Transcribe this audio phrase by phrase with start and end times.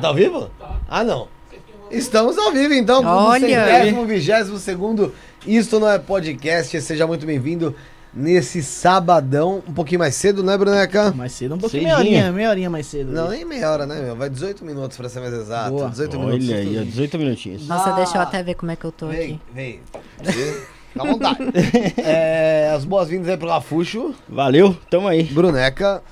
[0.00, 0.50] Tá ao vivo?
[0.88, 1.28] Ah, não.
[1.90, 3.04] Estamos ao vivo, então.
[3.04, 3.40] Olha.
[3.66, 5.12] Centésimo, vigésimo segundo.
[5.46, 6.80] Isto não é podcast.
[6.80, 7.74] Seja muito bem-vindo
[8.14, 9.62] nesse sabadão.
[9.68, 11.10] Um pouquinho mais cedo, né, Bruneca?
[11.12, 11.98] Mais cedo, um pouquinho, Cedinho.
[11.98, 13.10] meia horinha, meia horinha mais cedo.
[13.12, 14.16] Não, nem meia hora, né, meu?
[14.16, 15.70] Vai 18 minutos pra ser mais exato.
[15.70, 15.88] Boa.
[15.90, 16.48] 18 minutos.
[16.48, 17.66] Olha aí, ó, 18 minutinhos.
[17.66, 17.96] Nossa, Ah.
[17.96, 19.40] deixa eu até ver como é que eu tô Vem, aqui.
[19.54, 19.80] vem.
[20.22, 20.66] Fica
[20.98, 21.38] à vontade.
[21.98, 25.24] É, as boas-vindas aí pro Rafuxo, Valeu, tamo aí.
[25.24, 26.02] Bruneca.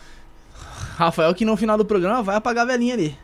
[0.97, 3.17] Rafael que no final do programa vai apagar a velhinha ali.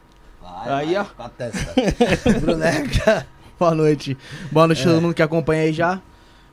[0.44, 1.04] Vai, Aí, vai, ó.
[1.04, 1.74] Com a testa.
[2.40, 3.26] Bruneca.
[3.58, 4.16] Boa noite.
[4.52, 6.00] Boa noite a todo mundo que acompanha aí já.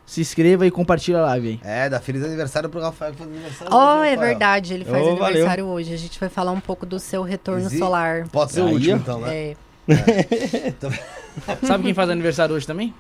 [0.06, 1.62] Se inscreva e compartilha a live, hein?
[1.64, 3.74] É, dá feliz aniversário pro Rafael que faz aniversário.
[3.74, 5.26] Oh, hoje, é verdade, ele faz Oh, valeu.
[5.26, 5.94] aniversário hoje.
[5.94, 8.28] A gente vai falar um pouco do seu retorno Exi- solar.
[8.30, 8.98] Pode ser o Aí, último, ó.
[8.98, 9.36] então, né?
[9.52, 9.56] É.
[11.66, 12.94] Sabe quem faz aniversário hoje também?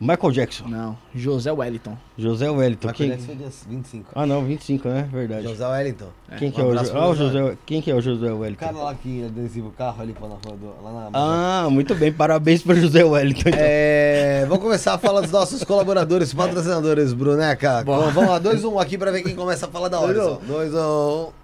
[0.00, 0.66] Michael Jackson.
[0.66, 1.96] Não, José Wellington.
[2.16, 2.88] José Wellington.
[2.88, 3.08] Michael Quem...
[3.10, 4.10] Jackson foi dia 25.
[4.14, 5.08] Ah, não, 25, né?
[5.12, 5.42] Verdade.
[5.46, 6.06] José Wellington.
[6.38, 7.56] Quem que Um é o, Jo- ah, o José.
[7.66, 8.64] Quem que é o José O Wellington?
[8.64, 11.10] cara lá que adesiva o carro ali pô, na rua do, lá na.
[11.12, 12.10] Ah, muito bem.
[12.12, 13.48] Parabéns pro José Wellington.
[13.50, 13.60] então.
[13.62, 17.84] É, vamos começar a falar dos nossos colaboradores, patrocinadores, Bruneca.
[17.84, 20.14] Com- Vamos lá, 2 1 um aqui pra ver quem começa a falar da hora.
[20.46, 21.39] 2 1 um.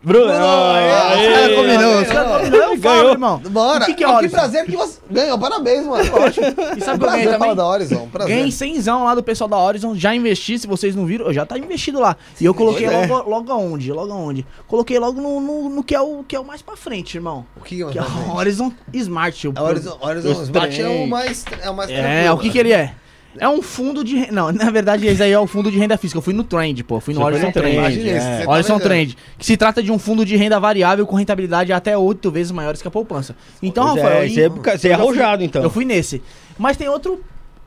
[0.00, 3.10] Bruno, Bruno, aê, aê, aê, combinou, aê, os caras combinou, Ganhou.
[3.10, 3.38] irmão.
[3.50, 3.82] Bora.
[3.82, 4.36] O que que é Ah, Horizon?
[4.36, 5.36] prazer que você ganhou.
[5.38, 6.04] Parabéns, mano.
[6.76, 7.54] E sabe o que eu ganhei também?
[7.56, 8.08] da Horizon.
[8.12, 8.36] Prazer.
[8.36, 11.44] Ganhei 100 lá do pessoal da Horizon, já investi, se vocês não viram, eu já
[11.44, 12.16] tá investido lá.
[12.40, 13.06] E eu coloquei é.
[13.06, 13.92] logo, logo aonde?
[13.92, 14.46] Logo aonde?
[14.68, 17.44] Coloquei logo no, no, no que, é o, que é o mais pra frente, irmão.
[17.56, 19.48] O que é Que é o Horizon Smart.
[19.48, 22.58] o Horizon, Horizon Smart é o mais, é o mais É, tranquilo, o que que
[22.58, 22.94] ele é?
[23.38, 24.32] É um fundo de renda.
[24.32, 26.18] Não, na verdade, esse aí é o fundo de renda física.
[26.18, 26.98] Eu fui no Trend, pô.
[26.98, 27.74] Fui no Você Horizon Trend.
[27.76, 28.44] Trend, é.
[28.44, 28.82] tá Horizon vendendo.
[28.88, 29.16] Trend.
[29.38, 32.80] Que se trata de um fundo de renda variável com rentabilidade até oito vezes maiores
[32.82, 33.36] que a poupança.
[33.62, 35.62] Então, Pois Rafael, é, aí- você é, você é eu arrojado, então.
[35.62, 36.22] Eu fui nesse.
[36.58, 37.22] Mas tem outro.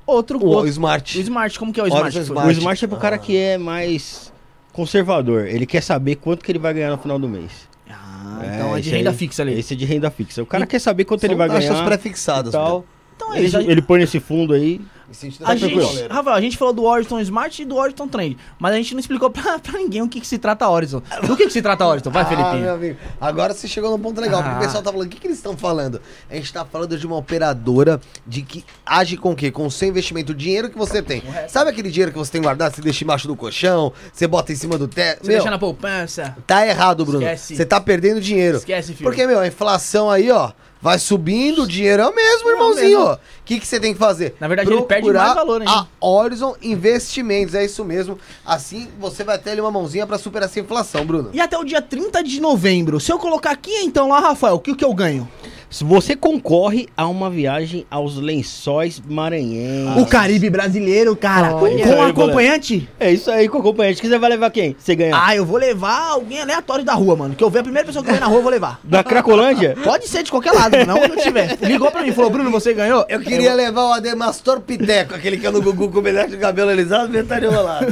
[0.05, 0.39] Outro.
[0.39, 1.17] O, outro- Smart.
[1.17, 2.17] o Smart, como que é o Smart?
[2.19, 2.47] Smart.
[2.47, 3.19] O Smart é pro cara Ah.
[3.19, 4.33] que é mais
[4.73, 5.45] conservador.
[5.47, 7.69] Ele quer saber quanto que ele vai ganhar no final do mês.
[7.89, 9.57] Ah, então é de renda aí- fixa ali.
[9.59, 10.41] Esse é de renda fixa.
[10.41, 11.85] O cara E- quer saber quanto São ele vai taxas ganhar.
[11.85, 12.49] pré-fixadas.
[12.53, 12.83] e tal.
[13.15, 14.81] Então é Ele, ele põe nesse fundo aí.
[15.11, 16.07] A gente, tranquilo.
[16.09, 18.99] Rafael, a gente falou do Horizon Smart e do Horizon Trend, mas a gente não
[18.99, 21.01] explicou pra, pra ninguém o que, que se trata Horizon.
[21.27, 22.09] Do que, que se trata Horizon?
[22.09, 22.97] Vai, Ah, amigo.
[23.19, 24.59] Agora você chegou num ponto legal, porque Ah.
[24.59, 26.01] o pessoal tá falando, o que, que eles estão falando?
[26.29, 29.51] A gente tá falando de uma operadora de que age com o quê?
[29.51, 31.21] Com o seu investimento, o dinheiro que você tem.
[31.47, 34.55] Sabe aquele dinheiro que você tem guardado, você deixa embaixo do colchão, você bota em
[34.55, 35.21] cima do teto?
[35.21, 36.35] Você Meu, deixa na poupança.
[36.47, 37.21] tá errado, Bruno.
[37.23, 37.55] Esquece.
[37.55, 38.57] Você tá perdendo dinheiro.
[38.57, 39.09] Esquece, filho.
[39.09, 40.51] Porque, meu, a inflação aí, ó,
[40.81, 43.11] vai subindo, o dinheiro é o mesmo, É irmãozinho.
[43.13, 44.35] O que, que você tem que fazer?
[44.39, 45.87] Na verdade, ele perde Procurar mais valor ainda.
[46.01, 48.17] A Horizon Investimentos, é isso mesmo.
[48.45, 51.29] Assim você vai ter ali uma mãozinha pra superar essa inflação, Bruno.
[51.33, 54.59] E até o dia 30 de novembro, se eu colocar aqui então lá, Rafael, o
[54.59, 55.29] que, que eu ganho?
[55.71, 60.03] Se você concorre a uma viagem aos lençóis maranhenses.
[60.03, 61.55] O Caribe brasileiro, cara.
[61.55, 61.87] Olha.
[61.87, 62.89] Com acompanhante?
[62.99, 64.01] É isso aí, com acompanhante.
[64.01, 64.75] Que você vai levar quem?
[64.77, 65.13] Você ganha.
[65.15, 67.35] Ah, eu vou levar alguém aleatório da rua, mano.
[67.35, 68.81] Que eu ver a primeira pessoa que eu ver na rua, eu vou levar.
[68.83, 69.77] Da Cracolândia?
[69.81, 70.87] Pode ser de qualquer lado, mano.
[70.93, 71.57] Não onde eu tiver.
[71.61, 73.05] Ligou pra mim e falou, Bruno, você ganhou?
[73.07, 76.69] Eu queria levar o Ademastor Piteco, aquele que é no Gugu com metade do cabelo
[76.69, 77.85] alisado metade enrolado.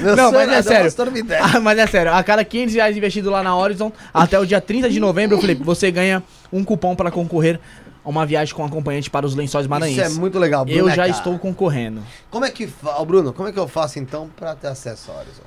[0.00, 0.76] Meu Não, sonho mas é sério.
[0.76, 1.42] Ademastor Piteco.
[1.42, 4.60] Ah, mas é sério, a cada 500 reais investido lá na Horizon, até o dia
[4.60, 6.22] 30 de novembro, Felipe, você ganha
[6.52, 7.60] um cupom para concorrer
[8.04, 10.16] a uma viagem com acompanhante para os lençóis Isso maranhenses.
[10.16, 10.78] é muito legal, Bruno.
[10.78, 11.08] Eu é, já cara.
[11.10, 12.02] estou concorrendo.
[12.30, 12.68] Como é que.
[12.98, 15.42] Ô, Bruno, como é que eu faço então pra ter acesso à Horizon?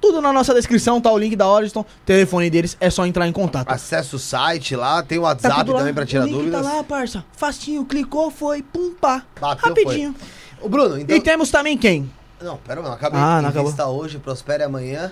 [0.00, 3.32] Tudo na nossa descrição, tá o link da Horizon, telefone deles, é só entrar em
[3.32, 3.68] contato.
[3.68, 5.78] Acesso o site lá, tem o Tá WhatsApp lá.
[5.78, 6.62] também pra tirar o link dúvidas.
[6.64, 7.24] tá lá, parça.
[7.32, 9.24] Facinho, clicou, foi, pum, pá.
[9.40, 10.14] Bateu, Rapidinho.
[10.62, 11.16] Ô, Bruno, então.
[11.16, 12.08] E temos também quem?
[12.40, 13.18] Não, pera, não, acabei.
[13.20, 15.10] Ah, não Invista hoje, prospere amanhã.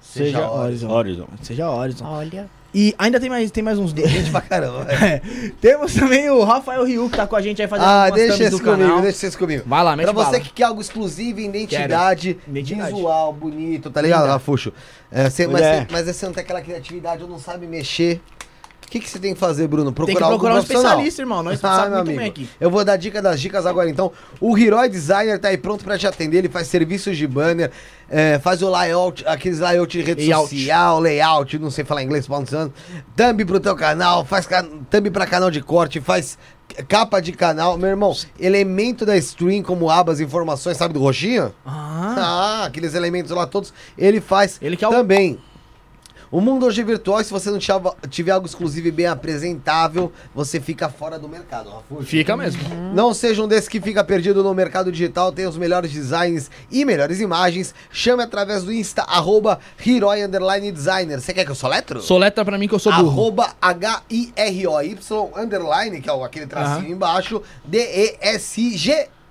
[0.00, 0.88] Seja, Seja Horizon.
[0.90, 1.28] Horizon.
[1.42, 2.04] Seja Horizon.
[2.06, 2.48] Olha.
[2.74, 4.10] E ainda tem mais, tem mais uns dois.
[4.10, 4.86] Gente pra caramba.
[4.92, 5.20] É,
[5.60, 8.32] temos também o Rafael Riu, que tá com a gente aí fazendo Ah, algumas deixa
[8.32, 9.02] thumbs esse do comigo, canal.
[9.02, 9.62] deixa esse comigo.
[9.66, 10.40] Vai lá, mete Pra você bala.
[10.40, 12.92] que quer algo exclusivo, identidade, Identidade.
[12.94, 14.26] visual, bonito, tá ligado.
[14.26, 14.72] Rafuxo?
[15.10, 15.80] É, mas, é.
[15.80, 18.20] cê- mas você não tem aquela criatividade ou não sabe mexer.
[18.92, 19.86] O que, que você tem que fazer, Bruno?
[19.90, 21.42] Tem Procurar, que algum procurar um especialista, irmão.
[21.42, 22.30] Nós Ah, muito bem amigo.
[22.30, 22.48] aqui.
[22.60, 24.12] Eu vou dar dica das dicas agora, então.
[24.38, 26.36] O Hiroi Designer tá aí pronto pra te atender.
[26.36, 27.70] Ele faz serviços de banner,
[28.10, 30.50] é, faz o layout, aqueles layout de rede Layout.
[30.50, 32.70] social, layout, não sei falar inglês, falando
[33.16, 34.46] thumb pro teu canal, faz
[34.90, 36.36] thumb pra canal de corte, faz
[36.86, 37.78] capa de canal.
[37.78, 41.50] Meu irmão, elemento da stream como abas, informações, sabe do roxinho?
[41.64, 45.38] Ah, Ah, aqueles elementos lá todos, ele faz Ele que é o- também.
[46.32, 47.58] O mundo hoje é virtual, se você não
[48.08, 51.70] tiver, algo exclusivo e bem apresentável, você fica fora do mercado,
[52.04, 52.62] fica mesmo.
[52.94, 56.86] Não seja um desses que fica perdido no mercado digital, tem os melhores designs e
[56.86, 57.74] melhores imagens.
[57.90, 61.20] Chame através do Insta, arroba Hiroi Underline Designer.
[61.20, 62.00] Você quer que eu soletro?
[62.00, 63.10] Soletra pra mim que eu sou burro.
[63.10, 66.88] Arroba H-I-R-O-Y Underline, que é aquele tracinho Aham.
[66.88, 67.42] embaixo,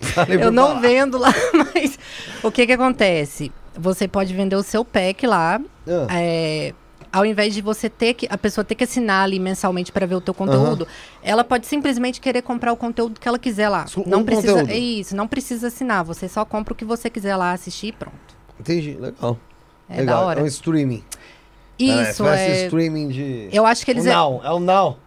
[0.40, 0.80] Eu não falar.
[0.80, 1.32] vendo lá,
[1.74, 1.96] mas
[2.42, 3.52] o que que acontece?
[3.76, 5.60] Você pode vender o seu pack lá,
[6.08, 6.74] Ah, é,
[7.12, 10.14] ao invés de você ter que a pessoa ter que assinar ali mensalmente para ver
[10.14, 10.86] o teu conteúdo,
[11.22, 13.84] ela pode simplesmente querer comprar o conteúdo que ela quiser lá.
[13.96, 14.70] Um não precisa, conteúdo.
[14.72, 17.92] é isso, não precisa assinar, você só compra o que você quiser lá assistir e
[17.92, 18.16] pronto.
[18.58, 19.38] Entendi, legal.
[19.88, 20.20] É legal.
[20.20, 20.40] da hora.
[20.40, 21.04] É um streaming.
[21.78, 22.64] Isso Parece é.
[22.66, 23.48] streaming de.
[23.52, 24.98] Eu acho que eles now, é o now.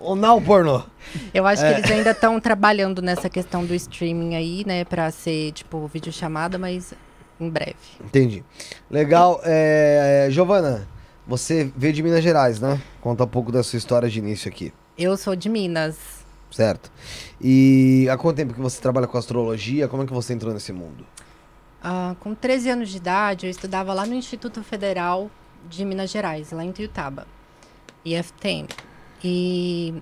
[0.00, 0.82] O now pornô.
[1.32, 1.72] Eu acho É.
[1.74, 6.58] que eles ainda estão trabalhando nessa questão do streaming aí, né, Pra ser tipo videochamada,
[6.58, 6.92] mas
[7.40, 7.76] em breve.
[8.02, 8.44] Entendi.
[8.90, 9.40] Legal.
[9.44, 10.88] É, Giovana,
[11.26, 12.80] você veio de Minas Gerais, né?
[13.00, 15.96] Conta um pouco da sua história de início aqui, Eu sou de Minas.
[16.50, 16.90] certo?
[17.40, 19.88] E há quanto tempo que você trabalha com astrologia?
[19.88, 21.04] Como é que você entrou nesse mundo?
[21.82, 25.30] Ah, com 13 anos de idade, eu estudava lá no Instituto Federal
[25.68, 27.26] de Minas Gerais, lá em Tuiutaba,
[28.04, 28.68] IFTM.
[29.22, 29.94] E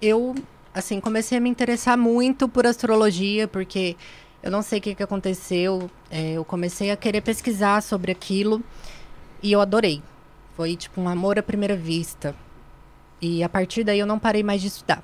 [0.00, 0.34] eu,
[0.74, 3.96] assim, comecei a me interessar muito por astrologia, porque
[4.42, 5.90] eu não sei o que, que aconteceu.
[6.10, 8.62] é, eu comecei a querer pesquisar sobre aquilo
[9.42, 10.02] e eu adorei.
[10.60, 12.36] Foi tipo um amor à primeira vista.
[13.18, 15.02] E a partir daí eu não parei mais de estudar.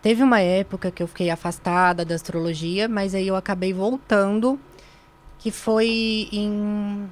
[0.00, 4.60] Teve uma época que eu fiquei afastada da astrologia, mas aí eu acabei voltando,
[5.40, 7.10] que foi em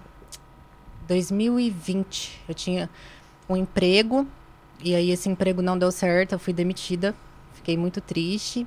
[1.09, 2.41] 2020.
[2.49, 2.89] Eu tinha
[3.49, 4.25] um emprego
[4.85, 7.13] e aí esse emprego não deu certo, eu fui demitida.
[7.55, 8.65] Fiquei muito triste.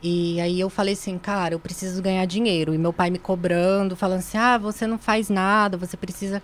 [0.00, 2.72] E aí eu falei assim, cara, eu preciso ganhar dinheiro.
[2.72, 6.40] E meu pai me cobrando, falando assim: "Ah, você não faz nada, você precisa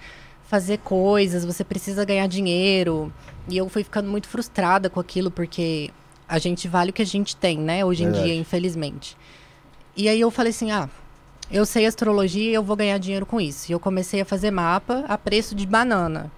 [0.54, 3.12] fazer coisas, você precisa ganhar dinheiro".
[3.48, 5.90] E eu fui ficando muito frustrada com aquilo porque
[6.28, 8.26] a gente vale o que a gente tem, né, hoje em Verdade.
[8.26, 9.16] dia, infelizmente.
[9.96, 10.88] E aí eu falei assim: "Ah,
[11.50, 13.70] eu sei astrologia e eu vou ganhar dinheiro com isso.
[13.70, 16.30] E eu comecei a fazer mapa a preço de banana.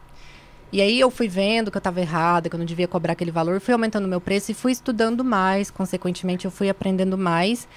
[0.73, 3.30] E aí eu fui vendo que eu estava errada, que eu não devia cobrar aquele
[3.30, 7.68] valor, fui aumentando meu preço e fui estudando mais, consequentemente eu fui aprendendo mais.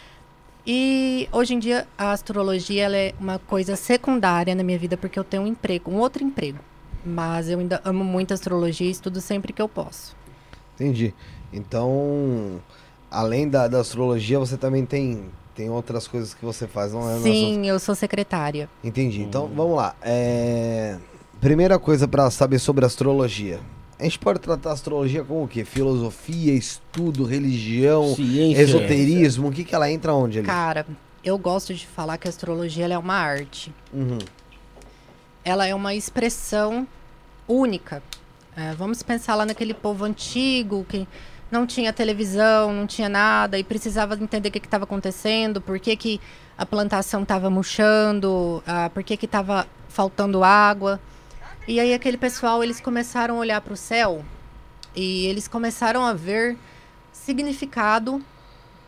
[0.65, 5.17] E hoje em dia a astrologia ela é uma coisa secundária na minha vida porque
[5.17, 6.59] eu tenho um emprego, um outro emprego.
[7.05, 10.15] Mas eu ainda amo muito astrologia e estudo sempre que eu posso.
[10.75, 11.13] Entendi.
[11.51, 12.59] Então,
[13.09, 17.19] além da, da astrologia, você também tem, tem outras coisas que você faz, não é?
[17.19, 18.69] Sim, eu sou secretária.
[18.83, 19.21] Entendi.
[19.21, 19.95] Então, vamos lá.
[20.01, 20.97] É,
[21.39, 23.61] Primeira coisa pra saber sobre astrologia.
[23.99, 25.65] A gente pode tratar a astrologia como o quê?
[25.65, 28.61] Filosofia, estudo, religião, Ciência.
[28.61, 29.49] esoterismo?
[29.49, 30.47] O que, que ela entra onde ali?
[30.47, 30.85] Cara,
[31.21, 33.73] eu gosto de falar que a astrologia ela é uma arte.
[33.93, 34.19] Uhum.
[35.43, 36.87] ela é uma expressão
[37.45, 38.01] única.
[38.55, 41.05] É, vamos pensar lá naquele povo antigo que
[41.51, 45.95] não tinha televisão, não tinha nada e precisava entender o que estava acontecendo, por que,
[45.95, 46.21] que
[46.57, 50.99] a plantação estava murchando, ah, por que que estava faltando água.
[51.69, 54.25] E aí aquele pessoal, eles começaram a olhar para o céu
[54.95, 56.57] e eles começaram a ver
[57.11, 58.19] significado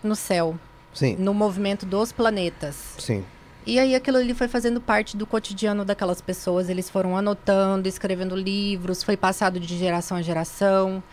[0.03, 0.57] no céu,
[0.91, 2.95] Sim, no movimento dos planetas.
[2.97, 3.23] sim.
[3.67, 6.67] E aí aquilo ali foi fazendo parte do cotidiano daquelas pessoas.
[6.69, 11.03] Eles foram anotando, escrevendo livros, foi passado de geração a geração.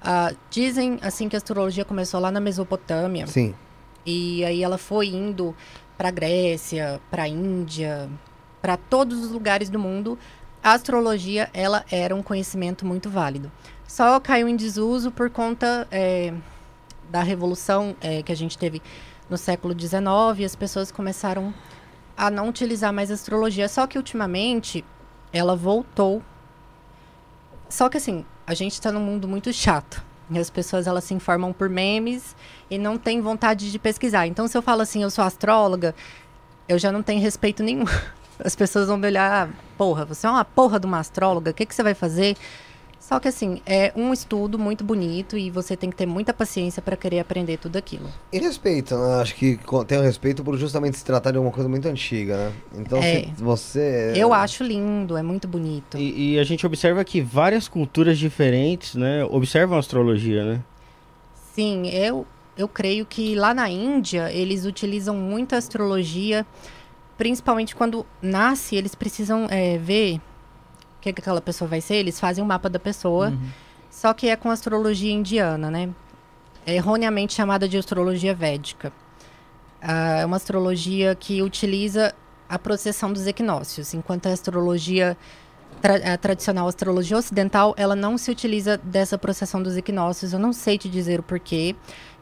[0.00, 3.52] Ah, dizem assim que a astrologia começou lá na Mesopotâmia Sim.
[4.06, 5.52] e aí ela foi indo
[5.96, 8.08] para Grécia, para Índia,
[8.62, 10.16] para todos os lugares do mundo.
[10.62, 13.50] A astrologia ela era um conhecimento muito válido.
[13.86, 16.34] Só caiu em desuso por conta eh,
[17.08, 18.82] da revolução eh, que a gente teve
[19.30, 20.04] no século XIX
[20.38, 21.54] e as pessoas começaram
[22.16, 23.68] a não utilizar mais astrologia.
[23.68, 24.84] Só que ultimamente
[25.32, 26.22] ela voltou.
[27.68, 30.04] Só que assim, a gente está num mundo muito chato.
[30.30, 32.36] E as pessoas elas se informam por memes
[32.70, 34.26] e não têm vontade de pesquisar.
[34.26, 35.94] Então, se eu falo assim, eu sou astróloga,
[36.68, 37.84] eu já não tenho respeito nenhum.
[38.42, 41.54] As pessoas vão me olhar, "Ah, porra, você é uma porra de uma astróloga, o
[41.54, 42.36] que, que você vai fazer?
[43.00, 46.82] Só que assim, é um estudo muito bonito e você tem que ter muita paciência
[46.82, 48.06] para querer aprender tudo aquilo.
[48.30, 49.22] E respeito, né?
[49.22, 52.52] Acho que tem o respeito por justamente se tratar de uma coisa muito antiga, né?
[52.76, 53.22] Então, É.
[53.22, 54.12] se você...
[54.14, 55.96] Eu acho lindo, é muito bonito.
[55.96, 60.60] E, e a gente observa que várias culturas diferentes, né, observam a astrologia, né?
[61.54, 62.26] Sim, eu,
[62.58, 66.44] eu creio que lá na Índia eles utilizam muito a astrologia,
[67.18, 70.16] principalmente quando nasce, eles precisam é, ver
[70.96, 73.32] o que, que aquela pessoa vai ser, eles fazem um mapa da pessoa,
[73.90, 75.90] só que é com astrologia indiana, né?
[76.64, 78.92] É erroneamente chamada de astrologia védica.
[79.82, 82.14] Ah, é uma astrologia que utiliza
[82.48, 85.16] a processão dos equinócios, enquanto a astrologia
[85.80, 90.32] tra- a tradicional astrologia ocidental, ela não se utiliza dessa processão dos equinócios.
[90.32, 91.76] Eu não sei te dizer o porquê,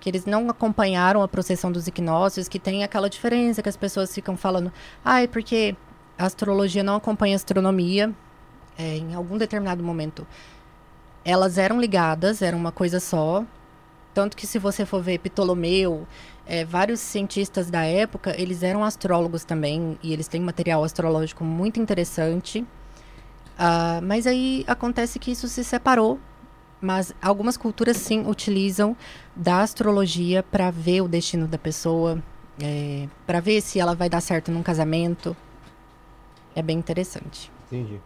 [0.07, 4.15] que eles não acompanharam a processão dos equinócios, que tem aquela diferença que as pessoas
[4.15, 4.73] ficam falando,
[5.05, 5.75] ah, é porque
[6.17, 8.15] a astrologia não acompanha a astronomia.
[8.79, 10.25] É, em algum determinado momento,
[11.25, 13.45] elas eram ligadas, era uma coisa só.
[14.15, 16.07] Tanto que se você for ver Ptolomeu,
[16.47, 21.81] é, vários cientistas da época, eles eram astrólogos também, e eles têm material astrológico muito
[21.81, 22.65] interessante.
[23.59, 26.21] Ah, mas aí acontece que isso se separou.
[26.81, 28.97] Mas algumas culturas sim utilizam
[29.35, 32.23] da astrologia para ver o destino da pessoa,
[33.27, 35.37] para ver se ela vai dar certo num casamento.
[36.55, 37.51] É bem interessante.
[37.67, 38.01] Entendi.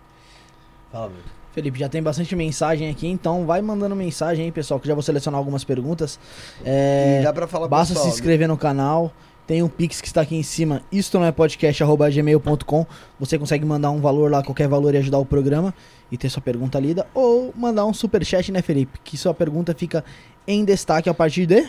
[0.91, 1.41] Fala, meu.
[1.53, 5.03] Felipe, já tem bastante mensagem aqui, então vai mandando mensagem aí, pessoal, que já vou
[5.03, 6.19] selecionar algumas perguntas.
[6.65, 9.13] É, E dá pra falar Basta pessoal, se inscrever no canal.
[9.51, 10.81] Tem um Pix que está aqui em cima.
[10.93, 12.87] Isto não é podcast.gmail.com.
[13.19, 15.75] Você consegue mandar um valor lá, qualquer valor e ajudar o programa
[16.09, 17.05] e ter sua pergunta lida.
[17.13, 19.01] Ou mandar um superchat, né, Felipe?
[19.03, 20.05] Que sua pergunta fica
[20.47, 21.69] em destaque a partir de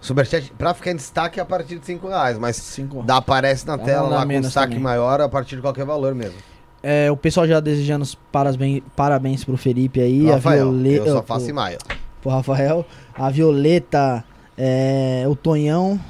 [0.00, 3.66] Superchat, pra ficar em destaque é a partir de 5 reais, mas 5 dá, aparece
[3.66, 4.82] na Dá tela lá com destaque também.
[4.82, 6.38] maior a partir de qualquer valor mesmo.
[6.82, 10.30] É, o pessoal já desejando os parabéns, parabéns pro Felipe aí.
[10.30, 11.76] Rafael, a Violeta, eu só faço em maio.
[12.22, 14.24] pro Rafael, a Violeta,
[14.56, 16.00] é, o Tonhão.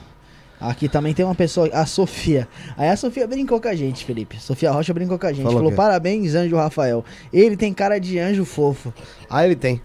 [0.62, 2.48] Aqui também tem uma pessoa, a Sofia.
[2.76, 4.40] Aí a Sofia brincou com a gente, Felipe.
[4.40, 5.42] Sofia Rocha brincou com a gente.
[5.42, 7.04] Falou Falou, parabéns, anjo Rafael.
[7.32, 8.92] Ele tem cara de anjo fofo.
[9.28, 9.82] Ah, ele tem.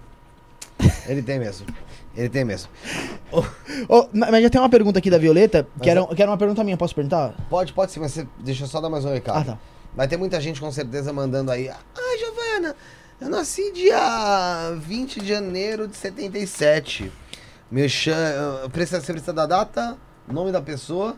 [1.07, 1.65] Ele tem mesmo.
[2.15, 2.69] Ele tem mesmo.
[3.89, 6.31] Ô, ma- mas já tem uma pergunta aqui da Violeta, Mas que era, que era
[6.31, 7.33] uma pergunta minha, posso perguntar?
[7.49, 9.37] Pode, pode sim, mas você, deixa eu só dar mais um recado.
[9.37, 9.59] Ah, tá.
[9.95, 11.69] Vai ter muita gente com certeza mandando aí.
[11.69, 12.75] Ah, Giovana,
[13.19, 17.11] eu nasci dia 20 de janeiro de 77.
[17.71, 18.69] Me chama.
[18.71, 19.97] Precisa, você precisa da data,
[20.33, 21.15] nome da pessoa.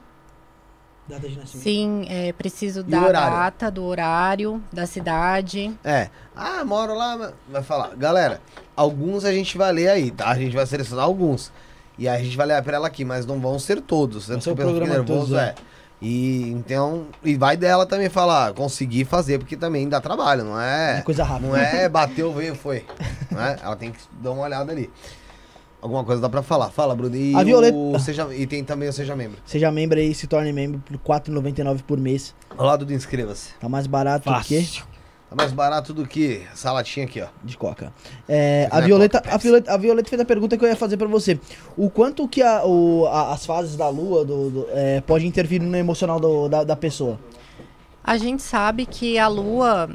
[1.07, 1.63] Data de nascimento.
[1.63, 3.35] Sim, é preciso o da horário?
[3.37, 5.75] data, do horário, da cidade.
[5.83, 6.09] É.
[6.35, 7.17] Ah, moro lá.
[7.17, 7.95] mas- Vai falar.
[7.95, 8.39] Galera,
[8.75, 10.29] alguns a gente vai ler aí, tá?
[10.29, 11.51] A gente vai selecionar alguns.
[11.97, 14.25] E aí a gente vai ler pra ela aqui, mas não vão ser todos.
[14.25, 15.55] Ser que o programa nervoso, todo, é.
[16.01, 20.99] E então, e vai dela também falar, conseguir fazer, porque também dá trabalho, não é?
[20.99, 21.47] É coisa rápida.
[21.49, 22.85] Não é bateu, veio, foi.
[23.31, 23.57] Não é?
[23.61, 24.89] Ela tem que dar uma olhada ali.
[25.81, 26.69] Alguma coisa dá pra falar.
[26.71, 27.15] Fala, Bruno.
[27.15, 29.37] E, A Violeta- o seja, e tem também o Seja Membro.
[29.45, 32.35] Seja membro aí, se torne membro por R$ 4,99 por mês.
[32.57, 33.53] Ao lado do inscreva-se.
[33.59, 34.83] Tá mais barato do que Fácil.
[35.29, 37.27] Tá mais barato do que essa latinha aqui, ó.
[37.43, 37.93] de coca.
[38.27, 39.37] É, a, Violeta, coca, a.
[39.37, 41.39] Violeta, a Violeta fez a pergunta que eu ia fazer pra você.
[41.77, 45.63] O quanto que a- o- a- as fases da lua do, do- é, pode interferir
[45.63, 47.19] no emocional do- da, da pessoa?
[48.03, 49.89] A gente sabe que a Lua,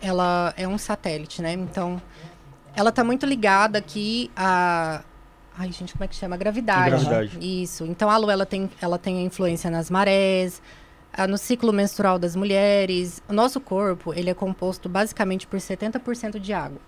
[0.00, 1.52] ela é um satélite, né?
[1.52, 2.00] Então,
[2.76, 5.02] ela tá muito ligada aqui a...
[5.60, 6.38] Ai, gente, como é que chama?
[6.38, 7.04] Gravidade.
[7.04, 7.38] Gravidade.
[7.62, 7.84] Isso.
[7.84, 10.62] Então, a Lua, ela tem, ela tem influência nas marés,
[11.28, 13.22] no ciclo menstrual das mulheres.
[13.28, 16.78] O nosso corpo, ele é composto basicamente por 70% de água.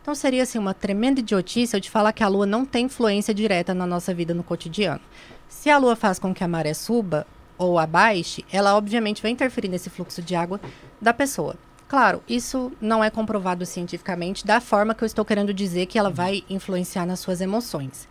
[0.00, 3.34] Então, seria, assim, uma tremenda idiotice eu te falar que a Lua não tem influência
[3.34, 5.00] direta na nossa vida no cotidiano.
[5.48, 7.26] Se a Lua faz com que a maré suba
[7.58, 10.60] ou abaixe, ela obviamente vai interferir nesse fluxo de água
[11.00, 11.56] da pessoa.
[11.88, 16.08] Claro, isso não é comprovado cientificamente da forma que eu estou querendo dizer que ela
[16.08, 18.08] vai influenciar nas suas emoções.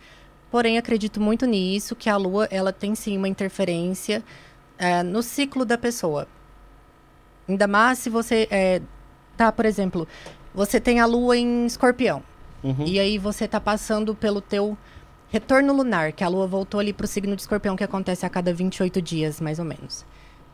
[0.50, 4.22] Porém, acredito muito nisso, que a Lua ela tem sim uma interferência
[4.78, 6.26] eh, no ciclo da pessoa.
[7.48, 8.82] Ainda mais se você eh,
[9.36, 10.08] tá, por exemplo,
[10.54, 12.22] você tem a Lua em Escorpião.
[12.62, 12.84] Uhum.
[12.84, 14.76] E aí você tá passando pelo teu
[15.30, 18.52] retorno lunar, que a lua voltou ali pro signo de escorpião, que acontece a cada
[18.52, 20.04] 28 dias, mais ou menos.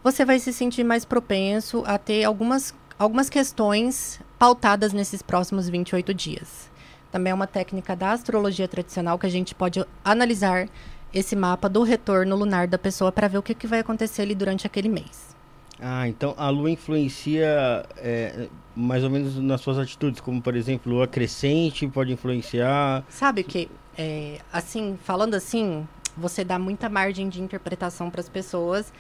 [0.05, 6.15] Você vai se sentir mais propenso a ter algumas, algumas questões pautadas nesses próximos 28
[6.15, 6.71] dias.
[7.11, 10.69] Também é uma técnica da astrologia tradicional que a gente pode analisar
[11.15, 14.35] esse mapa do retorno lunar da pessoa para ver o que, que vai acontecer ali
[14.35, 15.35] durante aquele mês.
[15.81, 20.93] Ah, então a lua influencia é, mais ou menos nas suas atitudes, como por exemplo,
[20.93, 23.05] lua crescente pode influenciar.
[23.09, 23.69] Sabe o que?
[23.97, 28.93] É, assim, falando assim, você dá muita margem de interpretação para as pessoas,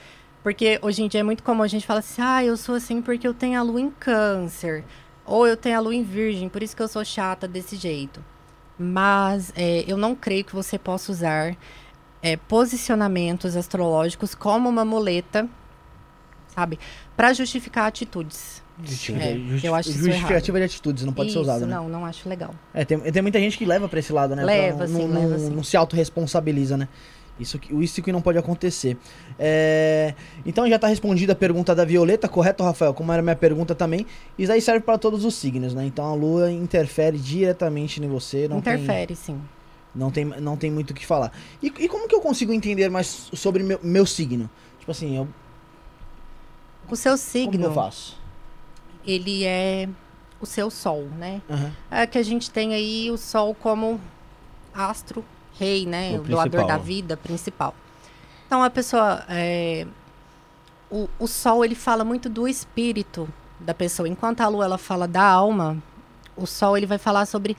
[0.42, 3.00] porque hoje em dia é muito comum a gente falar assim: ah, eu sou assim
[3.00, 4.84] porque eu tenho a lua em câncer,
[5.26, 8.22] ou eu tenho a lua em virgem, por isso que eu sou chata desse jeito.
[8.78, 11.56] Mas é, eu não creio que você possa usar
[12.22, 15.48] é, posicionamentos astrológicos como uma muleta,
[16.48, 16.78] sabe,
[17.16, 18.62] para justificar atitudes.
[18.78, 21.74] É, Justi- eu acho Justificativa de atitudes, não pode isso, ser usado, né?
[21.74, 22.54] Não, não acho legal.
[22.74, 24.44] É, tem, tem muita gente que leva pra esse lado, né?
[24.44, 25.50] Leva, Pra- sim, não, leva, não, sim.
[25.56, 26.86] não se autorresponsabiliza, né?
[27.38, 28.96] Isso que, isso que não pode acontecer.
[29.38, 32.94] É, então já tá respondida a pergunta da Violeta, correto, Rafael?
[32.94, 34.06] Como era a minha pergunta também.
[34.38, 35.84] Isso aí serve para todos os signos, né?
[35.84, 38.48] Então a lua interfere diretamente em você.
[38.48, 39.34] Não Interfere, sim.
[39.34, 39.42] Tem,
[39.94, 41.30] não, tem, não tem muito o que falar.
[41.62, 44.48] E, e como que eu consigo entender mais sobre meu, meu signo?
[44.78, 45.28] Tipo assim, eu,
[46.88, 47.64] O seu como signo.
[47.66, 48.16] eu faço?
[49.06, 49.88] ele é
[50.40, 51.40] o seu sol, né?
[51.48, 51.72] Aham.
[51.90, 54.00] É que a gente tem aí o sol como
[54.74, 55.24] astro
[55.58, 56.12] rei, né?
[56.12, 56.66] O O doador principal.
[56.66, 57.74] da vida principal.
[58.46, 59.86] Então a pessoa, é,
[60.90, 65.08] o, o sol ele fala muito do espírito da pessoa, enquanto a lua ela fala
[65.08, 65.82] da alma,
[66.36, 67.56] o sol ele vai falar sobre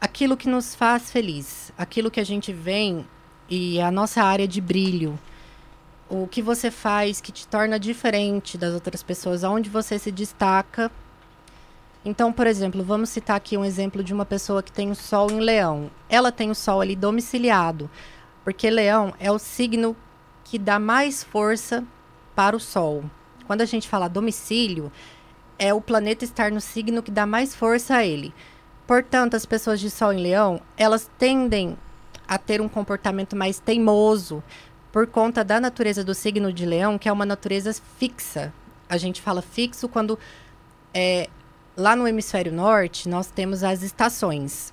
[0.00, 3.06] aquilo que nos faz feliz, aquilo que a gente vem
[3.48, 5.18] e a nossa área de brilho.
[6.08, 10.90] O que você faz que te torna diferente das outras pessoas, aonde você se destaca.
[12.04, 15.30] Então, por exemplo, vamos citar aqui um exemplo de uma pessoa que tem o sol
[15.30, 15.90] em leão.
[16.08, 17.90] Ela tem o sol ali domiciliado,
[18.42, 19.94] porque leão é o signo
[20.44, 21.84] que dá mais força
[22.34, 23.04] para o sol.
[23.46, 24.90] Quando a gente fala domicílio,
[25.58, 28.32] é o planeta estar no signo que dá mais força a ele.
[28.86, 31.76] Portanto, as pessoas de sol em leão, elas tendem
[32.26, 34.42] a ter um comportamento mais teimoso
[34.90, 38.52] por conta da natureza do signo de leão, que é uma natureza fixa.
[38.88, 40.18] A gente fala fixo quando
[40.94, 41.28] é,
[41.76, 44.72] lá no hemisfério norte nós temos as estações.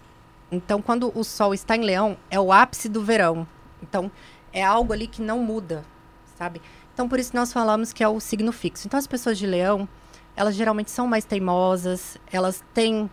[0.52, 3.48] Então, quando o sol está em leão, é o ápice do verão.
[3.82, 4.10] Então,
[4.54, 5.84] é algo ali que não muda,
[6.38, 6.62] sabe?
[6.94, 8.88] Então, por isso nós falamos que é o signo fixo.
[8.88, 9.88] Então, as pessoas de leão,
[10.36, 13.10] elas geralmente são mais teimosas, elas têm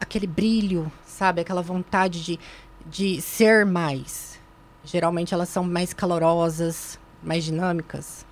[0.00, 1.40] aquele brilho, sabe?
[1.40, 2.40] Aquela vontade de,
[2.84, 4.40] de ser mais.
[4.84, 8.26] Geralmente elas são mais calorosas, mais dinâmicas.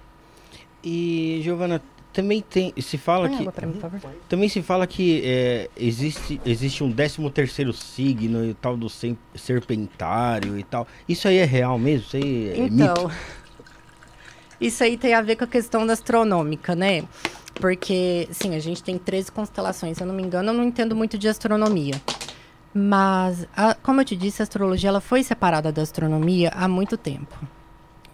[0.85, 1.81] E Giovana,
[2.13, 3.81] também tem, se fala Põe que mim,
[4.29, 9.19] também se fala que é, existe existe um 13 terceiro signo e tal do sem-
[9.35, 10.87] serpentário e tal.
[11.09, 12.07] Isso aí é real mesmo?
[12.07, 12.75] Isso aí é mito?
[12.75, 13.11] Então,
[14.61, 17.05] isso aí tem a ver com a questão da astronômica, né?
[17.55, 19.97] Porque, sim, a gente tem 13 constelações.
[19.97, 21.95] Se eu não me engano, eu não entendo muito de astronomia.
[22.75, 26.97] Mas, a- como eu te disse, a astrologia ela foi separada da astronomia há muito
[26.97, 27.37] tempo.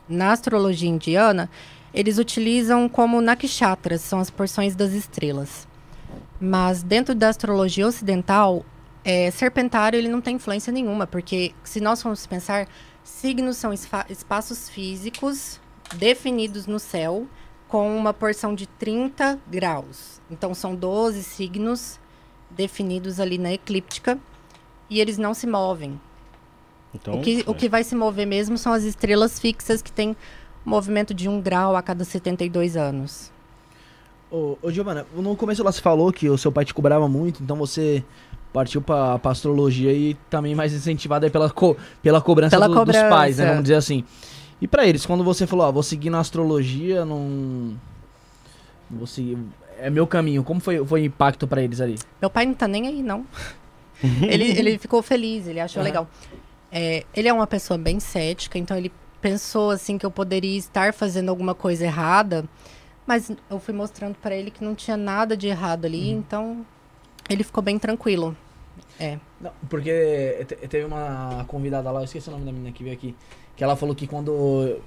[0.08, 1.48] Na astrologia indiana,
[1.92, 5.66] eles utilizam como nakshatras, são as porções das estrelas.
[6.40, 8.64] Mas dentro da astrologia ocidental,
[9.04, 12.68] é, serpentário ele não tem influência nenhuma, porque se nós formos pensar,
[13.02, 15.60] signos são espaços físicos
[15.94, 17.26] definidos no céu
[17.66, 20.20] com uma porção de 30 graus.
[20.30, 21.98] Então são 12 signos
[22.50, 24.18] definidos ali na eclíptica
[24.88, 26.00] e eles não se movem.
[26.94, 27.54] Então, o, que, o é.
[27.54, 30.16] que vai se mover mesmo são as estrelas fixas que têm
[30.68, 33.30] movimento de um grau a cada 72 anos.
[34.30, 37.42] Ô, ô Giovana, no começo lá você falou que o seu pai te cobrava muito,
[37.42, 38.04] então você
[38.52, 42.74] partiu pra, pra astrologia e também mais incentivado aí pela, co- pela cobrança, Pela do-
[42.74, 43.00] cobrança.
[43.02, 43.46] dos pais, né?
[43.46, 44.04] Vamos dizer assim.
[44.60, 47.74] E pra eles, quando você falou, ó, vou seguir na astrologia, não.
[48.90, 49.38] Vou seguir.
[49.80, 50.42] É meu caminho.
[50.42, 51.96] Como foi, foi o impacto pra eles ali?
[52.20, 53.24] Meu pai não tá nem aí, não.
[54.28, 55.88] ele, ele ficou feliz, ele achou Aham.
[55.88, 56.08] legal.
[56.72, 60.92] É, ele é uma pessoa bem cética, então ele pensou assim que eu poderia estar
[60.94, 62.44] fazendo alguma coisa errada,
[63.06, 66.64] mas eu fui mostrando pra ele que não tinha nada de errado ali, então
[67.28, 68.36] ele ficou bem tranquilo.
[69.00, 69.18] É.
[69.40, 72.94] Não, porque te- teve uma convidada lá, eu esqueci o nome da menina que veio
[72.94, 73.14] aqui,
[73.56, 74.80] que ela falou que quando falou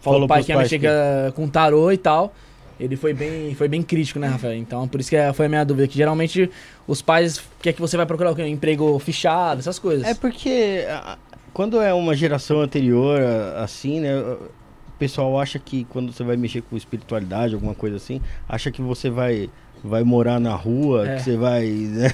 [0.00, 0.86] Falou o pai que ia pais mexer
[1.32, 2.32] com- com tarô e tal,
[2.78, 4.54] ele foi bem, foi bem crítico, né, Rafael?
[4.54, 6.48] Então, por isso que é- foi a minha dúvida, que geralmente
[6.86, 8.42] os pais quer que você vai procurar o quê?
[8.42, 10.06] Um emprego fechado, essas coisas.
[10.06, 11.18] É porque a-
[11.58, 13.20] quando é uma geração anterior,
[13.56, 14.16] assim, né?
[14.16, 14.38] O
[14.96, 19.10] pessoal acha que quando você vai mexer com espiritualidade, alguma coisa assim, acha que você
[19.10, 19.50] vai,
[19.82, 21.16] vai morar na rua, É.
[21.16, 21.64] que você vai.
[21.66, 22.12] né,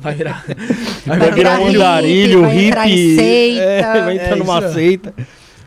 [0.00, 0.44] Vai virar,
[1.04, 3.16] Vai virar um hippie, andarilho, vai entrar em hippie.
[3.16, 3.62] seita.
[3.64, 4.72] é, vai entrar É, numa isso.
[4.74, 5.14] seita.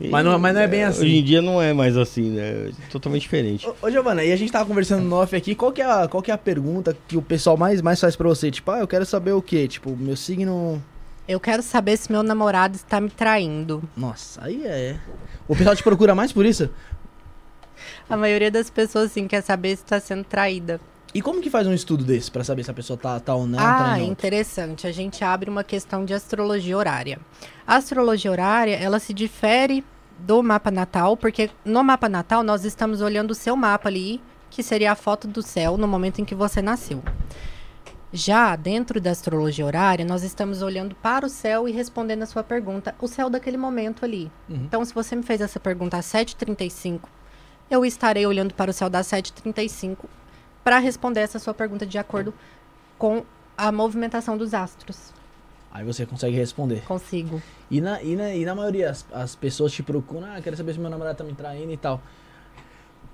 [0.09, 1.01] Mas não- mas não é bem assim.
[1.05, 2.69] Hoje em dia não é mais assim, né?
[2.69, 3.67] É totalmente diferente.
[3.67, 6.07] Ô, ô Giovana, e a gente tava conversando no off aqui, qual que, é a,
[6.07, 8.49] qual que é a pergunta que o pessoal mais, mais faz pra você?
[8.49, 9.67] Tipo, ah, eu quero saber o quê?
[9.67, 10.81] Tipo, meu signo...
[11.27, 13.81] Eu quero saber se meu namorado está me traindo.
[13.95, 14.99] Nossa, aí é...
[15.47, 16.69] O pessoal te procura mais por isso?
[18.09, 20.79] A maioria das pessoas, sim, quer saber se está sendo traída.
[21.13, 23.45] E como que faz um estudo desse pra saber se a pessoa tá, tá ou
[23.45, 23.59] não?
[23.59, 24.87] ah, interessante.
[24.87, 27.19] A gente abre uma questão de astrologia horária.
[27.67, 29.83] A astrologia horária, ela se difere
[30.17, 34.63] do mapa natal, porque no mapa natal nós estamos olhando o seu mapa ali, que
[34.63, 37.03] seria a foto do céu no momento em que você nasceu.
[38.15, 42.43] Já dentro da astrologia horária, nós estamos olhando para o céu e respondendo a sua
[42.43, 44.31] pergunta, o céu daquele momento ali.
[44.47, 44.57] Uhum.
[44.57, 47.01] Então, se você me fez essa pergunta às 7h35,
[47.71, 49.97] eu estarei olhando para o céu das 7h35
[50.63, 52.35] para responder essa sua pergunta de acordo
[52.99, 53.25] com
[53.57, 55.11] a movimentação dos astros.
[55.71, 56.83] Aí você consegue responder.
[56.83, 57.41] Consigo.
[57.71, 60.73] E na, e na, e na maioria, as, as pessoas te procuram, ah, quero saber
[60.73, 61.99] se meu namorado tá me traindo e tal.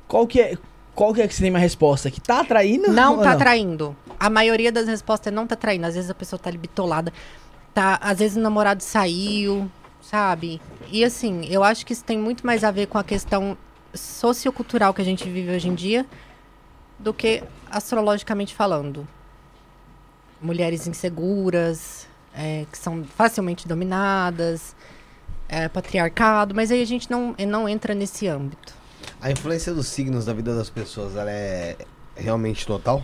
[0.09, 0.57] Qual que é,
[0.95, 2.11] qual que é que você tem uma resposta?
[2.11, 2.91] Que tá traindo?
[2.91, 3.95] Não tá traindo.
[4.19, 5.85] A maioria das respostas é não tá traindo.
[5.85, 7.13] Às vezes a pessoa tá ali bitolada.
[7.73, 9.69] Tá, às vezes o namorado saiu,
[10.01, 10.59] sabe?
[10.91, 13.57] E assim, eu acho que isso tem muito mais a ver com a questão
[13.93, 16.05] sociocultural que a gente vive hoje em dia
[16.97, 19.07] do que astrologicamente falando.
[20.41, 24.75] Mulheres inseguras, é, que são facilmente dominadas,
[25.47, 28.78] é, patriarcado, mas aí a gente não, não entra nesse âmbito.
[29.21, 31.75] A influência dos signos na vida das pessoas, ela é
[32.15, 33.03] realmente total?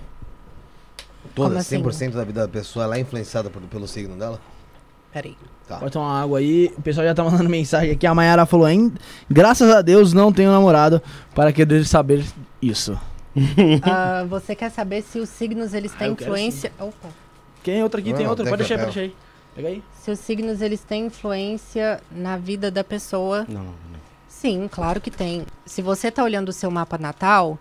[1.33, 1.81] Toda, assim?
[1.81, 4.39] 100% da vida da pessoa, ela é influenciada por- pelo signo dela?
[5.11, 5.35] Peraí.
[5.67, 5.77] Tá.
[5.77, 6.71] Pode tomar uma água aí.
[6.77, 8.05] O pessoal já tá mandando mensagem aqui.
[8.05, 8.93] A Mayara falou, hein?
[9.29, 11.01] Graças a Deus não tenho namorado
[11.33, 12.23] para querer saber
[12.61, 12.97] isso.
[13.83, 16.71] Ah, você quer saber se os signos eles Ah, têm quero influência?
[16.79, 17.09] Opa.
[17.63, 18.11] Quem outra aqui?
[18.11, 18.45] Não, tem outra?
[18.45, 19.15] tem Pode deixar pode deixar aí.
[19.55, 19.83] Pega aí.
[20.01, 23.45] Se os signos eles têm influência na vida da pessoa?
[23.49, 23.94] Não, não.
[24.45, 25.43] Sim, claro que tem.
[25.65, 27.57] Se você tá olhando o seu mapa natal,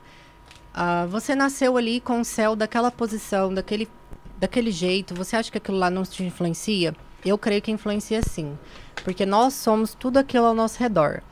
[0.75, 3.89] ah, você nasceu ali com o céu daquela posição, daquele,
[4.37, 5.15] daquele jeito.
[5.15, 6.95] Você acha que aquilo lá não te influencia?
[7.25, 8.59] Eu creio que influencia sim.
[9.03, 11.23] Porque nós somos tudo aquilo ao nosso redor.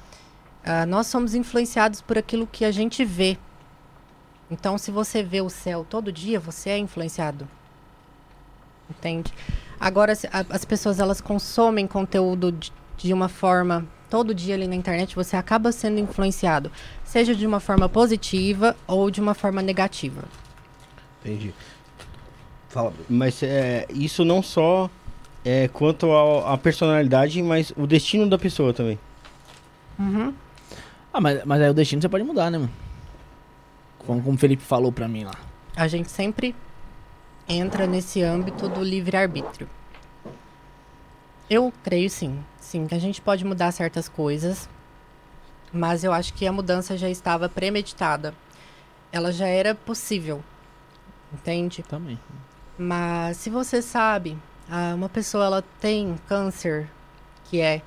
[0.64, 3.36] Ah, nós somos influenciados por aquilo que a gente vê.
[4.50, 7.46] Então, se você vê o céu todo dia, você é influenciado.
[8.88, 9.30] Entende?
[9.78, 10.14] Agora,
[10.48, 15.36] as pessoas elas consomem conteúdo de, de uma forma todo dia ali na internet, você
[15.36, 16.70] acaba sendo influenciado,
[17.02, 20.24] seja de uma forma positiva ou de uma forma negativa.
[21.22, 21.54] Entendi.
[22.68, 22.92] Fala.
[23.08, 24.90] Mas é, isso não só
[25.42, 28.98] é quanto à personalidade, mas o destino da pessoa também.
[29.98, 30.34] Uhum.
[31.10, 32.72] Ah, mas, mas aí o destino você pode mudar, né, mano?
[34.00, 35.36] Como, como o Felipe falou pra mim lá.
[35.74, 36.54] A gente sempre
[37.48, 39.66] entra nesse âmbito do livre-arbítrio.
[41.48, 42.38] Eu creio sim,
[42.72, 44.66] sim, que a gente pode mudar certas coisas,
[45.70, 48.34] mas eu acho que a mudança já estava premeditada.
[49.12, 50.42] Ela já era possível,
[51.32, 51.82] entende?
[51.82, 52.18] Também.
[52.78, 54.38] Mas se você sabe,
[54.70, 56.88] ah, uma pessoa ela tem câncer,
[57.50, 57.82] que é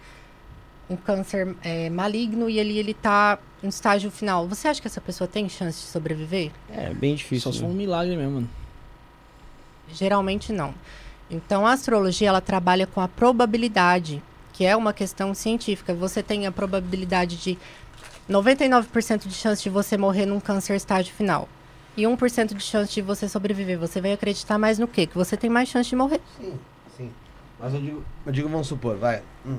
[0.88, 4.48] um câncer é, maligno e ele ele tá no estágio final.
[4.48, 6.52] Você acha que essa pessoa tem chance de sobreviver?
[6.70, 7.52] É bem difícil.
[7.52, 7.68] Só né?
[7.68, 8.50] um milagre mesmo, mano.
[9.92, 10.76] Geralmente não.
[11.30, 14.22] Então a astrologia ela trabalha com a probabilidade,
[14.56, 15.94] que é uma questão científica.
[15.94, 17.58] Você tem a probabilidade de
[18.30, 21.50] 99% de chance de você morrer num câncer estágio final.
[21.98, 23.78] E 1% de chance de você sobreviver.
[23.78, 25.06] Você vai acreditar mais no quê?
[25.08, 26.22] Que você tem mais chance de morrer.
[26.40, 26.58] Sim,
[26.96, 27.12] sim.
[27.60, 29.22] Mas eu digo, eu digo vamos supor, vai.
[29.46, 29.58] hum.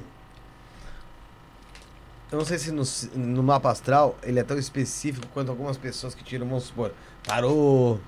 [2.32, 2.82] Eu não sei se no,
[3.14, 7.98] no mapa astral ele é tão específico quanto algumas pessoas que tiram, vamos supor, tarô,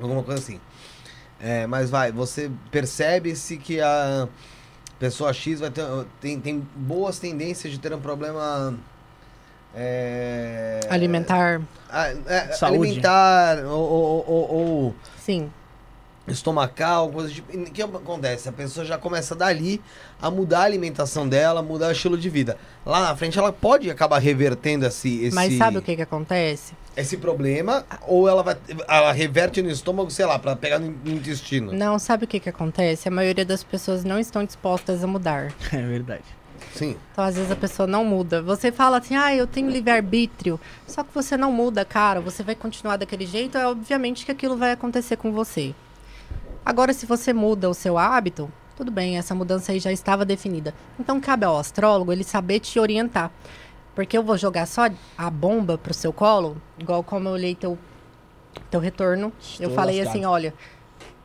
[0.00, 0.60] alguma coisa assim.
[1.40, 4.28] É, mas vai, você percebe-se que a
[5.04, 5.84] pessoa X vai ter,
[6.20, 8.74] tem, tem boas tendências de ter um problema.
[9.74, 11.60] é, Alimentar,
[12.26, 12.90] é, Saúde.
[12.90, 15.50] alimentar ou- ou- ou- ou sim.
[16.26, 17.40] estomacal, coisa de.
[17.42, 18.48] O que acontece?
[18.48, 19.78] A pessoa já começa dali
[20.22, 22.56] a mudar a alimentação dela, mudar o estilo de vida.
[22.86, 26.72] Lá na frente ela pode acabar revertendo esse, esse, Mas sabe o que que acontece?
[26.96, 28.56] Esse problema, ou ela vai.
[28.88, 31.72] Ela reverte no estômago, sei lá, pra pegar no, no intestino.
[31.72, 33.08] Não, sabe o que que acontece?
[33.08, 35.52] A maioria das pessoas não estão dispostas a mudar.
[35.72, 36.24] É verdade.
[36.72, 36.96] Sim.
[37.12, 38.40] Então, às vezes, a pessoa não muda.
[38.42, 40.58] Você fala assim, ah, eu tenho livre-arbítrio.
[40.86, 42.20] Só que você não muda, cara.
[42.20, 45.74] Você vai continuar daquele jeito, é obviamente que aquilo vai acontecer com você.
[46.64, 50.74] Agora, se você muda o seu hábito, tudo bem, essa mudança aí já estava definida.
[50.98, 53.30] Então, cabe ao astrólogo ele saber te orientar.
[53.94, 57.78] Porque eu vou jogar só a bomba pro seu colo, igual como eu olhei teu,
[58.70, 59.32] teu retorno.
[59.58, 60.16] eu Estou falei lascado.
[60.16, 60.52] assim, olha,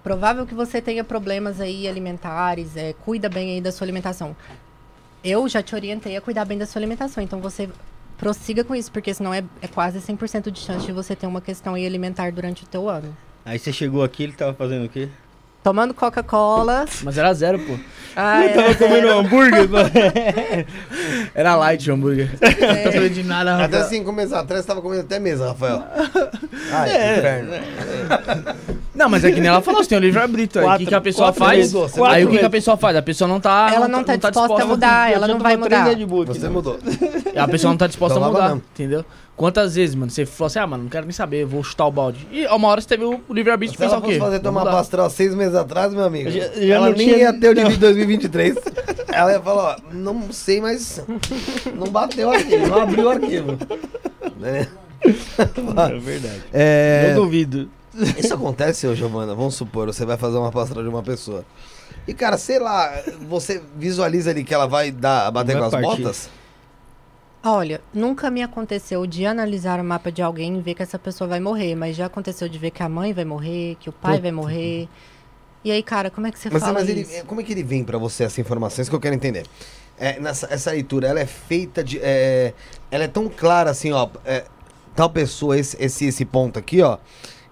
[0.04, 4.36] provável que você tenha problemas aí alimentares, é, cuida bem aí da sua alimentação.
[5.24, 7.70] Eu já te orientei a cuidar bem da sua alimentação, então você
[8.18, 11.42] prossiga com isso, porque senão é, é quase 100% de chance de você ter uma
[11.42, 13.16] questão aí alimentar durante o teu ano.
[13.44, 15.10] Aí você chegou aqui, ele tava fazendo o quê?
[15.64, 16.86] Tomando Coca-Cola.
[17.04, 17.76] Mas era zero, pô.
[18.16, 19.70] Ah, Ele tava é, comendo hambúrguer.
[21.34, 22.30] Era light o hambúrguer.
[22.42, 23.84] Não tô sabendo de nada, Até Rafael.
[23.84, 25.84] assim começar atrás, tava comendo até mesa, Rafael.
[26.72, 27.18] Ai, É.
[27.18, 27.54] inferno.
[28.94, 30.68] Não, mas é que nem ela falou, você tem o livre-arbítrio.
[30.68, 31.74] Aí o que, que a pessoa quatro faz?
[32.10, 32.98] aí o que, que a pessoa faz?
[32.98, 33.72] A pessoa não tá.
[33.74, 35.86] Ela não tá disposta a mudar, ela não vai mudar.
[36.28, 36.80] Você mudou.
[37.38, 39.06] A pessoa não tá disposta Então a mudar, entendeu?
[39.40, 41.92] Quantas vezes, mano, você falou assim, ah, mano, não quero nem saber, vou chutar o
[41.94, 42.28] balde.
[42.30, 44.20] E uma hora você teve o livre-arbítrio de Se pensar o quê?
[44.20, 47.18] fazer Vou tomar pastral seis meses atrás, meu amigo, Já- já ela não nem tinha-
[47.20, 48.58] ia ter o de 2023.
[49.08, 51.02] ela ia falar, ó, não sei, mas
[51.74, 53.58] não bateu o arquivo, não abriu o arquivo.
[54.38, 54.68] Né?
[55.06, 56.42] É verdade.
[56.52, 57.70] É, Eu duvido.
[58.18, 61.46] Isso acontece, ô Giovana, vamos supor, você vai fazer uma pastral de uma pessoa.
[62.06, 62.92] E, cara, sei lá,
[63.28, 66.02] você visualiza ali que ela vai dar, bater Vai com as partir.
[66.04, 66.30] botas?
[67.44, 71.28] Olha, nunca me aconteceu de analisar o mapa de alguém e ver que essa pessoa
[71.28, 74.20] vai morrer, mas já aconteceu de ver que a mãe vai morrer, que o pai
[74.20, 74.90] vai morrer.
[75.64, 77.26] E aí, cara, como é que você Mas, fala mas ele, isso?
[77.26, 78.82] como é que ele vem pra você essa informação?
[78.82, 79.46] Isso que eu quero entender.
[79.98, 82.00] É, nessa, essa leitura, ela é feita de.
[82.02, 82.54] é,
[82.92, 84.08] ela é tão clara assim, ó.
[84.26, 84.46] é,
[84.96, 86.98] tal pessoa, esse, esse, esse ponto aqui, ó.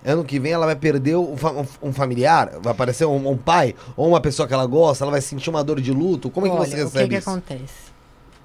[0.06, 1.36] Ano que vem ela vai perder um,
[1.82, 5.20] um- familiar, vai aparecer um, um pai, ou uma pessoa que ela gosta, ela vai
[5.22, 6.30] sentir uma dor de luto.
[6.30, 7.30] Como é que Olha, você o que, recebe que isso?
[7.30, 7.88] acontece?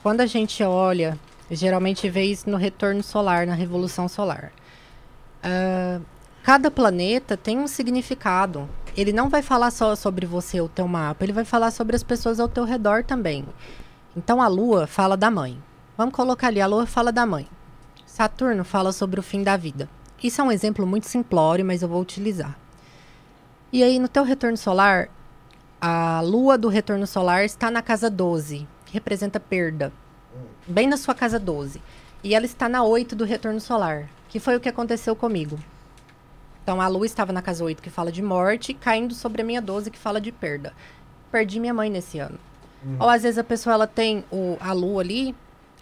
[0.02, 1.16] Quando a gente olha,
[1.56, 4.52] geralmente vê isso no retorno solar, na revolução solar.
[5.42, 6.00] Ah,
[6.42, 8.68] cada planeta tem um significado.
[8.96, 12.02] Ele não vai falar só sobre você, o teu mapa, ele vai falar sobre as
[12.02, 13.46] pessoas ao teu redor também.
[14.16, 15.62] Então a Lua fala da mãe.
[15.96, 17.48] Vamos colocar ali, a Lua fala da mãe.
[18.06, 19.88] Saturno fala sobre o fim da vida.
[20.22, 22.56] Isso é um exemplo muito simplório, mas eu vou utilizar.
[23.72, 25.08] E aí, no teu retorno solar,
[25.80, 29.92] a lua do retorno solar está na casa 12, que representa perda.
[30.66, 31.80] Bem na sua casa 12.
[32.24, 35.58] E ela está na 8 do retorno solar, que foi o que aconteceu comigo.
[36.62, 39.60] Então a lua estava na casa 8, que fala de morte, caindo sobre a minha
[39.60, 40.72] 12, que fala de perda.
[41.32, 42.38] Perdi minha mãe nesse ano.
[42.98, 45.34] Ou às vezes a pessoa ela tem o, a lua ali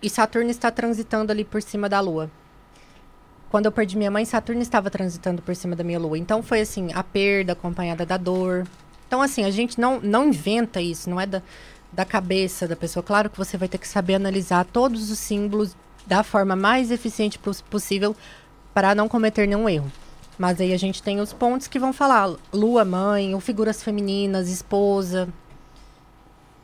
[0.03, 2.31] e Saturno está transitando ali por cima da lua.
[3.51, 6.17] Quando eu perdi minha mãe, Saturno estava transitando por cima da minha lua.
[6.17, 8.67] Então foi assim, a perda acompanhada da dor.
[9.07, 11.43] Então, assim, a gente não, não inventa isso, não é da,
[11.93, 13.03] da cabeça da pessoa.
[13.03, 15.77] Claro que você vai ter que saber analisar todos os símbolos
[16.07, 18.17] da forma mais eficiente pos- possível
[18.73, 19.91] para não cometer nenhum erro.
[20.39, 24.49] Mas aí a gente tem os pontos que vão falar lua, mãe, ou figuras femininas,
[24.49, 25.29] esposa.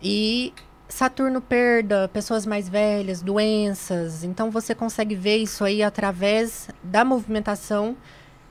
[0.03, 0.53] E
[0.89, 4.22] Saturno perda, pessoas mais velhas, doenças.
[4.24, 7.97] Então você consegue ver isso aí através da movimentação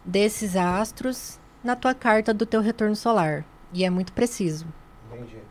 [0.03, 3.45] desses astros na tua carta do teu retorno solar.
[3.73, 4.67] E é muito preciso.
[5.11, 5.44] Entendi, entendi.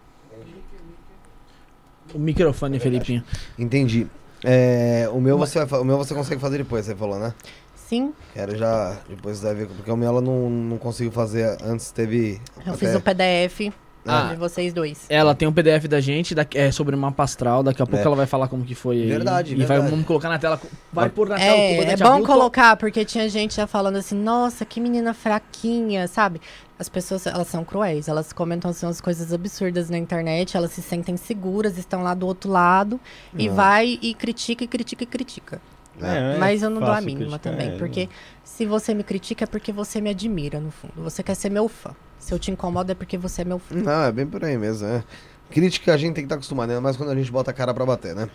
[2.14, 3.22] O microfone, Felipinho.
[3.58, 4.06] Entendi.
[4.44, 7.34] É, o, meu você vai, o meu você consegue fazer depois, você falou, né?
[7.74, 8.96] Sim, Quero já.
[9.08, 12.40] Depois vai ver, porque o meu ela não, não conseguiu fazer antes, teve.
[12.66, 13.72] eu até- fiz o PDF
[14.06, 14.28] Ah.
[14.30, 15.06] de vocês dois.
[15.08, 17.62] Ela tem um PDF da gente da- é, sobre uma pastral.
[17.62, 18.06] Daqui a pouco É.
[18.06, 19.06] ela vai falar como que foi aí.
[19.08, 20.60] Verdade, E vai, vamos colocar na tela.
[20.92, 21.56] Vai pôr na tela.
[21.56, 24.78] que o É, é bom abriu, colocar, porque tinha gente já falando assim, nossa, que
[24.80, 26.40] menina fraquinha, sabe?
[26.78, 30.82] As pessoas, elas são cruéis, elas comentam assim, umas coisas absurdas na internet, elas se
[30.82, 33.00] sentem seguras, estão lá do outro lado,
[33.36, 33.54] e Não.
[33.54, 35.60] vai e critica, e critica, e critica.
[36.02, 37.74] É, é Mas eu não dou a mínima criticar, também.
[37.76, 38.08] é, Porque
[38.42, 40.92] se você me critica é porque você me admira, no fundo.
[40.96, 41.92] Você quer ser meu fã.
[42.24, 43.74] Se eu te incomodo é porque você é meu fã.
[43.74, 45.04] Não, é bem por aí mesmo, é.
[45.50, 46.80] Crítica a gente tem que estar acostumado, né?
[46.80, 48.30] Mas quando a gente bota a cara pra bater, né?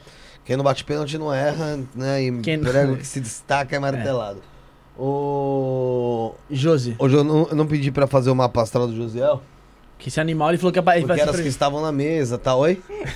[0.45, 2.21] Quem não bate pênalti não erra, né?
[2.21, 4.43] E Quem- prego que se destaca é martelado.
[4.95, 6.35] O...
[6.51, 9.41] Josi, Hoje eu não, eu não pedi pra fazer o mapa astral do Josiel,
[9.97, 11.91] que esse animal ele falou que é pra, ele porque eram as que estavam na
[11.91, 12.55] mesa, tá?
[12.55, 12.79] Oi?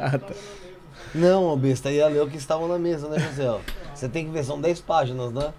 [0.00, 0.32] Ah, tá.
[1.14, 3.60] Não, ô besta, ia ler o que estavam na mesa, né, Josiel?
[3.92, 5.52] Você tem que ver, são 10 páginas, né?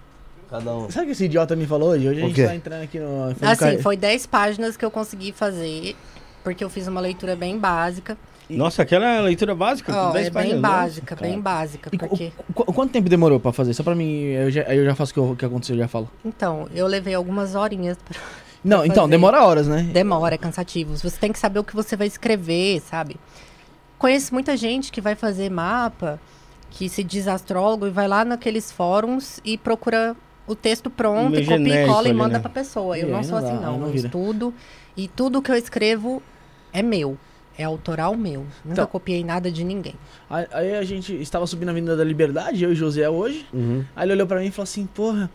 [0.50, 0.90] Cada um.
[0.90, 2.08] Sabe o que esse idiota me falou hoje?
[2.08, 3.36] Hoje a gente tá entrando aqui no.
[3.36, 5.96] foi no Assim, ca- foi 10 páginas que eu consegui fazer,
[6.44, 8.18] porque eu fiz uma leitura bem básica.
[8.50, 9.92] Nossa, aquela é a leitura básica?
[10.12, 11.42] Dez é bem páginas, básica, nossa, bem cara.
[11.44, 12.32] básica, E qu- porque...
[12.52, 13.76] qu- quanto tempo demorou pra fazer?
[13.76, 15.82] Só pra mim, eu já, aí eu já faço o que, eu- que aconteceu, eu
[15.82, 16.10] já falo.
[16.26, 18.20] Então, eu levei algumas horinhas pra...
[18.64, 19.12] Não, então, fazer.
[19.12, 19.84] demora horas, né?
[19.94, 20.98] Demora, é cansativo.
[20.98, 23.18] Você tem que saber o que você vai escrever, sabe?
[24.00, 26.20] Conheço muita gente que vai fazer mapa,
[26.72, 30.16] que se diz astrólogo e vai lá naqueles fóruns e procura
[30.50, 32.40] o texto pronto, Meio e copia e cola e ali, manda né?
[32.40, 32.98] pra pessoa.
[32.98, 33.80] Eu É, não sou não assim, dá, não.
[33.80, 34.54] não eu estudo
[34.98, 36.22] e tudo que eu escrevo
[36.74, 37.18] é meu.
[37.58, 38.42] É autoral meu.
[38.64, 39.94] Nunca Então- copiei nada de ninguém.
[40.30, 43.46] Aí, a gente estava subindo a Avenida da Liberdade, eu e José hoje.
[43.54, 43.84] Uhum.
[43.96, 45.30] Aí ele olhou pra mim e falou assim, porra.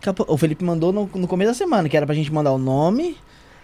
[0.00, 2.58] capo- O Felipe mandou no, no começo da semana, que era pra gente mandar o
[2.58, 3.16] nome,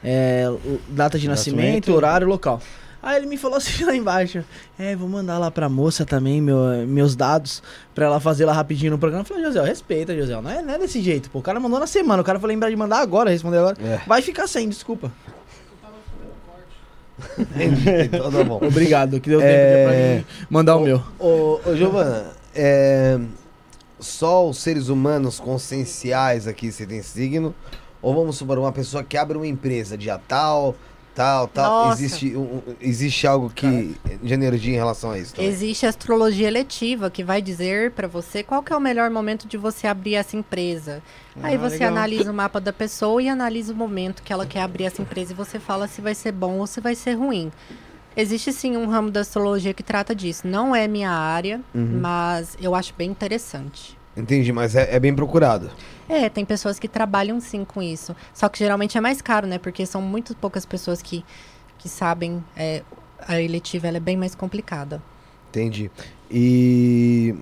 [0.03, 1.93] é, o- data de nascimento, Nascimento.
[1.95, 2.61] horário, local.
[3.03, 4.45] Aí ele me falou assim lá embaixo,
[4.79, 7.63] é, vou mandar lá pra moça também meu- meus dados
[7.95, 9.23] pra ela fazer lá rapidinho no programa.
[9.23, 11.39] Eu falei, José, respeita, José, não é, não é desse jeito, pô.
[11.39, 13.77] O cara mandou na semana, o cara foi lembrar de mandar agora, responder agora.
[13.83, 14.01] É.
[14.07, 15.11] Vai ficar sem, desculpa.
[17.39, 18.61] Entendi, então tá bom.
[18.63, 19.85] Obrigado, que deu tempo É.
[19.85, 21.03] pra mim mandar o meu.
[21.19, 23.19] Ô, ô Giovana, é,
[23.99, 27.55] só os seres humanos conscienciais aqui você tem signo?
[28.03, 30.75] Ou vamos supor, uma pessoa que abre uma empresa dia tal,
[31.21, 31.85] tal, tal.
[31.89, 32.03] Nossa.
[32.03, 35.35] Existe, um- existe algo que de energia em relação a isso?
[35.35, 35.51] também?
[35.51, 39.47] Existe a astrologia eletiva que vai dizer pra você qual que é o melhor momento
[39.47, 41.03] de você abrir essa empresa.
[41.43, 41.91] Aí Ah, você legal.
[41.93, 45.33] analisa o mapa da pessoa e analisa o momento que ela quer abrir essa empresa
[45.33, 47.53] e você fala se vai ser bom ou se vai ser ruim.
[48.17, 50.47] Existe sim um ramo da astrologia que trata disso.
[50.47, 51.99] Não é minha área, Uhum.
[52.01, 53.97] mas eu acho bem interessante.
[54.17, 55.71] Entendi, mas é, é bem procurado.
[56.11, 58.17] É, tem pessoas que trabalham sim com isso.
[58.35, 59.59] Só que geralmente é mais caro, né?
[59.59, 61.25] Porque são muito poucas pessoas que,
[61.79, 62.43] que sabem.
[62.57, 62.83] é,
[63.29, 65.01] a eletiva ela é bem mais complicada.
[65.51, 65.89] Entendi.
[66.29, 67.37] E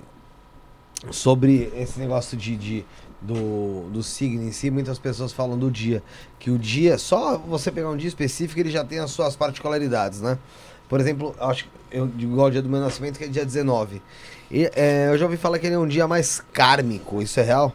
[1.10, 2.84] sobre esse negócio de, de-
[3.22, 6.02] do, do signo em si, muitas pessoas falam do dia.
[6.38, 10.20] Que o dia, só você pegar um dia específico, ele já tem as suas particularidades,
[10.20, 10.38] né?
[10.88, 14.02] Por exemplo, acho que eu igual o dia do meu nascimento, que é dia 19.
[14.50, 17.42] E, é, eu já ouvi falar que ele é um dia mais kármico, isso é
[17.42, 17.72] real?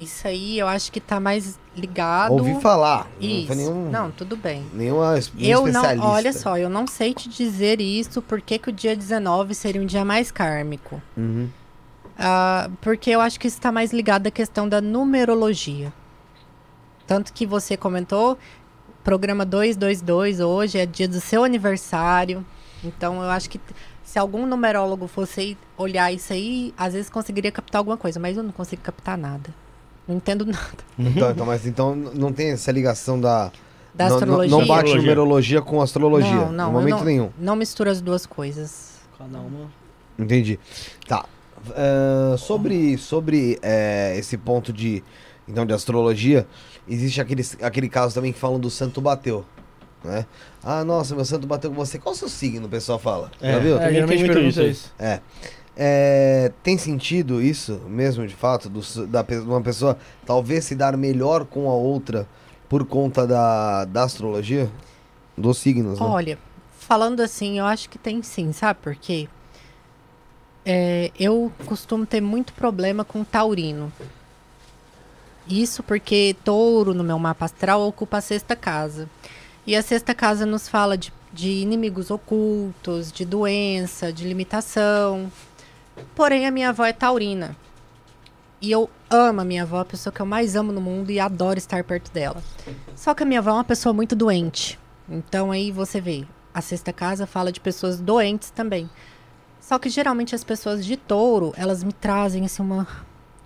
[0.00, 2.32] Isso aí eu acho que tá mais ligado.
[2.32, 3.08] Ouvi falar.
[3.20, 3.46] Não Isso.
[3.48, 4.64] foi nenhum, Não, tudo bem.
[4.72, 5.06] nenhuma
[5.38, 6.06] Eu não, especialista.
[6.06, 9.86] olha só, eu não sei te dizer isso, porque que o dia 19 seria um
[9.86, 11.02] dia mais kármico.
[11.16, 11.48] Uhum.
[12.16, 15.92] Ah, porque eu acho que isso está mais ligado à questão da numerologia.
[17.06, 18.38] Tanto que você comentou,
[19.02, 22.44] programa 222 hoje é dia do seu aniversário.
[22.84, 23.60] Então eu acho que
[24.04, 28.42] se algum numerólogo fosse olhar isso aí, às vezes conseguiria captar alguma coisa, mas eu
[28.42, 29.52] não consigo captar nada.
[30.08, 30.58] Não entendo nada
[30.98, 33.52] Então, então, mas então não tem essa ligação da.
[33.94, 34.50] da não, astrologia.
[34.50, 35.00] Não, bate Astrologia.
[35.02, 36.30] numerologia com astrologia.
[36.34, 37.30] Não, não, em momento não- nenhum.
[37.38, 38.92] Não mistura as duas coisas.
[39.18, 39.70] Cada uma.
[40.18, 40.58] Entendi.
[41.06, 41.24] Tá.
[41.76, 45.02] Ah, sobre sobre eh, esse ponto de
[45.46, 46.46] então de astrologia,
[46.88, 49.44] existe aquele, aquele caso também que falam do santo bateu,
[50.04, 50.24] né?
[50.62, 51.98] Ah, nossa, meu santo bateu com você.
[51.98, 53.30] Qual o seu signo, o pessoal fala?
[53.40, 53.58] Já É.
[53.60, 53.72] viu?
[53.74, 54.94] Também tem geralmente muito pergunta isso isso.
[54.98, 55.20] É.
[55.80, 61.44] É, tem sentido isso mesmo, de fato, do, da, uma pessoa talvez se dar melhor
[61.44, 62.26] com a outra
[62.68, 64.68] por conta da, da astrologia?
[65.36, 66.04] Dos signos, né?
[66.04, 66.38] Olha,
[66.76, 69.28] falando assim, eu acho que tem sim, sabe por quê?
[70.66, 73.92] É, eu costumo ter muito problema com taurino.
[75.48, 79.08] Isso porque touro no meu mapa astral ocupa a sexta casa.
[79.64, 85.30] E a sexta casa nos fala de, de inimigos ocultos, de doença, de limitação.
[86.14, 87.56] Porém, a minha avó é taurina.
[88.60, 91.20] E eu amo a minha avó, a pessoa que eu mais amo no mundo e
[91.20, 92.42] adoro estar perto dela.
[92.96, 94.78] Só que a minha avó é uma pessoa muito doente.
[95.08, 98.90] Então aí você vê, a sexta casa fala de pessoas doentes também.
[99.60, 102.86] Só que geralmente as pessoas de touro, elas me trazem assim uma,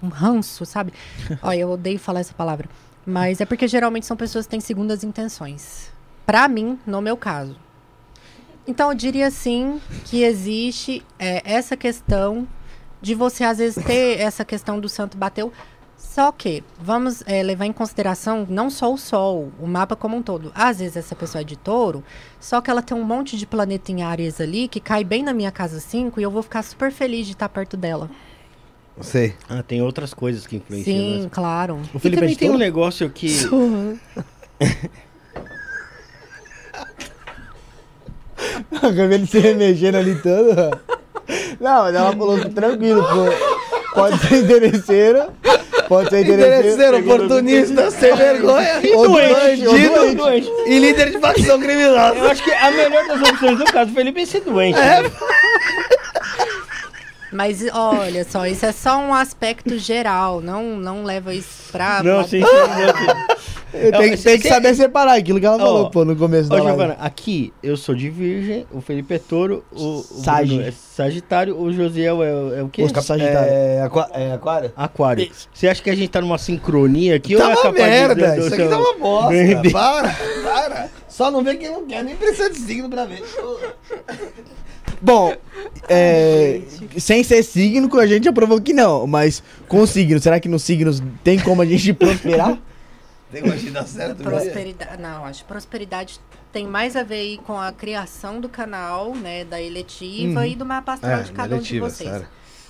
[0.03, 0.93] um ranço, sabe?
[1.43, 2.69] Olha, eu odeio falar essa palavra.
[3.05, 5.91] Mas é porque geralmente são pessoas que têm segundas intenções.
[6.25, 7.57] Pra mim, no meu caso.
[8.67, 12.47] Então eu diria sim que existe é, essa questão
[13.01, 15.53] de você às vezes ter essa questão do santo bateu.
[15.97, 20.23] Só que vamos é, levar em consideração não só o Sol, o mapa como um
[20.23, 20.51] todo.
[20.55, 22.03] Às vezes essa pessoa é de touro,
[22.41, 25.33] só que ela tem um monte de planeta em áreas ali que cai bem na
[25.33, 28.11] minha casa 5 e eu vou ficar super feliz de estar perto dela.
[29.01, 29.35] Sei.
[29.49, 30.97] Ah, tem outras coisas que influenciam.
[30.97, 31.29] Sim, né?
[31.31, 31.81] claro.
[31.95, 32.65] O E Felipe é também de tem um touro?
[32.65, 33.29] negócio que.
[38.77, 40.79] Acabei de se remexendo ali todo.
[41.61, 43.95] Não, mas ela falou que tranquilo, pô.
[43.95, 45.29] Pode ser interesseira.
[45.89, 46.59] Pode ser interesseira.
[46.59, 50.51] Interesseiro, oportunista, sem vergonha, Ou doente, doente, ou bandido doente.
[50.67, 52.15] e líder de facção criminosa.
[52.17, 54.79] Eu acho que a melhor das opções do caso, Felipe, é ser doente.
[54.79, 55.03] né?
[57.33, 60.41] Mas olha só, isso é só um aspecto geral.
[60.41, 62.03] Não, não leva isso pra.
[62.03, 62.43] Não, pra- sim, sim.
[62.43, 63.33] não, sim.
[63.73, 66.69] Tem, que- tem que saber separar aquilo que ela falou, pô, no começo da live.
[66.69, 70.61] Giovana, aqui eu sou de Virgem, o Felipe é touro, o, o Sagi.
[70.63, 72.83] É Sagitário, o Josiel é, o- é o quê?
[72.83, 73.51] Oscar Sagitário.
[73.51, 74.73] É, aqua- é aquário?
[74.77, 75.31] Aquário.
[75.55, 77.83] Você acha que a gente tá numa sincronia aqui ou Tá é uma capaz de-
[77.91, 79.29] merda, do isso aqui tá uma bosta.
[79.31, 80.91] Bem- Para, para.
[81.09, 83.23] Só não vê quem não quer, nem precisa de signo pra ver.
[85.03, 85.35] Bom,
[85.89, 86.63] é,
[86.99, 89.07] sem ser signo, a gente já provou que não.
[89.07, 92.57] Mas com signo, será que nos signos tem como a gente prosperar?
[93.33, 94.41] Tem como te dar certo, Maria?
[94.41, 95.03] Prosperidade.
[95.03, 96.21] Não, acho que prosperidade
[96.53, 99.45] tem mais a ver aí com a criação do canal, né?
[99.45, 102.11] Da eletiva e do mapa astral É, de cada um de eletiva, vocês.
[102.11, 102.29] sério.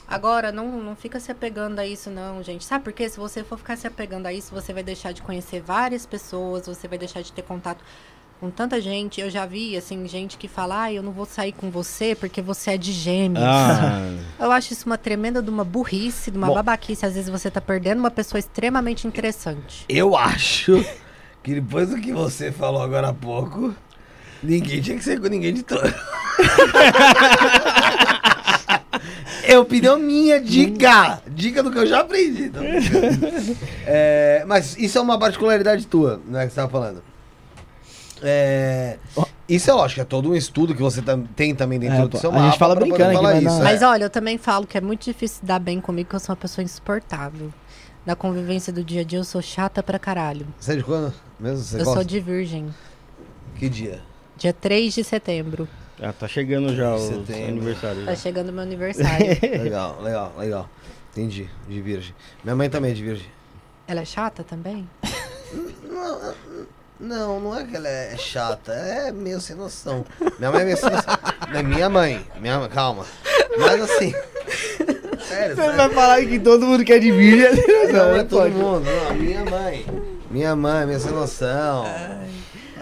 [0.08, 2.64] Agora, não, não fica se apegando a isso, não, gente.
[2.64, 3.08] Sabe por quê?
[3.08, 6.66] Se você for ficar se apegando a isso, você vai deixar de conhecer várias pessoas,
[6.66, 7.82] você vai deixar de ter contato
[8.42, 9.20] com tanta gente.
[9.20, 12.42] Eu já vi, assim, gente que fala, ah, eu não vou sair com você porque
[12.42, 13.44] você é de gêmeos.
[13.46, 14.00] Ah,
[14.40, 16.54] Eu acho isso uma tremenda de uma burrice, de uma Bom.
[16.54, 17.06] babaquice.
[17.06, 19.84] Às vezes você tá perdendo uma pessoa extremamente interessante.
[19.88, 20.84] Eu acho
[21.40, 23.72] que depois do que você falou agora há pouco,
[24.42, 25.82] ninguém tinha que ser com ninguém de todo.
[29.44, 31.22] É opinião minha, dica!
[31.28, 32.48] Dica do que eu já aprendi.
[32.48, 33.56] brincando.
[33.86, 37.02] É, mas isso é uma particularidade tua, né, que você tava falando.
[38.22, 38.98] É,
[39.48, 42.18] isso é lógico, é todo um estudo que você tam- tem também dentro É, do
[42.18, 43.64] seu a gente mapa fala pra poder brincando aqui, mas isso, não- é.
[43.72, 46.20] Mas olha, eu também falo que é muito difícil se dar bem comigo, que eu
[46.20, 47.52] sou uma pessoa insuportável.
[48.06, 50.46] Na convivência do dia a dia, eu sou chata pra caralho.
[50.58, 51.12] Você é de quando?
[51.38, 51.94] Mesmo você eu gosta?
[51.94, 52.72] sou de virgem.
[53.56, 54.00] Que dia?
[54.36, 55.68] Dia 3 de setembro.
[56.00, 57.48] ah, tá chegando já o Setembro.
[57.48, 58.04] aniversário.
[58.04, 58.16] Tá já.
[58.16, 59.26] chegando meu aniversário.
[59.62, 60.68] Legal, legal, legal.
[61.12, 62.14] Entendi, de virgem.
[62.42, 63.26] Minha mãe também é de virgem.
[63.86, 64.88] Ela é chata também?
[67.00, 70.04] Não, não, não é que ela é chata, é meio sem noção.
[70.38, 71.18] Minha mãe é meio sem noção.
[71.50, 73.04] Não é minha mãe, minha mãe, calma.
[73.58, 74.12] Mas assim.
[75.26, 75.76] Sério, Você sério.
[75.76, 77.64] vai falar que todo mundo quer de virgem?
[77.92, 78.54] Não, é todo pode.
[78.54, 78.84] mundo.
[78.84, 79.86] Não, minha mãe.
[80.30, 81.84] Minha mãe, minha sem noção.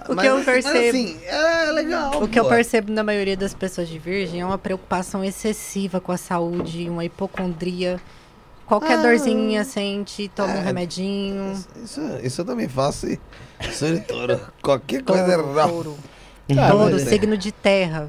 [0.09, 2.23] O que eu mas percebo- assim, é legal.
[2.23, 2.51] O que eu pô.
[2.51, 7.05] percebo na maioria das pessoas de virgem é uma preocupação excessiva com a saúde, uma
[7.05, 8.01] hipocondria.
[8.71, 9.03] Qualquer Ah.
[9.03, 10.63] dorzinha sente, toma um É.
[10.63, 11.53] remedinho.
[11.85, 13.19] Isso, isso eu também faço e
[13.73, 14.41] sou de touro.
[14.63, 15.69] Qualquer coisa é Touro, errada.
[15.73, 15.97] touro.
[16.57, 18.09] Ah, Touro, mas- signo de terra.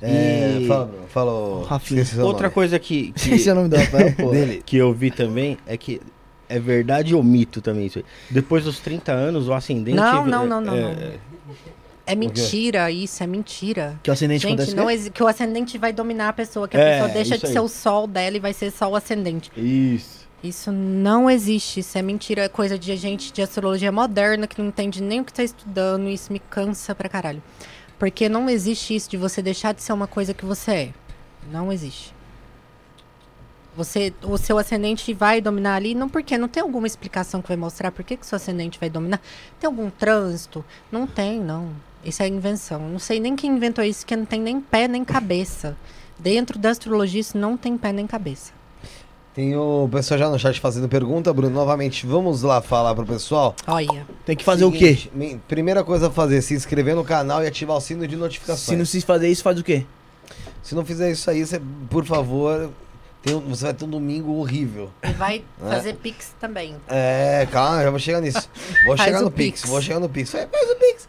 [0.00, 1.66] É, E- fala, fala.
[1.66, 2.04] Rafinha.
[2.22, 2.54] Outra nome.
[2.54, 4.30] coisa que, que, Esse é o nome do Rafael, pô.
[4.30, 4.62] Dele.
[4.64, 6.00] que eu vi também é que
[6.48, 8.04] é verdade ou mito também isso aí.
[8.30, 9.96] Depois dos 30 anos, o ascendente...
[9.96, 10.90] Não, não, não, não, é- não.
[10.90, 11.12] É
[12.14, 13.98] mentira isso, é mentira.
[14.02, 16.80] Que o ascendente Gente, não exi- que o ascendente vai dominar a pessoa, que a
[16.80, 17.52] É, pessoa deixa isso de aí.
[17.52, 19.50] ser o sol dela e vai ser só o ascendente.
[19.56, 20.20] Isso.
[20.42, 24.68] Isso não existe, isso é mentira, é coisa de gente de astrologia moderna que não
[24.68, 27.42] entende nem o que tá estudando, e isso me cansa pra caralho.
[27.98, 30.90] Porque não existe isso de você deixar de ser uma coisa que você é.
[31.52, 32.14] Não existe.
[33.76, 37.56] Você, o seu ascendente vai dominar ali, não porque não tem alguma explicação que vai
[37.56, 39.20] mostrar por que, que o seu ascendente vai dominar.
[39.60, 40.64] Tem algum trânsito?
[40.90, 41.70] Não tem, não.
[42.04, 42.80] Isso é invenção.
[42.88, 45.76] Não sei nem quem inventou isso, que não tem nem pé nem cabeça.
[46.18, 48.52] Dentro da astrologia isso não tem pé nem cabeça.
[49.34, 51.54] Tem o pessoal já no chat fazendo pergunta, Bruno.
[51.54, 53.54] Novamente, vamos lá falar pro pessoal.
[53.66, 54.04] Olha.
[54.26, 54.96] Tem que fazer o quê?
[54.96, 58.20] Seguinte, Primeira coisa a fazer, se inscrever no canal e ativar o sino de Se
[58.20, 58.78] notificações.
[58.78, 59.86] não se fazer isso, faz o quê?
[60.62, 62.70] Se não fizer isso aí, você, por favor,
[63.22, 64.90] tem um- você vai ter um domingo horrível.
[65.04, 65.68] E vai É.
[65.70, 66.74] fazer pix também.
[66.88, 68.48] É, calma, já vou chegar nisso.
[68.84, 69.60] Vou Faz chegar no Pix.
[69.60, 69.70] Pix.
[69.70, 70.30] vou chegar no Pix.
[70.32, 71.08] Faz o Pix.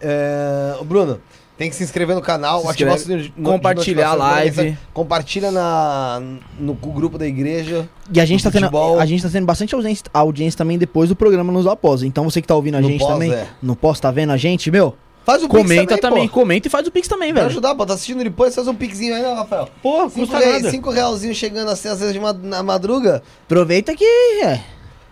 [0.00, 1.20] É, Bruno,
[1.56, 4.76] tem que se inscrever no canal, Se ativar inscreve, no- compartilhar a live.
[4.94, 6.22] Compartilha na,
[6.58, 7.88] no grupo da igreja.
[8.12, 11.16] E a gente, tá tendo, a gente tá tendo bastante audiência, audiência também depois do
[11.16, 12.02] programa nos após.
[12.02, 13.46] Então você que tá ouvindo a No gente pós, também, é.
[13.62, 14.94] no pós, tá vendo a gente, meu?
[15.26, 16.34] Faz o Pix Comenta também, pô.
[16.40, 17.46] comenta e faz o Pix também, velho.
[17.48, 17.84] ajudar, pô.
[17.84, 19.68] Tá assistindo depois, faz um pixinho aí, né, Rafael?
[19.82, 20.70] Pô, Cinco, custa reais, nada.
[20.70, 23.22] cinco realzinho chegando assim, às vezes de ma- na madruga.
[23.44, 24.04] Aproveita que,
[24.42, 24.58] é,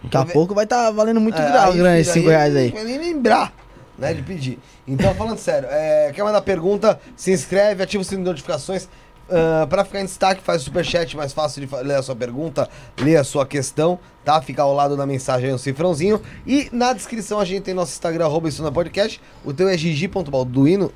[0.04, 2.72] daqui a pouco vai tá valendo muito É, grau, grande, 5 reais aí.
[2.72, 3.52] Nem lembrar,
[3.98, 4.58] né, de pedir.
[4.86, 8.88] Então, falando sério, é, quer mandar pergunta, se inscreve, ativa o sininho de notificações.
[9.28, 12.68] ah, pra ficar em destaque, faz o superchat mais fácil de ler a sua pergunta,
[13.00, 14.40] ler a sua questão, tá?
[14.40, 16.20] Fica ao lado da mensagem aí um cifrãozinho.
[16.46, 19.20] E na descrição a gente tem nosso Instagram, arroba isso na podcast.
[19.44, 20.92] O teu é gigi.balduino.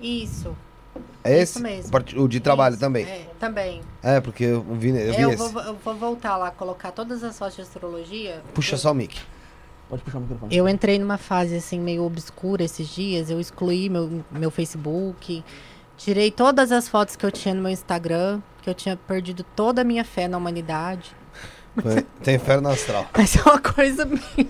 [0.00, 0.54] Isso.
[1.24, 1.54] É esse?
[1.54, 1.90] Isso mesmo.
[2.22, 3.04] O de trabalho Isso, também.
[3.04, 3.80] É, também.
[4.02, 5.48] É, porque eu vi, eu vi É, eu, esse.
[5.48, 8.40] vou, eu vou voltar lá, colocar todas as fotos de astrologia.
[8.54, 9.18] Puxa eu, só o mic.
[9.88, 10.56] Pode puxar o microfone.
[10.56, 13.30] Eu entrei numa fase assim meio obscura esses dias.
[13.30, 15.44] Eu excluí meu, meu Facebook,
[15.96, 19.82] tirei todas as fotos que eu tinha no meu Instagram, que eu tinha perdido toda
[19.82, 21.14] a minha fé na humanidade.
[22.22, 23.06] Tem inferno astral.
[23.16, 24.48] Mas é uma coisa minha.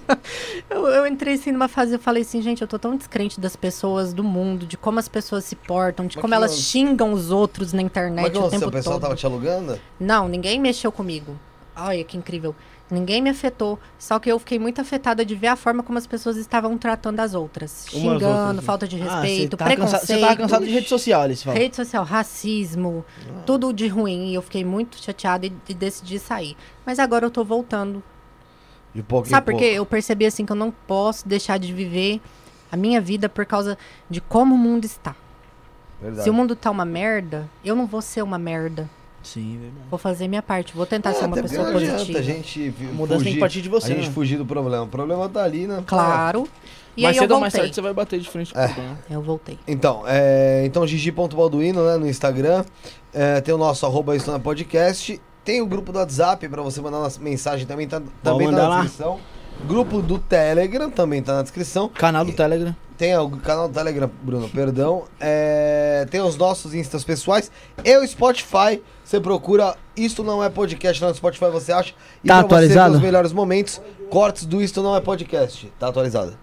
[0.68, 3.56] Eu, eu entrei assim numa fase, eu falei assim, gente, eu tô tão descrente das
[3.56, 7.30] pessoas, do mundo, de como as pessoas se portam, de Mas como elas xingam os
[7.30, 9.02] outros na Mas internet que o você, tempo o pessoal todo.
[9.02, 9.80] tava te alugando?
[9.98, 11.38] Não, ninguém mexeu comigo.
[11.76, 12.54] Olha que incrível.
[12.90, 13.78] Ninguém me afetou.
[13.98, 17.18] Só que eu fiquei muito afetada de ver a forma como as pessoas estavam tratando
[17.20, 17.86] as outras.
[17.92, 18.62] Umas Xingando, outras, né?
[18.62, 20.18] falta de Ah, respeito, tava cansado- preconceito.
[20.20, 21.56] Você tava cansado de rede social, ali, você fala.
[21.58, 23.42] Rede social, racismo, Ah.
[23.46, 24.28] tudo de ruim.
[24.30, 26.56] E eu fiquei muito chateada e, e decidi sair.
[26.84, 28.02] Mas agora eu tô voltando.
[28.94, 29.64] De pouco Sabe em por quê?
[29.68, 29.76] pouco.
[29.78, 32.20] Eu percebi assim que eu não posso deixar de viver
[32.70, 33.78] a minha vida por causa
[34.10, 35.16] de como o mundo está.
[36.00, 36.22] Verdade.
[36.24, 38.88] Se o mundo tá uma merda, eu não vou ser uma merda.
[39.24, 39.86] Sim, verdade.
[39.90, 40.74] Vou fazer minha parte.
[40.76, 42.18] Vou tentar É, ser uma pessoa não adianta positiva.
[42.18, 44.12] a gente A mudança tem que fugir, partir de você, a gente né?
[44.14, 44.84] fugir do problema.
[44.84, 45.82] O problema tá ali, né?
[45.86, 46.46] Claro.
[46.96, 47.60] E mais aí eu cedo ou mais voltei.
[47.62, 48.66] tarde você vai bater de frente com É.
[48.66, 48.98] o problema.
[49.10, 49.58] Eu voltei.
[49.66, 52.64] Então, é, então Gigi.balduino, né, no Instagram.
[53.12, 55.20] É, tem o nosso arroba isso na podcast.
[55.44, 58.68] Tem o grupo do WhatsApp pra você mandar uma mensagem também, tá, também tá na
[58.68, 58.80] lá.
[58.82, 59.18] descrição.
[59.66, 61.88] Grupo do Telegram também tá na descrição.
[61.88, 62.74] Canal do Telegram.
[62.96, 65.04] Tem o canal do Telegram, Bruno, perdão.
[65.20, 67.50] É, tem os nossos instas pessoais.
[67.84, 68.80] E o Spotify.
[69.04, 71.94] Você procura Isto Não É Podcast lá no Spotify, você acha.
[72.22, 72.94] E Tá pra você atualizado?
[72.94, 73.80] os melhores momentos,
[74.10, 75.70] cortes do Isto Não É Podcast.
[75.78, 76.36] Tá atualizado.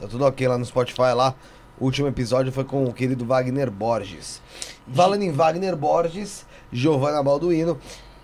[0.00, 1.34] Tá tudo ok lá no Spotify lá.
[1.78, 4.40] O último episódio foi com o querido Wagner Borges.
[4.94, 7.78] Falando em Wagner Borges, Giovanna Balduino.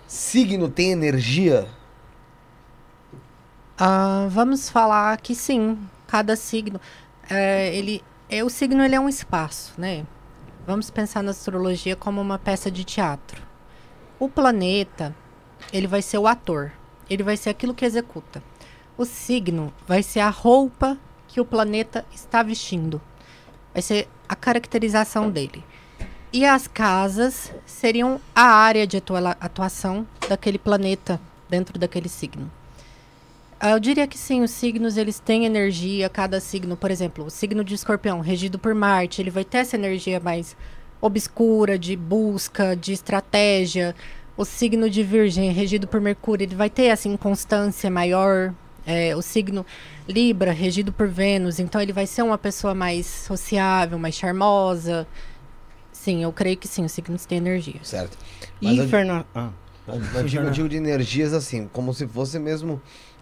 [0.07, 1.67] Signo tem energia?
[3.77, 6.79] Ah, vamos falar que sim, cada signo,
[7.29, 10.05] é, ele, é, o signo ele é um espaço, né?
[10.65, 13.41] Vamos pensar na astrologia como uma peça de teatro.
[14.19, 15.15] O planeta,
[15.71, 16.71] ele vai ser o ator,
[17.09, 18.41] ele vai ser aquilo que executa.
[18.97, 20.97] O signo vai ser a roupa
[21.27, 22.99] que o planeta está vestindo,
[23.73, 25.63] vai ser a caracterização dele.
[26.33, 32.51] E as casas seriam a área de atua- atuação daquele planeta dentro daquele signo.
[33.59, 37.29] Ah, Eu diria que sim, os signos eles têm energia, cada signo, por exemplo, o
[37.29, 40.55] signo de escorpião, regido por Marte, ele vai ter essa energia mais
[41.01, 43.95] obscura, de busca, de estratégia.
[44.35, 48.53] O signo de virgem, regido por Mercúrio, ele vai ter essa inconstância maior.
[48.85, 49.65] É, o signo
[50.07, 55.05] Libra, regido por Vênus, então ele vai ser uma pessoa mais sociável, mais charmosa.
[55.91, 57.81] Sim, eu creio que sim, os signos têm energia.
[57.83, 58.17] Certo.
[58.61, 59.25] E Mas eu- inferno...
[59.35, 59.49] Ah,
[60.13, 62.81] Eu digo, eu digo de energias assim, como se fossem mesmo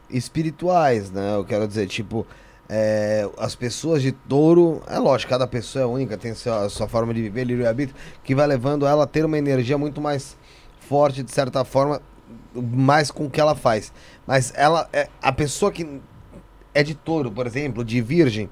[0.10, 1.36] espirituais, né?
[1.36, 2.26] Eu quero dizer, tipo,
[2.70, 7.14] é, as pessoas de touro, é lógico, cada pessoa é única, tem sua, sua forma
[7.14, 10.36] de viver, livre arbítrio, que vai levando ela a ter uma energia muito mais
[10.80, 12.02] forte, de certa forma,
[12.54, 13.92] mais com o que ela faz.
[14.26, 16.02] Mas ela, é, a pessoa que
[16.74, 18.50] é de touro, por exemplo, de virgem,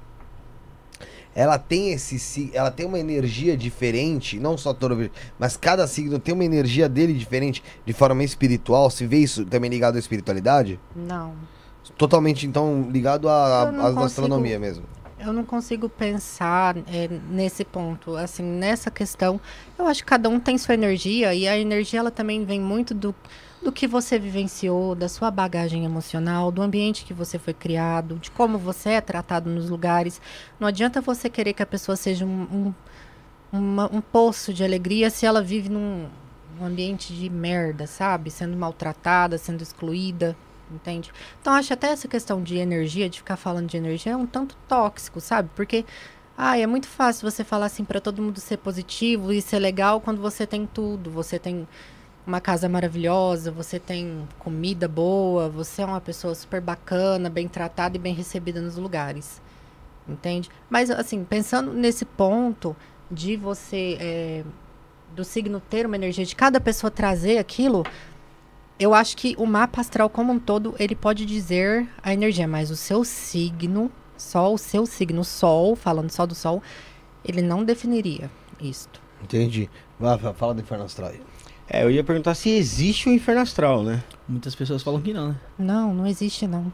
[1.35, 6.19] ela tem esse ela tem uma energia diferente, não só touro virgem, mas cada signo
[6.19, 8.89] tem uma energia dele diferente de forma espiritual.
[8.91, 10.79] Se vê isso também ligado à espiritualidade?
[10.95, 11.33] Não.
[11.97, 13.69] Totalmente então ligado à,
[14.05, 14.85] astronomia mesmo.
[15.19, 19.39] Eu não consigo pensar é, nesse ponto, assim, nessa questão.
[19.79, 22.93] Eu acho que cada um tem sua energia e a energia ela também vem muito
[22.93, 23.15] do,
[23.61, 28.31] do que você vivenciou, da sua bagagem emocional, do ambiente que você foi criado, de
[28.31, 30.19] como você é tratado nos lugares.
[30.59, 35.09] Não adianta você querer que a pessoa seja um, um, uma- um poço de alegria
[35.09, 36.07] se ela vive num,
[36.59, 38.29] num ambiente de merda, sabe?
[38.29, 40.35] Sendo maltratada, sendo excluída.
[40.71, 41.11] Entende?
[41.41, 44.55] Então, acho até essa questão de energia, de ficar falando de energia, é um tanto
[44.67, 45.49] tóxico, sabe?
[45.55, 45.85] Porque,
[46.37, 50.01] ai, é muito fácil você falar assim para todo mundo ser positivo e ser legal
[50.01, 51.11] quando você tem tudo.
[51.11, 51.67] Você tem
[52.25, 57.97] uma casa maravilhosa, você tem comida boa, você é uma pessoa super bacana, bem tratada
[57.97, 59.41] e bem recebida nos lugares.
[60.07, 60.49] Entende?
[60.69, 62.75] Mas, assim, pensando nesse ponto
[63.11, 64.43] de você, é,
[65.13, 67.83] do signo ter uma energia, de cada pessoa trazer aquilo,
[68.79, 72.71] eu acho que o mapa astral como um todo, ele pode dizer a energia, mas
[72.71, 76.61] o seu signo, só o seu signo, Sol, falando só do Sol,
[77.23, 79.01] ele não definiria isto.
[79.21, 79.69] Entendi.
[79.99, 81.21] Vai, fala do inferno astral aí.
[81.69, 84.03] é, eu ia perguntar se existe o inferno astral, né?
[84.27, 85.35] Muitas pessoas falam que não, né?
[85.57, 86.71] Não, não existe não.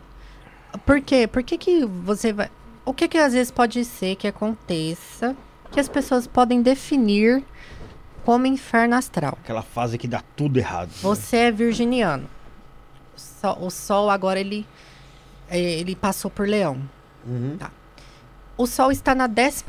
[0.85, 1.27] Por quê?
[1.27, 2.49] Por que, que você vai.
[2.85, 5.35] O que, que às vezes pode ser que aconteça
[5.71, 7.43] que as pessoas podem definir
[8.19, 9.37] como inferno astral?
[9.43, 10.89] Aquela fase que dá tudo errado.
[10.89, 10.95] né?
[11.01, 12.29] Você é virginiano.
[13.15, 14.65] O sol, o sol agora ele,
[15.49, 16.81] é, ele passou por leão.
[17.25, 17.57] Uhum.
[18.57, 19.63] O Sol está na 12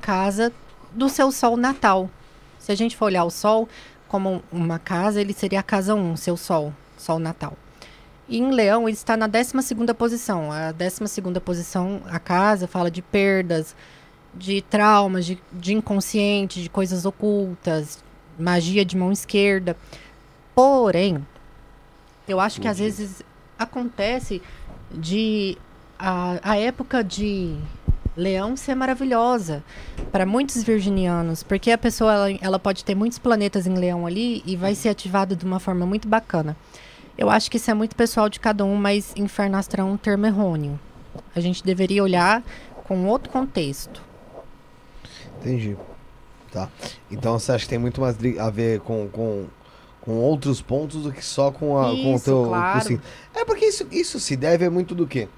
[0.00, 0.52] casa
[0.92, 2.10] do seu Sol natal.
[2.58, 3.68] Se a gente for olhar o Sol
[4.08, 7.56] como uma casa, ele seria a casa 1, seu Sol, Sol natal.
[8.28, 9.52] E em Leão, ele está na 12
[9.96, 10.50] posição.
[10.50, 11.00] A 12
[11.44, 13.76] posição, a casa, fala de perdas,
[14.36, 18.02] de traumas, de, de inconsciente, de coisas ocultas,
[18.38, 19.76] magia de mão esquerda.
[20.54, 21.24] Porém,
[22.26, 23.22] eu acho que às vezes
[23.58, 24.42] acontece
[24.90, 25.56] de
[25.98, 27.56] a, a época de
[28.16, 29.62] Leão ser maravilhosa
[30.12, 34.42] para muitos virginianos, porque a pessoa ela, ela pode ter muitos planetas em Leão ali
[34.46, 36.56] e vai ser ativado de uma forma muito bacana.
[37.18, 39.96] Eu acho que isso é muito pessoal de cada um, mas inferno astral é um
[39.96, 40.78] termo errôneo.
[41.34, 42.42] A gente deveria olhar
[42.84, 44.02] com outro contexto.
[45.44, 45.76] Entendi.
[46.50, 46.68] Tá.
[47.10, 49.46] Então você acha que tem muito mais a ver com, com,
[50.00, 52.36] com outros pontos do que só com, a, com o Isso, teu.
[52.36, 52.80] com o claro.
[52.84, 53.02] signo.
[53.34, 55.28] É porque isso, isso se deve muito do quê?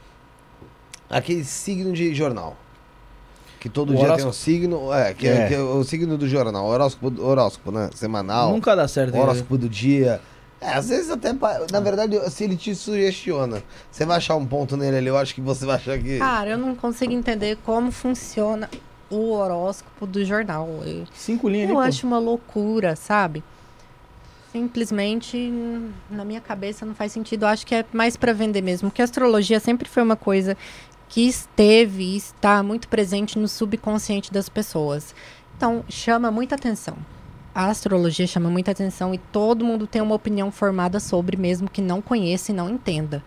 [1.09, 2.57] Aquele signo de jornal.
[3.61, 4.31] Que todo O dia tem horóscopo.
[4.31, 4.93] um signo.
[4.93, 5.49] É, que é, É.
[5.49, 6.67] que é o signo do jornal.
[6.67, 7.89] Horóscopo, horóscopo né?
[7.95, 8.51] Semanal.
[8.53, 9.15] Nunca dá certo.
[9.15, 9.21] né?
[9.21, 10.21] horóscopo do dia.
[10.61, 11.33] É, às vezes até.
[11.73, 15.35] Na verdade, se ele te sugestiona, você vai achar um ponto nele ali, eu acho
[15.35, 16.19] que você vai achar que.
[16.19, 18.69] Cara, eu não consigo entender como funciona
[19.11, 20.69] o horóscopo do jornal.
[20.85, 21.89] Eu, Cinco linhas eu ali, pô.
[21.89, 23.43] acho uma loucura, sabe?
[24.53, 25.53] Simplesmente
[26.11, 27.45] na minha cabeça não faz sentido.
[27.45, 28.89] Eu acho que é mais para vender mesmo.
[28.89, 30.57] Porque a astrologia sempre foi uma coisa
[31.09, 35.15] que esteve e está muito presente no subconsciente das pessoas.
[35.57, 36.97] Então, chama muita atenção.
[37.55, 41.81] A astrologia chama muita atenção e todo mundo tem uma opinião formada sobre, mesmo que
[41.81, 43.23] não conheça e não entenda.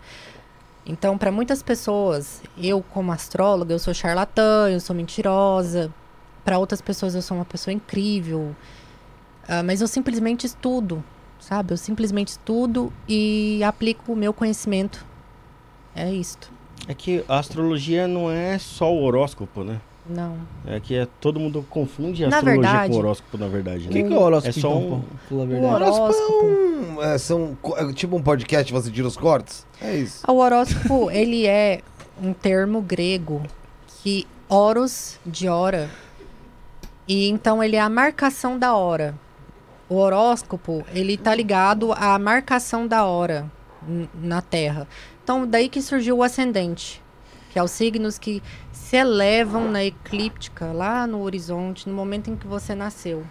[0.86, 5.92] Então, para muitas pessoas, eu como astróloga, eu sou charlatã, eu sou mentirosa.
[6.44, 8.54] Para outras pessoas, eu sou uma pessoa incrível.
[9.46, 11.02] Ah, mas eu simplesmente estudo,
[11.38, 11.72] sabe?
[11.72, 15.04] Eu simplesmente estudo e aplico o meu conhecimento.
[15.94, 16.50] É isto.
[16.88, 19.80] É que a astrologia não é só o horóscopo, né?
[20.10, 20.36] Não.
[20.66, 23.86] É que é, todo mundo confunde a Na astrologia verdade- com o horóscopo, na verdade.
[23.86, 24.08] O que, né?
[24.08, 25.02] que é o horóscopo, É só então, um-?
[25.28, 26.44] Fala a O horóscopo.
[26.46, 29.64] Hum, é, são é tipo um podcast, você tira os cortes?
[29.80, 30.24] É isso.
[30.28, 31.80] O horóscopo, ele é
[32.22, 33.42] um termo grego
[34.02, 35.88] que horos de hora.
[37.06, 39.14] E então ele é a marcação da hora.
[39.88, 43.50] O horóscopo, ele tá ligado à marcação da hora
[44.14, 44.86] na Terra.
[45.22, 47.02] Então daí que surgiu o ascendente,
[47.52, 48.40] que é os signos que
[48.90, 53.22] se elevam na eclíptica, lá no horizonte, no momento em que você nasceu.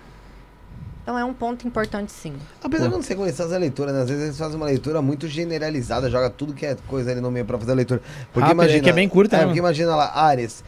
[1.03, 2.33] Então é um ponto importante sim.
[2.63, 4.03] Apesar de não ser conhecer as leituras, né?
[4.03, 7.29] Às vezes eles fazem uma leitura muito generalizada, joga tudo que é coisa ali no
[7.29, 8.01] meio pra fazer a leitura.
[8.31, 8.83] Porque Rápido, é imagina.
[8.83, 10.63] que é bem curta, é, né, porque imagina lá, Ares.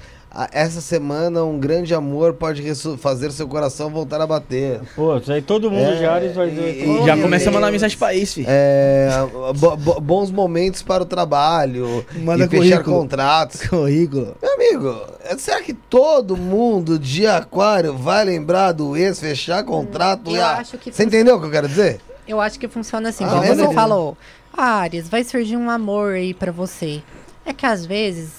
[0.54, 2.64] Essa semana um grande amor pode
[2.98, 4.80] fazer seu coração voltar a bater.
[4.96, 7.52] Pô, isso aí todo mundo É, de Ares vai e- e- Já Meu começa a
[7.52, 8.48] mandar mensagem pra isso, filho.
[8.50, 9.10] É,
[9.58, 12.06] bo- bo- bons momentos para o trabalho.
[12.16, 12.98] Manda e fechar currículo.
[13.02, 13.62] contratos.
[13.68, 14.36] Currículo.
[14.42, 15.02] Meu amigo,
[15.38, 20.34] será que todo mundo de aquário vai lembrar do ex fechar contrato?
[20.34, 22.00] eu Ah, acho que Você entendeu o que eu quero dizer?
[22.26, 23.68] Eu acho que funciona assim, Ah, como beleza.
[23.68, 24.18] você falou.
[24.54, 27.02] Ares, vai surgir um amor aí pra você.
[27.46, 28.30] É que às vezes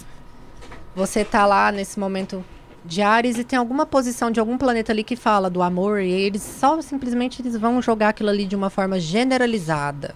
[0.95, 2.45] você tá lá nesse momento
[2.85, 6.11] de Ares e tem alguma posição de algum planeta ali que fala do amor e
[6.11, 10.15] eles só simplesmente eles vão jogar aquilo ali de uma forma generalizada.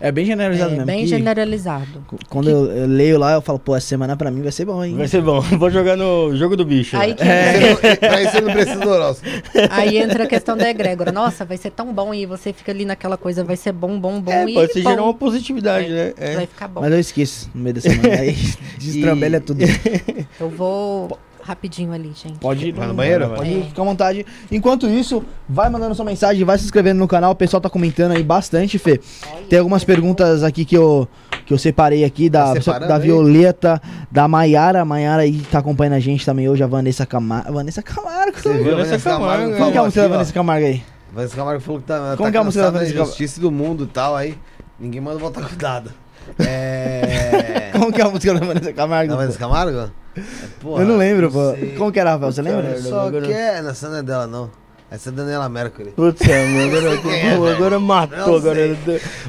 [0.00, 0.86] É bem generalizado É, mesmo.
[0.86, 2.02] bem que generalizado.
[2.30, 4.82] Quando eu, eu leio lá, eu falo, pô, essa semana pra mim vai ser bom,
[4.82, 4.96] hein?
[4.96, 5.40] Vai ser bom.
[5.58, 6.96] Vou jogar no jogo do bicho.
[6.96, 7.52] Aí, que- É.
[7.52, 9.30] Você não- isso você não precisa do horóscopo.
[9.70, 11.12] aí entra a questão da egrégora.
[11.12, 14.20] Nossa, vai ser tão bom e você fica ali naquela coisa, vai ser bom, bom,
[14.20, 16.14] bom É, e pode ser gerar uma positividade, né?
[16.16, 16.34] É.
[16.36, 16.80] Vai ficar bom.
[16.80, 18.08] Mas eu esqueço no meio da semana.
[18.20, 18.36] Aí
[18.78, 19.60] destrambelha tudo.
[20.40, 21.18] Eu vou
[21.50, 22.38] rapidinho ali, gente.
[22.38, 23.28] Pode ir Vai no banheiro?
[23.30, 23.58] Pode É.
[23.58, 24.24] ir, fica à vontade.
[24.50, 27.32] Enquanto isso, vai mandando sua mensagem, vai se inscrevendo no canal.
[27.32, 29.00] O pessoal tá comentando aí bastante, Fê.
[29.48, 31.06] Tem algumas perguntas aqui que eu,
[31.44, 33.02] que eu separei aqui da, Tá da aí?
[33.02, 33.80] Violeta,
[34.10, 34.84] da Maiara.
[34.84, 37.52] Maiara aí tá acompanhando a gente também hoje, a Vanessa Camargo.
[37.52, 38.38] Vanessa Camargo.
[38.40, 39.56] Você viu, Vanessa Camargo?
[39.56, 40.08] Como que é a música da.
[40.08, 40.82] Vanessa Camargo aí?
[41.12, 43.08] Vanessa Camargo falou que tá, Como tá que é a música da Vanessa Camargo?
[43.10, 44.38] injustiça do mundo e tal, aí
[44.78, 45.90] ninguém manda voltar cuidado.
[46.38, 47.70] É...
[47.72, 49.10] Como que é a música da Vanessa Camargo?
[49.10, 49.90] Da Vanessa Camargo?
[50.20, 51.52] É, porra, eu não lembro, pô.
[51.52, 51.74] sei.
[51.76, 52.32] Como que era, Rafael?
[52.32, 52.80] Você lembra?
[52.82, 53.64] Só quer...
[53.64, 54.50] Essa não é dela, não.
[54.90, 55.90] Essa é Daniela Mercury.
[55.90, 58.18] Putz, mano, agora, Quem é, pô, agora matou.
[58.18, 58.76] Não Agora,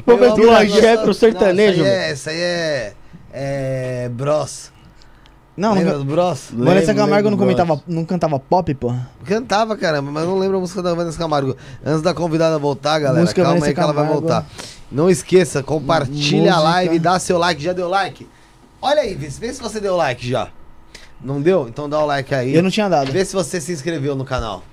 [0.06, 1.84] vamos ver amo o essa- axé pro sertanejo.
[1.84, 2.08] Não, essa aí velho.
[2.08, 2.12] é...
[2.12, 2.94] Essa aí é...
[4.06, 4.10] É...
[4.10, 4.72] Bros.
[5.56, 6.00] Não, Lembra não.
[6.00, 6.48] do Bros?
[6.52, 8.94] Vanessa Lembro, Camargo não, comentava, não cantava pop, pô?
[9.26, 11.56] Cantava, caramba, mas não lembro a música da Vanessa Camargo.
[11.86, 14.46] Antes da convidada voltar, galera, Música calma Vanessa aí que ela vai voltar.
[14.92, 16.70] Não esqueça, compartilha a Música.
[16.72, 17.62] live, dá seu like.
[17.62, 18.28] Já deu like?
[18.82, 20.48] Olha aí, vê, vê se você deu like já.
[21.24, 21.67] Não deu?
[21.67, 22.55] Então dá o like aí.
[22.55, 23.11] Eu não tinha dado.
[23.11, 24.63] Vê se você se inscreveu no canal.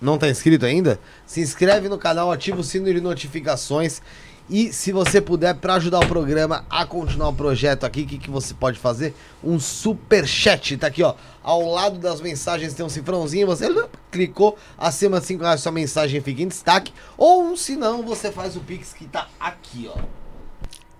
[0.00, 0.98] Não tá inscrito ainda?
[1.26, 4.02] Se inscreve no canal, ativa o sino de notificações.
[4.50, 8.18] E se você puder, para ajudar o programa a continuar o projeto aqui, o que,
[8.18, 9.14] que você pode fazer?
[9.42, 10.76] Um super chat.
[10.76, 11.14] Tá aqui, ó.
[11.42, 13.46] Ao lado das mensagens tem um cifrãozinho.
[13.46, 13.68] Você
[14.10, 16.92] clicou, acima de 5 reais sua mensagem fica em destaque.
[17.16, 20.21] Ou se não, você faz o Pix que tá aqui, ó.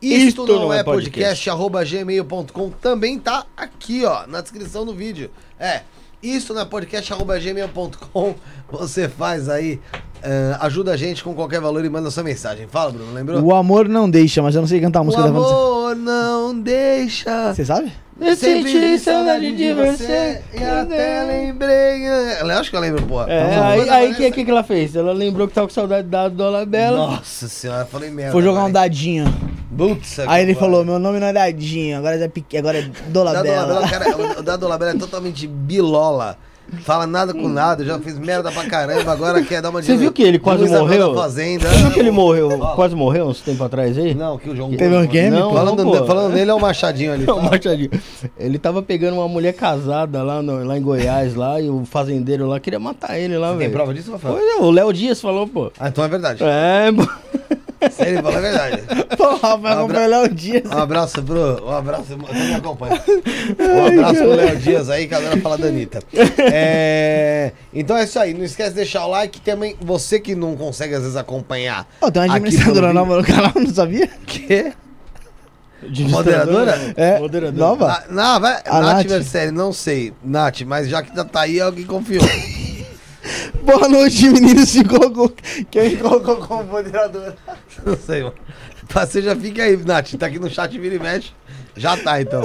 [0.03, 5.30] Isto, não, é podcast, arroba gmail.com também tá aqui, ó, na descrição do vídeo.
[5.61, 5.82] É,
[6.20, 8.34] isso não é podcast, arroba gmail.com.
[8.72, 9.78] Você faz aí,
[10.22, 12.66] eh, ajuda a gente com qualquer valor e manda sua mensagem.
[12.66, 13.40] Fala, Bruno, lembrou?
[13.42, 15.50] O amor não deixa, mas eu não sei cantar a O música da Vanessa.
[15.52, 17.52] amor não deixa.
[17.54, 17.92] Você sabe?
[18.20, 20.42] Eu senti saudade de você.
[20.54, 22.06] E até lembrei.
[22.40, 23.22] Eu acho que eu lembro, pô.
[23.22, 24.94] É, Então, aí, pra que, que que ela fez?
[24.94, 26.96] Ela lembrou que tava com saudade da Dona Bela.
[27.16, 28.32] Nossa senhora, falei merda.
[28.32, 29.24] Foi jogar um dadinho.
[29.76, 32.58] Putz, Aí ele falou: meu nome não é dadinho, agora é, pequ...
[32.58, 33.66] agora é O Dado Dolabella.
[33.80, 36.36] Labella, cara, o- o Dado Labella é totalmente bilola.
[36.80, 39.96] Fala nada com nada, já fez merda pra caramba, agora quer dar uma de Você
[39.96, 41.12] viu que ele quase morreu?
[41.14, 41.68] da Fazenda.
[41.68, 44.14] Você viu que ele morreu, quase morreu uns tempo atrás aí?
[44.14, 45.52] Não, que o João Teve um game, Não?
[45.52, 47.26] Falando, não, falando nele é o Machadinho ali.
[47.32, 47.90] Não, Machadinho.
[48.38, 52.46] Ele tava pegando uma mulher casada lá, no- lá em Goiás, lá, e o fazendeiro
[52.46, 53.72] lá queria matar ele lá, Tem velho.
[53.72, 54.34] prova disso, Rafael?
[54.34, 55.70] Pois é, o Léo Dias falou, pô.
[55.78, 56.42] Ah, então é verdade.
[56.42, 57.06] É, pô.
[57.98, 58.82] Ele falou é verdade.
[59.16, 60.62] Pô, Rafael Abra- comprou o Léo Dias.
[60.70, 61.64] Um abraço pro.
[61.66, 63.02] Um abraço, você me acompanha.
[63.58, 66.00] Um abraço pro Léo Dias aí, que a galera fala da Anitta.
[66.54, 68.34] É, então é isso aí.
[68.34, 69.40] Não esquece de deixar o like.
[69.40, 71.86] Também você que não consegue às vezes acompanhar.
[72.00, 74.08] Ó, tem uma administradora pelo nova no canal, não sabia?
[74.26, 74.72] Quê?
[76.08, 76.94] Moderadora?
[76.96, 77.66] É, Moderadora.
[77.66, 78.04] nova.
[78.08, 78.60] Na, não, vai.
[78.66, 79.06] A Nath Nath?
[79.08, 80.12] Vercelli, não sei.
[80.22, 82.22] Nath, mas já que tá aí, alguém confiou.
[83.62, 84.64] Boa noite, menino.
[84.66, 85.32] Se colocou.
[85.70, 87.34] Quem colocou como moderador?
[87.84, 88.34] não sei, mano.
[88.88, 90.14] Você já fica aí, Nath.
[90.14, 91.32] Tá aqui no chat, vira e mexe.
[91.76, 92.42] Já tá, então.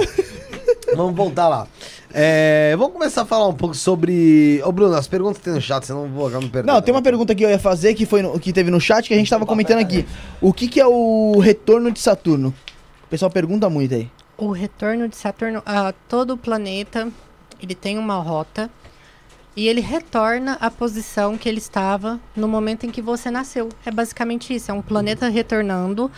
[0.94, 1.66] Vamos voltar lá.
[2.14, 4.62] É, vamos começar a falar um pouco sobre.
[4.64, 6.72] Ô, Bruno, as perguntas que tem no chat, senão eu vou acabar me perdendo.
[6.74, 9.06] Não, tem uma pergunta que eu ia fazer que foi no- que teve no chat
[9.06, 10.06] que a gente tava comentando aqui.
[10.40, 12.54] O que, que é o retorno de Saturno?
[13.04, 14.10] O pessoal pergunta muito aí.
[14.38, 17.08] O retorno de Saturno a todo o planeta,
[17.60, 18.70] ele tem uma rota
[19.58, 23.68] e ele retorna à posição que ele estava no momento em que você nasceu.
[23.84, 26.08] É basicamente isso, é um planeta retornando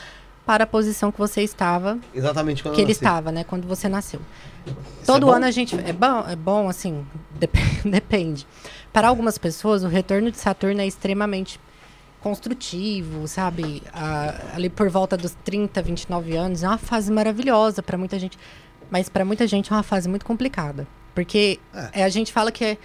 [0.45, 4.21] para a posição que você estava, Exatamente quando que ele estava, né, quando você nasceu.
[4.67, 7.07] Isso Todo é ano a gente é bom, é bom assim,
[7.41, 8.47] dep- depende.
[8.93, 11.59] Para algumas pessoas, o retorno de Saturno é extremamente
[12.21, 13.83] construtivo, sabe?
[14.55, 18.39] Ali por volta dos 30, 29 anos, é uma fase maravilhosa para muita gente,
[18.91, 21.59] mas para muita gente é uma fase muito complicada, porque
[21.95, 22.79] é, a gente fala que, é,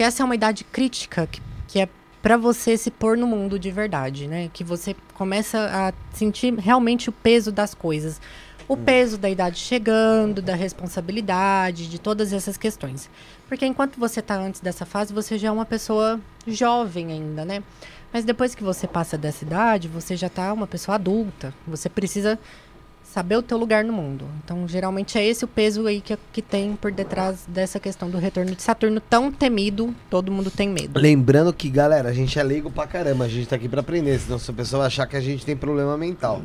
[0.00, 1.86] que essa é uma idade crítica, que, que é
[2.22, 4.48] para você se pôr no mundo de verdade, né?
[4.50, 8.18] Que você começa a sentir realmente o peso das coisas.
[8.66, 13.10] O peso da idade chegando, da responsabilidade, de todas essas questões.
[13.46, 17.62] Porque enquanto você está antes dessa fase, você já é uma pessoa jovem ainda, né?
[18.10, 21.52] Mas depois que você passa dessa idade, você já está uma pessoa adulta.
[21.66, 22.38] Você precisa
[23.10, 24.24] saber o teu lugar no mundo.
[24.44, 28.18] Então, geralmente é esse o peso aí que, que tem por detrás dessa questão do
[28.18, 30.98] retorno de Saturno tão temido, todo mundo tem medo.
[30.98, 34.16] Lembrando que, galera, a gente é leigo pra caramba, a gente tá aqui pra aprender,
[34.20, 36.40] senão se a pessoa achar que a gente tem problema mental.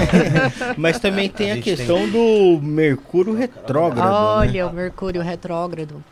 [0.78, 4.06] Mas também tem A a, questão do Mercúrio retrógrado.
[4.06, 4.10] né?
[4.10, 6.02] Olha, o Mercúrio retrógrado.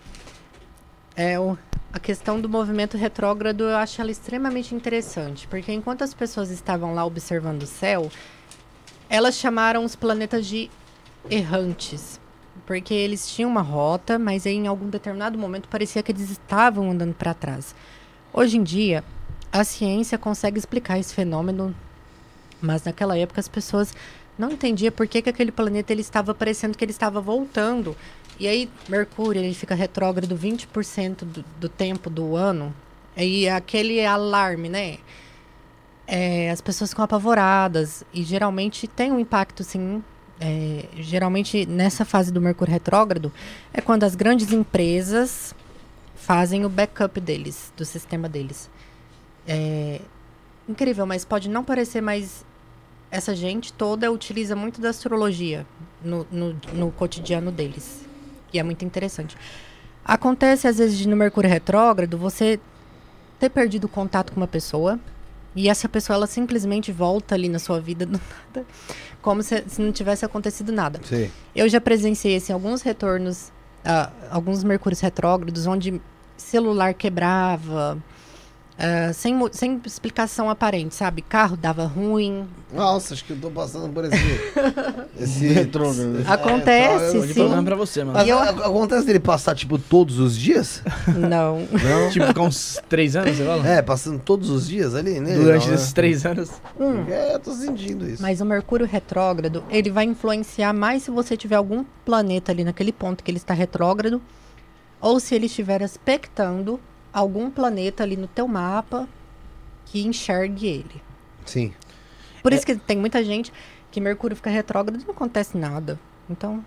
[1.17, 1.57] É o,
[1.91, 6.95] a questão do movimento retrógrado, eu acho ela extremamente interessante, porque enquanto as pessoas estavam
[6.95, 8.11] lá observando o céu,
[9.09, 10.71] elas chamaram os planetas de
[11.31, 12.21] errantes,
[12.67, 17.15] porque eles tinham uma rota, mas em algum determinado momento parecia que eles estavam andando
[17.15, 17.75] para trás.
[18.33, 19.03] Hoje em dia,
[19.51, 21.75] a ciência consegue explicar esse fenômeno,
[22.61, 23.95] mas naquela época as pessoas
[24.39, 27.97] não entendiam por que, que aquele planeta ele estava parecendo que ele estava voltando.
[28.39, 32.73] E aí, Mercúrio, ele fica retrógrado 20% do, do tempo do ano.
[33.17, 34.99] E aquele alarme, né?
[36.11, 38.03] É, as pessoas ficam apavoradas.
[38.15, 40.03] E geralmente tem um impacto, sim.
[40.41, 43.31] É, geralmente, nessa fase do Mercúrio retrógrado,
[43.75, 45.55] é quando as grandes empresas
[46.17, 48.71] fazem o backup deles, do sistema deles.
[49.47, 50.01] É
[50.67, 52.45] incrível, mas pode não parecer, mas
[53.11, 55.67] essa gente toda utiliza muito da astrologia
[56.03, 58.07] no, no, no cotidiano deles.
[58.53, 59.37] E é muito interessante.
[60.05, 62.59] Acontece, às vezes, no Mercúrio retrógrado, você
[63.39, 64.99] ter perdido contato com uma pessoa
[65.59, 68.13] e essa pessoa, ela simplesmente volta ali na sua vida do
[68.55, 68.65] nada,
[69.21, 71.01] como se, se não tivesse acontecido nada.
[71.03, 71.29] Sim.
[71.55, 73.51] Eu já presenciei assim, alguns retornos,
[73.85, 76.01] ah, alguns mercúrios retrógrados, onde
[76.37, 77.99] celular quebrava,
[78.79, 81.21] ah, sem, sem explicação aparente, sabe?
[81.21, 82.47] Carro dava ruim.
[82.73, 84.15] Nossa, acho que eu tô passando por esse.
[85.19, 86.23] esse Retrógrado.
[86.27, 87.41] Acontece, É, Tô de sim.
[87.41, 88.17] programa pra você, mano.
[88.19, 90.81] Mas eu- acontece dele passar, tipo, todos os dias?
[91.09, 91.61] Não.
[91.73, 92.11] Não.
[92.11, 93.67] Tipo, ficar uns três anos, você fala?
[93.69, 95.35] É, passando todos os dias ali, né?
[95.35, 95.75] Durante Não, né?
[95.75, 96.51] esses três anos.
[97.09, 98.23] É, eu tô sentindo isso.
[98.23, 102.93] Mas o Mercúrio retrógrado, ele vai influenciar mais se você tiver algum planeta ali naquele
[102.93, 104.23] ponto que ele está retrógrado,
[105.01, 106.79] ou se ele estiver aspectando
[107.19, 109.09] algum planeta ali no teu mapa
[109.87, 111.03] que enxergue ele.
[111.45, 111.73] Sim.
[112.43, 113.53] Por isso que tem muita gente
[113.91, 115.99] que Mercúrio fica retrógrado e não acontece nada.
[116.31, 116.65] Então,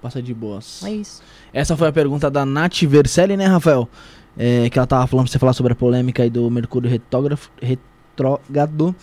[0.00, 0.82] Passa de boas.
[0.84, 1.22] é isso.
[1.52, 3.88] Essa foi a pergunta da Nath Vercelli, né, Rafael?
[4.38, 7.50] É, que ela tava falando pra você falar sobre a polêmica aí do Mercúrio retógrafo,
[7.60, 8.94] retrógrado.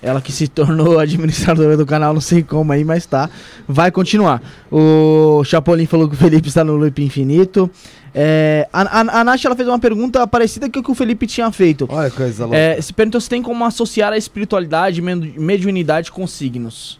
[0.00, 3.28] Ela que se tornou administradora do canal, não sei como aí, mas tá.
[3.66, 4.40] Vai continuar.
[4.70, 7.70] O Chapolin falou que o Felipe está no loop infinito.
[8.18, 11.26] É, a, a, a Nath ela fez uma pergunta parecida com o que o Felipe
[11.26, 11.86] tinha feito.
[11.90, 12.56] Olha que coisa louca.
[12.56, 16.98] É, se perguntou se tem como associar a espiritualidade e mediunidade com signos.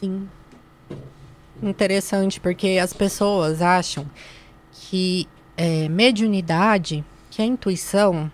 [0.00, 0.28] Sim.
[1.62, 4.04] Interessante, porque as pessoas acham
[4.72, 8.28] que é, mediunidade, que a intuição,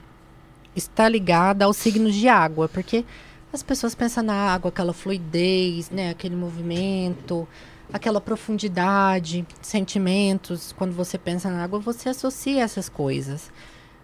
[0.75, 3.05] está ligada aos signos de água, porque
[3.53, 7.47] as pessoas pensam na água, aquela fluidez, né, aquele movimento,
[7.93, 10.73] aquela profundidade, sentimentos.
[10.73, 13.51] Quando você pensa na água, você associa essas coisas.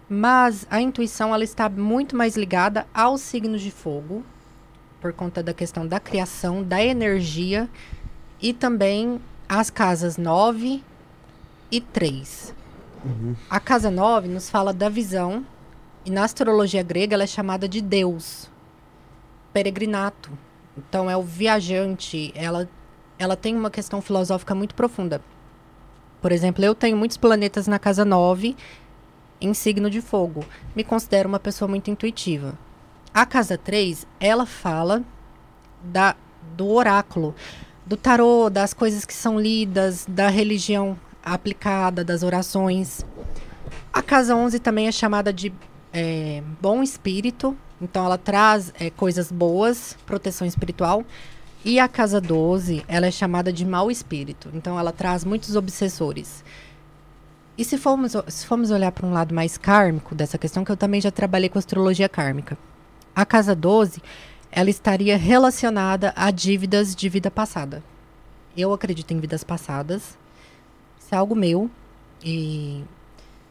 [0.09, 4.23] Mas a intuição ela está muito mais ligada aos signos de fogo,
[4.99, 7.69] por conta da questão da criação, da energia
[8.41, 10.83] e também as casas 9
[11.71, 12.53] e 3.
[13.49, 15.45] A casa 9 nos fala da visão
[16.05, 18.49] e na astrologia grega ela é chamada de Deus,
[19.51, 20.31] peregrinato.
[20.77, 22.69] Então é o viajante, ela
[23.17, 25.21] ela tem uma questão filosófica muito profunda.
[26.21, 28.55] Por exemplo, eu tenho muitos planetas na casa 9
[29.41, 30.45] em signo de fogo.
[30.75, 32.57] Me considero uma pessoa muito intuitiva.
[33.13, 35.03] A casa 3, ela fala
[35.83, 36.15] da,
[36.55, 37.35] do oráculo,
[37.85, 43.05] do tarô, das coisas que são lidas, da religião aplicada, das orações.
[43.91, 45.53] A casa 11 também é chamada de
[45.91, 51.03] é, bom espírito, então ela traz é, coisas boas, proteção espiritual.
[51.65, 56.43] E a casa 12, ela é chamada de mau espírito, então ela traz muitos obsessores.
[57.57, 60.77] E se formos, se formos olhar para um lado mais kármico dessa questão, que eu
[60.77, 62.57] também já trabalhei com astrologia kármica.
[63.15, 64.01] A casa 12,
[64.51, 67.81] ela estaria relacionada a dívidas de vida passada.
[68.57, 70.17] Eu acredito em vidas passadas.
[70.99, 71.71] Isso é algo meu.
[72.21, 72.83] E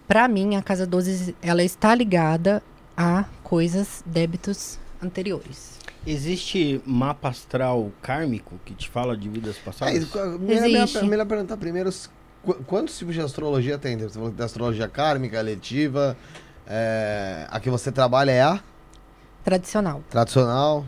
[0.06, 2.62] para mim, a casa 12, ela está ligada
[2.94, 5.71] a coisas, débitos anteriores.
[6.06, 9.94] Existe mapa astral kármico que te fala de vidas É, passadas?
[9.94, 11.90] isso, melhor, melhor, perguntar primeiro
[12.66, 13.96] quantos tipos de astrologia tem?
[13.96, 16.16] Você falou tem astrologia kármica, letiva.
[16.66, 18.60] É, a que você trabalha é a
[19.44, 20.02] Tradicional.
[20.10, 20.84] tradicional.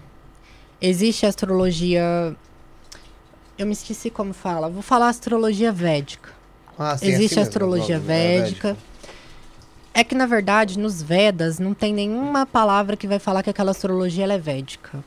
[0.81, 2.37] Existe a astrologia.
[3.57, 4.69] Eu me esqueci como fala.
[4.69, 6.31] Vou falar astrologia védica.
[6.79, 8.77] Ah, sim, Existe assim a mesmo, astrologia é védica.
[9.97, 13.71] É que, na verdade, nos Vedas não tem nenhuma palavra que vai falar que aquela
[13.71, 15.05] astrologia é védica.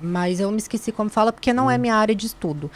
[0.00, 2.70] Mas eu me esqueci como fala porque não é minha área de estudo.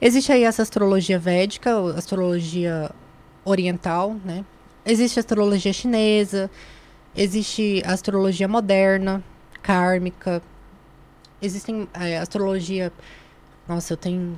[0.00, 2.90] Existe aí essa astrologia védica, astrologia
[3.44, 4.44] oriental, né?
[4.84, 6.50] Existe a astrologia chinesa,
[7.16, 9.22] existe astrologia moderna,
[9.62, 10.42] kármica.
[11.40, 12.92] Existem é, astrologia.
[13.68, 14.36] Nossa, eu tenho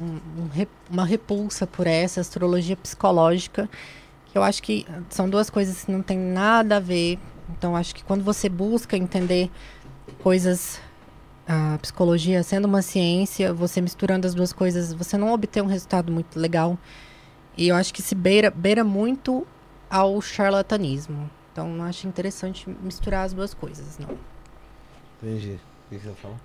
[0.00, 3.68] um- um uma repulsa por essa astrologia psicológica,
[4.34, 7.18] eu acho que são duas coisas que não tem nada a ver.
[7.56, 9.50] Então, acho que quando você busca entender
[10.22, 10.80] coisas,
[11.48, 16.12] a psicologia sendo uma ciência, você misturando as duas coisas, você não obtém um resultado
[16.12, 16.78] muito legal.
[17.56, 19.46] E eu acho que se beira, beira muito
[19.90, 21.28] ao charlatanismo.
[21.52, 24.08] Então, não acho interessante misturar as duas coisas, não.
[25.22, 25.58] Entendi.
[25.90, 26.36] O que você fala?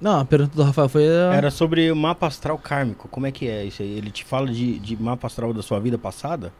[0.00, 1.06] Não, a pergunta do Rafael foi.
[1.08, 3.08] a- Era sobre o mapa astral kármico.
[3.08, 3.88] Como é que é isso aí?
[3.96, 6.52] Ele te fala de, de mapa astral da sua vida passada?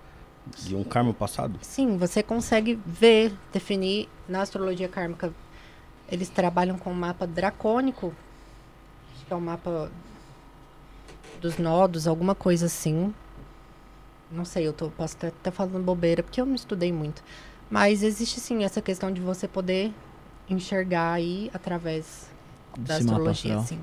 [0.62, 1.59] De um karma passado?
[1.62, 5.32] Sim, você consegue ver, definir na astrologia kármica.
[6.11, 8.12] Eles trabalham com um mapa dracônico,
[9.14, 9.90] acho que é o mapa
[11.40, 13.12] dos nodos, alguma coisa assim.
[14.30, 17.22] Não sei, eu tô, posso estar até falando bobeira, porque eu não estudei muito.
[17.70, 19.92] Mas existe sim essa questão de você poder
[20.49, 22.28] enxergar aí através
[22.78, 23.80] da mapa astrologia, sim.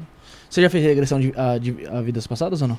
[0.50, 2.78] Você já fez regressão de, a, de- a vidas passadas ou não?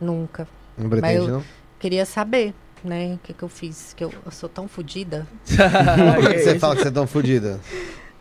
[0.00, 0.46] Nunca.
[0.76, 1.44] Não pretende, eu- não?
[1.78, 2.54] Queria saber,
[2.84, 5.26] né, o que, que eu fiz, que eu, eu sou tão fodida.
[5.46, 7.60] Por que que você fala que você é tão fodida?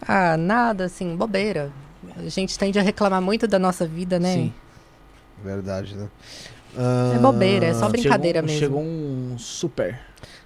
[0.01, 1.71] Ah, nada, assim, bobeira.
[2.17, 4.33] A gente tende a reclamar muito da nossa vida, né?
[4.33, 4.53] Sim.
[5.43, 6.07] Verdade, né?
[7.15, 8.59] É bobeira, é só Ah, brincadeira chegou, mesmo.
[8.59, 9.99] Chegou um super.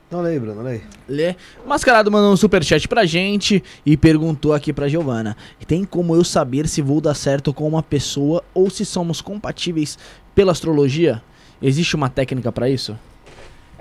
[0.09, 0.87] Não lembro, não lembro.
[1.07, 1.35] Lê.
[1.65, 5.35] Mascarado mandou um superchat pra gente e perguntou aqui pra Giovana:
[5.67, 9.97] Tem como eu saber se vou dar certo com uma pessoa ou se somos compatíveis
[10.35, 11.21] pela astrologia?
[11.61, 12.97] Existe uma técnica pra isso?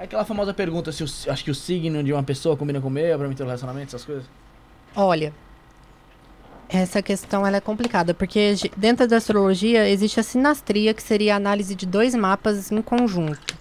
[0.02, 2.88] É aquela famosa pergunta se o, acho que o signo de uma pessoa combina com
[2.88, 4.24] o meu pra mim ter um relacionamento, essas coisas.
[4.96, 5.32] Olha,
[6.68, 11.36] essa questão ela é complicada, porque dentro da astrologia existe a sinastria, que seria a
[11.36, 13.56] análise de dois mapas em conjunto.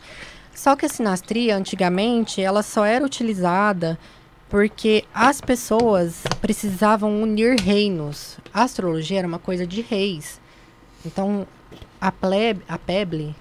[0.52, 4.00] Só que a sinastria, antigamente, ela só era utilizada
[4.50, 8.40] porque as pessoas precisavam unir reinos.
[8.52, 10.42] A astrologia era uma coisa de reis.
[11.06, 11.46] Então,
[12.00, 13.36] a plebe, a peble,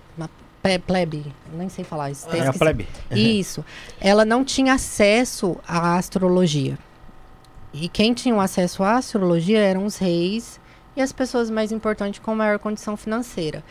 [0.78, 2.28] plebe, nem sei falar isso.
[2.28, 2.86] até É a plebe.
[3.10, 3.64] Isso.
[4.00, 6.78] Ela não tinha acesso à astrologia.
[7.72, 10.60] E quem tinha acesso à astrologia eram os reis
[10.96, 13.62] e as pessoas mais importantes com maior condição financeira.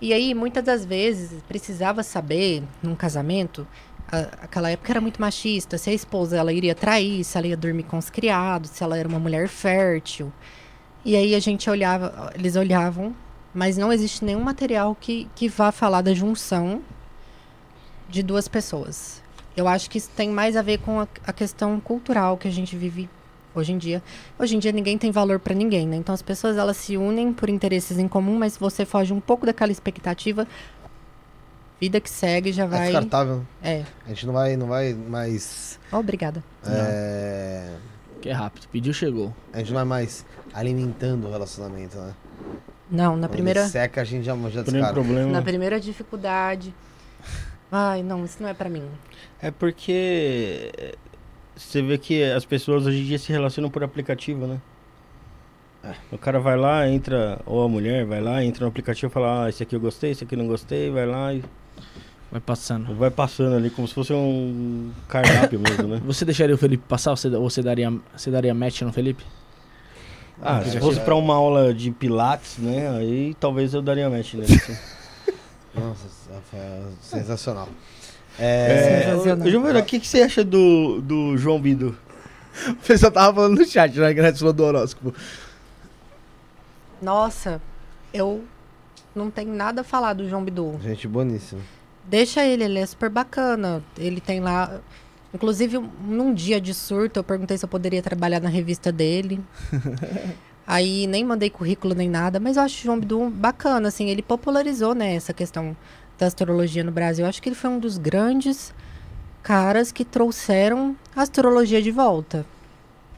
[0.00, 3.66] E aí, muitas das vezes, precisava saber, num casamento,
[4.10, 7.56] a- aquela época era muito machista, se a esposa ela iria trair, se ela ia
[7.56, 10.32] dormir com os criados, se ela era uma mulher fértil.
[11.04, 13.14] E aí a gente olhava, eles olhavam,
[13.54, 16.80] mas não existe nenhum material que, que vá falar da junção
[18.08, 19.22] de duas pessoas.
[19.56, 22.50] Eu acho que isso tem mais a ver com a, a questão cultural que a
[22.50, 23.08] gente vive
[23.54, 24.02] hoje em dia.
[24.38, 25.96] Hoje em dia ninguém tem valor para ninguém, né?
[25.96, 29.20] Então as pessoas elas se unem por interesses em comum, mas se você foge um
[29.20, 30.46] pouco daquela expectativa,
[31.80, 32.82] vida que segue já É vai.
[32.84, 33.44] descartável.
[33.62, 33.84] É.
[34.06, 35.78] A gente não vai, não vai mais.
[35.92, 36.42] Obrigada.
[36.66, 37.74] é,
[38.20, 38.68] Que é rápido.
[38.70, 39.34] Pediu, chegou.
[39.52, 40.24] a gente não vai mais
[40.54, 42.14] alimentando o relacionamento, né?
[42.90, 45.30] Não, na Quando primeira seca, a gente já, já problema.
[45.30, 46.74] na primeira dificuldade.
[47.70, 48.82] Ai, não, isso não é para mim.
[49.40, 50.94] É porque eh,
[51.56, 54.58] você vê que as pessoas hoje em dia se relacionam por aplicativo, né?
[56.12, 59.44] O cara vai lá, entra, ou a mulher vai lá, entra no aplicativo e fala,
[59.44, 61.42] ah, esse aqui eu gostei, esse aqui eu não gostei, vai lá e
[62.30, 62.94] Vai passando.
[62.94, 66.00] vai passando ali como se fosse um cardápio mesmo, né?
[66.04, 69.24] Você deixaria o Felipe passar ou você, ou você daria, você daria match no Felipe?
[70.42, 74.54] Ah, se fosse pra uma aula de pilates, né, aí talvez eu daria match nele.
[74.54, 74.76] assim.
[75.74, 77.68] Nossa, Rafael, sensacional.
[78.38, 79.48] É, É, Sensacional.
[79.50, 81.96] Giovana, o que, que você acha do, do João Bido?
[82.68, 84.12] O pessoal tava falando no chat, né?
[84.12, 85.14] Que a gente falou do horóscopo.
[87.00, 87.60] Nossa,
[88.12, 88.44] eu
[89.14, 90.78] não tenho nada a falar do João Bidu.
[90.82, 91.60] gente boníssima.
[92.04, 93.82] Deixa ele, ele é super bacana.
[93.96, 94.80] Ele tem lá.
[95.32, 99.40] Inclusive, um- num dia de surto, eu perguntei se eu poderia trabalhar na revista dele.
[100.66, 104.22] Aí nem mandei currículo nem nada, mas eu acho o João Bidu bacana, assim, ele
[104.22, 105.76] popularizou, né, essa questão
[106.18, 107.24] da astrologia no Brasil.
[107.24, 108.72] Eu acho que ele foi um dos grandes
[109.42, 112.46] caras que trouxeram a astrologia de volta.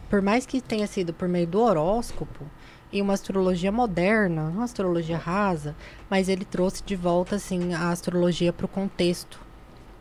[0.09, 2.44] Por mais que tenha sido por meio do horóscopo
[2.93, 5.74] e uma astrologia moderna, uma astrologia rasa,
[6.09, 9.40] mas ele trouxe de volta assim a astrologia para o contexto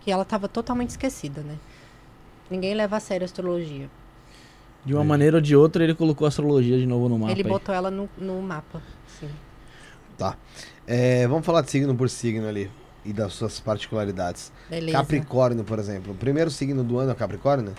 [0.02, 1.56] que ela estava totalmente esquecida, né?
[2.52, 3.90] Ninguém leva a sério a astrologia.
[4.84, 7.32] De uma maneira ou de outra, ele colocou a astrologia de novo no mapa.
[7.32, 7.48] ele aí.
[7.48, 8.82] botou ela no, no mapa.
[9.20, 9.30] Sim.
[10.86, 12.70] É, vamos falar de signo por signo ali.
[13.06, 14.52] E das suas particularidades.
[14.70, 14.98] Beleza.
[14.98, 16.12] Capricórnio, por exemplo.
[16.14, 17.74] O primeiro signo do ano é Capricórnio?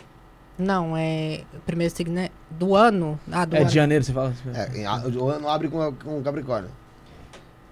[0.59, 3.20] Não, é o primeiro signo é do ano.
[3.31, 3.69] Ah, do É ano.
[3.69, 4.35] de janeiro, você fala?
[4.55, 6.70] É, o ano abre com, com Capricórnio.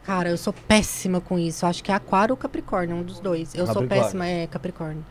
[0.04, 1.66] Cara, eu sou péssima com isso.
[1.66, 3.54] Acho que é Aquário ou Capricórnio, um dos dois.
[3.54, 5.04] Eu sou péssima, é Capricórnio.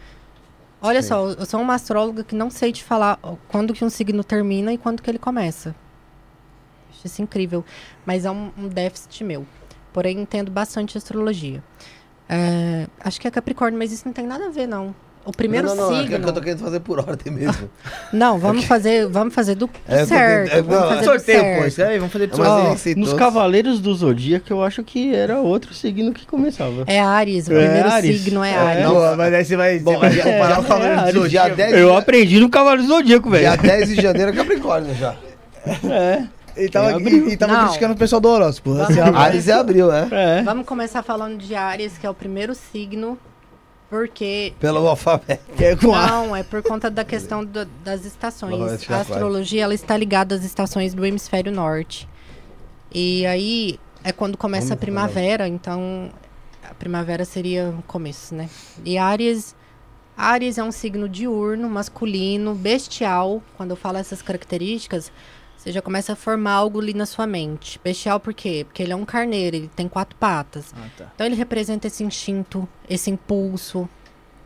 [0.81, 1.10] Olha Sim.
[1.10, 3.19] só, eu sou uma astróloga que não sei te falar
[3.49, 5.76] quando que um signo termina e quando que ele começa.
[6.89, 7.65] Acho isso incrível.
[8.06, 9.45] Mas é um, um déficit meu.
[9.91, 11.64] Porém, entendo bastante astrologia.
[12.27, 14.95] É, acho que é Capricórnio, mas isso não tem nada a ver, não.
[15.30, 16.15] O primeiro não, não, não, signo.
[16.15, 17.69] É que eu tô querendo fazer por ordem mesmo.
[18.11, 20.49] Não, vamos fazer, vamos fazer do, do É, certo.
[20.49, 21.61] tentando- vamos não, fazer do Sorteio, certo.
[21.61, 21.68] pô.
[21.68, 22.68] Escreve aí, vamos fazer de Mas sorteio.
[22.68, 23.14] nem sei Nos.
[23.14, 26.84] Cavaleiros do Zodíaco eu acho que era outro signo que começava.
[26.88, 28.22] É Ares, o É primeiro Ares.
[28.22, 28.84] signo é É, Ares.
[28.85, 31.22] não, mas aí você vai, Bom, você vai comparar é, o Cavaleiro é, do Dia
[31.43, 31.56] Zodíaco.
[31.56, 33.61] 10, Eu aprendi no Cavaleiro do Zodíaco, dia velho.
[33.61, 35.15] 10 de janeiro é Capricórnio já.
[35.89, 36.23] É.
[36.57, 37.64] Ele tava, e, e tava Não.
[37.65, 38.81] criticando o pessoal do horóscopo.
[38.81, 40.07] Assim, Ares é abril, né?
[40.11, 40.41] É.
[40.41, 43.18] Vamos começar falando de Ares, que é o primeiro signo,
[43.90, 45.41] porque Pelo alfabeto.
[45.61, 48.90] é não, é por conta da questão do- das estações.
[48.90, 52.07] A astrologia ela está ligada às estações do hemisfério norte.
[52.94, 56.11] E aí é quando começa a primavera, então
[56.64, 58.49] a primavera seria o começo, né?
[58.86, 59.56] E Ares
[60.16, 63.41] Ares é um signo diurno, masculino, bestial.
[63.56, 65.11] Quando eu falo essas características,
[65.60, 67.80] você já começa a formar algo ali na sua mente.
[67.84, 68.64] Bestial por quê?
[68.65, 70.73] Porque ele é um carneiro, ele tem quatro patas.
[70.77, 71.11] Ah, tá.
[71.14, 73.88] Então ele representa esse instinto, esse impulso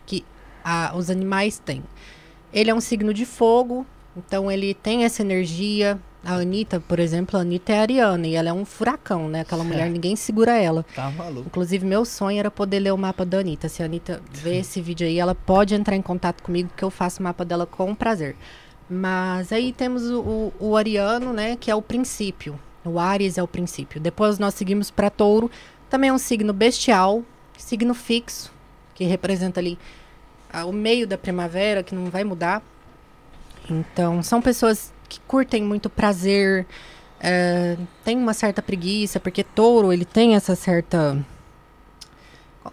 [0.07, 0.25] que
[0.63, 1.83] a- os animais têm.
[2.51, 3.85] Ele é um signo de fogo,
[4.17, 5.99] então ele tem essa energia.
[6.25, 9.41] A Anitta, por exemplo, a Anitta é ariana e ela é um furacão, né?
[9.41, 10.85] Aquela mulher, ninguém segura ela.
[10.95, 11.47] Tá maluco.
[11.47, 13.67] Inclusive, meu sonho era poder ler o mapa da Anitta.
[13.67, 16.89] Se a Anitta ver esse vídeo aí, ela pode entrar em contato comigo, que eu
[16.89, 18.35] faço o mapa dela com prazer.
[18.89, 21.55] Mas aí temos o, o, o ariano, né?
[21.55, 22.59] Que é o princípio.
[22.85, 23.99] O Ares é o princípio.
[23.99, 25.49] Depois nós seguimos para touro.
[25.89, 27.23] Também é um signo bestial,
[27.57, 28.51] signo fixo,
[28.95, 29.77] que representa ali
[30.51, 32.61] ah, o meio da primavera, que não vai mudar.
[33.69, 36.65] Então, são pessoas que curtem muito prazer,
[37.19, 41.17] é, tem uma certa preguiça, porque touro, ele tem essa certa.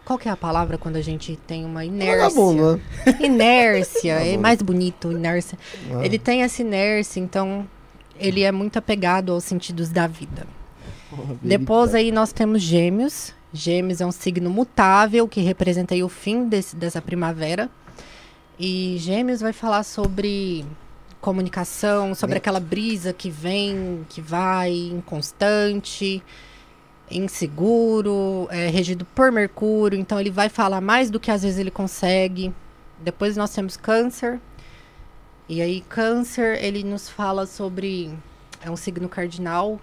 [0.04, 2.16] Qual- que é a palavra quando a gente tem uma inércia?
[2.28, 2.76] Vagabundo,
[3.06, 3.18] né?
[3.20, 5.58] Inércia, é mais bonito, inércia.
[5.92, 6.04] Ah.
[6.04, 7.66] Ele tem essa inércia, então
[8.18, 10.46] ele é muito apegado aos sentidos da vida.
[11.42, 13.32] Depois aí nós temos Gêmeos.
[13.52, 17.68] Gêmeos é um signo mutável que representa aí o fim desse- dessa primavera.
[18.58, 20.64] E Gêmeos vai falar sobre
[21.20, 26.22] comunicação, sobre Bem- aquela brisa que vem, que vai, inconstante,
[27.10, 29.98] inseguro, é, regido por Mercúrio.
[29.98, 32.52] Então ele vai falar mais do que às vezes ele consegue.
[32.98, 34.40] Depois nós temos Câncer.
[35.48, 38.16] E aí Câncer ele nos fala sobre
[38.62, 39.80] é um signo cardinal.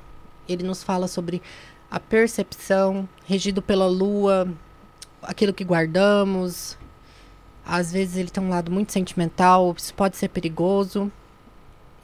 [0.48, 1.42] Ele nos fala sobre
[1.92, 4.48] a percepção, regido pela lua,
[5.22, 6.78] aquilo que guardamos.
[7.66, 11.12] Às vezes ele tem um lado muito sentimental, isso pode ser perigoso.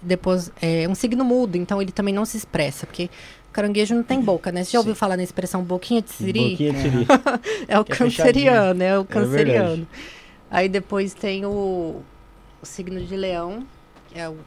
[0.02, 3.10] Depois, é um signo mudo, então ele também não se expressa, porque
[3.54, 4.64] caranguejo não tem boca, né?
[4.64, 6.50] Você já ouviu falar na expressão boquinha de siri?
[6.52, 7.08] Boquinha de siri.
[7.68, 9.28] É o Que é canceriano, é o verdade.
[9.28, 9.88] canceriano.
[10.52, 12.02] Aí depois tem o,
[12.62, 13.66] o signo de leão,
[14.10, 14.38] que é o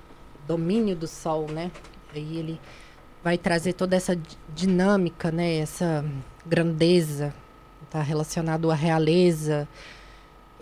[0.46, 1.70] domínio do sol, né?
[2.14, 2.60] Aí ele
[3.24, 5.56] vai trazer toda essa di- dinâmica, né?
[5.56, 6.04] Essa
[6.44, 7.34] grandeza,
[7.90, 9.66] tá relacionado à realeza.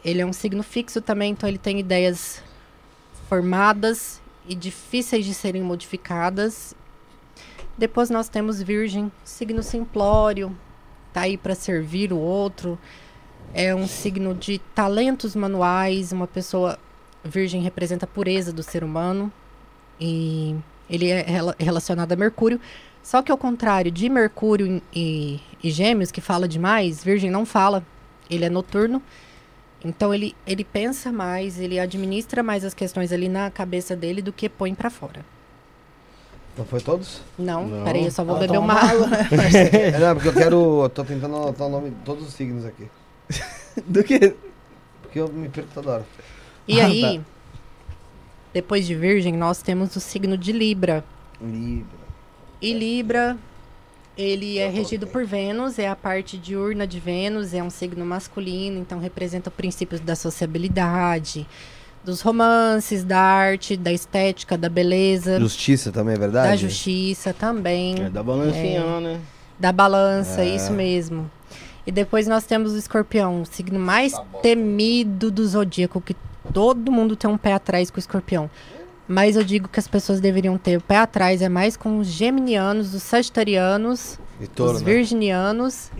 [0.04, 2.42] Ele é um signo fixo também, então ele tem ideias
[3.28, 6.74] formadas e difíceis de serem modificadas.
[7.76, 10.56] Depois nós temos Virgem, signo simplório,
[11.12, 12.78] tá aí para servir o outro.
[13.52, 16.78] É um signo de talentos manuais, uma pessoa
[17.24, 19.32] virgem representa a pureza do ser humano
[20.00, 20.54] e
[20.90, 22.60] ele é rela- relacionado a Mercúrio.
[23.02, 27.84] Só que ao contrário de Mercúrio e, e Gêmeos, que fala demais, Virgem não fala.
[28.30, 29.02] Ele é noturno.
[29.84, 34.32] Então ele, ele pensa mais, ele administra mais as questões ali na cabeça dele do
[34.32, 35.24] que põe pra fora.
[36.56, 37.20] Não foi todos?
[37.38, 37.84] Não, Não.
[37.84, 39.08] peraí, eu só vou Ah, beber toma uma água.
[39.52, 40.82] É, não, porque eu quero.
[40.84, 42.88] Eu tô tentando anotar o nome de todos os signos aqui.
[43.86, 44.34] Do que?
[45.02, 46.06] Porque eu me perco toda hora.
[46.68, 47.24] E Ah, aí, tá.
[48.52, 51.04] depois de Virgem, nós temos o signo de Libra.
[51.40, 52.04] Libra.
[52.62, 53.36] E Libra,
[54.16, 58.78] ele é regido por Vênus, é a parte diurna de Vênus, é um signo masculino,
[58.78, 61.46] então representa princípios da sociabilidade,
[62.04, 66.48] dos romances, da arte, da estética, da beleza, Justiça também, é verdade?
[66.50, 69.20] da justiça também, É da balancinha lá, né?
[69.58, 70.54] da balança, É.
[70.56, 71.30] isso mesmo.
[71.86, 76.14] E depois nós temos o escorpião, o signo mais temido do zodíaco, que
[76.52, 78.50] todo mundo tem um pé atrás com o escorpião.
[79.06, 82.06] Mas eu digo que as pessoas deveriam ter o pé atrás, é mais com os
[82.06, 84.92] geminianos, os sagitarianos, E touro, os né?
[84.94, 85.90] virginianos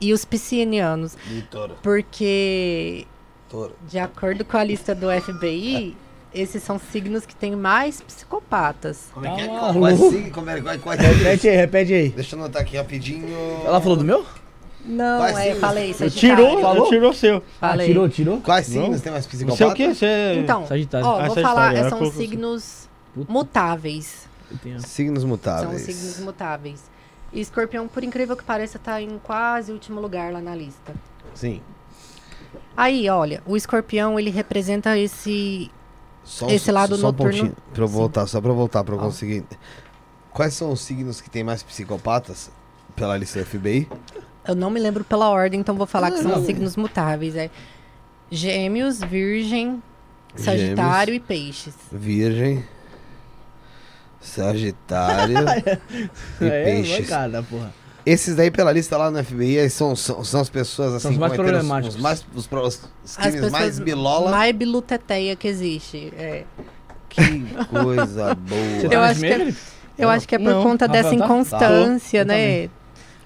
[0.00, 1.16] e os piscianianos.
[1.30, 1.76] E touro.
[1.82, 3.06] Porque,
[3.48, 3.74] Touro.
[3.88, 5.96] de acordo com a lista do FBI,
[6.34, 9.08] esses são signos que têm mais psicopatas.
[9.12, 9.46] Como é que é?
[9.46, 10.30] Qual, qual, signo?
[10.30, 10.98] Como é, qual, qual é?
[10.98, 12.08] Repete aí, repete aí.
[12.10, 13.26] Deixa eu anotar aqui rapidinho.
[13.64, 14.24] Ela falou do meu?
[14.84, 15.60] Não, Quais é, signos?
[15.60, 16.60] falei, Tirou, sagitário.
[16.60, 16.88] Falou?
[16.88, 17.36] tirou o seu.
[17.60, 17.86] Ah, Falei.
[17.88, 18.40] tirou, tirou?
[18.40, 19.56] Quais signos tem mais Não psicopata?
[19.56, 20.34] sei o que, você...
[20.38, 21.06] Então, Sagitário.
[21.06, 23.30] ó, Ah, vou falar, ela são signos Puta.
[23.32, 24.28] mutáveis.
[24.86, 25.82] Signos São mutáveis.
[25.82, 26.90] signos mutáveis.
[27.32, 30.94] E escorpião, por incrível que pareça, tá em quase último lugar lá na lista.
[31.34, 31.60] Sim.
[32.76, 35.70] Aí, olha, o escorpião, ele representa esse...
[36.24, 37.94] Só Esse lado só noturno- Um pontinho, pra eu Sim.
[37.94, 39.02] voltar, só pra eu voltar, pra eu Ó.
[39.02, 39.44] conseguir.
[40.30, 42.50] Quais são os signos que tem mais psicopatas
[42.94, 43.88] pela lista FBI?
[44.46, 46.44] Eu não me lembro pela ordem, então vou falar que são Não.
[46.44, 47.34] signos mutáveis.
[47.34, 47.50] É
[48.30, 49.82] gêmeos, virgem,
[50.36, 51.74] sagitário e peixes.
[51.90, 52.62] Virgem,
[54.20, 55.36] Sagitário
[56.40, 57.00] e É, Peixes.
[57.00, 57.72] mancada, porra.
[58.10, 61.10] Esses daí pela lista lá no FBI aí são, são, são as pessoas assim São
[61.12, 61.96] os mais problemáticos.
[61.96, 64.30] Os, mais, os, pro- os As crimes mais bilola.
[64.30, 66.12] mais biluteteia que existe.
[66.16, 66.44] É.
[67.08, 67.22] Que
[67.70, 68.60] coisa boa.
[68.82, 70.04] Eu tá acho nesse meio, que é-?
[70.04, 70.62] Eu acho que é por Não.
[70.62, 71.24] conta Rafael dessa tá?
[71.24, 72.32] inconstância, Tá.
[72.38, 72.70] Eu né?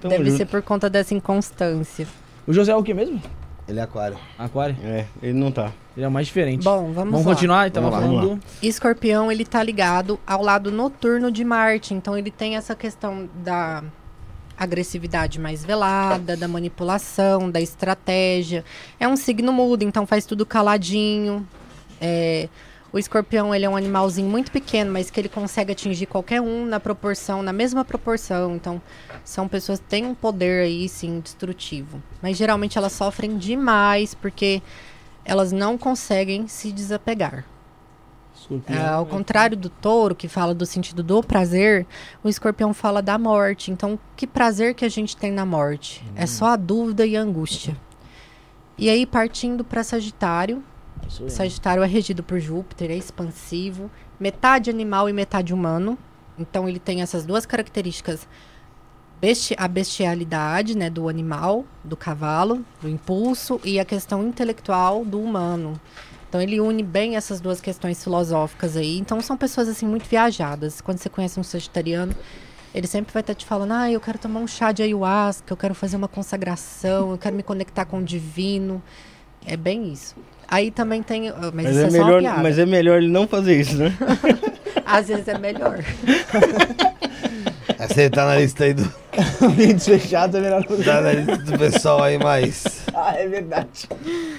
[0.03, 0.37] Deve junto.
[0.37, 2.07] ser por conta dessa inconstância.
[2.47, 3.23] O José é o que mesmo?
[3.69, 4.19] Ele é aquário.
[4.37, 4.77] Aquário.
[4.83, 5.73] É, ele não tá.
[5.97, 6.65] Ele é o mais diferente.
[6.65, 7.33] Bom, vamos, Vamos lá.
[7.35, 7.69] continuar?
[7.69, 8.67] Então, Vamos lá, falando vamos do...
[8.67, 13.85] Escorpião, ele tá ligado ao lado noturno de Marte, então ele tem essa questão da
[14.57, 18.65] agressividade mais velada, da manipulação, da estratégia.
[18.99, 21.47] É um signo mudo, então faz tudo caladinho.
[22.01, 22.49] É,
[22.93, 26.67] o escorpião, ele é um animalzinho muito pequeno, mas que ele consegue atingir qualquer um
[26.67, 28.55] na proporção, na mesma proporção.
[28.55, 28.83] Então,
[29.25, 32.03] são pessoas que têm um poder aí, sim, destrutivo.
[32.21, 34.61] Mas geralmente elas sofrem demais porque
[35.25, 37.47] elas não conseguem se desapegar.
[38.57, 38.83] Escorpião.
[38.83, 41.87] Ah, ao contrário do touro, que fala do sentido do prazer,
[42.23, 43.71] o escorpião fala da morte.
[43.71, 46.05] Então, que prazer que a gente tem na morte?
[46.15, 47.77] É só a dúvida e a angústia.
[48.77, 50.63] E aí, partindo para Sagitário.
[51.29, 55.99] Sagitário é regido por Júpiter, é expansivo, metade animal e metade humano.
[56.39, 58.27] Então, ele tem essas duas características
[59.57, 65.81] a bestialidade, né, do animal, do cavalo, do impulso e a questão intelectual do humano.
[66.33, 68.99] Então ele une bem essas duas questões filosóficas aí.
[68.99, 70.81] Então são pessoas assim muito viajadas.
[70.81, 72.15] Quando você conhece um sagitariano,
[72.75, 75.57] ele sempre vai estar te falando: "Ah, eu quero tomar um chá de ayahuasca, eu
[75.59, 78.83] quero fazer uma consagração, eu quero me conectar com o divino".
[79.45, 80.17] É bem isso.
[80.49, 83.61] Aí também tem, ah, mas, Mas é, é, melhor, mas é melhor ele não fazer
[83.61, 83.95] isso, né?
[84.87, 85.81] Às vezes é melhor.
[87.79, 88.83] Você tá na lista aí do,
[89.57, 92.65] Vídeos fechados é melhor não tá na lista do pessoal aí, mas.
[92.95, 93.89] Ah, é verdade.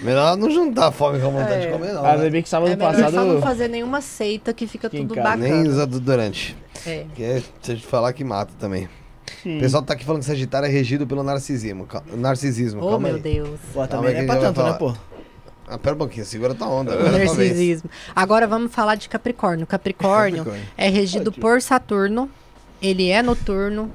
[0.01, 1.65] Melhor não juntar fome com a vontade É.
[1.67, 2.05] de comer, não.
[2.05, 2.29] Ah, né?
[2.29, 3.13] bem que sábado É melhor passado.
[3.13, 5.37] só não fazer nenhuma seita que fica tudo bacana.
[5.37, 6.55] Nem usar durante.
[6.85, 7.05] É.
[7.15, 8.89] Que é, se falar que mata também.
[9.45, 11.85] O pessoal tá aqui falando que Sagitário é regido pelo narcisismo.
[11.85, 13.21] Cal- Narcisismo, Oh, calma meu aí.
[13.21, 13.59] Deus.
[13.73, 14.93] Pô, também é pra tanto, né, pô?
[15.67, 16.93] Ah, pera um pouquinho, segura tua onda.
[16.93, 17.89] É narcisismo.
[18.15, 19.65] Agora vamos falar de Capricórnio.
[19.65, 20.69] Capricórnio Capricórnio.
[20.77, 22.29] é regido por Saturno.
[22.83, 23.89] Ele é noturno.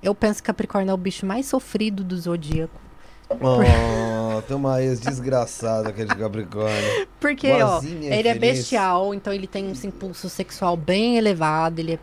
[0.00, 2.80] Eu penso que Capricórnio é o bicho mais sofrido do zodíaco.
[3.28, 7.08] Oh, tem uma ex desgraçada que é de Capricórnio.
[7.18, 11.94] Porque, ó, Boazinha, ele é bestial, então ele tem um impulso sexual bem elevado, ele
[11.94, 11.98] é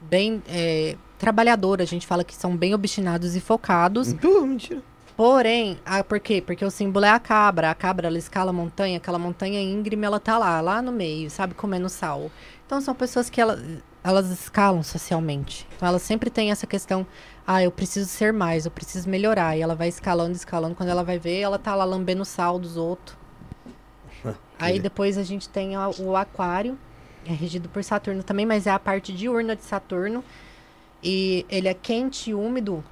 [0.00, 1.80] bem é, trabalhador.
[1.80, 4.12] A gente fala que são bem obstinados e focados.
[4.14, 4.82] Tu, mentira.
[5.16, 6.42] Porém, ah, por quê?
[6.44, 7.70] Porque o símbolo é a cabra.
[7.70, 11.30] A cabra, ela escala a montanha, aquela montanha íngreme, ela tá lá, lá no meio,
[11.30, 11.54] sabe?
[11.54, 12.32] Comendo sal.
[12.66, 13.62] Então, são pessoas que ela,
[14.04, 15.66] elas escalam socialmente.
[15.76, 17.06] Então, elas sempre têm essa questão,
[17.46, 19.56] ah, eu preciso ser mais, eu preciso melhorar.
[19.56, 20.74] E ela vai escalando, escalando.
[20.74, 23.16] Quando ela vai ver, ela tá lá lambendo o sal dos outros.
[24.58, 26.78] Aí, depois, a gente tem a- o aquário,
[27.26, 30.22] é regido por Saturno também, mas é a parte diurna de Saturno.
[31.02, 32.84] E ele é quente e úmido,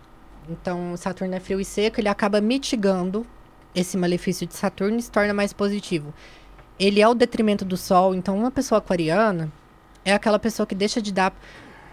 [0.48, 3.26] então, Saturno é frio e seco, ele acaba mitigando
[3.74, 6.12] esse malefício de Saturno e se torna mais positivo.
[6.78, 9.51] Ele é o detrimento do Sol, então uma pessoa aquariana
[10.05, 11.35] é aquela pessoa que deixa de dar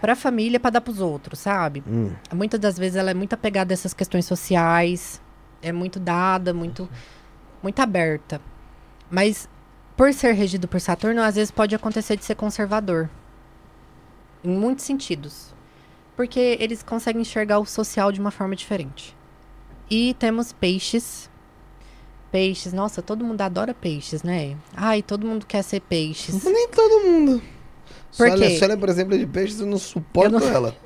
[0.00, 1.84] para a família para dar para os outros, sabe?
[1.86, 2.10] Hum.
[2.34, 5.20] Muitas das vezes ela é muito apegada a essas questões sociais,
[5.62, 6.88] é muito dada, muito
[7.62, 8.40] muito aberta.
[9.10, 9.48] Mas
[9.96, 13.10] por ser regido por Saturno, às vezes pode acontecer de ser conservador.
[14.42, 15.54] Em muitos sentidos.
[16.16, 19.14] Porque eles conseguem enxergar o social de uma forma diferente.
[19.90, 21.28] E temos peixes.
[22.32, 24.56] Peixes, nossa, todo mundo adora peixes, né?
[24.74, 26.44] Ai, todo mundo quer ser peixes.
[26.44, 27.42] Nem todo mundo.
[28.16, 28.58] Por quê?
[28.58, 30.76] Sólia, por exemplo, é de peixes, eu não suporto Eu não- ela.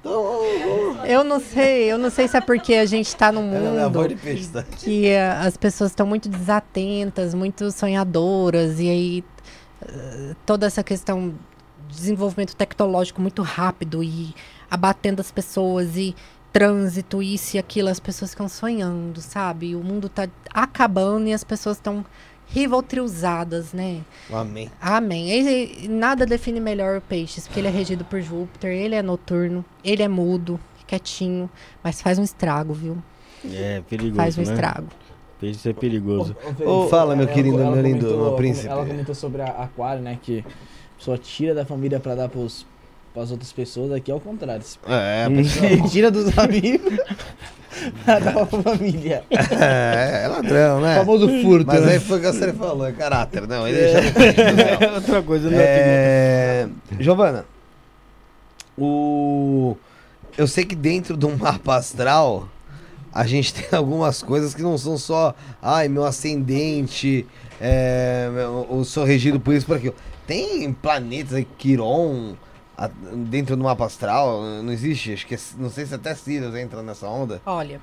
[0.00, 0.38] Então,
[1.04, 4.08] Eu não sei, eu não sei se é porque a gente tá num é mundo
[4.08, 4.62] de peixe, tá?
[4.62, 9.24] que eh, as pessoas estão muito desatentas, muito sonhadoras, e aí
[9.86, 11.34] eh, toda essa questão
[11.88, 14.34] de desenvolvimento tecnológico muito rápido e
[14.70, 16.14] abatendo as pessoas e
[16.52, 19.74] trânsito, isso e aquilo, as pessoas ficam sonhando, sabe?
[19.74, 22.04] O mundo tá acabando e as pessoas estão
[22.48, 24.00] rivaltriusadas, né?
[24.32, 24.70] Amém.
[24.80, 25.30] Amém.
[25.30, 29.02] E, e nada define melhor o peixes, porque ele é regido por Júpiter, ele é
[29.02, 31.48] noturno, ele é mudo, quietinho,
[31.82, 32.98] mas faz um estrago, viu?
[33.52, 34.52] É, perigoso, Faz um né?
[34.52, 34.88] estrago.
[35.40, 36.34] Peixe é perigoso.
[36.90, 38.66] Fala, meu querido, meu lindo, meu príncipe.
[38.66, 40.18] Ela comentou sobre a aquário, né?
[40.20, 42.66] Que a pessoa tira da família pra dar pros,
[43.14, 43.92] pras outras pessoas.
[43.92, 44.64] Aqui é o contrário.
[44.88, 46.92] É, a pessoa- tira dos amigos
[48.06, 49.22] dar pra família.
[49.30, 50.96] é, é ladrão, né?
[50.96, 51.66] O famoso furto.
[51.66, 51.92] Mas né?
[51.92, 53.46] aí foi o que você falou, é caráter.
[53.46, 54.00] Não, ele já
[54.80, 54.88] não.
[54.88, 55.56] É outra coisa, né?
[55.58, 56.68] É...
[56.98, 57.44] Giovana,
[58.76, 59.76] o...
[60.36, 62.48] eu sei que dentro do mapa astral
[63.12, 67.26] a gente tem algumas coisas que não são só, ai, meu ascendente,
[67.60, 68.28] é,
[68.70, 69.94] eu sou regido por isso, por aquilo.
[70.26, 72.36] Tem planetas aí, Quiron,
[72.78, 75.26] a- dentro do mapa astral, não existe?
[75.26, 77.42] Que é- não sei se até Sirius entra nessa onda.
[77.44, 77.80] Olha,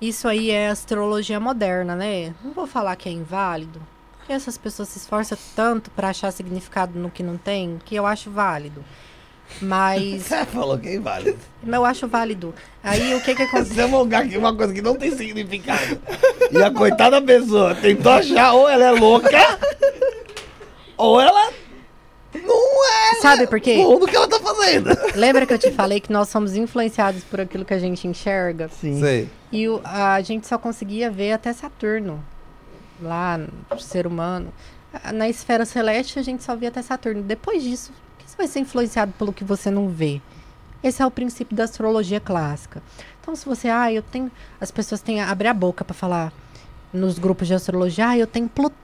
[0.00, 2.34] isso aí é astrologia moderna, né?
[2.42, 3.80] Não vou falar que é inválido,
[4.16, 8.06] porque essas pessoas se esforçam tanto pra achar significado no que não tem, que eu
[8.06, 8.84] acho válido.
[9.60, 11.36] Mas Você falou que é inválido.
[11.66, 12.54] eu acho válido.
[12.84, 13.74] Aí o que que acontece?
[13.74, 16.00] Você lugar aqui uma coisa que não tem significado.
[16.50, 19.58] E a coitada pessoa tentou achar ou ela é louca,
[20.96, 21.52] ou ela
[22.46, 23.76] não é Sabe por quê?
[23.76, 24.88] bom no que ela tá fazendo.
[25.14, 28.68] Lembra que eu te falei que nós somos influenciados por aquilo que a gente enxerga?
[28.68, 28.98] Sim.
[29.00, 29.28] Sei.
[29.52, 32.22] E o- a gente só conseguia ver até Saturno.
[33.00, 34.52] Lá no ser humano.
[34.92, 37.22] Ah, Na esfera celeste a gente só via até Saturno.
[37.22, 40.20] Depois disso, que você vai ser influenciado pelo que você não vê.
[40.82, 42.82] Esse é o princípio da astrologia clássica.
[43.20, 44.30] Então, se você, ah, eu tenho.
[44.60, 46.32] As pessoas têm abre a boca para falar
[46.92, 48.76] nos grupos de astrologia, ah, eu tenho Plutão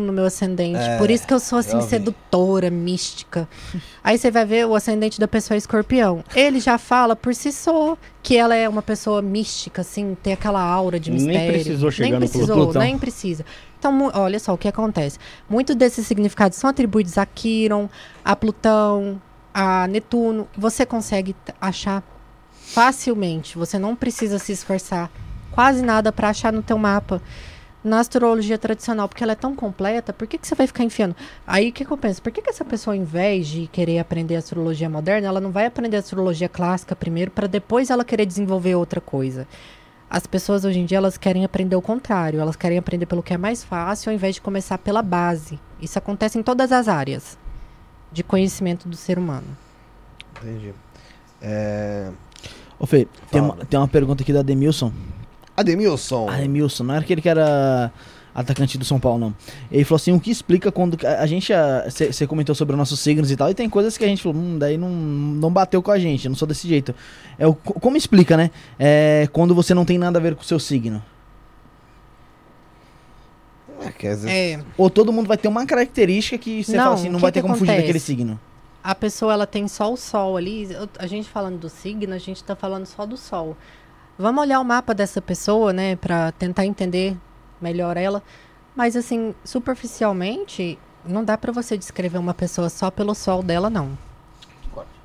[0.00, 0.78] no meu ascendente.
[0.78, 3.48] É, por isso que eu sou assim, eu sedutora, mística.
[4.04, 6.24] Aí você vai ver o ascendente da pessoa é escorpião.
[6.34, 10.62] Ele já fala por si só que ela é uma pessoa mística, assim, tem aquela
[10.62, 11.52] aura de Nem mistério.
[11.52, 12.82] precisou chegar nem no precisou, Plutão.
[12.82, 13.44] nem precisa.
[13.78, 15.18] Então, olha só o que acontece.
[15.50, 17.88] Muitos desses significados são atribuídos a Quiron,
[18.24, 19.20] a Plutão,
[19.52, 22.02] a Netuno, você consegue achar
[22.52, 23.58] facilmente.
[23.58, 25.10] Você não precisa se esforçar
[25.50, 27.20] quase nada para achar no teu mapa.
[27.84, 31.16] Na astrologia tradicional, porque ela é tão completa, por que, que você vai ficar enfiando?
[31.44, 32.22] Aí o que, que eu penso?
[32.22, 35.66] Por que, que essa pessoa, ao invés de querer aprender astrologia moderna, ela não vai
[35.66, 39.48] aprender astrologia clássica primeiro, para depois ela querer desenvolver outra coisa?
[40.08, 43.32] As pessoas hoje em dia elas querem aprender o contrário, elas querem aprender pelo que
[43.32, 45.58] é mais fácil, ao invés de começar pela base.
[45.80, 47.38] Isso acontece em todas as áreas
[48.12, 49.56] de conhecimento do ser humano.
[50.40, 50.74] Entendi.
[51.40, 52.10] É...
[52.78, 54.92] Ô, Fê, tem uma, tem uma pergunta aqui da Demilson.
[55.56, 56.28] Ademilson.
[56.30, 57.92] Ah, Demilson, não era aquele que era
[58.34, 59.36] atacante do São Paulo, não.
[59.70, 60.96] Ele falou assim, o que explica quando...
[61.06, 61.52] A, gente,
[62.10, 64.40] você comentou sobre os nossos signos e tal, e tem coisas que a gente falou,
[64.40, 66.94] hum, daí não, não bateu com a gente, eu não sou desse jeito.
[67.38, 68.50] É o, como explica, né?
[68.78, 71.02] É, quando você não tem nada a ver com o seu signo.
[73.80, 77.08] É, vezes- É, Ou todo mundo vai ter uma característica que você Não, fala assim,
[77.08, 77.86] não que vai ter que como fugir acontece?
[77.86, 78.40] daquele signo.
[78.82, 80.68] a pessoa ela tem só o sol ali.
[80.98, 83.56] A gente falando do signo, a gente tá falando só do sol.
[84.22, 87.16] Vamos olhar o mapa dessa pessoa, né, Pra tentar entender
[87.60, 88.22] melhor ela.
[88.72, 93.98] Mas assim, superficialmente, não dá pra você descrever uma pessoa só pelo sol dela, não.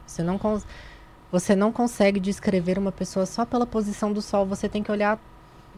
[0.06, 0.40] Você não,
[1.32, 4.46] você não consegue descrever uma pessoa só pela posição do sol.
[4.46, 5.20] Você tem que olhar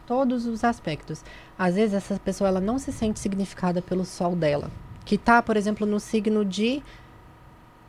[0.06, 1.24] todos os aspectos.
[1.58, 4.70] Às vezes essa pessoa ela não se sente significada pelo sol dela,
[5.02, 6.82] que tá, por exemplo, no signo de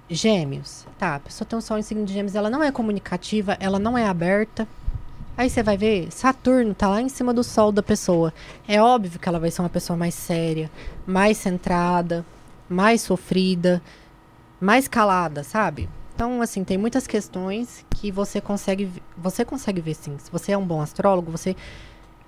[0.09, 0.87] Gêmeos.
[0.97, 3.77] Tá, a pessoa tem um sol em signo de Gêmeos, ela não é comunicativa, ela
[3.77, 4.65] não é aberta.
[5.37, 8.33] Aí você vai ver, Saturno tá lá em cima do sol da pessoa.
[8.67, 10.69] É óbvio que ela vai ser uma pessoa mais séria,
[11.05, 12.25] mais centrada,
[12.69, 13.81] mais sofrida,
[14.59, 15.89] mais calada, sabe?
[16.13, 20.17] Então, assim, tem muitas questões que você consegue, você consegue ver sim.
[20.19, 21.55] Se você é um bom astrólogo, você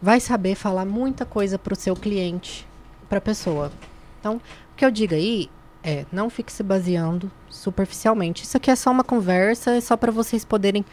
[0.01, 2.67] vai saber falar muita coisa pro seu cliente,
[3.07, 3.71] pra pessoa.
[4.19, 5.49] Então, o que eu digo aí
[5.83, 8.43] é, não fique se baseando superficialmente.
[8.43, 10.83] Isso aqui é só uma conversa, é só para vocês poderem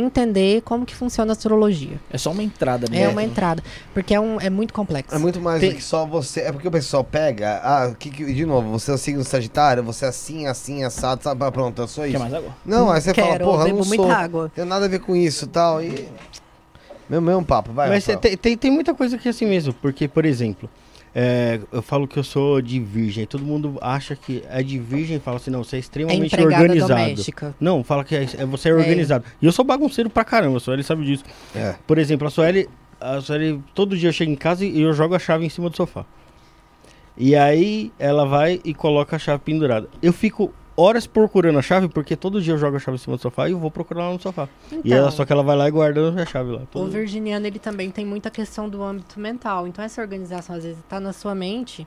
[0.00, 2.00] entender como que funciona a astrologia.
[2.10, 3.12] É só uma entrada É, mesmo.
[3.12, 3.62] uma entrada,
[3.92, 5.14] porque é, um, é muito complexo.
[5.14, 6.40] É muito mais Tem- do que só você.
[6.40, 7.60] É porque o pessoal pega.
[7.62, 11.22] Ah, que, que- de novo, você é o signo Sagitário, você é assim, assim, assado,
[11.22, 11.44] sabe?
[11.44, 12.18] Ah, Pronto, eu sou Quer isso.
[12.20, 12.54] mais água?
[12.64, 14.10] Não, aí você fala, Quero, porra, eu não muita sou.
[14.12, 14.52] água.
[14.54, 15.82] Tem nada a ver com isso e tal.
[15.82, 16.08] E.
[17.08, 17.88] Meu mesmo papo, vai.
[17.88, 18.06] Mas
[18.40, 20.68] tem, tem muita coisa que é assim mesmo, porque, por exemplo,
[21.14, 25.16] é, eu falo que eu sou de virgem, todo mundo acha que é de virgem
[25.16, 27.00] e fala assim, não, você é É extremamente empregada organizado.
[27.00, 27.54] doméstica.
[27.60, 29.24] Não, fala que é, é- você é organizado.
[29.40, 31.24] E eu sou bagunceiro pra caramba, a Sueli sabe disso.
[31.54, 31.74] É.
[31.86, 32.68] Por exemplo, a Sueli,
[33.00, 35.68] a Sueli, todo dia eu chego em casa e eu jogo a chave em cima
[35.70, 36.04] do sofá.
[37.16, 39.88] E aí ela vai e coloca a chave pendurada.
[40.00, 43.16] Eu fico horas procurando a chave, porque todo dia eu jogo a chave em cima
[43.16, 44.48] do sofá e eu vou procurar lá no sofá.
[44.70, 46.62] e Então, ela, só que ela vai lá e guardando a chave lá.
[46.72, 49.66] O virginiano, ele também tem muita questão do âmbito mental.
[49.66, 51.86] Então, essa organização, às vezes, tá na sua mente,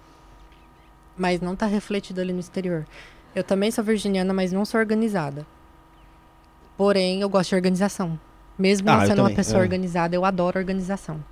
[1.18, 2.86] mas não tá refletido ali no exterior.
[3.34, 5.46] Eu também sou virginiana, mas não sou organizada.
[6.78, 8.20] Porém, eu gosto de organização.
[8.60, 9.64] Mesmo Ah, sendo uma pessoa é.
[9.64, 11.24] organizada, eu adoro organização.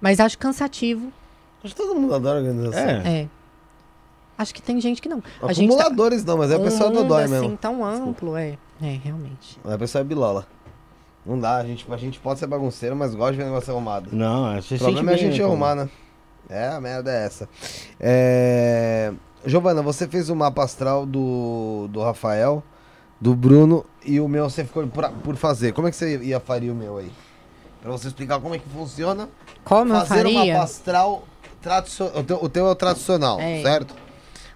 [0.00, 1.12] Mas acho cansativo.
[1.62, 2.82] Acho que todo mundo adora organização.
[2.82, 3.20] É.
[3.22, 3.28] É.
[4.36, 5.22] Acho que tem gente que não.
[5.42, 7.56] A gente tá Acumuladores não, mas é a pessoa mundo, dodói assim, mesmo.
[7.56, 8.58] tão amplo, é.
[8.82, 9.58] É, realmente.
[9.64, 10.46] A pessoa é bilola.
[11.24, 14.10] Não dá, a gente, a gente pode ser bagunceiro, mas gosta de ver negócio arrumado.
[14.12, 15.88] Não, é, O problema é a gente arrumar, né?
[16.50, 17.48] É, a merda é essa.
[17.98, 19.12] É...
[19.46, 22.62] Giovana, você fez o mapa astral do, do Rafael,
[23.20, 25.72] do Bruno e o meu você ficou por, por fazer.
[25.72, 27.10] Como é que você ia faria o meu aí?
[27.82, 29.28] Pra você explicar como é que funciona
[29.64, 30.62] Como eu fazer um mapa faria?
[30.62, 31.24] astral
[31.62, 32.18] tradicional.
[32.18, 33.62] O teu, o teu é o tradicional, É.
[33.62, 33.94] certo?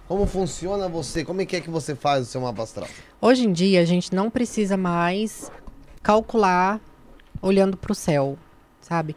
[0.09, 1.23] Como funciona você?
[1.23, 2.87] Como é que é que você faz o seu mapa astral?
[3.21, 5.51] Hoje em dia, a gente não precisa mais
[6.01, 6.81] calcular
[7.39, 8.35] olhando para o céu,
[8.81, 9.15] sabe?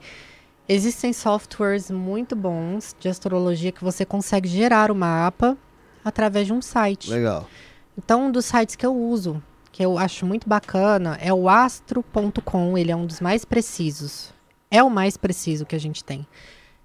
[0.69, 5.57] Existem softwares muito bons de astrologia que você consegue gerar o mapa
[6.05, 7.11] através de um site.
[7.11, 7.49] Legal.
[7.97, 9.43] Então, um dos sites que eu uso,
[9.73, 12.77] que eu acho muito bacana, é o astro.com.
[12.77, 14.31] Ele é um dos mais precisos.
[14.71, 16.27] É o mais preciso que a gente tem.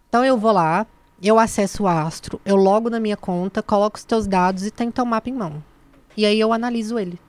[0.08, 0.88] Então, eu vou lá,
[1.22, 4.91] eu acesso o astro, eu logo na minha conta, coloco os teus dados e tenho
[4.91, 5.64] teu mapa em mão.
[6.15, 7.19] E aí eu analiso ele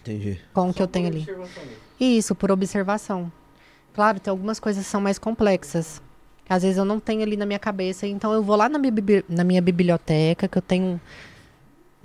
[0.00, 0.40] Entendi.
[0.52, 1.26] com o que eu tenho ali.
[1.98, 3.30] Isso, por observação.
[3.94, 6.00] Claro, tem algumas coisas que são mais complexas.
[6.44, 8.78] que Às vezes eu não tenho ali na minha cabeça, então eu vou lá na
[8.78, 11.00] minha, bibli- na minha biblioteca, que eu tenho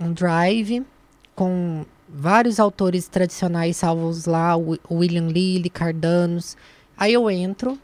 [0.00, 0.84] um, drive
[1.34, 4.54] com vários autores tradicionais salvos lá,
[4.90, 6.56] William Lilly, Cardanos.
[6.96, 7.78] Aí eu entro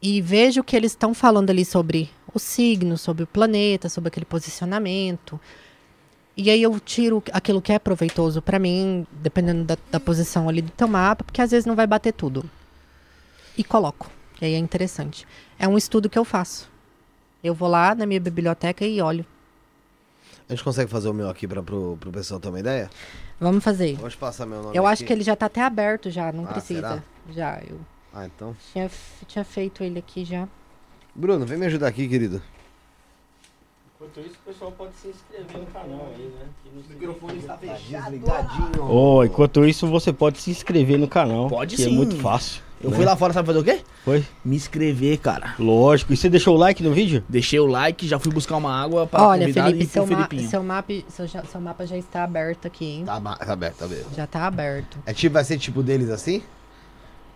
[0.00, 4.08] e vejo o que eles estão falando ali sobre o signo, sobre o planeta, sobre
[4.08, 5.40] aquele posicionamento.
[6.36, 10.62] E aí eu tiro aquilo que é proveitoso para mim, dependendo da, da posição ali
[10.62, 12.48] do teu mapa, porque às vezes não vai bater tudo.
[13.56, 14.08] E coloco.
[14.40, 15.26] E aí é interessante.
[15.58, 16.70] É um estudo que eu faço.
[17.42, 19.26] Eu vou lá na minha biblioteca e olho.
[20.48, 22.88] A gente consegue fazer o meu aqui pra, pro, pro pessoal ter uma ideia?
[23.40, 23.96] Vamos fazer.
[23.96, 24.92] Vou te passar meu nome Eu aqui.
[24.92, 27.04] acho que ele já tá até aberto já, não Ah, precisa.
[27.30, 27.80] Já, eu
[28.12, 28.56] Ah, então.
[28.72, 28.90] tinha,
[29.26, 30.48] tinha feito ele aqui já.
[31.14, 32.42] Bruno, vem me ajudar aqui, querido.
[33.96, 36.46] Enquanto isso, o pessoal pode se inscrever no canal aí, né?
[36.72, 38.10] O microfone está fechado.
[38.10, 38.88] Desligadinho.
[38.88, 41.48] Oh, enquanto isso, você pode se inscrever no canal.
[41.48, 41.90] Pode que sim.
[41.90, 42.62] é muito fácil.
[42.80, 42.96] Eu né?
[42.96, 43.80] fui lá fora, sabe fazer o quê?
[44.04, 44.24] Foi?
[44.44, 45.56] Me inscrever, cara.
[45.58, 46.12] Lógico.
[46.12, 47.24] E você deixou o like no vídeo?
[47.28, 50.06] Deixei o like, já fui buscar uma água para Olha, convidado Felipe, e pro seu,
[50.06, 53.04] ma seu, mapa, seu, seu mapa já está aberto aqui, hein?
[53.04, 54.14] Tá, tá aberto, tá aberto.
[54.14, 54.98] Já tá aberto.
[55.04, 56.40] É tipo, vai ser tipo deles assim?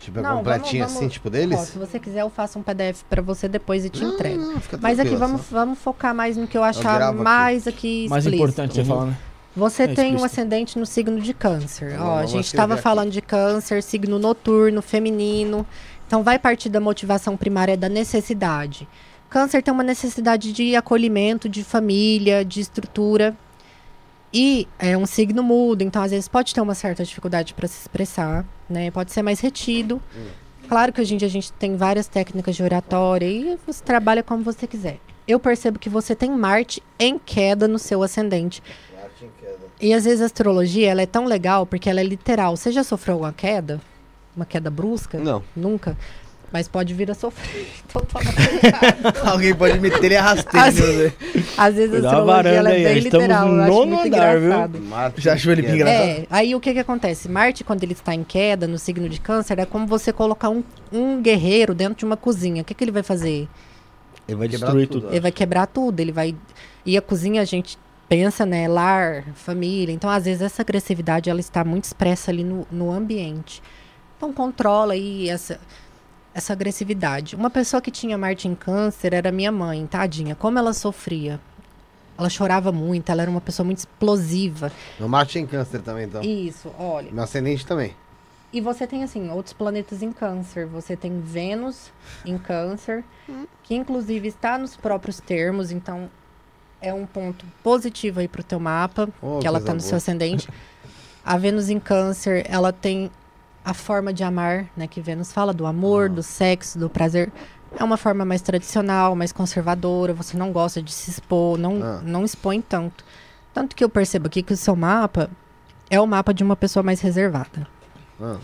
[0.03, 1.61] Tipo, é Não, completinho vamos- assim, vamos- tipo Ó, deles?
[1.61, 4.43] se você quiser, eu faço um PDF pra você depois e te Não, entrego.
[4.43, 5.57] não, fica Mas aqui vamos, só.
[5.57, 7.19] vamos focar mais no que eu achar aqui.
[7.19, 8.51] mais aqui Mais explícito.
[8.51, 9.17] importante você falar, né?
[9.55, 11.91] Você É tem um ascendente no signo de câncer.
[11.91, 12.83] Vamos- Ó, a vamos gente estava aqui.
[12.83, 15.65] falando de câncer, signo noturno, feminino.
[16.07, 18.89] Então vai partir da motivação primária da necessidade.
[19.31, 23.37] Câncer tem uma necessidade de acolhimento, de família, de estrutura.
[24.35, 27.79] E é um signo mudo, então às vezes pode ter uma certa dificuldade para se
[27.83, 28.91] expressar, né?
[28.91, 30.03] Pode ser mais retido.
[30.69, 34.23] Claro que hoje em dia a gente tem várias técnicas de oratória e você trabalha
[34.23, 34.99] como você quiser.
[35.29, 38.63] Eu percebo que você tem Marte em queda no seu ascendente.
[39.81, 42.57] E às vezes a astrologia ela é tão legal porque ela é literal.
[42.57, 43.81] Você já sofreu uma queda?
[44.35, 45.19] Uma queda brusca?
[45.19, 45.43] Não.
[45.55, 45.97] Nunca.
[46.53, 47.67] Mas pode vir a sofrer.
[47.93, 49.19] Então cuidado.
[49.29, 50.67] Alguém pode meter ele a rasteiro.
[50.67, 51.13] Assim- né?
[51.57, 53.49] Às vezes a Cuidado a astrologia ela é aí, bem estamos literal.
[53.49, 54.45] no Eu acho nono muito andar, viu?
[54.47, 54.81] engraçado.
[54.81, 55.75] Marte Já achou ele queda.
[55.75, 56.03] engraçado?
[56.09, 57.29] É, aí o que que acontece?
[57.29, 60.63] Marte, quando ele está em queda no signo de câncer, é como você colocar um,
[60.93, 62.63] um guerreiro dentro de uma cozinha.
[62.63, 63.49] O que, que ele vai fazer?
[64.29, 65.03] Ele vai destruir tudo.
[65.03, 65.13] tudo.
[65.13, 66.35] Ele vai quebrar tudo, ele vai.
[66.87, 67.77] E a cozinha a gente
[68.09, 68.69] pensa, né?
[68.69, 69.93] Lar, família.
[69.93, 73.63] Então, às vezes, essa agressividade ela está muito expressa ali no, no ambiente.
[74.17, 75.59] Então, controla aí essa,
[76.35, 77.37] essa agressividade.
[77.37, 80.35] Uma pessoa que tinha Marte em câncer era minha mãe, tadinha.
[80.35, 81.41] Como ela sofria?
[82.17, 84.71] Ela chorava muito, ela era uma pessoa muito explosiva.
[84.99, 86.23] Meu Marte em câncer também, então.
[86.23, 87.11] Isso, olha.
[87.11, 87.95] Meu ascendente também.
[88.53, 90.67] E você tem, assim, outros planetas em câncer.
[90.67, 91.91] Você tem Vênus
[92.25, 93.03] em câncer,
[93.63, 96.11] que inclusive está nos próprios termos, então
[96.81, 99.97] é um ponto positivo aí pro teu mapa, Oh, que ela coisa tá no seu
[99.97, 100.49] ascendente.
[101.25, 103.11] A Vênus em câncer, ela tem
[103.65, 104.87] a forma de amar, né?
[104.87, 106.15] Que Vênus fala do amor, Ah.
[106.15, 107.31] do sexo, do prazer.
[107.79, 110.13] É uma forma mais tradicional, mais conservadora.
[110.15, 112.01] Você não gosta de se expor, não, Ah.
[112.03, 113.05] não expõe tanto.
[113.55, 115.31] Tanto que eu percebo aqui que o seu mapa
[115.91, 117.67] é o mapa de uma pessoa mais reservada.
[118.21, 118.39] Ah,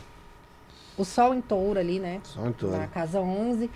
[0.96, 2.20] O Sol em touro ali, né?
[2.24, 2.76] só em tudo.
[2.76, 3.70] Na casa 11.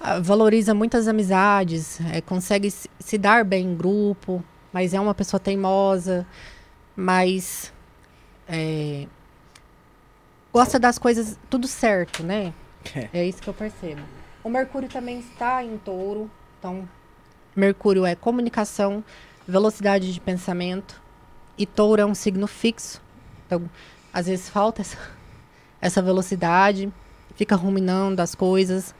[0.00, 5.14] ah, valoriza muitas amizades, é, consegue se, se dar bem em grupo, mas é uma
[5.14, 6.26] pessoa teimosa,
[6.94, 7.72] mas
[8.46, 9.06] é,
[10.56, 12.50] gosta das coisas tudo certo, né?
[12.94, 13.10] É.
[13.12, 14.00] É isso que eu percebo.
[14.42, 16.88] O Mercúrio também está em touro, então
[17.54, 19.04] Mercúrio é comunicação,
[19.46, 20.98] velocidade de pensamento,
[21.58, 23.02] e touro é um signo fixo.
[23.46, 23.68] Então,
[24.10, 24.96] às vezes falta essa,
[25.78, 26.90] essa velocidade,
[27.34, 28.94] fica ruminando as coisas.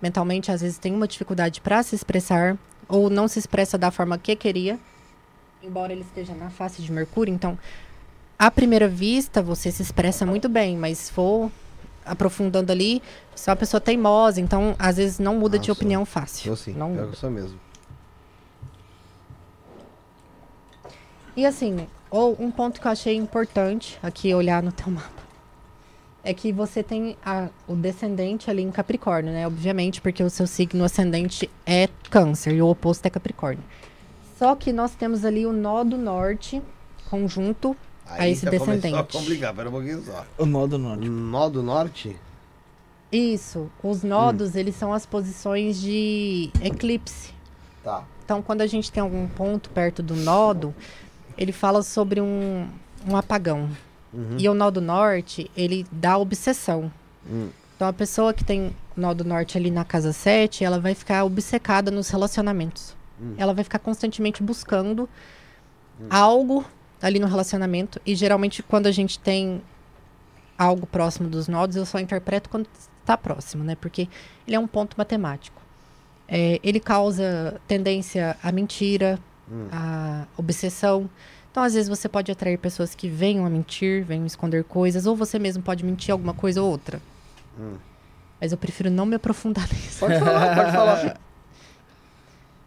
[0.00, 2.56] Mentalmente, às vezes tem uma dificuldade para se expressar,
[2.88, 4.80] ou não se expressa da forma que queria,
[5.62, 7.32] embora ele esteja na face de Mercúrio.
[7.32, 7.58] Então,
[8.38, 11.50] à primeira vista, você se expressa muito bem, mas se for
[12.04, 13.02] aprofundando ali,
[13.34, 15.72] você é uma pessoa teimosa, então às vezes não muda Ah, de sou.
[15.74, 16.50] opinião fácil.
[16.50, 17.02] Eu sim, não muda.
[17.02, 17.58] eu sou mesmo.
[21.36, 25.24] E assim, ou um ponto que eu achei importante aqui olhar no teu mapa
[26.22, 29.46] é que você tem a- o descendente ali em Capricórnio, né?
[29.46, 33.62] Obviamente, porque o seu signo ascendente é Câncer e o oposto é Capricórnio.
[34.38, 36.62] Só que nós temos ali o nó do norte
[37.10, 37.76] conjunto
[38.06, 39.12] a esse já começou a descendente.
[39.12, 40.26] complicar, pera um pouquinho só.
[40.38, 41.08] O nó do norte.
[41.08, 42.16] Nó do norte?
[43.10, 47.32] Isso, os nodos, eles são as posições de eclipse.
[47.82, 48.04] Tá.
[48.24, 50.74] Então, quando a gente tem algum ponto perto do nodo,
[51.38, 52.68] ele fala sobre um,
[53.08, 53.70] um apagão.
[54.12, 54.36] Uhum.
[54.38, 56.90] E o nó do norte, ele dá obsessão.
[57.28, 57.48] Hum.
[57.76, 61.24] Então, a pessoa que tem nó do norte ali na casa 7, ela vai ficar
[61.24, 62.96] obcecada nos relacionamentos.
[63.20, 63.34] Hum.
[63.36, 65.08] Ela vai ficar constantemente buscando
[66.10, 66.64] algo
[67.04, 68.00] ali no relacionamento.
[68.06, 69.60] E geralmente, quando a gente tem
[70.56, 72.66] algo próximo dos nodos, eu só interpreto quando
[73.00, 73.74] está próximo, né?
[73.80, 74.08] Porque
[74.46, 75.60] ele é um ponto matemático.
[76.26, 79.18] É, ele causa tendência à mentira,
[79.50, 79.66] Hum.
[79.70, 81.08] à obsessão.
[81.50, 85.14] Então, às vezes, você pode atrair pessoas que venham a mentir, venham esconder coisas, ou
[85.14, 87.00] você mesmo pode mentir alguma coisa ou outra.
[87.60, 87.74] Hum.
[88.40, 90.00] Mas eu prefiro não me aprofundar nisso.
[90.00, 91.20] Pode falar, pode falar.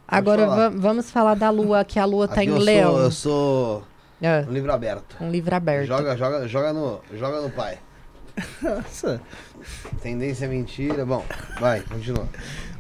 [0.08, 0.70] Agora falar.
[0.70, 2.92] va- vamos falar da lua, que a lua tá Aqui em eu leão.
[2.94, 3.84] Sou, eu sou
[4.22, 5.16] É, um livro aberto.
[5.22, 5.88] um livro aberto.
[5.88, 7.78] Joga, joga, joga no, joga no pai.
[8.62, 9.22] Nossa.
[10.02, 11.06] Tendência é mentira.
[11.06, 11.24] Bom,
[11.60, 12.28] vai, continua.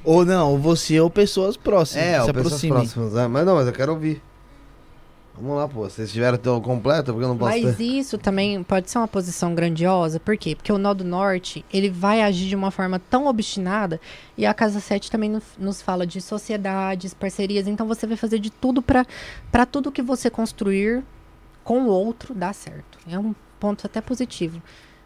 [0.03, 2.05] Ou não, ou você ou pessoas próximas.
[2.05, 3.15] É, que o se pessoas próximas.
[3.17, 4.21] ah, mas não, mas eu quero ouvir.
[5.39, 5.81] Vamos lá, pô.
[5.81, 7.83] Vocês tiveram teu completo, porque eu não posso Mas ter.
[7.83, 10.55] isso também pode ser uma posição grandiosa, por quê?
[10.55, 14.01] Porque o nó do norte, ele vai agir de uma forma tão obstinada,
[14.35, 18.39] e a casa 7 também no- nos fala de sociedades, parcerias, então você vai fazer
[18.39, 19.05] de tudo para
[19.51, 21.03] para tudo que você construir
[21.67, 22.97] com o outro dar certo.
[23.05, 24.61] É um ponto até positivo.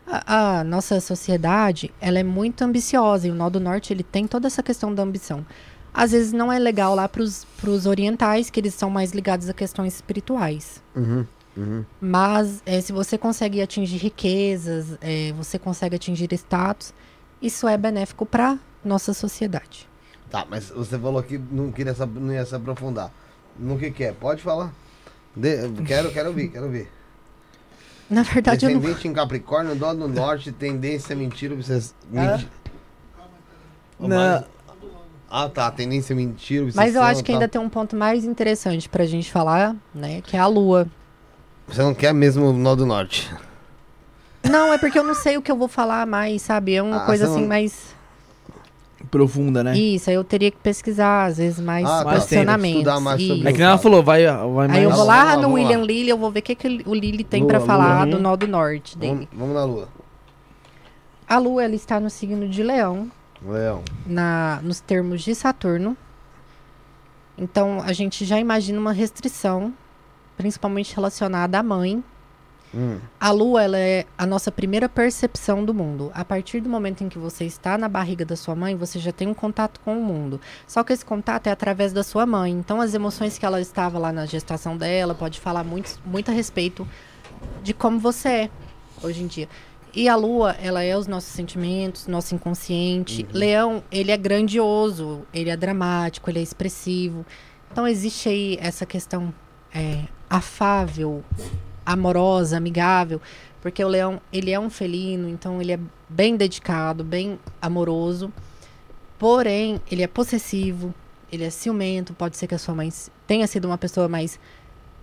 [0.06, 4.28] A, a nossa sociedade, ela é muito ambiciosa, e o nó do norte, ele tem
[4.28, 5.44] toda essa questão da ambição.
[5.92, 9.54] Às vezes não é legal lá para os orientais, que eles são mais ligados a
[9.56, 10.84] questões espirituais.
[10.96, 11.26] Uhum,
[11.58, 11.84] uhum.
[12.00, 16.94] Mas eh, se você consegue atingir riquezas, eh, você consegue atingir status,
[17.42, 19.90] isso é benéfico para nossa sociedade.
[20.30, 23.12] Tá, mas você falou que não, queria, se- não ia se aprofundar.
[23.58, 24.12] No que que é?
[24.12, 24.72] Pode falar.
[25.36, 26.88] De- quero, quero ouvir, quero ouvir.
[28.10, 28.80] Na verdade, eu não...
[28.80, 31.96] Descendente em Capricórnio, dó no norte, tendência mentira, obsessão.
[32.16, 32.40] Ah?
[34.00, 34.44] Não.
[35.30, 35.72] Ah, tá.
[35.72, 36.84] Tendência mentira, obsessão.
[36.84, 37.36] Mas eu acho que tal.
[37.40, 40.22] ainda tem um ponto mais interessante pra gente falar, né?
[40.22, 40.88] Que é a lua.
[41.68, 43.34] Você não quer mesmo o nó do norte.
[44.44, 46.74] Não, é porque eu não sei o que eu vou falar mais, sabe?
[46.76, 47.91] É uma Ah, coisa assim não- mais.
[49.10, 49.78] Profunda, né?
[49.78, 52.14] Isso, aí eu teria que pesquisar, às vezes, mais Ah, tá.
[52.14, 52.78] posicionamentos.
[52.80, 53.48] Estudar mais sobre Isso.
[53.48, 54.72] É que nem ela falou, vai, vai mais.
[54.72, 55.86] Aí eu vou lá lá, no vamos William lá.
[55.86, 58.10] Lilly, eu vou ver o que, que o Lilly tem Lua, pra Lua, falar uhum.
[58.12, 59.28] do nó do norte dele.
[59.34, 59.88] Vamos, vamos na lua.
[61.28, 63.10] A lua, ela está no signo de leão,
[63.46, 63.82] Leão.
[64.06, 65.96] na, nos termos de Saturno.
[67.38, 69.74] Então, a gente já imagina uma restrição,
[70.38, 72.04] principalmente relacionada à mãe.
[72.74, 73.00] Hum.
[73.20, 76.12] A lua, ela é a nossa primeira percepção do mundo.
[76.14, 79.12] A partir do momento em que você está na barriga da sua mãe, você já
[79.12, 80.40] tem um contato com o mundo.
[80.66, 82.52] Só que esse contato é através da sua mãe.
[82.52, 86.34] Então, as emoções que ela estava lá na gestação dela, pode falar muito, muito a
[86.34, 86.88] respeito
[87.62, 88.50] de como você é
[89.04, 89.50] hoje em dia.
[89.94, 93.28] E a lua, ela é os nossos sentimentos, nosso inconsciente.
[93.34, 97.26] Leão, ele é grandioso, ele é dramático, ele é expressivo.
[97.70, 99.34] Então, existe aí essa questão
[99.74, 101.24] é, afável,
[101.86, 103.22] amorosa, amigável,
[103.62, 105.80] porque o leão, ele é um felino, então ele é
[106.10, 108.32] bem dedicado, bem amoroso.
[109.20, 110.94] Porém, ele é possessivo,
[111.32, 112.92] ele é ciumento, pode ser que a sua mãe
[113.28, 114.40] tenha sido uma pessoa mais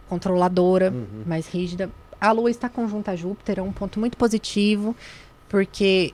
[0.08, 1.22] controladora, Uhum.
[1.26, 1.90] mais rígida.
[2.20, 4.96] A lua está conjunta a Júpiter, é um ponto muito positivo,
[5.48, 6.12] porque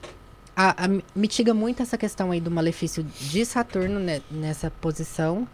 [0.55, 5.47] a- a- mitiga muito essa questão aí do malefício de Saturno né, nessa posição.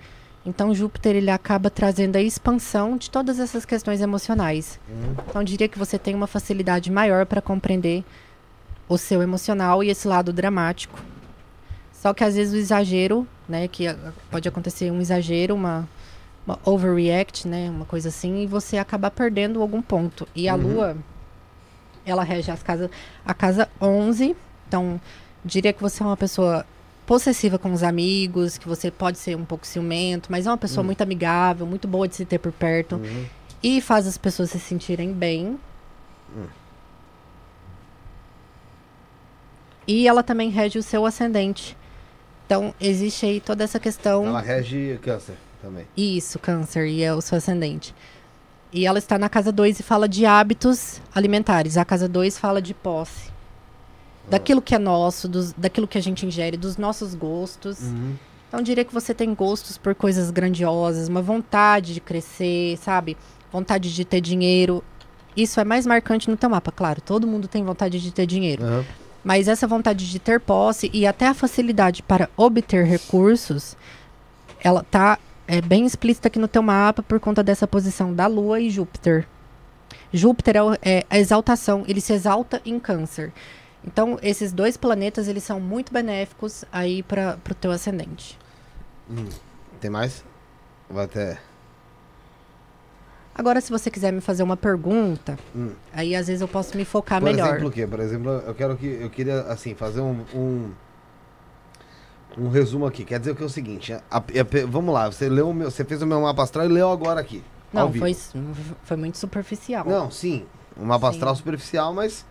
[0.45, 4.80] Então, Júpiter ele acaba trazendo a expansão de todas essas questões emocionais.
[5.30, 8.03] Então, eu diria que você tem uma facilidade maior para compreender
[8.89, 10.99] o seu emocional e esse lado dramático.
[11.93, 13.95] Só que às vezes o exagero, né, que a-
[14.31, 15.88] pode acontecer um exagero, uma,
[16.47, 20.27] uma overreact, né, uma coisa assim, e você acabar perdendo algum ponto.
[20.35, 20.97] E a Lua,
[22.03, 22.89] ela rege as casas,
[23.23, 24.35] a casa 11.
[24.68, 24.99] Então,
[25.45, 26.65] diria que você é uma pessoa
[27.11, 30.81] possessiva com os amigos, que você pode ser um pouco ciumento, mas é uma pessoa
[30.81, 33.25] muito amigável, muito boa de se ter por perto Uhum.
[33.61, 35.59] e faz as pessoas se sentirem bem.
[39.85, 41.75] E ela também rege o seu ascendente.
[42.45, 44.25] Então, existe aí toda essa questão.
[44.27, 45.85] Ela rege câncer também.
[45.97, 47.93] Isso, câncer, e é o seu ascendente.
[48.71, 51.75] E ela está na casa 2 e fala de hábitos alimentares.
[51.75, 53.31] A casa 2 fala de posse.
[54.30, 57.80] Daquilo que é nosso, dos, daquilo que a gente ingere, dos nossos gostos.
[58.48, 63.18] Então, eu diria que você tem gostos por coisas grandiosas, uma vontade de crescer, sabe?
[63.52, 64.84] Vontade de ter dinheiro.
[65.35, 67.02] Isso é mais marcante no teu mapa, claro.
[67.02, 68.64] Todo mundo tem vontade de ter dinheiro.
[68.64, 68.85] Aham.
[69.23, 73.77] Mas essa vontade de ter posse e até a facilidade para obter recursos,
[74.64, 78.60] ela tá é, bem explícita aqui no teu mapa por conta dessa posição da Lua
[78.60, 79.27] e Júpiter.
[80.11, 83.31] Júpiter é, é a exaltação, ele se exalta em câncer.
[83.86, 88.38] Então, esses dois planetas, eles são muito benéficos aí para o teu ascendente.
[89.80, 90.24] Tem mais?
[90.90, 91.40] Vai até.
[93.34, 95.72] Agora, se você quiser me fazer uma pergunta, Hum.
[95.94, 97.48] aí às vezes eu posso me focar Por melhor.
[97.49, 97.88] exemplo, o quê?
[97.88, 98.86] Por exemplo, eu quero que.
[98.86, 100.24] Eu queria, assim, fazer um.
[100.36, 100.72] um...
[102.38, 103.03] um resumo aqui.
[103.06, 103.94] Quer dizer que é o seguinte.
[103.94, 104.24] a- a-
[104.68, 105.72] vamos lá, você leu o meu.
[105.72, 107.41] Você fez o meu mapa astral e leu agora aqui.
[107.74, 108.14] Não, foi,
[108.84, 109.86] foi muito superficial.
[109.86, 110.45] Não, sim.
[110.78, 111.14] Um mapa Sim.
[111.16, 112.26] astral superficial, mas.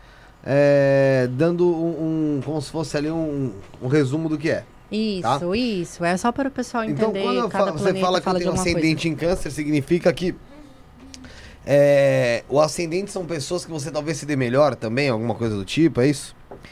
[0.44, 3.52] É, dando um, um- Como se fosse ali um,
[3.82, 4.64] um resumo do que é.
[4.90, 5.40] Isso, Tá?
[5.56, 6.04] isso.
[6.04, 7.22] É só para o pessoal Então, entender.
[7.24, 9.50] quando eu cada falo- você fala que eu fala de tenho um ascendente em câncer,
[9.50, 10.34] significa que.
[11.66, 15.64] é, o ascendente são pessoas que você talvez se dê melhor também, alguma coisa do
[15.64, 16.34] tipo, é isso?
[16.48, 16.62] coisa.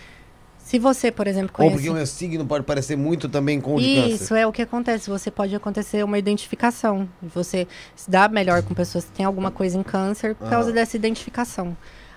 [0.58, 1.74] Se você, por exemplo, Ou conhece...
[1.76, 4.34] porque o meu signo pode parecer muito também com o de Isso, câncer.
[4.40, 5.08] é o que acontece.
[5.08, 7.08] Você pode acontecer uma identificação.
[7.22, 7.66] Você
[7.96, 10.74] se dá melhor com pessoas que têm alguma coisa em câncer por causa Aham.
[10.74, 11.74] dessa identificação.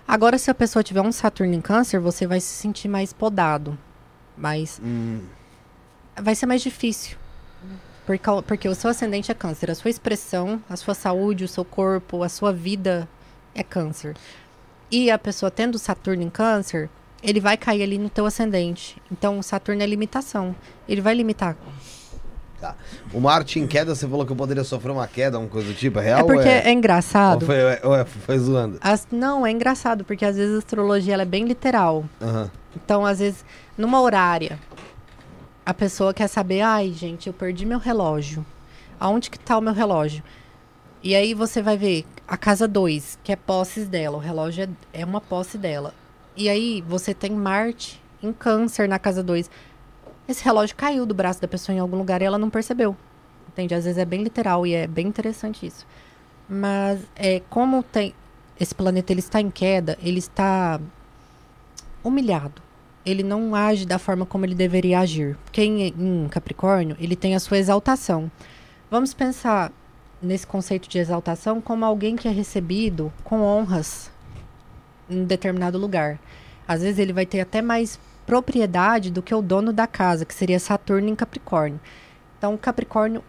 [0.07, 3.77] Agora, se a pessoa tiver um Saturno em câncer, você vai se sentir mais podado.
[4.37, 5.21] Mas Hum,
[6.21, 7.17] vai ser mais difícil.
[8.05, 9.69] Por cau- Porque o seu ascendente é câncer.
[9.71, 13.07] A sua expressão, a sua saúde, o seu corpo, a sua vida
[13.53, 14.15] é câncer.
[14.89, 16.89] E a pessoa tendo Saturno em câncer,
[17.23, 19.01] ele vai cair ali no teu ascendente.
[19.11, 20.55] Então, o Saturno é limitação.
[20.89, 21.55] Ele vai limitar.
[22.61, 22.75] Tá.
[23.11, 25.73] O Marte em queda, você falou que eu poderia sofrer uma queda, alguma coisa do
[25.73, 26.19] tipo, é real?
[26.19, 27.45] é porque ou é, Ou engraçado.
[27.45, 28.77] foi, ou é- foi zoando?
[28.79, 32.05] As- não, é engraçado, porque às vezes a astrologia é bem literal.
[32.21, 32.51] Aham.
[32.75, 33.43] Então, às vezes,
[33.77, 34.59] numa horária,
[35.65, 38.45] a pessoa quer saber, ai, gente, eu perdi meu relógio.
[38.99, 40.23] Aonde que tá o meu relógio?
[41.03, 45.01] E aí você vai ver a casa 2, que é posses dela, o relógio é,
[45.01, 45.93] é uma posse dela.
[46.37, 49.49] E aí você tem Marte em câncer na casa 2.
[50.31, 52.95] Esse relógio caiu do braço da pessoa em algum lugar e ela não percebeu.
[53.49, 53.75] Entende?
[53.75, 55.85] Às vezes é bem literal e é bem interessante isso.
[56.47, 58.13] Mas é como tem
[58.57, 60.79] esse planeta ele está em queda, ele está
[62.01, 62.61] humilhado.
[63.05, 65.35] Ele não age da forma como ele deveria agir.
[65.43, 68.31] Porque em, em Capricórnio, ele tem a sua exaltação.
[68.89, 69.69] Vamos pensar
[70.21, 74.09] nesse conceito de exaltação como alguém que é recebido com honras
[75.09, 76.19] em determinado lugar.
[76.65, 77.99] Às vezes ele vai ter até mais
[78.31, 81.81] propriedade do que o dono da casa, que seria Saturno em Capricórnio.
[82.37, 83.21] Então, Capricórnio,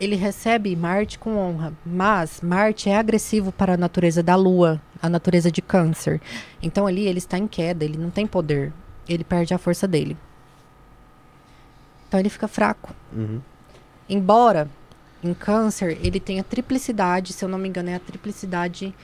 [0.00, 5.10] ele recebe Marte com honra, mas Marte é agressivo para a natureza da Lua, a
[5.10, 6.22] natureza de Câncer.
[6.62, 8.72] Então, ali ele está em queda, ele não tem poder,
[9.06, 10.16] ele perde a força dele.
[12.08, 12.94] Então, ele fica fraco.
[13.12, 13.42] Uhum.
[14.08, 14.70] Embora
[15.22, 18.94] em Câncer ele tenha triplicidade, se eu não me engano, é a triplicidade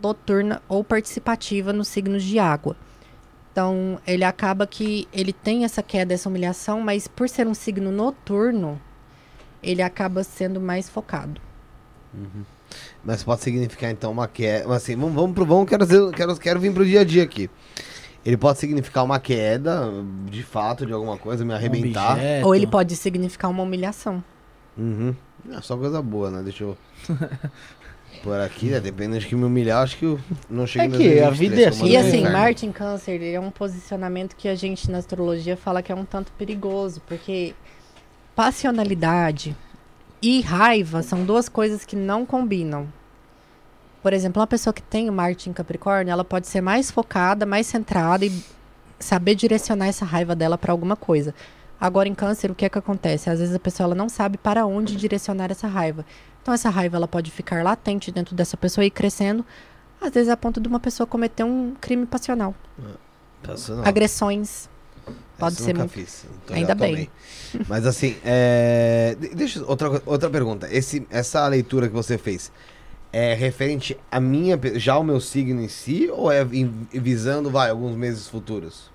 [0.00, 2.76] noturna ou participativa nos signos de água.
[3.52, 7.92] Então, ele acaba que ele tem essa queda, essa humilhação, mas por ser um signo
[7.92, 8.80] noturno,
[9.62, 11.38] ele acaba sendo mais focado.
[13.04, 14.74] Mas pode significar então uma queda.
[14.74, 15.44] Assim, vamos, vamos pro.
[15.44, 17.50] Vamos, quero, quero, quero vir pro dia a dia aqui.
[18.24, 19.90] Ele pode significar uma queda,
[20.30, 22.12] de fato, de alguma coisa, me arrebentar.
[22.12, 22.46] Objeto.
[22.46, 24.24] Ou ele pode significar uma humilhação.
[24.78, 25.14] Uhum.
[25.50, 26.42] É só coisa boa, né?
[26.42, 26.78] Deixa eu.
[28.22, 28.80] Por aqui, né?
[28.80, 31.60] Dependendo de que me humilhar, acho que eu não chego É que a 2023, vida
[31.60, 31.98] é como assim, E né?
[31.98, 32.38] assim, inferno.
[32.38, 35.94] Marte em Câncer ele é um posicionamento que a gente na astrologia fala que é
[35.94, 37.54] um tanto perigoso, porque
[38.34, 39.56] passionalidade
[40.20, 42.86] e raiva são duas coisas que não combinam.
[44.02, 47.46] Por exemplo, uma pessoa que tem o Marte em Capricórnio, ela pode ser mais focada,
[47.46, 48.32] mais centrada e
[48.98, 51.34] saber direcionar essa raiva dela para alguma coisa.
[51.80, 53.28] Agora em Câncer, o que é que acontece?
[53.28, 56.04] Às vezes a pessoa ela não sabe para onde direcionar essa raiva.
[56.42, 59.44] Então essa raiva ela pode ficar latente dentro dessa pessoa e ir crescendo,
[60.00, 62.54] às vezes a ponto de uma pessoa cometer um crime passional.
[63.42, 63.84] Pensa não.
[63.84, 64.68] Agressões.
[65.38, 65.92] Pode Essa eu ser nunca muito.
[65.92, 66.24] fiz.
[66.44, 67.10] Então Ainda bem.
[67.68, 69.16] Mas assim, é...
[69.18, 70.68] de- deixa eu- outra, outra pergunta.
[70.70, 72.52] Esse, essa leitura que você fez
[73.12, 77.96] é referente a minha, já o meu signo em si, ou é visando, vai, alguns
[77.96, 78.90] meses futuros?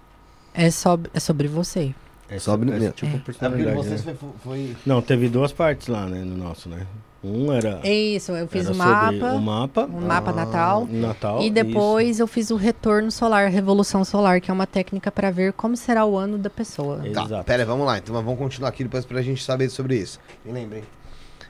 [0.54, 1.94] É, sob, é sobre você.
[2.30, 3.20] É Sobre- é, tipo É.
[3.20, 3.98] personalidade, né?
[3.98, 4.78] foi, foi...
[4.86, 6.86] Não, teve duas partes lá, né, no nosso, né?
[7.28, 10.88] Um era, É isso, eu fiz o mapa, o mapa, um mapa Ah, natal.
[10.90, 11.42] Natal.
[11.42, 15.54] E depois eu fiz o retorno solar, revolução solar, que é uma técnica para ver
[15.54, 17.02] como será o ano da pessoa.
[17.06, 17.12] É.
[17.12, 17.44] Tá, Exato.
[17.44, 17.98] pera vamos lá.
[17.98, 20.20] Então vamos continuar aqui depois pra gente saber sobre isso.
[20.46, 20.84] Me lembrem.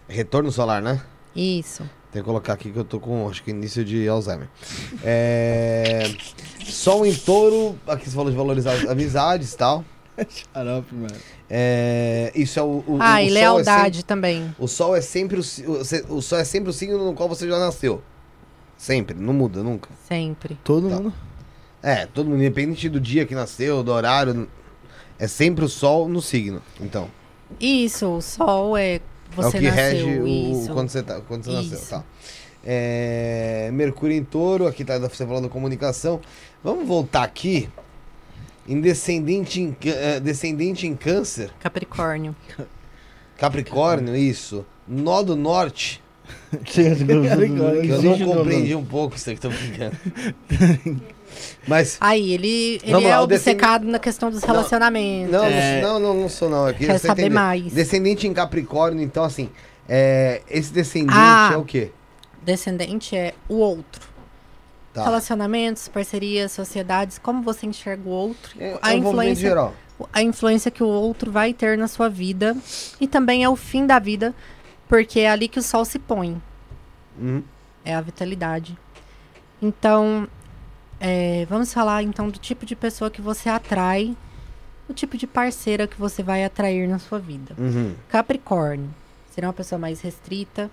[0.07, 1.01] Retorno solar, né?
[1.35, 1.83] Isso.
[2.11, 4.47] Tem que colocar aqui que eu tô com, acho que início de Alzheimer.
[5.03, 6.03] É...
[6.65, 9.83] Sol em touro, aqui você falou de valorizar as amizades e tal.
[10.53, 11.15] Xarope, mano.
[11.49, 12.31] É...
[12.35, 14.41] Isso é o, o, ah, o e sol lealdade É também.
[14.43, 17.47] sempre, o sol é sempre o, o, sol é sempre o signo no qual você
[17.47, 18.01] já nasceu.
[18.77, 19.89] Sempre, não muda nunca.
[20.07, 20.57] Sempre.
[20.63, 20.95] Todo Tá.
[20.95, 21.13] mundo.
[21.81, 24.47] É, todo mundo, independente do dia que nasceu, do horário,
[25.19, 26.61] é sempre o sol no signo.
[26.81, 27.09] Então,
[27.59, 28.99] Isso, o sol é.
[29.35, 30.07] Você é o que nasceu.
[30.07, 30.73] rege o, isso.
[30.73, 31.79] quando você, tá, quando você nasceu.
[31.89, 32.03] Tá.
[32.65, 36.19] É, Mercúrio em touro, aqui tá você falando comunicação.
[36.63, 37.69] Vamos voltar aqui.
[38.67, 42.35] Em descendente em, eh, descendente em câncer, Capricórnio.
[43.37, 44.65] Capricórnio, isso.
[44.87, 46.01] Nó do norte,
[46.65, 49.95] que eu não compreendi um pouco isso aqui, tô brincando.
[51.67, 55.31] Mas, Aí, ele, ele é lá, obcecado na questão dos relacionamentos.
[55.31, 55.81] não, É.
[55.81, 56.65] não, não, não sou não.
[56.65, 57.35] Aqui, Quer você saber entender.
[57.35, 57.71] mais.
[57.73, 59.49] Descendente em Capricórnio, então assim,
[59.87, 61.51] é, esse descendente Ah.
[61.53, 61.91] é o quê?
[62.43, 64.07] Descendente é o outro.
[64.97, 65.03] Tá.
[65.05, 69.73] Relacionamentos, parcerias, sociedades, como você enxerga o outro, É, a é um envolvimento influência, geral.
[70.11, 72.57] a influência que o outro vai ter na sua vida
[72.99, 74.33] e também é o fim da vida,
[74.87, 76.41] porque é ali que o sol se põe,
[77.19, 77.43] Uhum.
[77.85, 78.75] é a vitalidade.
[79.61, 80.27] Então,
[80.99, 84.15] é, vamos falar então do tipo de pessoa que você atrai,
[84.89, 87.53] o tipo de parceira que você vai atrair na sua vida.
[87.57, 87.93] Uhum.
[88.09, 88.89] Capricórnio
[89.29, 90.71] seria uma pessoa mais restrita,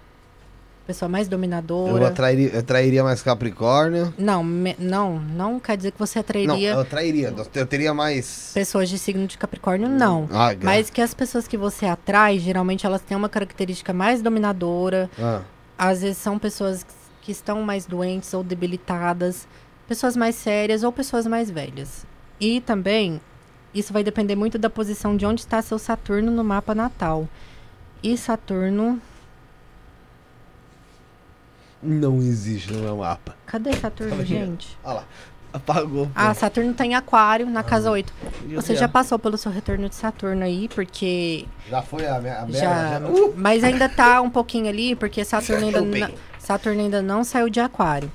[0.87, 2.09] pessoa mais dominadora.
[2.09, 4.13] atrairia, eu atrairia mais Capricórnio.
[4.19, 7.35] Não, me- não, não quer dizer que você Não, atrairia eu atrairia.
[7.55, 8.51] Eu teria mais.
[8.53, 10.29] pessoas de signo de Capricórnio, não.
[10.31, 14.21] Ah, gra- Mas que as pessoas que você atrai, geralmente elas têm uma característica mais
[14.23, 15.11] dominadora.
[15.19, 15.41] Ah,
[15.79, 16.85] Às vezes são pessoas
[17.23, 19.49] que estão mais doentes ou debilitadas,
[19.89, 22.05] pessoas mais sérias ou pessoas mais velhas.
[22.39, 23.21] E também,
[23.75, 27.27] isso vai depender muito da posição de onde está seu Saturno no mapa natal.
[28.03, 29.01] E Saturno.
[31.85, 33.37] Não existe no meu mapa.
[33.47, 34.77] Cadê Saturno, gente?
[34.83, 35.05] Olha lá.
[35.53, 36.11] Apagou.
[36.17, 38.13] Ah, Saturno tá em Aquário, na casa 8.
[38.43, 42.41] Meu Você já passou pelo seu retorno de Saturno aí, porque Já foi a minha.
[42.41, 46.11] A minha já, já- Uh, mas ainda tá um pouquinho ali, porque Saturno ainda, não,
[46.41, 48.11] Saturno ainda não saiu de Aquário.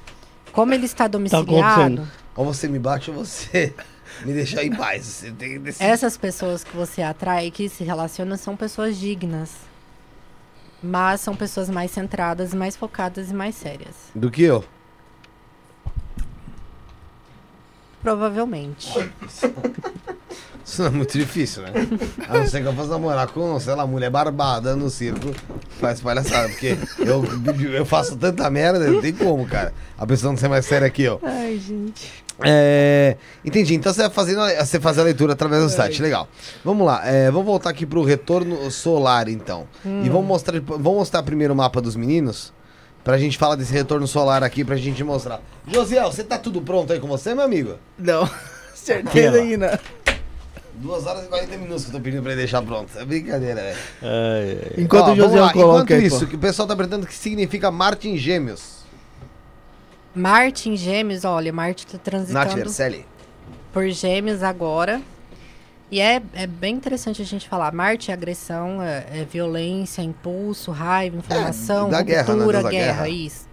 [0.51, 1.45] Como ele está acontecendo.
[1.45, 3.73] domiciliado, ou você me bate ou você
[4.25, 5.05] me deixa em paz.
[5.05, 5.85] Você tem que decidir.
[5.89, 9.51] essas pessoas que você atrai e que se relacionam são pessoas dignas.
[10.81, 13.95] Mas são pessoas mais centradas, mais focadas e mais sérias.
[14.15, 14.63] Do que eu?
[18.01, 18.89] Provavelmente.
[20.63, 21.71] Isso não é muito difícil, né?
[22.27, 25.33] A não ser que eu fosse namorar com, sei lá, mulher barbada no circo,
[25.79, 26.47] faz palhaçada.
[26.49, 27.23] Porque eu,
[27.73, 29.73] eu faço tanta merda, não tem como, cara.
[29.97, 31.19] A pessoa não ser mais séria que eu.
[31.23, 32.23] Ai, gente.
[32.43, 33.75] É, entendi.
[33.75, 36.27] Então você vai fazendo, você faz a leitura através do site, legal.
[36.63, 37.01] Vamos lá.
[37.07, 39.67] é, vamos voltar aqui pro retorno solar, então.
[39.85, 42.53] E vamos mostrar, vamos mostrar primeiro o mapa dos meninos.
[43.03, 45.41] Pra gente falar desse retorno solar aqui, pra gente mostrar.
[45.67, 47.75] Josiel, você tá tudo pronto aí com você, meu amigo?
[47.97, 48.29] Não,
[48.75, 49.79] certeza não.
[50.75, 52.89] 2 horas e 40 minutos que eu tô pedindo pra ele deixar pronto.
[52.97, 53.77] É brincadeira, velho.
[54.77, 55.51] Enquanto Ó, o José lá.
[55.51, 56.27] coloca Enquanto aí, isso, pô.
[56.27, 58.78] que o pessoal tá perguntando o que significa Marte em Gêmeos.
[60.15, 63.05] Marte em Gêmeos, olha, Marte tá Nath transitando Vercelli.
[63.71, 65.01] por Gêmeos agora.
[65.91, 67.71] E é, é bem interessante a gente falar.
[67.73, 72.45] Marte é agressão, é, é violência, impulso, raiva, inflamação, É, da guerra, né?
[72.45, 73.09] guerra, guerra.
[73.09, 73.49] isso.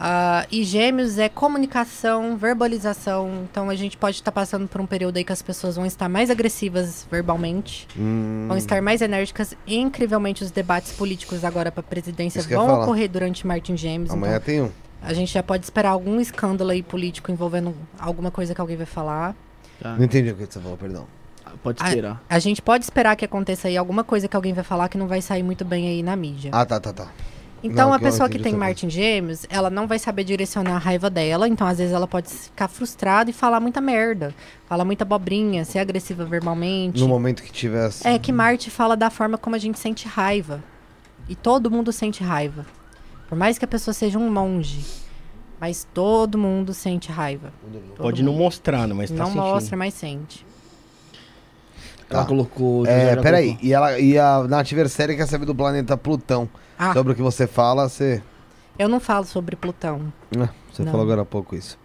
[0.00, 3.46] Ah, e Gêmeos é comunicação, verbalização.
[3.50, 6.08] Então a gente pode estar passando por um período aí que as pessoas vão estar
[6.08, 9.54] mais agressivas verbalmente, Hum, vão estar mais enérgicas.
[9.66, 14.10] Incrivelmente, os debates políticos agora para a presidência Isso vão ocorrer durante Marte em Gêmeos.
[14.12, 14.70] amanhã então tem um.
[15.02, 18.86] A gente já pode esperar algum escândalo aí político envolvendo alguma coisa que alguém vai
[18.86, 19.34] falar.
[19.80, 21.06] Tá, Não entendi o que você falou, perdão.
[21.62, 22.22] pode esperar.
[22.28, 25.06] A gente pode esperar que aconteça aí alguma coisa que alguém vai falar que não
[25.06, 26.50] vai sair muito bem aí na mídia.
[26.52, 27.08] Ah, tá, tá, tá.
[27.62, 28.74] então não, a pessoa que tem também.
[28.82, 32.28] Em Gêmeos, ela não vai saber direcionar a raiva dela, então às vezes ela pode
[32.28, 34.34] ficar frustrada e falar muita merda,
[34.66, 37.00] falar muita abobrinha, ser agressiva verbalmente.
[37.00, 38.06] No momento que tivesse.
[38.06, 40.62] É que Marte fala da forma como a gente sente raiva.
[41.28, 42.66] E todo mundo sente raiva.
[43.28, 44.84] Por mais que a pessoa seja um monge,
[45.60, 47.52] mas todo mundo sente raiva.
[47.62, 48.42] Todo Pode não mundo.
[48.44, 48.94] mostrar, né?
[48.94, 49.42] Mas tá não sentindo.
[49.42, 50.46] mostra, mas sente.
[52.10, 52.26] Ela Tá.
[52.28, 52.86] colocou.
[52.86, 53.48] É, peraí.
[53.48, 53.66] colocou.
[53.68, 56.48] E, ela, e a Nath Vercelli quer saber do planeta Plutão.
[56.78, 58.22] Ah, Sobre o que você fala, você.
[58.78, 60.12] eu não falo sobre Plutão.
[60.38, 60.90] Ah, Você Não.
[60.92, 61.76] falou agora há pouco isso.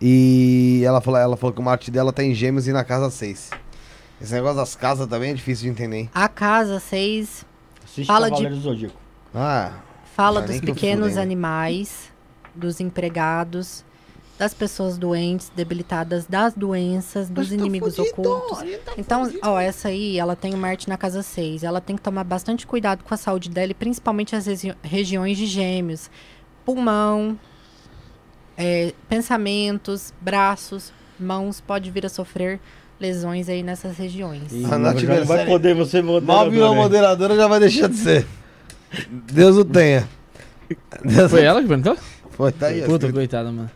[0.00, 3.10] E ela falou, ela falou que o Marte dela tá em Gêmeos e na casa
[3.10, 3.50] 6.
[4.20, 6.10] Esse negócio das casas também é difícil de entender, hein?
[6.14, 7.44] A casa 6
[7.84, 8.94] Assiste Fala de- Cavaleiro do Zodíaco.
[9.34, 9.72] Ah,
[10.16, 12.10] fala Mas dos pequenos animais,
[12.54, 13.84] dos empregados,
[14.38, 18.62] das pessoas doentes, debilitadas, das doenças, dos tá inimigos ocultos.
[18.96, 21.62] Então, ó, essa aí, ela tem o Marte na casa 6.
[21.64, 25.36] Ela tem que tomar bastante cuidado com a saúde dela e principalmente as regi- regiões
[25.38, 26.10] de gêmeos.
[26.64, 27.38] Pulmão,
[28.56, 32.58] é, pensamentos, braços, mãos, pode vir a sofrer
[32.98, 34.52] lesões aí nessas regiões.
[34.52, 36.36] E A Nath vai poder você moderar.
[36.36, 38.26] mal virou moderadora, já vai deixar de ser.
[39.10, 40.08] Deus o tenha.
[41.04, 41.96] Deus Foi ela que perguntou?
[42.30, 42.82] Foi, tá aí.
[42.82, 43.70] Puta, coitada, mano.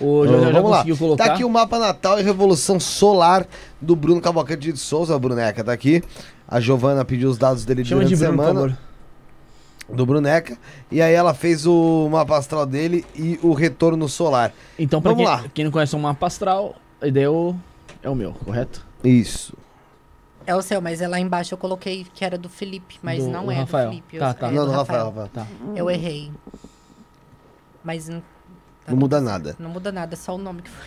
[0.00, 0.76] O José já vamos lá.
[0.78, 1.24] conseguiu colocar.
[1.26, 3.46] Tá aqui o mapa natal e revolução solar
[3.80, 6.02] do Bruno Cavalcante de Souza, a Bruneca tá aqui.
[6.48, 8.76] A Giovana pediu os dados dele Chama durante de a Bruno, por semana.
[9.88, 9.96] favor.
[9.96, 10.58] do Bruneca.
[10.90, 14.52] E aí ela fez o mapa astral dele e o retorno solar.
[14.78, 15.44] Então, pra Vamos quem, lá.
[15.54, 17.54] quem não conhece o mapa astral, a ideia é o,
[18.02, 18.84] é o meu, correto?
[19.04, 19.54] Isso.
[20.46, 23.30] É o seu, mas é lá embaixo eu coloquei que era do Felipe, mas Do-
[23.30, 23.86] não o é Rafael.
[23.86, 24.18] do Felipe.
[24.18, 24.48] Tá, eu- tá.
[24.48, 25.28] é não, do do Rafael, Rafael.
[25.28, 25.46] Tá.
[25.76, 26.32] Eu errei.
[27.84, 28.20] Mas não,
[28.84, 29.56] tá Não muda nada.
[29.58, 30.86] Não muda nada, é só o nome que foi.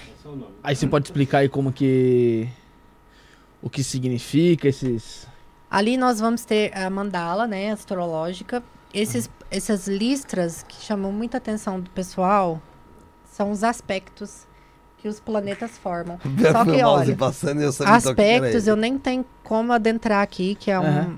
[0.64, 2.50] Aí você pode explicar aí como que.
[3.62, 5.28] O que significa esses.
[5.70, 8.64] Ali nós vamos ter a mandala, né, astrológica.
[8.94, 12.62] Esses, essas listras que chamam muita atenção do pessoal
[13.30, 14.48] são os aspectos
[15.06, 16.18] que os planetas formam.
[16.52, 20.84] Só que, olha, passando eu aspectos eu nem tenho como adentrar aqui, que é um
[20.84, 21.16] Aham.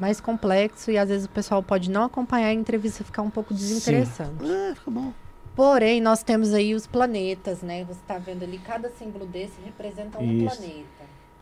[0.00, 3.30] mais complexo e às vezes o pessoal pode não acompanhar a entrevista e ficar um
[3.30, 4.32] pouco desinteressante.
[4.42, 5.12] Ah, fica bom.
[5.54, 7.84] Porém, nós temos aí os planetas, né?
[7.84, 10.56] Você está vendo ali, cada símbolo desse representa um Isso.
[10.56, 10.84] planeta.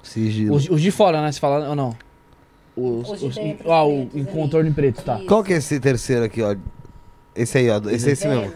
[0.02, 0.56] Sigilo.
[0.56, 1.32] Os, os de fora, né?
[1.32, 1.96] Você fala ou não?
[2.76, 5.16] Os, Os de os- dentro, ah, o em contorno em preto, tá.
[5.16, 5.26] Isso.
[5.26, 6.54] Qual que é esse terceiro aqui, ó?
[7.34, 7.78] Esse aí, ó.
[7.88, 8.52] Esse é esse mesmo.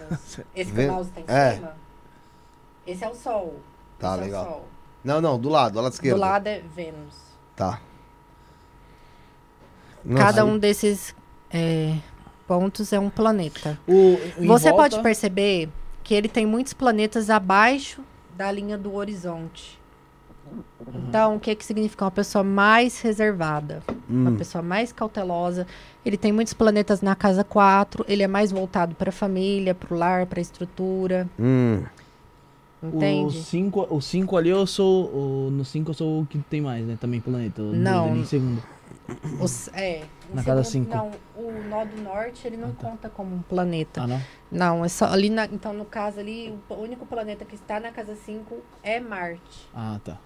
[0.54, 1.54] Esse que o mouse tá em é.
[1.54, 1.81] cima.
[2.86, 3.60] Esse é o Sol.
[3.98, 4.44] Tá, Esse é o legal.
[4.44, 4.68] Sol.
[5.04, 6.14] Não, não, do lado, do lado esquerdo.
[6.16, 7.16] Do lado é Vênus.
[7.56, 7.80] Tá.
[10.04, 11.14] Não, Cada um desses
[11.50, 11.96] é,
[12.46, 13.78] pontos é um planeta.
[13.86, 15.68] O, Você volta- pode perceber
[16.02, 18.02] que ele tem muitos planetas abaixo
[18.36, 19.80] da linha do horizonte.
[20.94, 22.04] Então, o que, que significa?
[22.04, 24.36] Uma pessoa mais reservada, uma Hum.
[24.36, 25.66] pessoa mais cautelosa.
[26.04, 29.94] Ele tem muitos planetas na casa 4, ele é mais voltado para a família, para
[29.94, 31.26] o lar, para a estrutura.
[31.38, 31.82] Hum.
[32.82, 33.42] O Entende?
[33.42, 35.04] 5 o cinco ali eu sou.
[35.06, 36.98] O, no 5 eu sou o que tem mais, né?
[37.00, 37.62] Também planeta.
[37.62, 38.16] o Não.
[38.16, 38.62] Em segundo.
[39.40, 40.02] Os- é,
[40.34, 40.96] Na casa segundo- cinco.
[40.96, 41.10] Não,
[41.44, 42.88] o nó do norte ele não Ah, tá.
[42.90, 44.02] conta como um planeta.
[44.02, 44.20] Ah, não?
[44.50, 47.90] Não, é só ali na, então no caso ali, o único planeta que está na
[47.92, 49.68] casa 5 é Marte.
[49.74, 50.18] Ah, tá.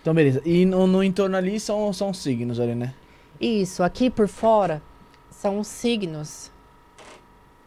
[0.00, 0.40] Então, beleza.
[0.46, 2.94] E no, no entorno ali são, são signos ali, né?
[3.40, 4.80] Isso, aqui por fora
[5.30, 6.50] são os signos.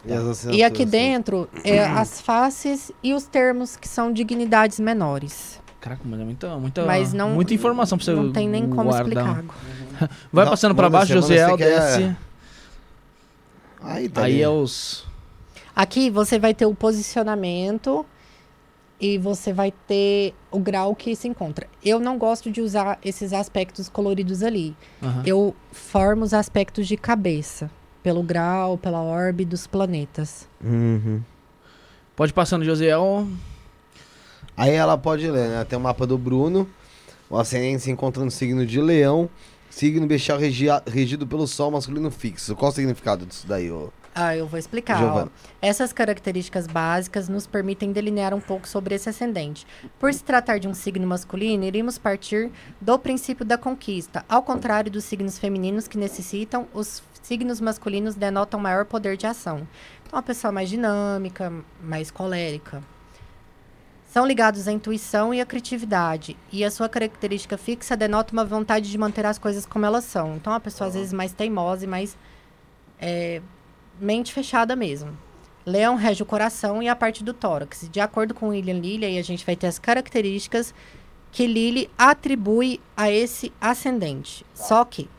[0.06, 5.62] E, as E aqui dentro é as faces e os termos que são dignidades menores.
[5.80, 8.90] Caraca, mas é muita, muita, Mas não muita informação pra você Não tem nem como
[8.90, 9.02] guardar.
[9.40, 9.44] explicar.
[10.32, 12.18] Vai Não, passando pra manda baixo, Josiel, você que é- desce.
[13.82, 15.06] Aí, tá Aí é os...
[15.76, 18.06] Aqui você vai ter o posicionamento
[19.02, 21.68] e você vai ter o grau que se encontra.
[21.84, 24.76] Eu não gosto de usar esses aspectos coloridos ali.
[25.02, 25.24] Aham.
[25.26, 27.70] Eu formo os aspectos de cabeça,
[28.04, 30.48] pelo grau, pela orbe dos planetas.
[30.64, 31.22] Uhum.
[32.16, 33.28] Pode passando, Josiel.
[34.56, 35.64] Aí ela pode ler, né?
[35.64, 36.70] Tem o mapa do Bruno.
[37.30, 39.30] O ascendente se encontra no signo de Leão.
[39.70, 42.56] Signo bestial regia- regido pelo Sol masculino fixo.
[42.56, 43.90] Qual o significado disso daí, ô?
[44.14, 45.28] Ah, eu vou explicar.
[45.60, 49.66] Essas características básicas nos permitem delinear um pouco sobre esse ascendente.
[49.98, 54.24] Por se tratar de um signo masculino, iríamos partir do princípio da conquista.
[54.30, 59.68] Ao contrário dos signos femininos que necessitam, os signos masculinos denotam maior poder de ação.
[60.04, 61.52] Então, uma pessoa mais dinâmica,
[61.82, 62.84] mais colérica.
[64.06, 66.38] São ligados à intuição e à criatividade.
[66.52, 70.36] E a sua característica fixa denota uma vontade de manter as coisas como elas são.
[70.36, 72.16] Então, uma pessoa às vezes mais teimosa e mais
[73.00, 73.42] é,
[74.00, 75.18] mente fechada mesmo.
[75.66, 77.88] Leão rege o coração e a parte do tórax.
[77.90, 80.74] De acordo com William Lilly, aí a gente vai ter as características
[81.32, 84.46] que Lilly atribui a esse ascendente.
[84.54, 85.10] Só que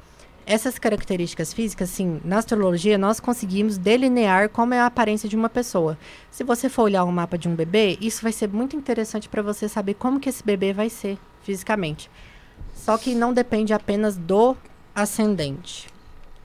[0.47, 5.49] essas características físicas, sim, na astrologia nós conseguimos delinear como é a aparência de uma
[5.49, 5.99] pessoa.
[6.31, 9.43] Se você for olhar um mapa de um bebê, isso vai ser muito interessante para
[9.43, 12.11] você saber como que esse bebê vai ser fisicamente.
[12.75, 14.57] Só que não depende apenas do
[14.95, 15.89] ascendente.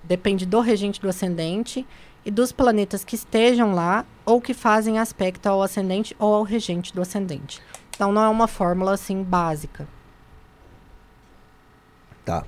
[0.03, 1.85] Depende do regente do ascendente
[2.25, 6.93] e dos planetas que estejam lá ou que fazem aspecto ao ascendente ou ao regente
[6.93, 7.61] do ascendente.
[7.93, 9.87] Então não é uma fórmula assim básica.
[12.23, 12.45] Tá.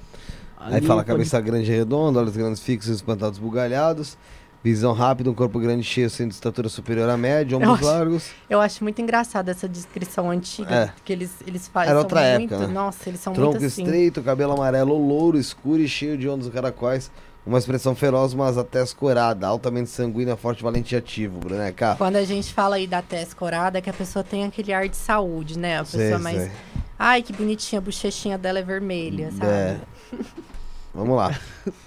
[0.65, 4.17] Aí fala pode- cabeça grande e redonda, olhos grandes fixos, espantados bugalhados.
[4.63, 8.29] Visão rápida, um corpo grande cheio, sendo de estatura superior à média, ombros acho- largos.
[8.47, 10.93] Eu acho muito engraçada essa descrição antiga É.
[11.03, 11.89] que eles eles fazem.
[11.89, 12.73] Era outra muito, época, né?
[12.73, 13.81] Nossa, eles são Tronco muito assim.
[13.81, 17.09] estreito, cabelo amarelo ou louro, escuro e cheio de ondas caracóis.
[17.43, 21.95] Uma expressão feroz, mas até escorada, altamente sanguínea, forte, valente e ativo, Bruneca.
[21.97, 24.87] Quando a gente fala aí da testa corada, é que a pessoa tem aquele ar
[24.87, 25.79] de saúde, né?
[25.79, 26.37] A pessoa Sei, mais.
[26.37, 26.51] sei.
[26.99, 29.51] Ai, que bonitinha, a bochechinha dela é vermelha, sabe?
[29.51, 29.77] É.
[30.93, 31.37] Vamos lá.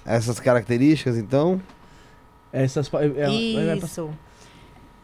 [0.05, 1.61] Essas características, então.
[2.53, 2.91] Essas...
[2.95, 3.07] é-
[3.73, 4.15] é- passar- Isso.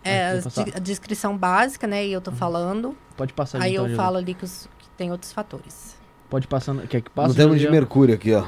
[0.02, 0.64] É, Ah, a, passar.
[0.64, 2.06] di- a descrição básica, né?
[2.06, 2.96] E eu tô falando.
[3.16, 5.96] Pode passar aí então, eu falo ali que, os- que tem outros fatores.
[6.30, 6.86] Pode passando...
[6.88, 7.28] Quer que passe?
[7.30, 7.68] no termo de?
[7.68, 8.46] Mercúrio aqui, ó.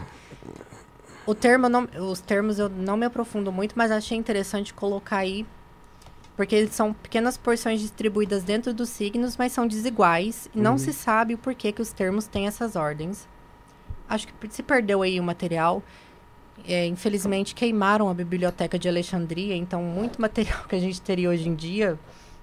[1.26, 5.46] O termo, não- os termos eu não me aprofundo muito, mas achei interessante colocar aí.
[6.36, 10.48] Porque eles são pequenas porções distribuídas dentro dos signos, mas são desiguais.
[10.54, 10.78] E não Uhum.
[10.78, 13.28] se sabe o porquê que os termos têm essas ordens.
[14.08, 15.82] Acho que se perdeu aí o material.
[16.66, 21.48] É, infelizmente queimaram a biblioteca de Alexandria, então muito material que a gente teria hoje
[21.48, 21.98] em dia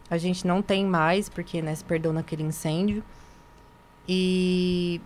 [0.10, 3.03] a gente não tem mais, porque né, se perdeu naquele incêndio.
[4.07, 4.99] E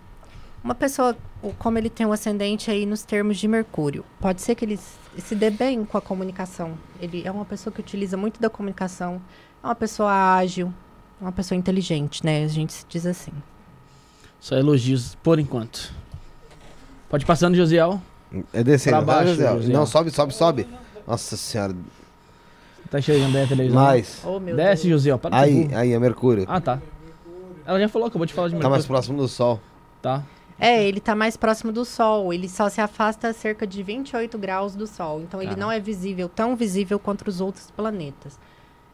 [0.64, 1.18] uma pessoa,
[1.60, 4.80] como ele tem um ascendente aí nos termos de Mercúrio, pode ser que ele
[5.18, 6.78] se dê bem com a comunicação.
[7.02, 9.22] Ele é uma pessoa que utiliza muito da comunicação,
[9.62, 10.74] é uma pessoa ágil,
[11.20, 12.46] uma pessoa inteligente, né?
[12.46, 13.34] A gente se diz assim.
[14.40, 15.94] Só elogios por enquanto.
[17.14, 18.02] Pode passando, Josiel.
[18.52, 19.54] É descendo, Pra tá, baixo, José?
[19.54, 19.72] José.
[19.72, 20.68] Não, sobe, sobe, sobe.
[21.06, 21.76] Nossa senhora.
[22.90, 23.84] Tá enxergando aí a televisão?
[23.84, 24.20] Mais.
[24.26, 25.02] Oh, meu Desce, Deus.
[25.02, 25.20] Josiel.
[25.20, 26.44] Para Aí, aí, é Mercúrio.
[26.48, 26.82] Ah, tá.
[27.68, 28.72] Ela já falou, acabou de falar de Tá Mercúrio.
[28.72, 29.62] mais próximo do Sol.
[30.02, 30.24] Tá.
[30.60, 32.34] É, ele tá mais próximo do Sol.
[32.34, 35.22] Ele só se afasta a cerca de 28 graus do Sol.
[35.22, 38.40] Então ele não é visível, tão visível quanto os outros planetas.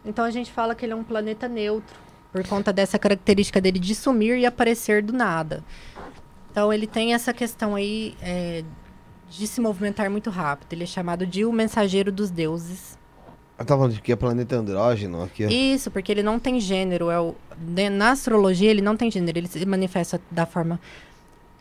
[0.03, 1.95] Então a gente fala que ele é um planeta neutro,
[2.33, 5.63] por conta dessa característica dele de sumir e aparecer do nada.
[6.51, 8.63] Então ele tem essa questão aí é,
[9.29, 10.73] de se movimentar muito rápido.
[10.73, 12.97] Ele é chamado de o mensageiro dos deuses.
[13.57, 15.43] Eu tava falando de que é planeta andrógeno aqui.
[15.45, 17.09] Isso, porque ele não tem gênero.
[17.09, 19.37] É o, de- na astrologia, ele não tem gênero.
[19.37, 20.79] Ele se manifesta da forma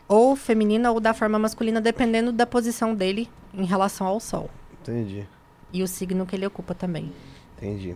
[0.07, 4.49] ou feminina ou da forma masculina, dependendo da posição dele em relação ao Sol.
[4.81, 5.27] Entendi,
[5.71, 7.11] E o signo que ele ocupa também.
[7.57, 7.95] entendi.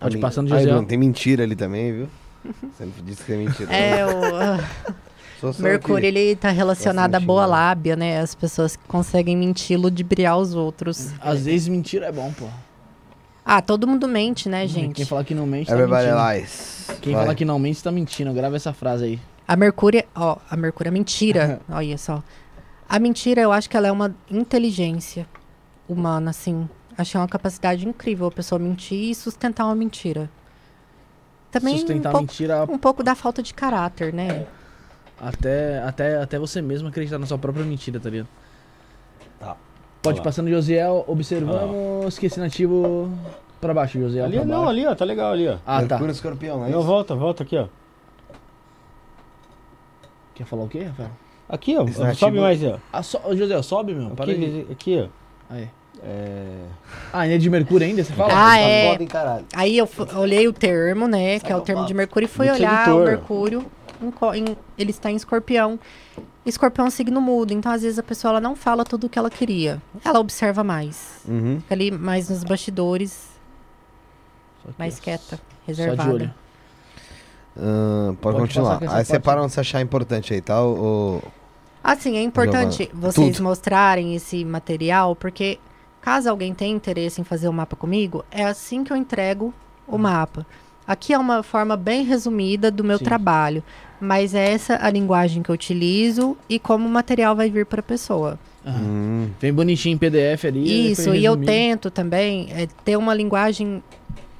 [0.00, 0.72] Pode Ah, passar no Aí, José.
[0.72, 2.08] Bruno, tem mentira ali também, viu?
[2.72, 3.72] Você não disse que é mentira.
[3.72, 4.94] É, o ah, Sou só
[5.58, 6.18] Mercúrio, aqui.
[6.18, 8.20] ele tá relacionado à boa lábia, né?
[8.20, 11.10] As pessoas que conseguem mentir, ludibriar os outros.
[11.20, 12.46] Às vezes mentira é bom, pô.
[13.44, 14.94] Ah, todo mundo mente, né, gente?
[14.96, 16.32] Quem falar que não mente, tá Everybody mentindo.
[16.32, 16.90] lies.
[17.00, 17.22] Quem Vai.
[17.22, 18.32] falar que não mente, tá mentindo.
[18.32, 19.20] Grava essa frase aí.
[19.46, 21.60] A Mercúria, ó, a Mercúria é mentira.
[21.70, 22.22] Olha só.
[22.88, 25.26] A mentira, eu acho que ela é uma inteligência
[25.88, 26.68] humana, assim.
[26.98, 30.28] Acho que é uma capacidade incrível a pessoa mentir e sustentar uma mentira.
[31.50, 34.46] Também um Sustentar pouco, mentira um pouco da falta de caráter, né?
[35.20, 38.28] Até, até, até você mesmo acreditar na sua própria mentira, tá ligado?
[39.40, 39.56] Tá.
[40.02, 40.24] Pode Olha lá.
[40.24, 41.04] passando, Josiel.
[41.08, 42.06] Observamos.
[42.14, 43.10] Esqueci nativo
[43.60, 44.24] pra baixo, Josiel.
[44.24, 44.68] Ali, não, baixo.
[44.68, 45.56] ali, ó, tá legal ali, ó.
[45.66, 45.88] Ah, tá.
[45.96, 46.86] Mercúrio escorpião, não é Não, isso?
[46.88, 47.66] volta, volta aqui, ó.
[50.34, 51.10] Quer falar o quê, Rafael?
[51.48, 51.84] Aqui, ó.
[51.84, 52.78] Esse Sobe nativo- mais, ó.
[52.92, 53.18] Ah, so...
[53.34, 54.10] Josiel, sobe, meu.
[54.10, 54.66] Para aí.
[54.70, 55.08] Aqui, aqui,
[55.50, 55.54] ó.
[55.54, 55.68] Aí.
[56.02, 56.64] É...
[57.12, 58.32] Ah, ainda é de Mercúrio ainda, você fala?
[58.32, 58.94] Ah, Tá é.
[59.00, 59.44] hein, caralho.
[59.54, 61.40] Aí eu olhei o termo, né?
[61.40, 63.02] Que é o termo de Mercúrio, e fui olhar sedutor.
[63.02, 63.66] o Mercúrio.
[64.02, 65.78] Em em- ele está em escorpião.
[66.44, 69.10] Escorpião é um signo mudo, então às vezes a pessoa ela não fala tudo o
[69.10, 69.82] que ela queria.
[70.04, 71.20] Ela observa mais.
[71.26, 71.60] Uhum.
[71.60, 73.28] Fica ali mais nos bastidores,
[74.78, 76.12] mais quieta, Só de reservada.
[76.12, 76.34] olho.
[77.58, 78.78] Ah, pode, Pode continuar.
[78.82, 79.06] Aí parte.
[79.06, 80.56] separa onde você achar importante aí, tá?
[81.82, 83.44] Assim, é importante Giovana, vocês tudo.
[83.44, 85.58] mostrarem esse material, porque
[86.00, 89.54] caso alguém tenha interesse em fazer o mapa comigo, é assim que eu entrego
[89.86, 90.44] o mapa.
[90.86, 93.04] Aqui é uma forma bem resumida do meu Sim.
[93.04, 93.62] trabalho,
[94.00, 97.80] mas é essa a linguagem que eu utilizo e como o material vai vir para
[97.80, 98.38] a pessoa.
[98.64, 100.92] Hum, Vem bonitinho em PDF ali.
[100.92, 103.82] Isso, e eu tento também é, ter uma linguagem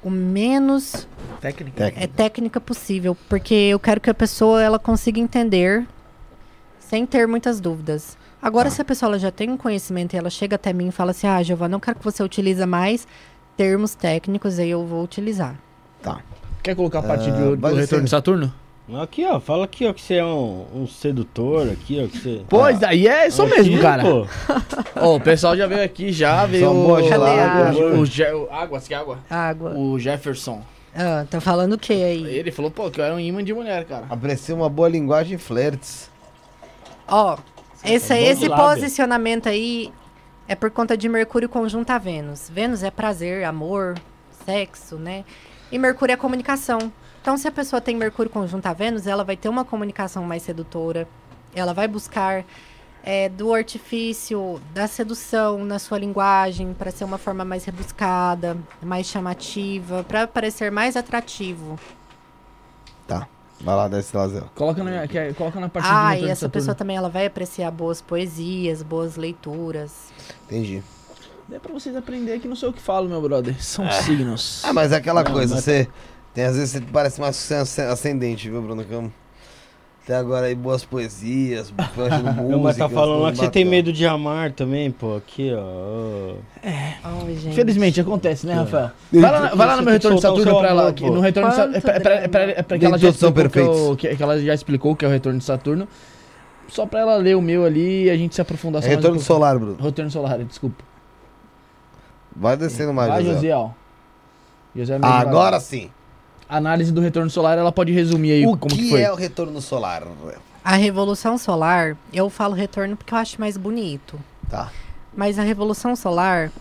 [0.03, 1.07] o menos
[1.41, 1.85] Técnica.
[1.85, 2.03] técnica.
[2.03, 5.85] é técnica possível, porque eu quero que a pessoa ela consiga entender
[6.79, 8.17] sem ter muitas dúvidas.
[8.41, 10.91] Agora, se a pessoa ela já tem um conhecimento e ela chega até mim e
[10.91, 13.07] fala assim, ah, Giovana, eu quero que você utilize mais
[13.57, 15.59] termos técnicos, aí eu vou utilizar.
[16.15, 16.19] Tá.
[16.63, 18.53] Quer colocar a parte Ah, do, do retorno ser- de Saturno?
[19.01, 19.37] Aqui, ó.
[19.39, 22.07] Fala aqui, ó, que você é um, um sedutor aqui, ó.
[22.07, 22.41] Que você...
[22.47, 24.03] Pois, daí é isso Aqui, mesmo, cara.
[24.95, 26.71] Ó, o pessoal já veio aqui, já veio.
[26.71, 27.77] o- gelada.
[27.77, 29.19] o, o, Je- o- água, você quer água?
[29.29, 29.71] Água.
[29.75, 30.61] O Jefferson.
[30.95, 32.25] Ah, tá falando o que aí?
[32.25, 34.05] Ele falou, pô, que eu era um imã de mulher, cara.
[34.09, 36.09] Aprecia uma boa linguagem flertes.
[37.07, 37.37] Ó,
[37.83, 39.91] esse, bom de esse posicionamento aí
[40.47, 42.49] é por conta de Mercúrio conjunto a Vênus.
[42.49, 43.95] Vênus é prazer, amor,
[44.45, 45.23] sexo, né?
[45.71, 46.91] E Mercúrio é comunicação.
[47.21, 50.43] Então, se a pessoa tem Mercúrio conjunto a Vênus, ela vai ter uma comunicação mais
[50.43, 51.07] sedutora.
[51.53, 52.45] Ela vai buscar
[53.03, 59.07] é, do artifício, da sedução na sua linguagem, para ser uma forma mais rebuscada, mais
[59.07, 61.77] chamativa, para parecer mais atrativo.
[63.05, 63.27] Tá.
[63.59, 64.41] Vai lá, desce lá, Zé.
[64.53, 67.25] Coloca na, minha- quer- coloca na parte do Ah, e essa pessoa também ela vai
[67.25, 70.13] apreciar boas poesias, boas leituras.
[70.45, 70.83] Entendi.
[71.51, 73.55] É pra vocês aprenderem que não sou eu que falo, meu brother.
[73.63, 74.61] São signos.
[74.65, 75.87] Ah, mas é aquela Não, coisa, mas- você.
[76.33, 77.59] Tem, às vezes você parece mais é
[77.89, 78.85] ascendente, viu, Bruno?
[78.89, 79.11] Eu-
[80.03, 82.43] Até agora aí boas poesias, música.
[82.43, 85.15] Não, mas tá falando lá que você tem medo de amar também, pô.
[85.17, 86.35] Aqui, ó.
[87.27, 87.47] gente.
[87.49, 88.59] Infelizmente acontece, né, ó.
[88.59, 88.91] Rafael?
[89.11, 90.89] Vai lá, vai lá no meu retorno de o Saturno pra ela.
[90.89, 91.81] amor, no retorno de Saturno.
[91.81, 93.95] Quanto É pra, é pra- é pra- é pra que ela já explicou que, eu-
[93.97, 95.87] que- que ela já explicou que é o retorno de Saturno.
[96.69, 99.57] Só pra ela ler o meu ali e a gente se aprofundar É retorno solar,
[99.59, 99.77] Bruno.
[99.81, 100.83] Retorno solar, desculpa.
[102.39, 103.33] Vai descendo mais, Vai, José.
[103.35, 103.75] Josiel.
[104.75, 105.89] Josiel Ah, agora sim.
[106.47, 109.01] Análise do retorno solar, ela pode resumir aí O como que, que foi.
[109.01, 110.03] é o retorno solar?
[110.63, 114.19] A revolução solar, eu falo retorno porque eu acho mais bonito.
[114.49, 114.71] Tá.
[115.15, 116.51] Mas a revolução solar,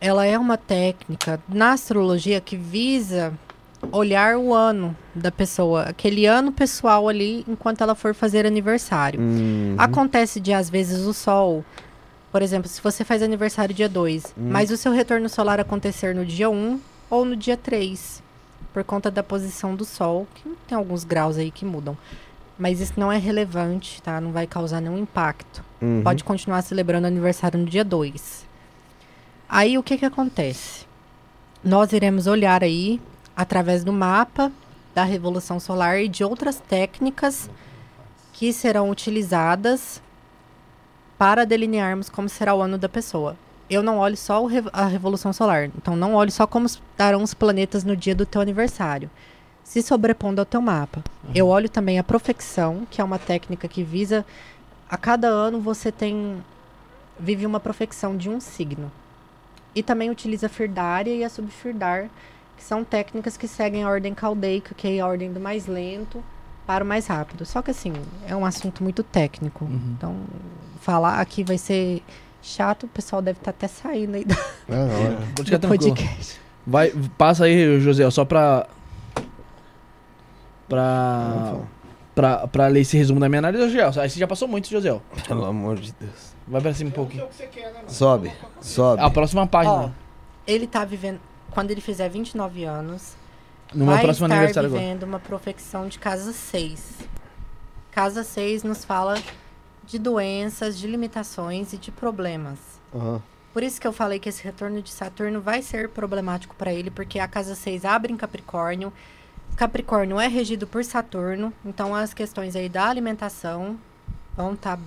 [0.00, 3.32] ela é uma técnica na astrologia que visa
[3.92, 9.20] olhar o ano da pessoa, aquele ano pessoal ali, enquanto ela for fazer aniversário.
[9.20, 9.74] Uhum.
[9.78, 11.64] Acontece de, às vezes, o Sol.
[12.38, 14.50] Por exemplo, se você faz aniversário dia 2, Hum.
[14.52, 16.78] mas o seu retorno solar acontecer no dia 1
[17.10, 18.22] ou no dia 3,
[18.72, 21.98] por conta da posição do Sol, que tem alguns graus aí que mudam.
[22.56, 24.20] Mas isso não é relevante, tá?
[24.20, 25.64] Não vai causar nenhum impacto.
[25.82, 26.00] Uhum.
[26.04, 28.46] Pode continuar celebrando aniversário no dia 2.
[29.48, 30.86] Aí o que que acontece?
[31.64, 33.00] Nós iremos olhar aí,
[33.36, 34.52] através do mapa
[34.94, 37.50] da Revolução Solar e de outras técnicas
[38.32, 40.00] que serão utilizadas
[41.18, 43.36] para delinearmos como será o ano da pessoa.
[43.68, 47.34] Eu não olho só re- a Revolução Solar, então não olho só como estarão os
[47.34, 49.10] planetas no dia do teu aniversário,
[49.62, 51.02] se sobrepondo ao teu mapa.
[51.34, 54.24] Eu olho também a profecção, que é uma técnica que visa
[54.88, 56.42] a cada ano você tem
[57.20, 58.90] vive uma profecção de um signo.
[59.74, 62.08] E também utiliza a firdária e a subfirdar,
[62.56, 66.22] que são técnicas que seguem a ordem caldeica, que é a ordem do mais lento
[66.68, 67.46] para o mais rápido.
[67.46, 67.94] Só que assim,
[68.26, 69.64] é um assunto muito técnico.
[69.64, 69.94] Uhum.
[69.96, 70.16] Então,
[70.82, 72.02] falar aqui vai ser
[72.42, 74.36] chato, o pessoal deve estar até saindo aí do,
[74.68, 75.16] Não, não, é.
[75.34, 75.96] Pode ficar do tranquilo.
[75.96, 76.38] podcast.
[76.66, 78.66] Vai, passa aí, José, só pra.
[80.68, 81.56] Pra.
[82.14, 84.00] Pra, pra ler esse resumo da minha análise, José.
[84.02, 85.00] Aí você já passou muito, José.
[85.26, 86.34] Pelo amor de Deus.
[86.46, 87.26] Vai pra cima um pouquinho.
[87.86, 88.30] Sobe,
[88.60, 89.00] sobe.
[89.02, 89.94] A próxima Ó, página.
[90.46, 91.20] ele tá vivendo,
[91.50, 93.14] quando ele fizer 29 anos,
[93.74, 94.82] no meu vai próximo estar aniversário agora.
[94.82, 96.98] vivendo uma profecção de casa 6.
[97.90, 99.20] Casa 6 nos fala
[99.84, 102.58] de doenças, de limitações e de problemas.
[102.94, 103.22] Aham.
[103.52, 106.90] Por isso que eu falei que esse retorno de Saturno vai ser problemático para ele,
[106.90, 108.92] porque a casa 6 abre em Capricórnio.
[109.56, 113.76] Capricórnio é regido por Saturno, então as questões aí da alimentação
[114.36, 114.78] vão estar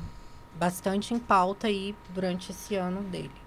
[0.57, 3.40] bastante em pauta aí durante esse ano dele.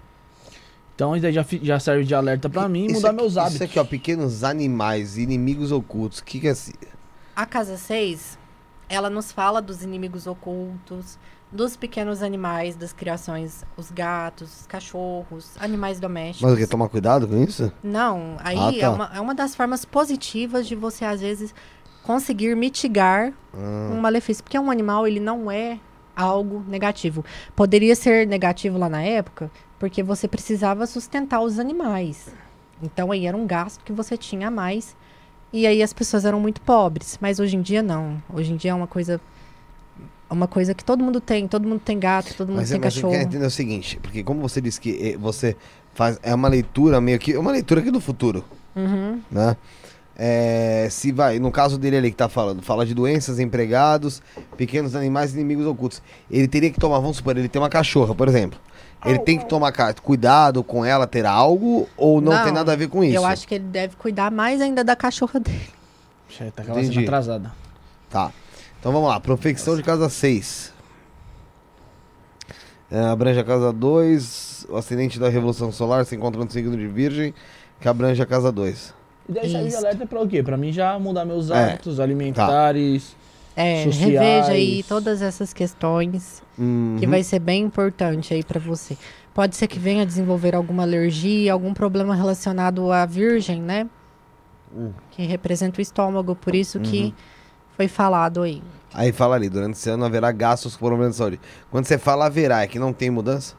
[0.95, 3.55] Então isso daí já, já serve de alerta pra mim Isso mudar aqui- meus hábitos.
[3.55, 6.19] Isso aqui, ó, pequenos animais, inimigos ocultos.
[6.19, 6.71] O que, que é assim?
[7.35, 8.39] A casa 6,
[8.87, 11.19] ela nos fala dos inimigos ocultos,
[11.51, 16.41] dos pequenos animais, das criações, os gatos, os cachorros, animais domésticos.
[16.49, 16.65] Mas o que?
[16.67, 17.71] Tomar cuidado com isso?
[17.83, 18.77] Não, aí Ah, tá.
[18.85, 21.53] é, uma, é uma das formas positivas de você, às vezes,
[22.03, 24.43] conseguir mitigar Ah, um malefício.
[24.43, 25.77] Porque um animal, ele não é
[26.15, 27.23] algo negativo.
[27.53, 29.51] Poderia ser negativo lá na época,
[29.85, 32.27] porque você precisava sustentar os animais.
[32.81, 34.95] Então, aí era um gasto que você tinha a mais.
[35.53, 37.19] E aí as pessoas eram muito pobres.
[37.21, 38.17] Mas hoje em dia, não.
[38.33, 39.21] Hoje em dia é uma coisa...
[40.27, 41.47] Uma coisa que todo mundo tem.
[41.47, 43.13] Todo mundo tem gato, todo mundo mas tem mas você cachorro.
[43.13, 45.55] quer entender o seguinte, porque como você disse que eh, você
[45.93, 46.19] faz.
[46.23, 47.33] É uma leitura meio que.
[47.33, 48.43] É uma leitura aqui do futuro,
[48.75, 49.21] Uhum.
[49.29, 49.55] né?
[50.17, 54.19] É, se vai, no caso dele ali que tá falando, fala de doenças, empregados,
[54.57, 56.01] pequenos animais inimigos ocultos.
[56.29, 58.59] Ele teria que tomar, vamos supor, ele tem uma cachorra, por exemplo.
[59.05, 59.71] Ele tem que tomar
[60.01, 63.15] cuidado com ela, ter algo, ou não, tem Não, nada a ver com isso?
[63.15, 65.69] Eu acho que ele deve cuidar mais ainda da cachorra dele.
[66.29, 67.03] Já tá Entendi.
[67.03, 67.51] atrasada.
[68.09, 68.31] Tá.
[68.79, 69.19] Então vamos lá.
[69.19, 70.73] Profecção de casa 6.
[72.89, 74.67] É, abrange a casa 2.
[74.69, 77.33] O acidente da Revolução Solar se encontra no signo de Virgem,
[77.79, 78.93] que abrange a casa 2.
[79.27, 79.77] E daí serve de Isso.
[79.77, 80.43] alerta pra o quê?
[80.43, 81.71] Pra mim já mudar meus É.
[81.71, 83.15] hábitos alimentares.
[83.55, 84.11] É, Sociais.
[84.11, 86.97] reveja aí todas essas questões, Uhum.
[86.99, 88.97] que vai ser bem importante aí pra você.
[89.33, 93.87] Pode ser que venha desenvolver alguma alergia, algum problema relacionado à virgem, né?
[94.75, 94.91] Hum.
[95.11, 96.83] Que representa o estômago, por isso Uhum.
[96.83, 97.15] que
[97.77, 98.61] foi falado aí.
[98.93, 101.39] Aí fala ali, durante esse ano haverá gastos com problemas de saúde.
[101.71, 103.55] Quando você fala haverá, é que não tem mudança?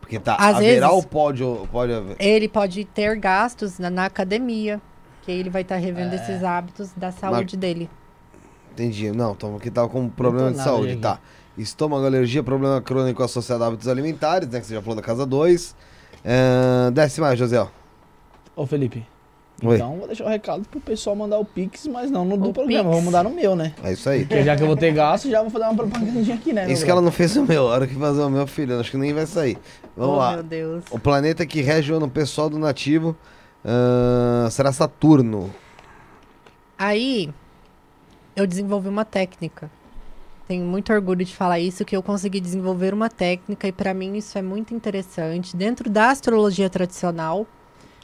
[0.00, 1.42] Porque tá, Às haverá vezes- ou pode,
[1.72, 2.16] pode haver?
[2.18, 4.80] Ele pode ter gastos na, na academia,
[5.22, 6.16] que ele vai estar revendo É.
[6.16, 7.88] esses hábitos da saúde dele.
[8.74, 9.10] Entendi.
[9.12, 11.18] Não, então aqui tava com problema de saúde, tá.
[11.56, 14.60] Estômago, alergia, problema crônico associado a hábitos alimentares, né?
[14.60, 15.74] Que você já falou da casa 2.
[16.24, 17.64] É, desce mais, José.
[18.56, 19.06] Ô, Felipe.
[19.62, 19.76] Oi.
[19.76, 22.90] Então vou deixar o recado pro pessoal mandar o Pix, mas não no do programa.
[22.90, 23.72] Vou mandar no meu, né?
[23.84, 24.26] É isso aí.
[24.26, 26.70] Porque já que eu vou ter gasto, já vou fazer uma propagandinha aqui, né?
[26.70, 28.90] Isso que ela não fez o meu, a hora que fazer o meu filho, acho
[28.90, 29.56] que nem vai sair.
[29.96, 30.32] Vamos oh, lá.
[30.34, 30.84] meu Deus.
[30.90, 33.16] O planeta que rege o ano pessoal do nativo
[33.64, 35.50] ah, será Saturno.
[36.76, 37.30] Aí,
[38.36, 39.70] eu desenvolvi uma técnica.
[40.46, 44.16] Tenho muito orgulho de falar isso, que eu consegui desenvolver uma técnica e para mim
[44.16, 45.56] isso é muito interessante.
[45.56, 47.46] Dentro da astrologia tradicional,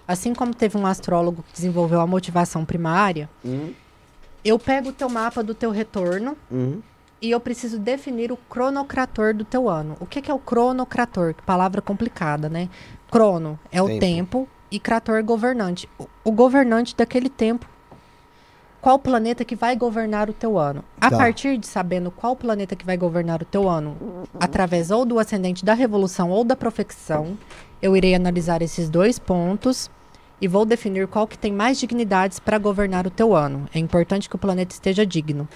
[0.08, 3.74] assim como teve um astrólogo que desenvolveu a motivação primária, Uhum.
[4.44, 6.80] eu pego o teu mapa do teu retorno Uhum.
[7.20, 9.96] e eu preciso definir o cronocrator do teu ano.
[10.00, 11.34] O que, que é o cronocrator?
[11.34, 12.70] Que palavra complicada, né?
[13.10, 14.00] Crono é o Tempo.
[14.00, 15.86] tempo, e crator é governante.
[15.98, 17.66] O, o governante daquele tempo.
[18.80, 20.82] Qual planeta que vai governar o teu ano?
[21.00, 21.16] A Tá.
[21.18, 23.96] partir de sabendo qual planeta que vai governar o teu ano,
[24.38, 27.36] através ou do ascendente da revolução ou da profecção,
[27.82, 29.90] eu irei analisar esses dois pontos
[30.40, 33.68] e vou definir qual que tem mais dignidades para governar o teu ano.
[33.74, 35.46] É importante que o planeta esteja digno.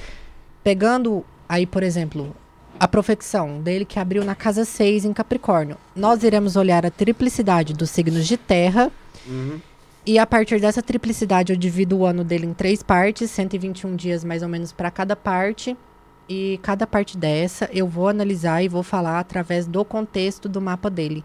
[0.62, 2.36] Pegando aí, por exemplo,
[2.78, 7.72] a profecção dele que abriu na casa 6 em Capricórnio, nós iremos olhar a triplicidade
[7.72, 8.90] dos signos de terra
[9.26, 9.58] Uhum.
[10.06, 14.22] E a partir dessa triplicidade eu divido o ano dele em três partes, 121 dias
[14.22, 15.76] mais ou menos para cada parte.
[16.28, 20.88] E cada parte dessa eu vou analisar e vou falar através do contexto do mapa
[20.88, 21.22] dele.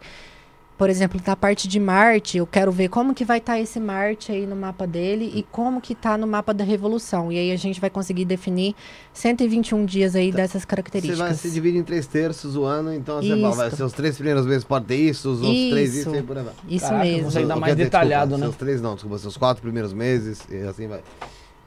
[0.79, 4.31] Por exemplo, na parte de Marte, eu quero ver como que vai estar esse Marte
[4.31, 7.29] aí no mapa dele e como que tá no mapa da Revolução.
[7.29, 8.73] E aí a gente vai conseguir definir
[9.11, 11.19] 121 dias aí dessas Você características.
[11.19, 13.75] vai se divide em três terços o ano, então você fala, vai Isso.
[13.75, 16.15] ser os três primeiros meses pode ter isso, os outros três isso Isso.
[16.15, 16.53] e por aí vai.
[16.69, 17.29] Isso Caraca, mesmo.
[17.29, 18.45] você- ainda mais quer dizer, detalhado, desculpa, né?
[18.45, 21.01] Seus três não, desculpa, seus quatro primeiros meses e assim vai.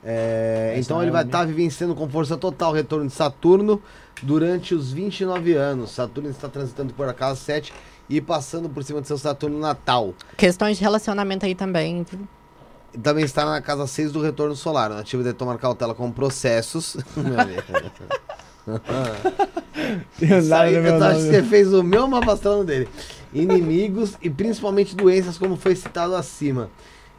[0.03, 3.81] É, então é ele vai estar vivenciando com força total o retorno de Saturno
[4.23, 5.91] durante os 29 anos.
[5.91, 7.75] Saturno está transitando por a casa 7
[8.09, 10.15] e passando por cima do seu Saturno natal.
[10.37, 12.05] Questões de relacionamento aí também.
[12.09, 12.21] viu?
[13.03, 14.91] Também está na casa 6 do retorno solar.
[14.91, 16.97] O nativo deve tomar cautela com processos.
[20.21, 22.89] Isso aí, eu acho que você fez o meu mapa astral dele.
[23.33, 26.71] Inimigos e principalmente doenças, como foi citado acima.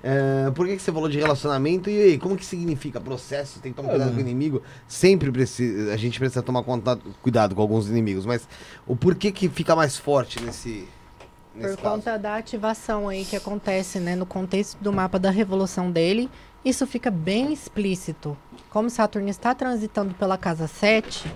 [0.03, 1.89] É, por que, que você falou de relacionamento?
[1.89, 3.61] E aí, como que significa processo?
[3.61, 4.61] Tem que tomar cuidado com o inimigo?
[4.85, 8.45] Sempre precisa, a gente precisa tomar contato, cuidado com alguns inimigos, mas
[8.85, 10.85] o porquê que fica mais forte nesse,
[11.55, 11.95] nesse Por caso?
[11.95, 16.29] conta da ativação aí que acontece, né, no contexto do mapa da revolução dele,
[16.65, 18.37] isso fica bem explícito.
[18.69, 21.31] Como Saturno está transitando pela casa 7,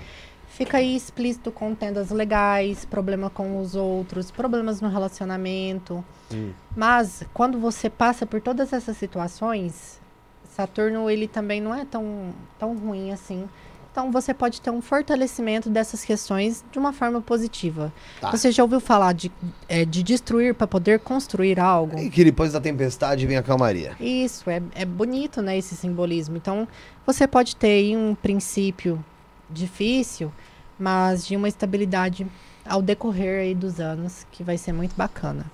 [0.57, 6.03] fica aí explícito com tendas legais, problema com os outros, problemas no relacionamento.
[6.33, 6.51] Hum.
[6.75, 10.01] Mas quando você passa por todas essas situações,
[10.49, 13.47] Saturno ele também não é tão, tão ruim assim.
[13.91, 17.93] Então você pode ter um fortalecimento dessas questões de uma forma positiva.
[18.19, 18.31] Tá.
[18.31, 19.31] Você já ouviu falar de,
[19.69, 21.99] é, de destruir para poder construir algo?
[21.99, 23.95] E que depois da tempestade vem a calmaria.
[23.99, 26.35] Isso, é, é bonito, né, esse simbolismo.
[26.35, 26.67] Então,
[27.05, 29.03] você pode ter aí um princípio
[29.49, 30.31] difícil,
[30.79, 32.27] mas de uma estabilidade
[32.65, 35.45] ao decorrer aí dos anos, que vai ser muito bacana.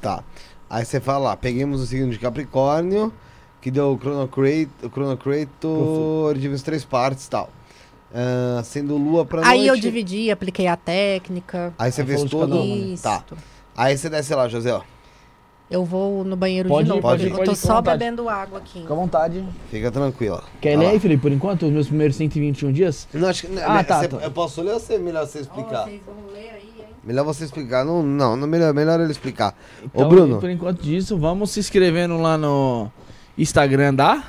[0.00, 0.22] Tá.
[0.68, 3.12] Aí você fala lá, peguemos o signo de Capricórnio,
[3.60, 7.50] que deu o Chronocrator, o Chronocrator dividido em três partes e tal.
[8.14, 11.72] Ah, sendo Lua pra aí eu dividi, apliquei a técnica.
[11.78, 12.56] Aí você fez todo.
[12.56, 12.92] uma, né?
[12.92, 13.02] Isso.
[13.02, 13.24] Tá.
[13.76, 14.82] Aí você desce lá, José, ó.
[15.72, 17.00] Eu vou no banheiro Pode de novo.
[17.02, 18.80] pode ir, eu pode tô só bebendo água aqui.
[18.80, 19.44] Fica à vontade.
[19.70, 20.44] Fica tranquila.
[20.60, 23.08] Quer ler aí, Felipe, por enquanto, os meus primeiros 121 dias?
[23.14, 24.16] Não, acho que, Ah, tá, você- tá.
[24.18, 25.84] Eu posso ler ou você, melhor você explicar?
[25.84, 26.84] vocês vão ler aí, hein?
[27.02, 27.84] Melhor você explicar.
[27.84, 29.56] Não, não, não melhor, melhor ele explicar.
[29.82, 30.38] Então, Ô, Bruno.
[30.38, 32.90] por enquanto disso, vamos se inscrevendo lá no
[33.38, 34.22] Instagram da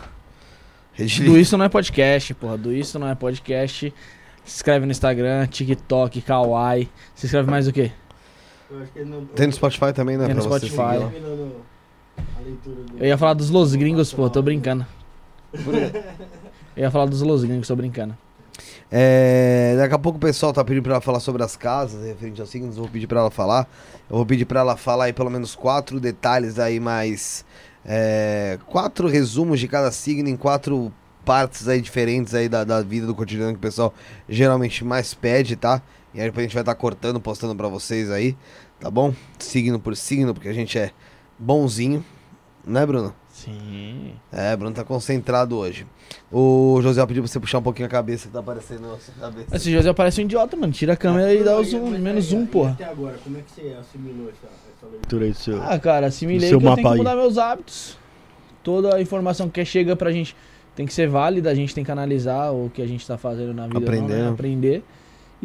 [1.26, 2.58] Do Isso Não É Podcast, porra.
[2.58, 3.94] Do Isso Não É Podcast.
[4.46, 6.90] Se inscreve no Instagram, TikTok, Kawaii.
[7.16, 7.92] Se inscreve mais o quê?
[9.36, 10.26] Tem no Spotify também, né?
[10.26, 11.00] Tem no Spotify.
[12.98, 14.86] Eu ia falar dos Los Gringos, pô, tô brincando.
[16.76, 18.18] Eu ia falar dos Los Gringos, tô brincando.
[18.92, 22.40] É, daqui a pouco o pessoal tá pedindo pra ela falar sobre as casas, referente
[22.40, 23.68] aos signos, eu vou pedir pra ela falar.
[24.10, 27.44] Eu vou pedir pra ela falar aí pelo menos quatro detalhes aí mais...
[27.86, 30.92] é, quatro resumos de cada signo em quatro
[31.26, 33.94] partes aí diferentes aí da, da vida do cotidiano que o pessoal
[34.28, 35.82] geralmente mais pede, tá?
[36.14, 38.38] E aí depois a gente vai estar cortando, postando pra vocês aí,
[38.84, 39.14] tá bom?
[39.40, 40.92] Signo por signo, porque a gente é
[41.40, 42.04] bonzinho,
[42.68, 43.16] né Bruno?
[43.30, 44.12] Sim.
[44.30, 45.88] É, Bruno tá concentrado hoje.
[46.30, 49.14] O José pediu pra você puxar um pouquinho a cabeça que tá aparecendo na sua
[49.20, 49.56] cabeça.
[49.56, 50.74] Esse José parece um idiota, mano.
[50.74, 52.72] Tira a câmera e dá o zoom, menos zoom, porra.
[52.72, 55.64] Até agora, como é que você assimilou essa, essa leitura aí do seu?
[55.64, 57.08] Ah, cara, assimilei seu que eu tenho mapa que aí.
[57.10, 57.98] mudar meus hábitos.
[58.62, 60.36] Toda a informação que chega pra gente
[60.76, 63.54] tem que ser válida, a gente tem que analisar o que a gente tá fazendo
[63.54, 64.24] na vida, não, Aprender, né?
[64.24, 64.30] né?
[64.30, 64.84] aprender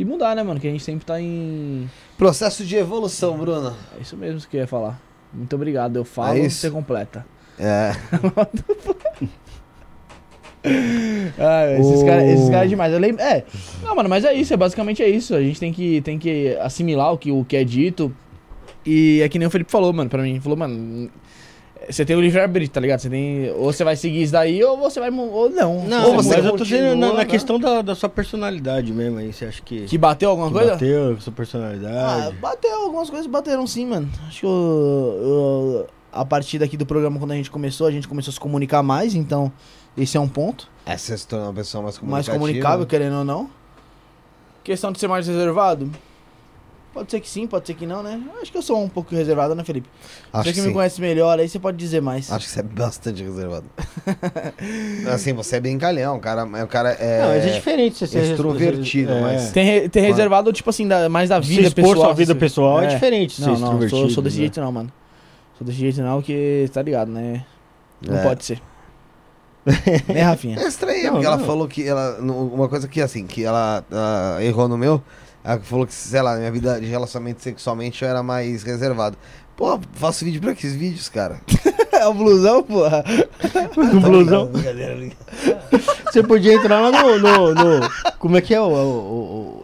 [0.01, 0.59] e mudar, né, mano?
[0.61, 1.89] Que a gente sempre tá em...
[2.17, 3.75] Processo de evolução, Bruno.
[3.99, 5.01] É isso mesmo que eu ia falar.
[5.33, 6.59] Muito obrigado, eu falo, É isso?
[6.61, 7.27] você completa.
[7.59, 7.93] É.
[11.39, 12.93] Ah, esses O- caras esses caras é demais.
[12.93, 13.23] Eu lembro.
[13.23, 13.45] É.
[13.83, 15.35] Não, mano, mas é isso, é basicamente é isso.
[15.35, 18.15] A gente tem que, tem que assimilar o que, o que é dito.
[18.85, 20.41] E é que nem o Felipe falou, mano, pra mim.
[20.41, 21.11] Falou, mano.
[21.91, 23.01] Você tem o livre-arbítrio, tá ligado?
[23.01, 23.51] Você tem.
[23.53, 25.11] Ou você vai seguir isso daí, ou você vai.
[25.11, 25.85] Ou não.
[25.85, 27.25] Não, Ou você mas eu tô dizendo na, na né?
[27.25, 29.33] questão da, da sua personalidade mesmo aí.
[29.33, 30.73] Você acha que, Que bateu alguma que coisa?
[30.73, 32.37] bateu sua Ah, personalidade?
[32.37, 34.09] bateu, algumas coisas bateram sim, mano.
[34.27, 34.51] Acho que eu-
[35.23, 38.41] eu- a partir daqui do programa, quando a gente começou, a gente começou a se
[38.41, 39.51] comunicar mais, então
[39.97, 40.69] esse é um ponto.
[40.85, 42.39] É, você se torna uma pessoa mais mais comunicativa.
[42.39, 43.49] comunicável, querendo ou não.
[44.63, 45.91] Questão de ser mais reservado?
[46.93, 48.21] Pode ser que sim, pode ser que não, né?
[48.43, 49.89] Acho que eu sou um pouco reservado, né, Felipe?
[50.33, 50.73] Acho você que, que me sim.
[50.73, 52.31] conhece melhor, aí você pode dizer mais.
[52.33, 53.67] Acho que você é bastante reservado.
[55.13, 57.21] assim, você é bem calhão, o cara, o cara é...
[57.23, 59.21] Não, mas é diferente você ser extrovertido, é.
[59.21, 62.07] mas- Tem, re- tem reservado, tipo assim, da- mais da vida expor pessoal.
[62.07, 62.41] sua vida assim.
[62.41, 62.89] pessoal é, É.
[62.89, 64.01] diferente Não, não, extrovertido.
[64.01, 64.41] sou, sou desse né?
[64.43, 64.93] jeito não, mano.
[65.57, 67.45] Sou desse jeito não, que tá ligado, né?
[68.01, 68.23] Não É.
[68.23, 68.61] pode ser.
[70.09, 70.59] né, Rafinha?
[70.59, 71.45] É estranho, Não, porque ela não.
[71.45, 72.19] falou que ela.
[72.21, 75.03] Uma coisa que assim, que ela ah, errou no meu.
[75.49, 79.17] Ela falou que, sei lá, na minha vida de relacionamento sexualmente eu era mais reservado.
[79.57, 81.41] Pô, faço vídeo pra que vídeos, cara?
[81.91, 83.03] É o blusão, porra.
[83.77, 84.47] Um blusão.
[84.47, 85.61] Brincadeira, brincadeira.
[86.13, 87.19] Você podia entrar lá no.
[87.19, 88.67] no, no- como é que é o.
[88.67, 88.69] o,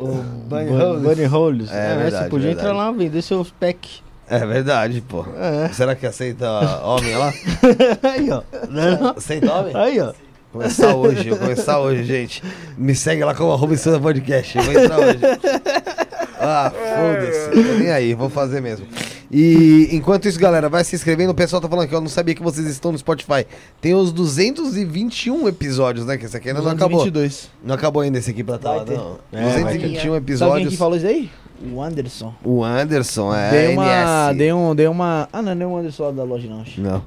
[0.00, 1.00] o, o Bunny.
[1.00, 1.70] Bunny Holes.
[1.70, 2.66] É verdade, Você podia verdade.
[2.68, 4.02] entrar lá vender seus packs.
[4.26, 5.24] É verdade, pô.
[5.36, 5.68] É.
[5.72, 6.50] Será que aceita
[6.84, 7.32] homem lá?
[8.02, 8.42] Aí, ó.
[8.68, 9.76] Não, Aceita homem?
[9.76, 10.12] Aí, ó.
[10.54, 12.40] Começar hoje, vou começar hoje, gente.
[12.78, 14.56] Me segue lá como arroba Insana Podcast.
[14.56, 15.18] Eu vou entrar hoje.
[16.46, 17.50] Ah, foda-se.
[17.50, 18.86] Tô nem aí, vou fazer mesmo.
[19.30, 21.30] E enquanto isso, galera, vai se inscrevendo.
[21.30, 23.46] O pessoal tá falando que eu não sabia que vocês estão no Spotify.
[23.80, 26.18] Tem os 221 episódios, né?
[26.18, 26.98] Que esse aqui ainda não acabou.
[26.98, 27.50] 222.
[27.64, 28.94] Não acabou ainda esse aqui pra tela, ter.
[28.94, 29.18] não.
[29.32, 29.60] É, vai ter.
[29.62, 30.68] 221 Sabe quem episódios.
[30.68, 31.30] que falou isso aí?
[31.72, 32.34] O Anderson.
[32.44, 33.50] O Anderson, é.
[33.50, 34.32] dei uma.
[34.34, 35.28] Dei, um, dei uma.
[35.32, 36.60] Ah, não, não é o Anderson lá da loja, não.
[36.60, 37.02] Acho Não.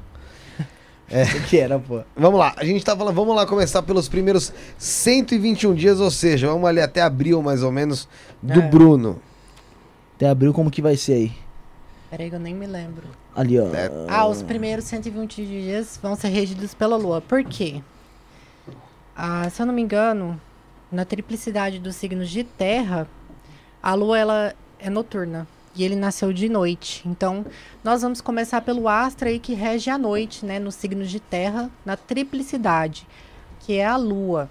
[1.50, 2.02] Que era, pô.
[2.16, 6.48] Vamos lá, a gente tá falando, vamos lá começar pelos primeiros 121 dias, ou seja,
[6.48, 8.08] vamos ali até abril mais ou menos
[8.42, 8.62] do É.
[8.62, 9.20] Bruno.
[10.16, 11.32] Até abril, como que vai ser aí?
[12.10, 13.04] Peraí que eu nem me lembro.
[13.36, 13.68] Ali, ó.
[13.74, 13.90] É.
[14.08, 17.22] Ah, os primeiros 120 dias vão ser regidos pela Lua.
[17.22, 17.82] Por quê?
[19.16, 20.40] Ah, se eu não me engano,
[20.92, 23.08] na triplicidade dos signos de terra,
[23.82, 25.48] a Lua ela é noturna.
[25.78, 27.08] E ele nasceu de noite.
[27.08, 27.46] Então,
[27.84, 30.58] nós vamos começar pelo astro aí que rege a noite, né?
[30.58, 33.08] Nos signos de terra, na triplicidade,
[33.60, 34.50] que é a Lua.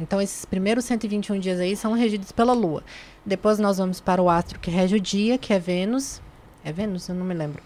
[0.00, 2.82] Então, esses primeiros 121 dias aí são regidos pela Lua.
[3.24, 6.20] Depois nós vamos para o astro que rege o dia, que é Vênus.
[6.64, 7.08] É Vênus?
[7.08, 7.62] Eu não me lembro.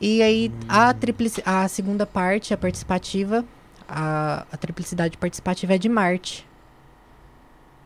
[0.00, 3.44] E aí, a, triplici a segunda parte, a participativa,
[3.88, 6.44] a, a triplicidade participativa é de Marte.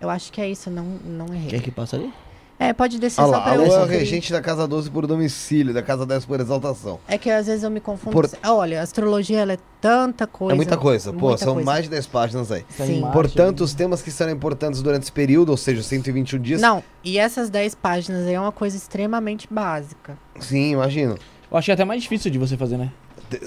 [0.01, 1.51] Eu acho que é isso, não, não errei.
[1.51, 2.11] Quer que passa ali?
[2.60, 3.98] É, pode descer Olha só pra a eu é conferir.
[4.01, 6.98] regente da casa 12 por domicílio, da casa 10 por exaltação.
[7.06, 8.10] É que às vezes eu me confundo.
[8.12, 10.55] Por- Olha, a astrologia ela é tanta coisa.
[10.55, 11.64] é muita coisa, pô, muita são coisa.
[11.66, 12.64] mais de 10 páginas aí.
[12.70, 13.02] Sim.
[13.12, 17.16] Portanto, os temas que serão importantes durante esse período, ou seja, 121 dias, Não, e
[17.16, 20.18] essas 10 páginas aí é uma coisa extremamente básica.
[20.40, 21.16] sim, imagino,
[21.51, 22.90] Eu achei até mais difícil de você fazer, né?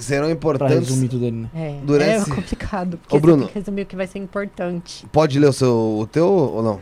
[0.00, 0.88] serão Pra importantes.
[0.88, 1.48] resumir tudo ali, né?
[1.54, 2.96] É, Durante é complicado.
[2.98, 3.42] Porque Ô, Bruno.
[3.44, 5.04] tem que resumir o que vai ser importante.
[5.12, 6.80] Pode ler o seu o teu ou não?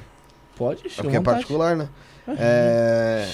[0.57, 1.89] Pode, É porque é particular, né?
[2.39, 3.27] É...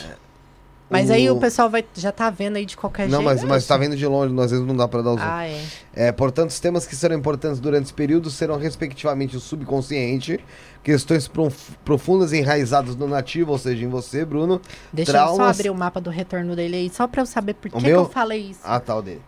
[0.88, 3.24] Mas aí o pessoal vai, já tá vendo aí de qualquer Não, jeito.
[3.24, 5.60] mas, mas tá vendo de longe, às vezes não dá pra dar os Ah, é.
[5.92, 10.38] É, portanto, os temas que serão importantes durante esse período serão, respectivamente, o subconsciente,
[10.84, 14.60] questões prof- profundas enraizadas no nativo, ou seja, em você, Bruno.
[14.92, 17.54] Deixa eu só Traumas- abrir o mapa do retorno dele aí, só pra eu saber
[17.54, 18.02] por O que, que meu?
[18.02, 18.60] eu falei isso.
[18.62, 19.22] Ah, tal dele.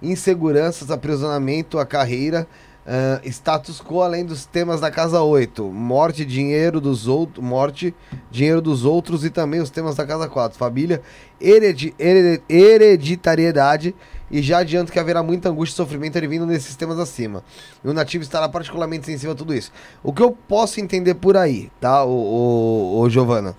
[0.00, 2.46] Inseguranças, aprisionamento, a carreira,
[2.86, 5.64] ah, status quo, além dos temas da casa 8.
[5.64, 7.94] Morte, dinheiro dos outros, morte,
[8.30, 10.58] dinheiro dos outros e também os temas da casa 4.
[10.58, 11.00] Família,
[11.40, 13.94] heredi- heredi- hereditariedade.
[14.30, 17.44] E já adianto que haverá muita angústia e sofrimento advindo nesses temas acima.
[17.84, 19.70] E o nativo estará particularmente sensível a tudo isso.
[20.02, 23.54] O que eu posso entender por aí, tá, o, o, o Giovana?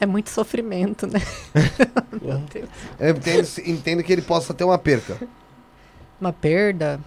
[0.00, 1.20] É muito sofrimento, né?
[2.22, 2.68] Meu Deus.
[2.98, 5.18] Eu entendo, entendo que ele possa ter uma perca.
[6.20, 7.00] Uma perda.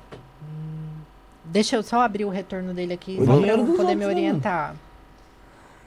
[1.49, 4.75] Deixa eu só abrir o retorno dele aqui, só pra eu poder me outros, orientar.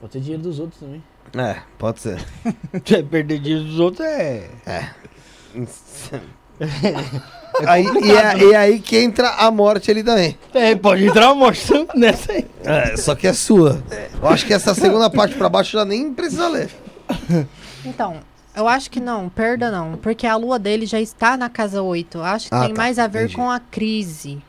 [0.01, 1.03] Pode ter dinheiro dos outros também.
[1.37, 2.25] É, pode ser.
[3.11, 4.49] Perder dinheiro dos outros é.
[7.67, 10.37] aí, e, é, e aí que entra a morte ali também.
[10.55, 11.63] É, pode entrar uma morte
[11.95, 12.47] nessa aí.
[12.65, 13.83] É, só que é sua.
[14.21, 16.71] Eu acho que essa segunda parte pra baixo já nem precisa ler.
[17.85, 18.21] Então,
[18.57, 22.19] eu acho que não, perda não, porque a lua dele já está na casa 8.
[22.19, 23.37] Eu Acho que Ah, tem tá, mais a ver entendi.
[23.37, 24.43] com a crise.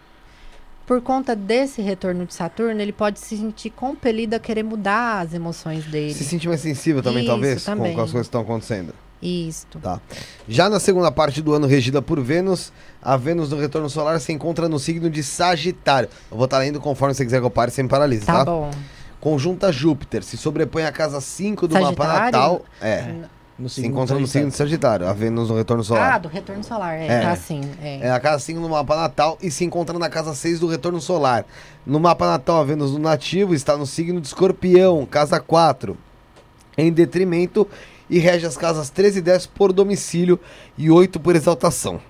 [0.91, 5.34] Por conta desse retorno de Saturno, ele pode se sentir compelido a querer mudar as
[5.34, 6.13] emoções dele.
[6.13, 7.95] Se sentir mais sensível também, Isso, talvez, com- também.
[7.95, 8.93] Com, as coisas que estão acontecendo.
[9.22, 9.80] Isto.
[9.80, 10.01] Tá.
[10.49, 14.34] Já na segunda parte do ano regida por Vênus, a Vênus no retorno solar se
[14.34, 16.09] encontra no signo de Sagitário.
[16.30, 18.39] Eu vou estar lendo conforme você quiser que eu pare sem paralise, tá?
[18.39, 18.69] Tá bom.
[19.22, 22.26] Conjunta Júpiter, se sobrepõe à casa 5 do mapa Sagitário?
[22.26, 22.65] natal.
[22.81, 23.15] É.
[23.61, 26.13] No Se encontra no signo de Sagitário, a Vênus no retorno solar.
[26.13, 26.95] Ah, do retorno solar.
[26.95, 27.21] É, É.
[27.21, 27.61] tá assim.
[27.79, 28.07] É.
[28.07, 30.99] É a casa 5 no mapa natal e se encontra na casa 6 do retorno
[30.99, 31.45] solar.
[31.85, 35.95] No mapa natal, a Vênus no nativo está no signo de escorpião, casa 4.
[36.75, 37.67] Em detrimento
[38.09, 40.39] e rege as casas 13 e 10 por domicílio
[40.75, 42.01] e 8 por exaltação.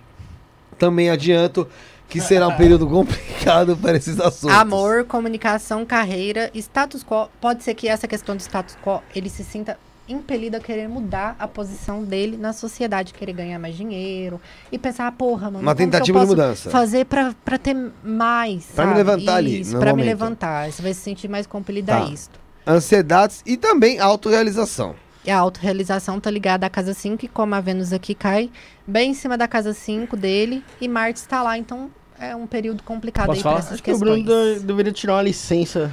[0.79, 1.67] Também adianto
[2.07, 4.55] que será um período complicado para esses assuntos.
[4.55, 7.29] Amor, comunicação, carreira, status quo.
[7.41, 9.77] Pode ser que essa questão do status quo ele se sinta
[10.11, 14.39] impelido a querer mudar a posição dele na sociedade, querer ganhar mais dinheiro
[14.71, 16.69] e pensar, ah, porra, mano, Uma como que eu tentativa de mudança.
[16.69, 18.65] Fazer pra, pra ter mais.
[18.75, 20.71] Pra me levantar ali, Isso, no pra me levantar.
[20.71, 22.03] Você vai se sentir mais compelido Tá.
[22.05, 22.39] a isto.
[22.67, 24.95] Ansiedades e também autorrealização.
[25.25, 28.49] E a autorrealização tá ligada à casa 5, e como a Vênus aqui cai
[28.87, 32.81] bem em cima da casa 5 dele, e Marte está lá, então é um período
[32.83, 33.55] complicado Posso aí falar?
[33.55, 34.59] para essas Acho que o Bruno questões.
[34.61, 35.91] de- deveria tirar uma licença.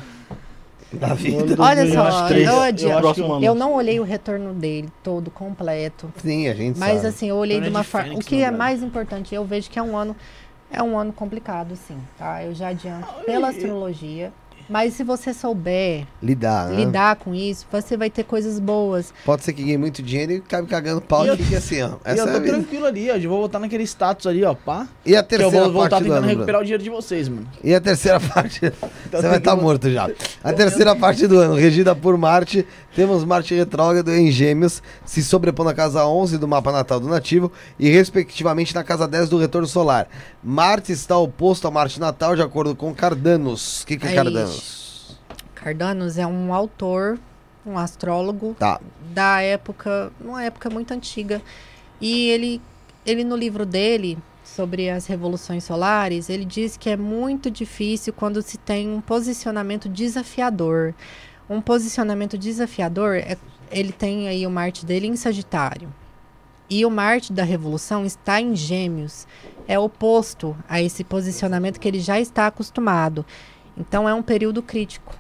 [0.98, 1.54] Da vida.
[1.62, 2.48] Olha 2023.
[2.48, 3.44] só, eu- Eu eu- acho próximo ano.
[3.44, 6.10] Eu não olhei o retorno dele todo completo.
[6.16, 7.06] Sim, a gente Mas sabe.
[7.08, 8.14] assim, eu olhei Então de é uma forma.
[8.14, 8.58] O que é brother.
[8.58, 10.16] mais importante, eu vejo que é um ano.
[10.70, 12.42] É um ano complicado, sim, tá?
[12.42, 14.32] Eu já adianto pela astrologia.
[14.68, 16.76] Mas se você souber Lidar, né?
[16.84, 19.12] lidar com isso, você vai ter coisas boas.
[19.24, 21.80] Pode ser que ganhe muito dinheiro e acabe cagando pau E e, eu- fique assim,
[21.82, 21.88] ó.
[21.88, 22.52] E Essa eu é tô vida.
[22.52, 23.14] tranquilo ali, ó.
[23.16, 24.86] Eu vou voltar naquele status ali, ó, pá.
[25.06, 26.38] E a Que eu terceira vou voltar parte do tentando ano, Bruno?
[26.38, 27.48] recuperar o dinheiro de vocês, mano.
[27.64, 28.60] E a terceira parte.
[29.06, 30.10] Então Você vai estar vo- morto já.
[30.44, 35.70] A terceira parte do ano, regida por Marte, temos Marte retrógrado em Gêmeos, se sobrepondo
[35.70, 39.66] na casa 11 do mapa natal do nativo e, respectivamente, na casa 10 do retorno
[39.66, 40.08] solar.
[40.42, 43.82] Marte está oposto a Marte natal, de acordo com Cardanos.
[43.82, 44.57] O que, que é Aí, Cardanos?
[45.54, 47.18] Cardanos é um autor,
[47.66, 48.80] um astrólogo Tá.
[49.12, 51.42] da época, uma época muito antiga.
[52.00, 52.60] E ele,
[53.04, 58.40] ele no livro dele sobre as revoluções solares, ele diz que é muito difícil quando
[58.40, 60.94] se tem um posicionamento desafiador.
[61.50, 63.36] Um posicionamento desafiador é
[63.70, 65.92] ele tem aí o Marte dele em Sagitário.
[66.70, 69.26] E o Marte da revolução está em Gêmeos.
[69.66, 73.24] É oposto a esse posicionamento que ele já está acostumado.
[73.78, 75.14] Então é um período crítico.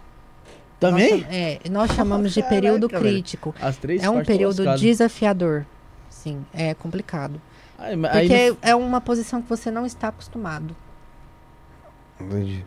[0.80, 1.22] Também?
[1.22, 3.54] Nós, é, nós chamamos de período crítico.
[3.60, 5.64] As três É um período desafiador.
[6.08, 7.40] Sim, é complicado.
[7.78, 10.74] Aí, Porque no- é uma posição que você não está acostumado.
[12.20, 12.64] Entendi.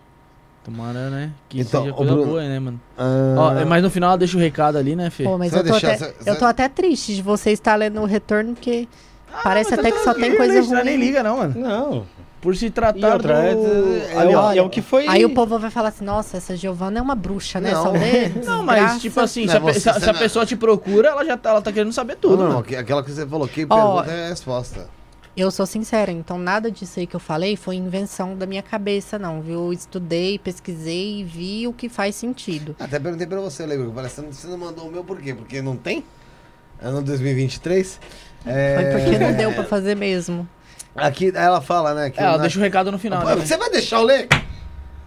[0.64, 1.32] Tomara, né?
[1.50, 2.80] Que Então, seja coisa Bruno, boa, né, mano?
[2.98, 5.24] Ah, Ó, é, mas no final ela deixa o recado ali, né, Fê?
[5.24, 8.00] Pô, mas eu tô, deixar- até, você- eu tô até triste de você estar lendo
[8.00, 8.88] o retorno, porque
[9.44, 10.68] parece mas até tá que só tem coisa né?
[10.68, 10.84] Ruim.
[10.84, 11.60] nem liga, não, mano.
[11.60, 12.06] Não.
[12.42, 13.98] Por se tratar outra, é, do...
[13.98, 14.52] é, Ali, ó.
[14.52, 15.08] é, é o que foi.
[15.08, 17.72] Aí o povo vai falar assim, nossa, essa Giovana é uma bruxa, né?
[17.72, 17.84] Não.
[17.84, 20.44] Só lê Não, mas tipo assim, Não, se, a, você- se se a não- pessoa
[20.46, 22.60] te procura, ela já tá, ela tá querendo saber Não, tudo, não, mano.
[22.60, 24.90] aqu- aquela que você falou, quem Ó, pergunta é a resposta.
[25.38, 29.18] Eu sou sincera, então nada disso aí que eu falei foi invenção da minha cabeça,
[29.20, 29.68] não, viu?
[29.68, 32.76] Eu estudei, pesquisei e vi o que faz sentido.
[32.80, 35.34] Até perguntei pra você, que Parece que você não mandou o meu por quê?
[35.34, 36.04] Porque não tem?
[36.82, 38.00] Ano 2023.
[38.46, 38.76] É...
[38.76, 40.48] Foi porque não deu pra fazer mesmo.
[40.96, 42.10] Aqui ela fala, né?
[42.10, 43.36] Que É, ela na- deixa o recado no final, Pô, né?
[43.46, 44.28] Você vai deixar eu ler?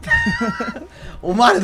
[1.23, 1.55] o Mar...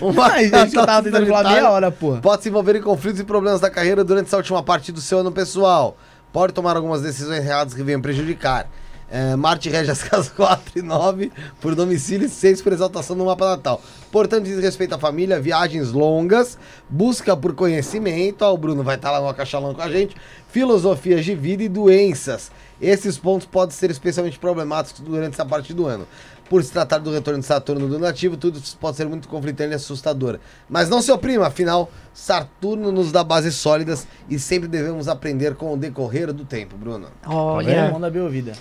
[0.00, 0.42] o Mar...
[0.42, 2.20] Isso que eu tava tentando falar meia hora, porra.
[2.20, 5.18] Pode se envolver em conflitos e problemas da carreira durante essa última parte do seu
[5.20, 5.96] ano pessoal.
[6.32, 8.68] Pode tomar algumas decisões erradas que venham prejudicar.
[9.10, 11.32] É, Marte rege as casas 4 e 9
[11.62, 13.80] por domicílio e 6 por exaltação no mapa natal.
[14.12, 16.58] Portanto, diz respeito à família, viagens longas,
[16.90, 18.42] busca por conhecimento.
[18.42, 20.14] Ó, o Bruno vai estar lá no Acaxalão com a gente.
[20.50, 22.50] Filosofias de vida e doenças.
[22.80, 26.06] Esses pontos podem ser especialmente problemáticos durante essa parte do ano.
[26.48, 29.72] Por se tratar do retorno de Saturno do nativo, tudo isso pode ser muito conflitante
[29.72, 30.38] e assustador.
[30.68, 35.72] Mas não se oprima, afinal, Saturno nos dá bases sólidas e sempre devemos aprender com
[35.74, 37.08] o decorrer do tempo, Bruno.
[37.26, 38.52] Olha, Manda bem ouvida.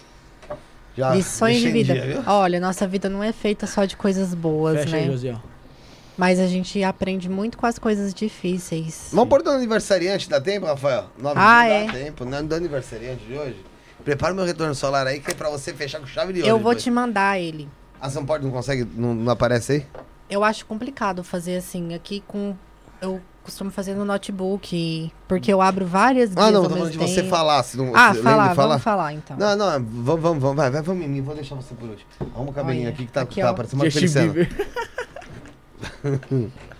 [0.97, 1.93] Já lições de vida.
[1.93, 2.23] dia?
[2.25, 5.11] Olha, nossa vida não é feita só de coisas boas, Fecha aí, né?
[5.11, 5.37] José, ó.
[6.17, 9.09] Mas a gente aprende muito com as coisas difíceis.
[9.13, 11.05] Vamos pôr do aniversariante, dá tempo, Rafael?
[11.21, 11.87] Nove Ah, dá é.
[11.91, 12.25] tempo.
[12.25, 13.63] Não do aniversariante de hoje.
[14.07, 16.49] Prepara o meu retorno solar aí, que é pra você fechar com chave de ouro.
[16.49, 16.83] Eu vou depois.
[16.83, 17.67] te mandar ele.
[17.99, 19.85] Ah, você não pode, não consegue, não, não aparece aí?
[20.29, 22.55] Eu acho complicado fazer assim, aqui com.
[23.01, 26.97] Eu costumo fazer no notebook, porque eu abro várias Ah, guias não, tô falando de
[26.97, 29.35] você falar, se não Ah, se falar, de vamos falar então.
[29.35, 32.09] Não, não, vamos, vamos, vamos, vai, vai, vamos em mim, vou deixar você por último.
[32.33, 33.53] Arruma o cabelinho Olha, aqui que tá, aqui, tá ó.
[33.53, 34.31] parecendo Marco Justin.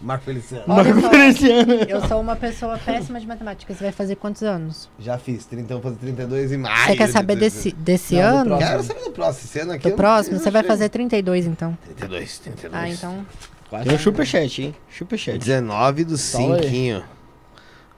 [0.00, 0.64] Marco Feliciano.
[0.68, 1.72] Olha Marco só, Feliciano.
[1.88, 3.72] eu sou uma pessoa péssima de matemática.
[3.74, 4.88] Você vai fazer quantos anos?
[4.98, 6.86] Já fiz, 30, vou fazer 32 em maio.
[6.86, 7.52] Você quer saber 32.
[7.52, 8.58] desse, desse Não, ano?
[8.58, 9.44] Quero saber do próximo.
[9.48, 9.90] Esse ano aqui.
[9.90, 10.38] Do próximo?
[10.38, 11.76] Você vai fazer 32, então.
[11.96, 12.74] 32, 32.
[12.82, 13.26] Ah, então.
[13.68, 14.74] Quase Tem um superchat, hein?
[14.90, 15.38] Superchat.
[15.38, 16.62] 19 do Fala aí.
[16.62, 17.04] cinquinho.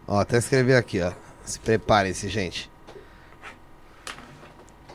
[0.07, 1.13] Ó, até escrever aqui, ó.
[1.45, 2.71] Se preparem-se, gente.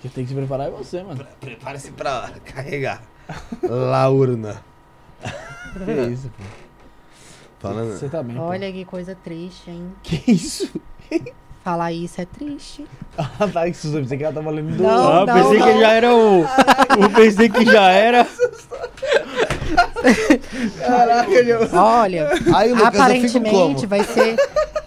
[0.01, 1.25] Quem tem que se preparar é você, mano.
[1.39, 3.01] Prepare-se pra carregar.
[3.63, 4.61] Laurna.
[5.85, 6.43] Que isso, pô.
[7.59, 7.91] Falando.
[7.97, 8.35] Você tá bem.
[8.35, 8.43] pô.
[8.43, 9.93] Olha que coisa triste, hein?
[10.03, 10.69] Que isso?
[11.67, 12.85] Falar isso é triste.
[13.17, 13.97] Ah, tá, que susto.
[13.97, 14.83] Pensei que ela tava lendo do...
[14.83, 15.67] Não, ah, pensei não.
[15.67, 16.45] que já era o.
[17.01, 18.27] Eu pensei que já era.
[20.79, 21.69] Caraca, eu...
[21.73, 24.35] Olha, Aí, Lucas, eu aparentemente vai ser,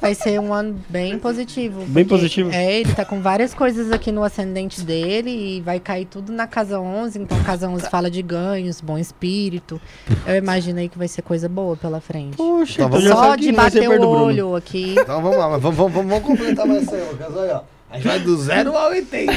[0.01, 1.85] vai ser um ano bem positivo.
[1.87, 2.51] Bem positivo?
[2.53, 6.47] É, ele tá com várias coisas aqui no ascendente dele e vai cair tudo na
[6.47, 7.19] casa 11.
[7.19, 9.81] Então, casa 11 fala de ganhos, bom espírito.
[10.27, 12.37] Eu imaginei que vai ser coisa boa pela frente.
[12.37, 14.95] Poxa, Então então Só de não bater o olho aqui.
[14.99, 17.37] Então vamos lá, vamos, vamos, vamos completar isso aí, Lucas.
[17.37, 17.63] Olha, ó.
[17.91, 19.33] A gente vai do 0 ao 80.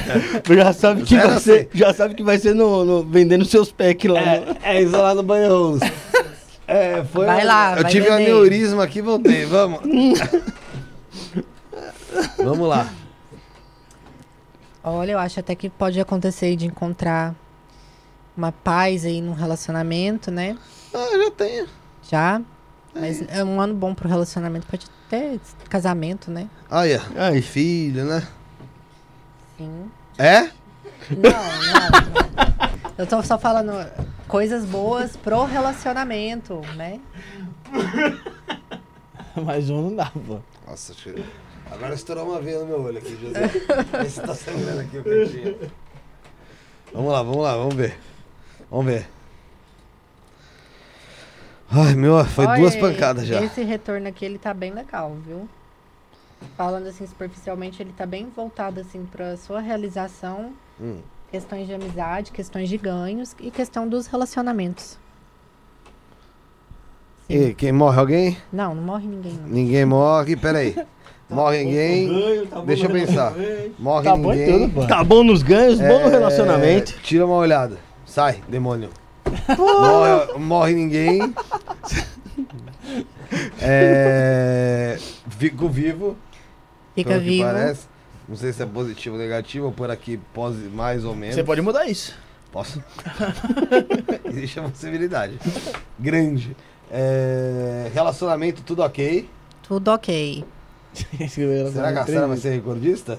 [0.55, 3.43] Já sabe que Zero vai a ser, já sabe que vai ser no, no- vendendo
[3.45, 4.21] seus packs lá.
[4.21, 5.79] no- É, é isso lá no banho.
[6.67, 7.25] É, foi.
[7.25, 9.45] Vai lá, Eu vai tive um aneurisma aqui e voltei.
[9.45, 9.79] Vamos.
[12.37, 12.87] vamos lá.
[14.83, 17.33] Olha, eu acho até que pode acontecer de encontrar
[18.35, 20.57] uma paz aí num relacionamento, né?
[20.93, 21.67] Ah, eu já tenho.
[22.09, 22.41] Já.
[22.95, 25.39] Mas é um ano bom pro relacionamento, pode ter
[25.69, 26.47] casamento, né?
[26.69, 28.27] Olha, Ai, filho, né?
[29.57, 29.91] Sim.
[30.17, 30.41] É?
[30.41, 32.73] Não, não, não.
[32.97, 33.71] Eu tô só falando
[34.27, 36.99] coisas boas pro relacionamento, né?
[39.43, 40.39] Mais um não dá, pô.
[40.67, 41.15] Nossa, tio.
[41.71, 43.47] Agora estourou uma veia no meu olho aqui, José.
[44.07, 45.57] Se tá sangrando aqui o cantinho.
[46.93, 47.97] Vamos lá, vamos lá, vamos ver.
[48.69, 49.07] Vamos ver.
[51.75, 53.41] Ai, meu, foi Olha, duas pancadas já.
[53.43, 55.47] Esse retorno aqui, ele tá bem legal, viu?
[56.57, 60.97] Falando assim superficialmente, ele tá bem voltado assim pra sua realização, Hum.
[61.31, 64.97] questões de amizade, questões de ganhos e questão dos relacionamentos.
[67.29, 68.37] E quem morre alguém?
[68.51, 69.33] Não, não morre ninguém.
[69.33, 69.47] Não.
[69.47, 70.75] Ninguém morre, peraí.
[71.29, 72.45] Morre ninguém.
[72.65, 73.33] Deixa eu pensar.
[73.79, 74.59] Morre Tá bom ninguém.
[74.67, 74.85] tudo, pô.
[74.85, 76.99] Tá bom nos ganhos, bom no É, relacionamento.
[77.01, 77.77] Tira uma olhada.
[78.05, 78.89] Sai, demônio.
[79.57, 81.33] Morre, morre ninguém.
[83.59, 84.97] É,
[85.39, 86.15] fico vivo.
[86.93, 87.45] Fica pelo que vivo.
[87.45, 87.87] Parece.
[88.27, 91.35] Não sei se é positivo ou negativo, ou por aqui pose mais ou menos.
[91.35, 92.15] Você pode mudar isso.
[92.51, 92.83] Posso?
[94.25, 95.39] Existe a possibilidade.
[95.99, 96.55] Grande.
[96.91, 99.27] É, relacionamento, tudo ok.
[99.63, 100.45] Tudo ok.
[101.73, 103.17] Será que a Sara vai ser recordista?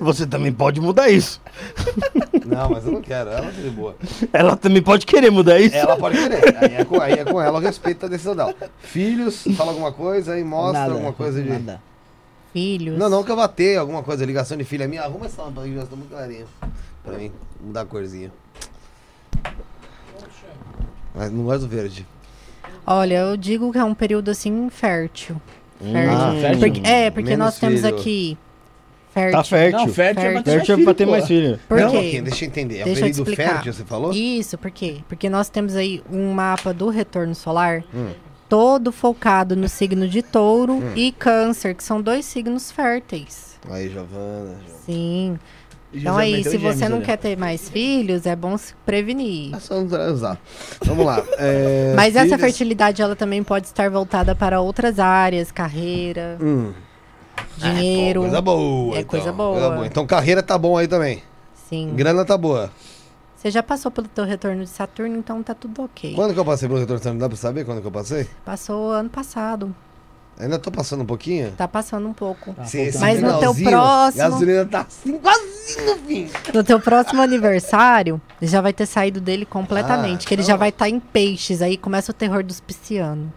[0.00, 1.40] Você também pode mudar isso.
[2.44, 3.30] Não, mas eu não quero.
[3.30, 3.96] Ela tá de boa.
[4.32, 5.76] Ela também pode querer mudar isso.
[5.76, 6.56] Ela pode querer.
[6.62, 8.54] Aí é com, aí é com ela, eu respeito a decisão dela.
[8.78, 11.48] Filhos, fala alguma coisa aí, mostra Nada, alguma coisa de.
[11.48, 11.80] Nada.
[12.52, 12.98] Filhos.
[12.98, 15.02] Não, não que eu vá ter alguma coisa, ligação de filha minha.
[15.02, 16.46] Arruma essa lâmpada aí, já tá muito clarinha.
[17.04, 18.32] Pra mim, mudar a corzinha.
[21.14, 22.06] Mas não gosto do verde.
[22.86, 25.40] Olha, eu digo que é um período assim fértil.
[25.82, 26.58] Ah, fértil?
[26.60, 27.94] Porque- é, porque Menos nós temos filho.
[27.94, 28.38] aqui
[29.20, 29.38] fértil.
[29.38, 29.78] Tá fértil.
[29.80, 31.60] Não, fértil é pra ter Fértil é mais pra ter filho, mais filho.
[31.68, 31.96] Por não, quê?
[31.96, 32.78] Marquinhos, deixa eu entender.
[32.80, 34.12] É Deixa o eu fértil, você falou?
[34.12, 34.96] Isso, por quê?
[35.08, 38.10] Porque nós temos aí um mapa do retorno solar Hum.
[38.48, 43.58] todo focado no signo de touro e câncer, que são dois signos férteis.
[43.70, 44.54] Aí, Giovana.
[44.84, 45.38] Sim.
[45.92, 47.06] E Então aí, meteu se gêmeos você não ali, ó.
[47.06, 49.54] quer ter mais filhos, é bom se prevenir.
[49.54, 50.36] É só não transar.
[50.84, 51.22] Vamos lá.
[51.38, 56.72] é, Mas essa filhos- fertilidade, ela também pode estar voltada para outras áreas, carreira, Hum.
[57.56, 58.20] Dinheiro.
[58.20, 58.96] Pô, coisa boa.
[58.96, 59.86] É então, coisa boa.
[59.86, 61.22] Então carreira tá bom aí também.
[61.68, 61.94] Sim.
[61.94, 62.70] Grana tá boa.
[63.36, 66.14] Você já passou pelo teu retorno de Saturno, então tá tudo ok.
[66.14, 67.02] Quando que eu passei pelo retorno?
[67.12, 68.26] Não dá pra saber quando que eu passei?
[68.44, 69.74] Passou ano passado.
[70.38, 71.52] Ainda tô passando um pouquinho?
[71.52, 72.52] Tá passando um pouco.
[72.52, 76.28] Tá Se esse Mas no teu próximo- Gasolina tá assim, quase no fim.
[76.52, 80.24] No teu próximo aniversário, já vai ter saído dele completamente.
[80.24, 81.62] Ah, que ele então- já vai estar em peixes.
[81.62, 83.28] Aí começa o terror dos piscianos.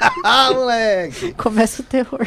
[0.24, 1.32] ah, moleque.
[1.34, 2.26] Começa o terror.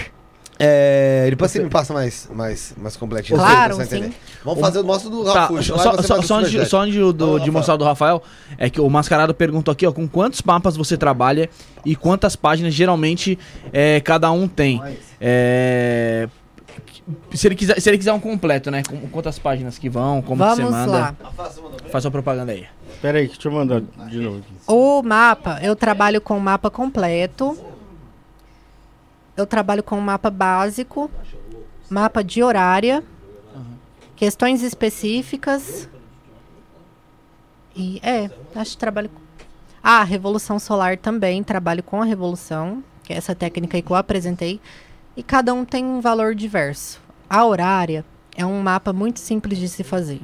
[0.60, 3.38] É, depois você me passa mais, mais, mais completinho.
[3.38, 4.08] Claro, você entender.
[4.08, 4.14] sim.
[4.44, 5.78] Vamos fazer o nosso do Tá, Rafuxo.
[5.78, 6.70] só, só, só antes, de- superchat.
[6.70, 8.24] só antes de, do- de mostrar o do Rafael,
[8.58, 11.48] é que o Mascarado perguntou aqui, ó, com quantos mapas você trabalha
[11.86, 13.38] e quantas páginas geralmente
[13.72, 14.82] é, cada um tem.
[15.22, 16.28] É,
[17.34, 18.84] se, ele quiser, se ele quiser um completo, né?
[18.84, 20.92] Com quantas páginas que vão, como que você Vamos manda.
[20.92, 21.16] lá.
[21.90, 22.68] Faz sua propaganda aí.
[23.02, 24.54] Pera aí, deixa eu mandar de novo aqui.
[24.68, 27.58] O mapa, eu trabalho com o mapa completo.
[29.36, 31.12] Eu trabalho com o mapa básico,
[31.90, 33.04] mapa de horária,
[34.16, 35.88] questões específicas.
[37.76, 39.22] E é, acho que trabalho com.
[39.84, 43.96] Ah, Revolução Solar também, trabalho com a Revolução, que é essa técnica aí que eu
[43.96, 44.60] apresentei.
[45.18, 47.02] E cada um tem um valor diverso.
[47.30, 48.06] A horária
[48.38, 50.22] é um mapa muito simples de se fazer.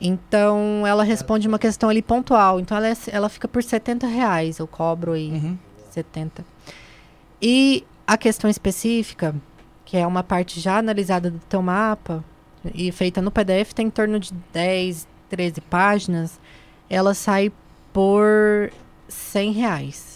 [0.00, 2.58] Então, ela responde uma questão ali pontual.
[2.60, 4.58] Então, ela, é- ela fica por 70 reais.
[4.58, 5.56] Eu cobro aí Uhum.
[5.90, 6.44] 70.
[7.40, 9.34] E a questão específica,
[9.84, 12.24] que é uma parte já analisada do teu mapa
[12.74, 16.40] e feita no PDF, tem em torno de 10, 13 páginas.
[16.90, 17.52] Ela sai
[17.92, 18.70] por
[19.08, 20.13] 100 reais.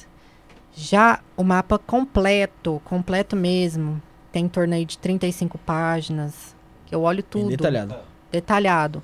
[0.81, 4.01] Já o mapa completo, completo mesmo,
[4.31, 6.55] tem em torno aí de 35 páginas.
[6.87, 7.97] Que eu olho tudo detalhado.
[8.31, 9.03] detalhado.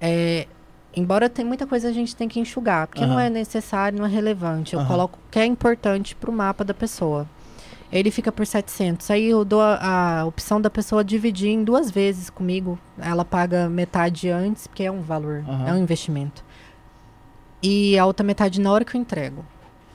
[0.00, 0.46] É,
[0.94, 3.24] embora tem muita coisa a gente tem que enxugar, porque não Aham.
[3.24, 4.74] é necessário, não é relevante.
[4.74, 4.88] Eu Aham.
[4.88, 7.28] coloco o que é importante pro mapa da pessoa.
[7.92, 9.10] Ele fica por 700.
[9.10, 12.78] Aí eu dou a, a opção da pessoa dividir em duas vezes comigo.
[12.96, 15.66] Ela paga metade antes, porque é um valor, Aham.
[15.68, 16.44] é um investimento.
[17.60, 19.44] E a outra metade na hora que eu entrego.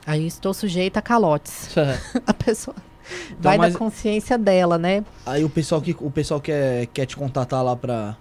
[0.06, 1.70] Aí estou sujeita a calotes.
[2.28, 2.76] A pessoa
[3.40, 5.04] vai Então, mas- da consciência dela, né?
[5.26, 8.16] Aí o pessoal que o pessoal quer, quer te contatar lá pra,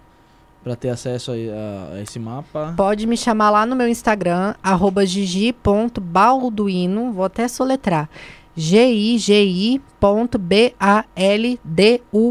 [0.63, 2.75] pra ter acesso a, a- a esse mapa.
[2.77, 8.09] Pode me chamar lá no meu Instagram, arroba gigi.balduino, vou até soletrar.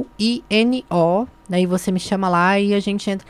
[0.04, 1.28] G-I-G-I.B-A-L-D-U-I-N-O.
[1.50, 3.28] Daí você me chama lá e a gente entra.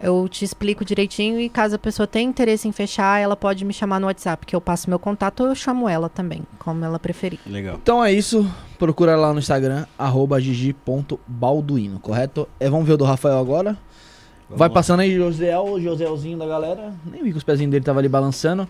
[0.00, 3.72] Eu te explico direitinho e caso a pessoa tenha interesse em fechar, ela pode me
[3.72, 6.98] chamar no WhatsApp, que eu passo meu contato ou eu chamo ela também, como ela
[6.98, 7.40] preferir.
[7.44, 7.78] Legal.
[7.82, 8.48] Então é isso.
[8.78, 12.48] Procura lá no Instagram, arroba gigi.balduino, correto?
[12.60, 13.76] É, vamos ver o do Rafael agora.
[14.48, 16.94] Vai passando aí, José, o Joséelzinho da galera.
[17.04, 18.66] Nem vi que os pezinhos dele tava ali balançando.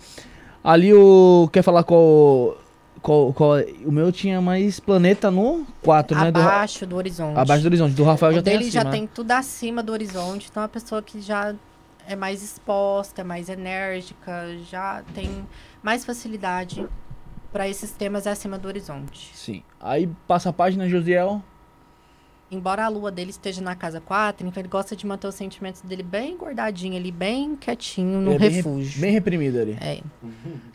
[0.63, 1.49] Ali o.
[1.53, 2.57] Quer falar qual.
[3.03, 3.53] Qual, qual
[3.85, 6.31] o meu tinha mais planeta no 4, né?
[6.33, 7.39] Do, Ra- Abaixo do horizonte.
[7.39, 7.95] abaixo do horizonte.
[7.95, 8.85] Do Rafael já o tem dele acima.
[8.85, 11.55] já tem tudo acima do horizonte, então é uma pessoa que já
[12.07, 15.47] é mais exposta, é mais enérgica, já tem
[15.83, 16.87] mais facilidade
[17.53, 19.31] para esses temas acima do horizonte.
[19.35, 19.63] Sim.
[19.81, 21.43] Aí passa a página, Josiel.
[22.51, 25.83] Embora a lua dele esteja na casa 4, então ele gosta de manter os sentimentos
[25.83, 29.01] dele bem guardadinho ali, bem quietinho no Ele é bem re- refúgio.
[29.01, 29.77] Bem reprimido ali.
[29.81, 30.01] É.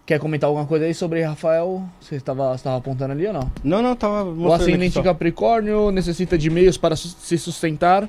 [0.05, 1.83] Quer comentar alguma coisa aí sobre Rafael?
[1.99, 3.51] Você estava, estava apontando ali ou não?
[3.63, 8.07] Não, não, tava O ascendente Capricórnio necessita de meios para su- se sustentar,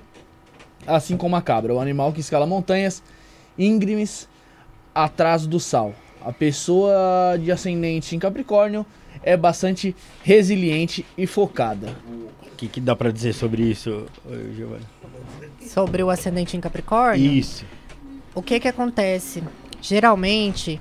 [0.86, 3.02] assim como a cabra, o animal que escala montanhas
[3.58, 4.28] íngremes
[4.94, 5.94] atrás do sal.
[6.22, 6.92] A pessoa
[7.40, 8.84] de ascendente em Capricórnio
[9.22, 11.94] é bastante resiliente e focada.
[12.54, 14.84] O que, que dá pra dizer sobre isso, ô, Giovanni?
[15.60, 17.64] Sobre o ascendente em Capricórnio, Isso.
[18.32, 19.42] o que que acontece?
[19.82, 20.80] Geralmente,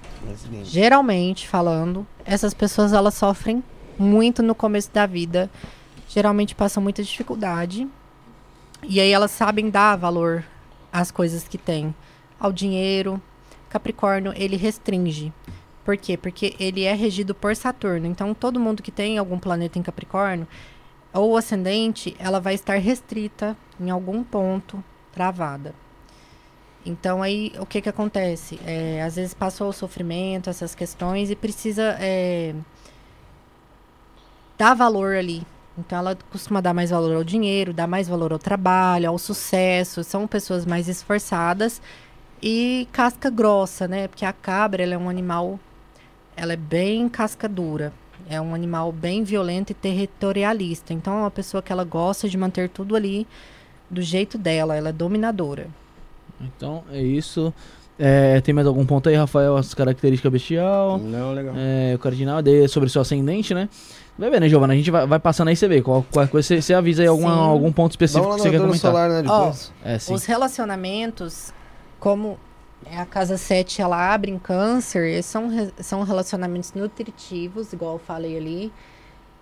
[0.64, 3.64] geralmente falando, essas pessoas elas sofrem
[3.98, 5.50] muito no começo da vida.
[6.08, 7.88] Geralmente passam muita dificuldade.
[8.84, 10.44] E aí elas sabem dar valor
[10.92, 11.94] às coisas que têm,
[12.40, 13.20] ao dinheiro.
[13.68, 15.34] Capricórnio, ele restringe.
[15.84, 16.16] Por quê?
[16.16, 18.06] Porque ele é regido por Saturno.
[18.06, 20.48] Então, todo mundo que tem algum planeta em Capricórnio,
[21.14, 24.84] ou ascendente, ela vai estar restrita em algum ponto,
[25.14, 25.74] travada.
[26.86, 28.60] Então, aí, o que que acontece?
[28.66, 32.54] É, às vezes passou o sofrimento, essas questões, e precisa é,
[34.58, 35.46] dar valor ali.
[35.78, 40.04] Então, ela costuma dar mais valor ao dinheiro, dar mais valor ao trabalho, ao sucesso.
[40.04, 41.82] São pessoas mais esforçadas
[42.42, 44.08] e casca grossa, né?
[44.08, 45.58] Porque a cabra, ela é um animal,
[46.36, 47.94] ela é bem casca dura.
[48.30, 50.94] É um animal bem violento e territorialista.
[50.94, 53.28] Então, é uma pessoa que ela gosta de manter tudo ali
[53.90, 54.76] do jeito dela.
[54.76, 55.68] Ela é dominadora.
[56.42, 57.54] Então é isso.
[57.98, 59.56] É, tem mais algum ponto aí, Rafael?
[59.56, 60.98] As características bestial.
[60.98, 61.54] Não, legal.
[61.56, 63.70] É, o cardinal daí é sobre seu ascendente, né?
[64.18, 64.74] Vai ver, né, Giovana?
[64.74, 65.82] A gente vai, vai passando aí, você vê.
[65.82, 67.40] Qual, qual coisa você, você avisa aí alguma, Sim.
[67.42, 68.92] algum ponto específico Vamos que lá você quer comentar.
[68.92, 69.22] solar, né?
[69.22, 69.72] Depois.
[69.84, 70.14] É, sim.
[70.14, 71.54] Os relacionamentos,
[72.00, 72.38] como
[72.98, 78.38] a casa 7 ela abre em câncer, esses são, são relacionamentos nutritivos, igual eu falei
[78.38, 78.74] ali,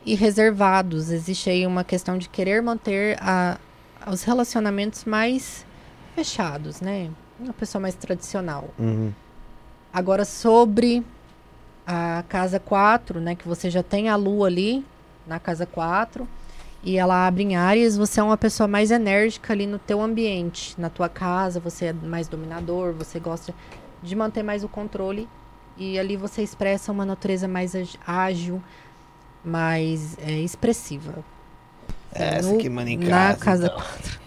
[0.05, 1.11] e reservados.
[1.11, 3.57] Existe aí uma questão de querer manter a,
[4.07, 5.65] os relacionamentos mais
[6.15, 7.09] fechados, né?
[7.39, 8.69] Uma pessoa mais tradicional.
[8.77, 9.13] Uhum.
[9.93, 11.03] Agora, sobre
[11.85, 13.35] a casa 4, né?
[13.35, 14.85] Que você já tem a lua ali
[15.25, 16.27] na casa 4
[16.83, 20.73] e ela abre em áreas, você é uma pessoa mais enérgica ali no teu ambiente,
[20.79, 23.53] na tua casa, você é mais dominador, você gosta
[24.01, 25.27] de manter mais o controle
[25.77, 27.73] e ali você expressa uma natureza mais
[28.05, 28.61] ágil,
[29.43, 31.23] mais é, expressiva.
[32.13, 33.73] Essa No- que manda em na casa, casa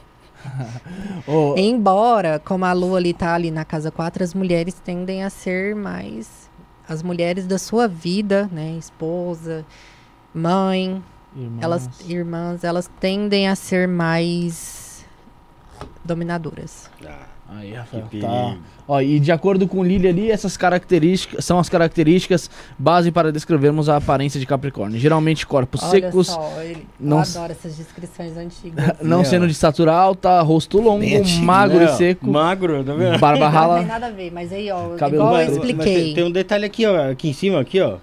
[1.26, 1.34] então.
[1.34, 5.30] Ô, Embora, como a lua ali tá ali na casa 4, as mulheres tendem a
[5.30, 6.44] ser mais
[6.86, 9.64] as mulheres da sua vida, né, esposa,
[10.34, 11.02] mãe,
[11.36, 11.62] irmãos.
[11.62, 15.04] elas irmãs, elas tendem a ser mais
[16.04, 16.90] dominadoras.
[17.46, 18.56] Aí, Que Rafael, tá.
[18.88, 23.30] Ó, e de acordo com o Lili ali, essas características são as características base para
[23.30, 24.98] descrevermos a aparência de Capricórnio.
[24.98, 28.92] Geralmente corpos Olha secos, só, ele, não adoro essas descrições antigas.
[29.00, 31.04] não sendo de estatura alta, rosto longo,
[31.42, 33.18] magro e seco, Magro, tá vendo?
[33.18, 33.82] barba Não tem rala.
[33.82, 36.04] nada a ver, mas aí, ó, Cabelo igual Mas- eu mas expliquei.
[36.04, 37.98] tem, tem um detalhe aqui, ó, aqui em cima, aqui, ó.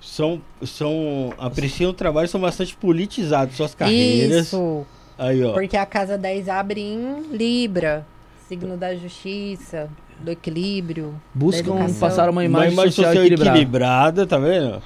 [0.00, 4.46] São, são, apreciam o trabalho, são bastante politizados, suas carreiras.
[4.46, 4.86] Isso,
[5.18, 5.52] Aí, ó.
[5.52, 8.06] porque a casa 10 abre em Libra,
[8.48, 9.88] signo da justiça,
[10.18, 11.14] do equilíbrio.
[11.34, 13.58] Buscam passar uma Uma imagem, imagem social, social equilibrada.
[13.58, 14.82] equilibrada, tá vendo?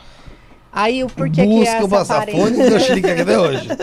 [0.73, 2.67] Aí o porquê que Busca essa o passafone aparência...
[2.67, 3.69] e deu xerique até hoje.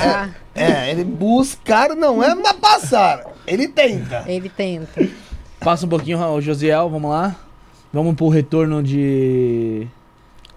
[0.00, 3.24] Ah, É, ele buscar não é mas passar.
[3.46, 4.24] Ele tenta.
[4.26, 5.08] ele tenta.
[5.60, 7.36] Passa um pouquinho, o Josiel, vamos lá.
[7.92, 9.86] Vamos pro retorno de.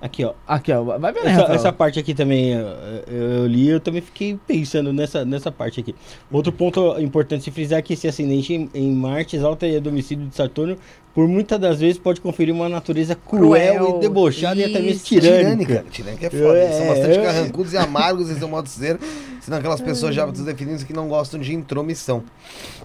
[0.01, 0.33] Aqui, ó.
[0.47, 0.83] Aqui, ó.
[0.97, 2.67] Vai ver, né, Essa, essa parte aqui também eu,
[3.07, 5.93] eu li, eu também fiquei pensando nessa, nessa parte aqui.
[6.31, 9.79] Outro ponto importante se frisar é que esse ascendente em, em Marte exalta e é
[9.79, 10.75] domicílio de Saturno,
[11.13, 14.89] por muitas das vezes pode conferir uma natureza cruel, Cruel, e debochada e até mesmo
[14.89, 15.05] isso.
[15.05, 15.85] tirânica.
[15.91, 15.91] Tirânica.
[15.91, 16.57] Tirânica é foda.
[16.57, 17.23] Eles são É, bastante é.
[17.23, 18.99] carrancudos e amargos, eles são modo de ser.
[19.39, 22.23] Sendo aquelas pessoas já definidas que não gostam de intromissão.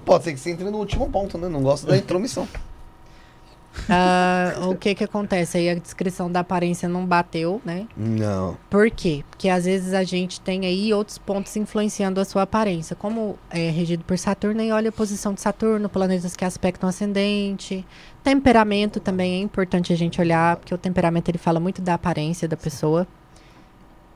[0.05, 1.49] Pode ser que você entre no último ponto, né?
[1.49, 2.47] Não gosta da intromissão.
[3.89, 5.59] Ah, o que que acontece?
[5.59, 7.87] Aí a descrição da aparência não bateu, né?
[7.97, 8.57] Não.
[8.69, 9.25] Por quê?
[9.31, 12.97] Porque às vezes a gente tem aí outros pontos influenciando a sua aparência.
[12.97, 17.87] Como é regido por Saturno, aí olha a posição de Saturno, planetas que aspectam ascendente.
[18.23, 22.49] Temperamento também é importante a gente olhar, porque o temperamento ele fala muito da aparência
[22.49, 23.07] da pessoa.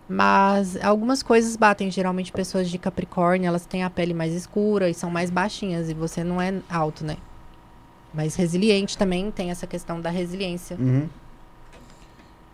[0.08, 1.88] Mas algumas coisas batem.
[1.88, 5.88] Geralmente pessoas de Capricórnio, elas têm a pele mais escura e são mais baixinhas.
[5.88, 7.16] E você não é alto, né?
[8.12, 10.76] Mas resiliente também tem essa questão da resiliência.
[10.78, 11.08] Uhum.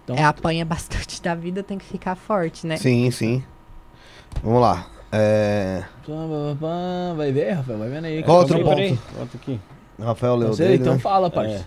[0.04, 2.76] Então, É, apanha bastante da vida, tem que ficar forte, né?
[2.76, 3.42] Sim, sim.
[4.42, 4.86] Vamos lá.
[5.10, 5.82] É...
[7.16, 8.22] Vai ver, Rafael, vai vendo aí.
[8.22, 9.00] Qual outro Calma aí, ponto?
[9.02, 9.60] peraí, Volta aqui.
[9.98, 10.98] Rafael leu Não sei, dele, então né?
[10.98, 11.56] fala, parça.
[11.56, 11.64] É.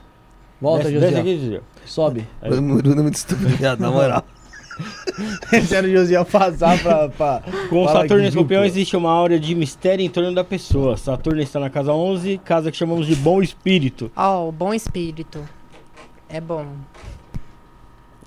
[0.62, 1.62] Volta, Josiel.
[1.86, 2.28] Sobe.
[2.42, 4.24] Mas o Murilo é muito estúpido, viado, na moral.
[5.52, 7.10] Esse era o Josiel passar pra.
[7.10, 10.98] pra Com Saturno em escorpião existe uma aura de mistério em torno da pessoa.
[10.98, 14.12] Saturno está na casa 11, casa que chamamos de bom espírito.
[14.16, 15.48] Ó, o bom espírito.
[16.28, 16.66] É bom.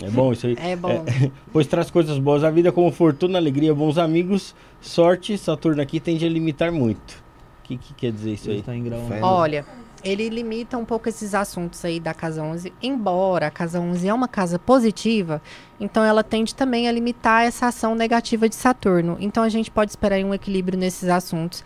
[0.03, 0.57] É bom isso aí.
[0.61, 1.05] É bom.
[1.53, 5.39] Pois traz coisas boas à vida, como fortuna, alegria, bons amigos, sorte.
[5.39, 7.23] Saturno aqui tende a limitar muito.
[7.61, 8.57] O que, que quer dizer isso aí?
[8.57, 9.07] Ele tá em grau.
[9.07, 9.21] Fé.
[9.23, 9.65] Olha,
[10.05, 14.13] ele limita um pouco esses assuntos aí da casa 11, embora a casa 11 é
[14.13, 15.41] uma casa positiva,
[15.79, 19.17] então ela tende também a limitar essa ação negativa de Saturno.
[19.21, 21.65] Então a gente pode esperar um equilíbrio nesses assuntos.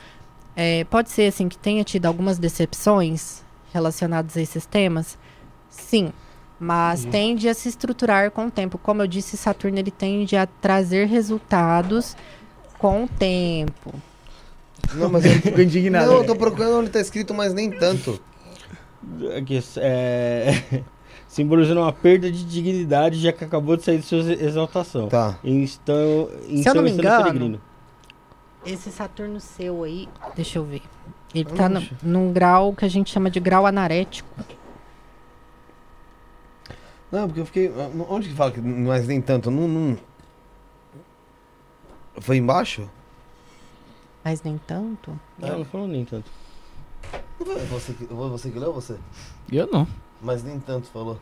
[0.55, 3.43] É, pode ser assim que tenha tido algumas decepções
[3.73, 5.19] relacionadas a esses temas,
[5.69, 6.13] sim,
[6.59, 8.79] mas tende a se estruturar com o tempo.
[8.79, 12.17] Como eu disse, Saturno ele tende a trazer resultados
[12.79, 13.93] com o tempo.
[14.95, 16.07] Não, mas Ele ficou indignado.
[16.07, 18.21] Não, eu tô procurando onde tá escrito, mas nem tanto.
[19.37, 20.83] Aqui, é...
[21.29, 25.09] Simbolizando uma perda de dignidade, já que acabou de sair de sua exaltação.
[25.09, 25.39] Tá.
[25.45, 27.61] Então, eu então não me engano, peregrino.
[28.65, 30.83] Esse Saturno seu aí, deixa eu ver.
[31.35, 34.29] Ele tá no, num grau que a gente chama de grau anarético.
[37.11, 37.73] Não, porque eu fiquei.
[38.09, 39.51] Onde que fala que não é nem tanto?
[39.51, 39.99] Não, não...
[42.19, 42.89] Foi embaixo?
[44.27, 45.17] Mas nem tanto.
[45.39, 46.29] Não, não falou nem tanto.
[47.39, 48.97] Foi você que, você que leu ou você?
[49.53, 49.87] Eu não.
[50.21, 51.17] Mas nem tanto falou.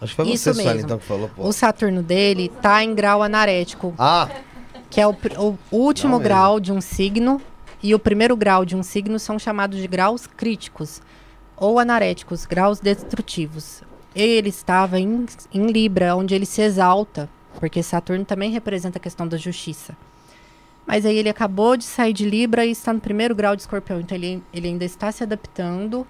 [0.00, 0.86] Acho que foi Isso você, Sueli, mesmo.
[0.86, 1.46] então, que falou, pô.
[1.46, 4.30] O Saturno dele tá em grau anarético, Ah,
[4.88, 6.24] que é o, pr- o último Não mesmo.
[6.30, 7.38] grau de um signo.
[7.82, 11.02] E o primeiro grau de um signo são chamados de graus críticos.
[11.54, 13.82] Ou anaréticos, graus destrutivos.
[14.14, 17.28] Ele estava em, em Libra, onde ele se exalta.
[17.60, 19.94] Porque Saturno também representa a questão da justiça.
[20.88, 24.00] Mas aí ele acabou de sair de Libra e está no primeiro grau de escorpião.
[24.00, 26.06] Então ele, ele ainda está se adaptando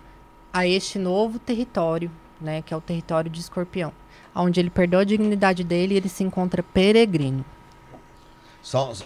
[0.52, 2.62] a este novo território, né?
[2.62, 3.92] Que é o território de escorpião.
[4.34, 7.44] Onde ele perdeu a dignidade dele e ele se encontra peregrino.
[8.62, 9.04] só, só-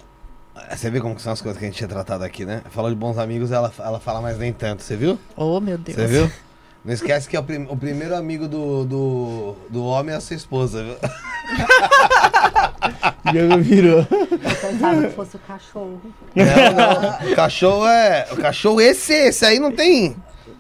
[0.77, 2.61] Você vê como que são as coisas que a gente tinha tratado aqui, né?
[2.69, 5.19] Falou de bons amigos, ela, ela fala mais nem tanto, você viu?
[5.35, 5.97] Oh, meu Deus.
[5.97, 6.31] Você viu?
[6.85, 10.21] Não esquece que é o, prim- o primeiro amigo do, do, do homem é a
[10.21, 10.97] sua esposa, viu?
[13.33, 14.07] Diogo virou.
[14.11, 16.01] Eu pensava que fosse o cachorro.
[16.35, 17.33] Não, não.
[17.33, 18.27] O cachorro é.
[18.33, 20.17] O cachorro, esse, esse aí não tem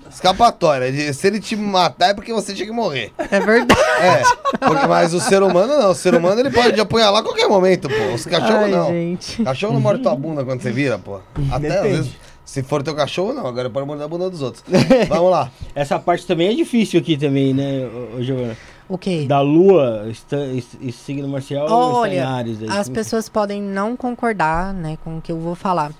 [0.08, 0.92] escapatória.
[0.92, 3.12] De- Se ele te matar é porque você tinha que morrer.
[3.18, 3.80] É verdade.
[4.00, 4.22] É.
[4.64, 5.90] porque- mas o ser humano não.
[5.90, 8.14] O ser humano ele pode apunhalar a ququalquer momento, pô.
[8.14, 8.86] Os cachorros Ai, não.
[8.88, 9.42] gente.
[9.42, 11.20] Cachorro não morde tua bunda quando você vira, pô.
[11.50, 11.88] Até às Depende.
[11.96, 12.12] vezes.
[12.44, 13.46] Se for teu cachorro, não.
[13.46, 14.64] Agora pode morder a bunda dos outros.
[15.08, 15.50] Vamos lá.
[15.74, 17.88] Essa parte também é difícil aqui também, né,
[18.20, 18.56] Giovana?
[18.88, 19.24] O quê?
[19.26, 22.62] Da Lua, está, esse, esse signo marcial está em Olha, Ares.
[22.62, 22.68] aí.
[22.68, 25.92] as pessoas podem não concordar, né, com o que eu vou falar.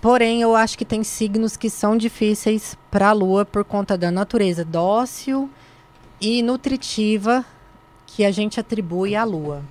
[0.00, 4.10] Porém, eu acho que tem signos que são difíceis para a Lua por conta da
[4.10, 5.50] natureza dócil
[6.18, 7.44] e nutritiva
[8.06, 9.62] que a gente atribui à Lua.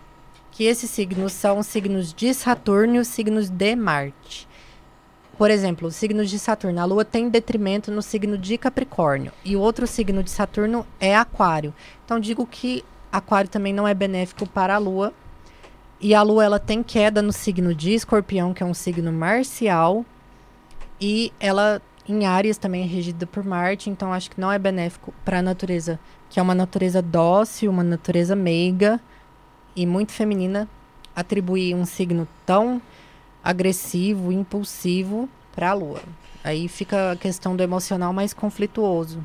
[0.52, 4.48] Que esses signos são os signos de Saturno e os signos de Marte.
[5.40, 9.56] Por exemplo, os signos de Saturno, a Lua tem detrimento no signo de Capricórnio e
[9.56, 11.74] o outro signo de Saturno é Aquário.
[12.04, 15.14] Então digo que Aquário também não é benéfico para a Lua.
[16.02, 20.06] E a Lua ela tem queda no signo de Escorpião, que é um signo marcial,
[21.00, 25.14] e ela em Áries também é regida por Marte, então acho que não é benéfico
[25.24, 25.98] para a natureza,
[26.30, 29.00] que é uma natureza dócil, uma natureza meiga
[29.74, 30.68] e muito feminina,
[31.16, 32.82] atribuir um signo tão
[33.44, 36.02] agressivo, impulsivo para a Lua.
[36.44, 39.20] Aí fica a questão do emocional mais conflituoso.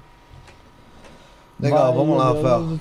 [1.60, 2.78] Legal, Vai, vamos lá, Rafael.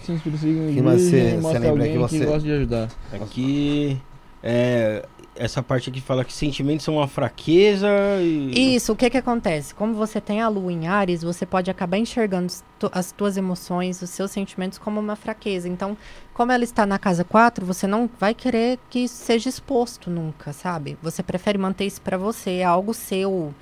[0.73, 2.89] Que mais você- você lembra que você- gosta de ajudar.
[3.13, 4.01] Aqui,
[4.41, 5.05] é,
[5.35, 7.87] essa parte aqui fala que sentimentos são uma fraqueza
[8.21, 8.75] e...
[8.75, 9.73] Isso, o que que acontece?
[9.73, 13.35] Como você tem a lua em Ares, você pode acabar enxergando as tu- as tuas
[13.35, 15.67] emoções, os seus sentimentos como uma fraqueza.
[15.67, 15.97] Então,
[16.33, 20.53] como ela está na casa 4, você não vai querer que isso seja exposto nunca,
[20.53, 20.97] sabe?
[21.01, 23.53] Você prefere manter isso pra você, é algo seu,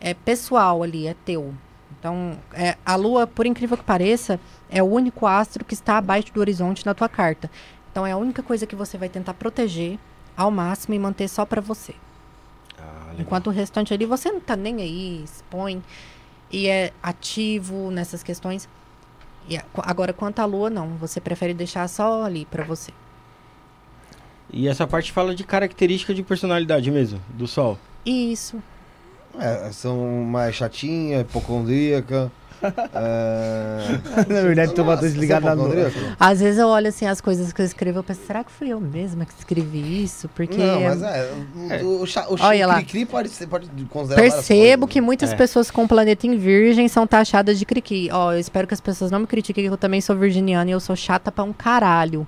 [0.00, 1.54] é pessoal ali, é teu.
[1.98, 6.32] Então, é, a lua, por incrível que pareça, é o único astro que está abaixo
[6.32, 7.48] do horizonte na tua carta.
[7.92, 9.98] Então, é a única coisa que você vai tentar proteger
[10.36, 11.94] ao máximo e manter só pra você.
[12.78, 13.14] Ah.
[13.18, 15.82] Enquanto o restante ali você não tá nem aí, expõe
[16.50, 18.68] e é ativo nessas questões.
[19.48, 20.96] E agora, quanto à lua, não.
[20.98, 22.92] Você prefere deixar só ali pra você.
[24.52, 27.78] E essa parte fala de característica de personalidade mesmo, do Sol.
[28.04, 28.62] Isso.
[29.38, 32.30] É, são mais chatinha, hipocondríaca.
[32.94, 33.78] É...
[34.32, 35.90] Na verdade, tu botou desligado na é?
[36.18, 38.68] Às vezes eu olho assim as coisas que eu escrevo, eu penso, será que fui
[38.68, 40.28] eu mesma que escrevi isso?
[40.30, 41.30] Porque Não, mas é.
[41.82, 42.06] O, o, o,
[42.40, 42.74] Olha lá.
[42.76, 45.06] cri-cri pode, ser- pode considerar percebo que né?
[45.06, 45.36] muitas É.
[45.36, 48.08] pessoas com planeta em virgem são taxadas de criqui.
[48.12, 50.72] Ó, eu espero que as pessoas não me critiquem, que eu também sou virginiana e
[50.72, 52.26] eu sou chata pra um caralho.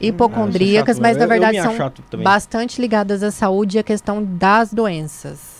[0.00, 4.22] hipocondríacas, Ah, sou chato, mas na verdade são bastante ligadas à saúde e à questão
[4.22, 5.53] das doenças.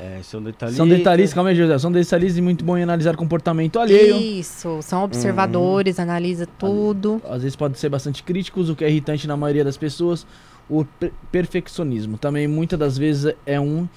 [0.00, 0.76] É, são detalhistas.
[0.76, 1.76] São detalhistas, calma aí, José.
[1.78, 4.16] São detalhistas e muito bom em analisar comportamento alheio.
[4.16, 7.20] Isso, são observadores, analisa tudo.
[7.28, 10.24] Às vezes pode ser bastante críticos, o que é irritante na maioria das pessoas.
[10.70, 13.88] O per- perfeccionismo também muitas das vezes é um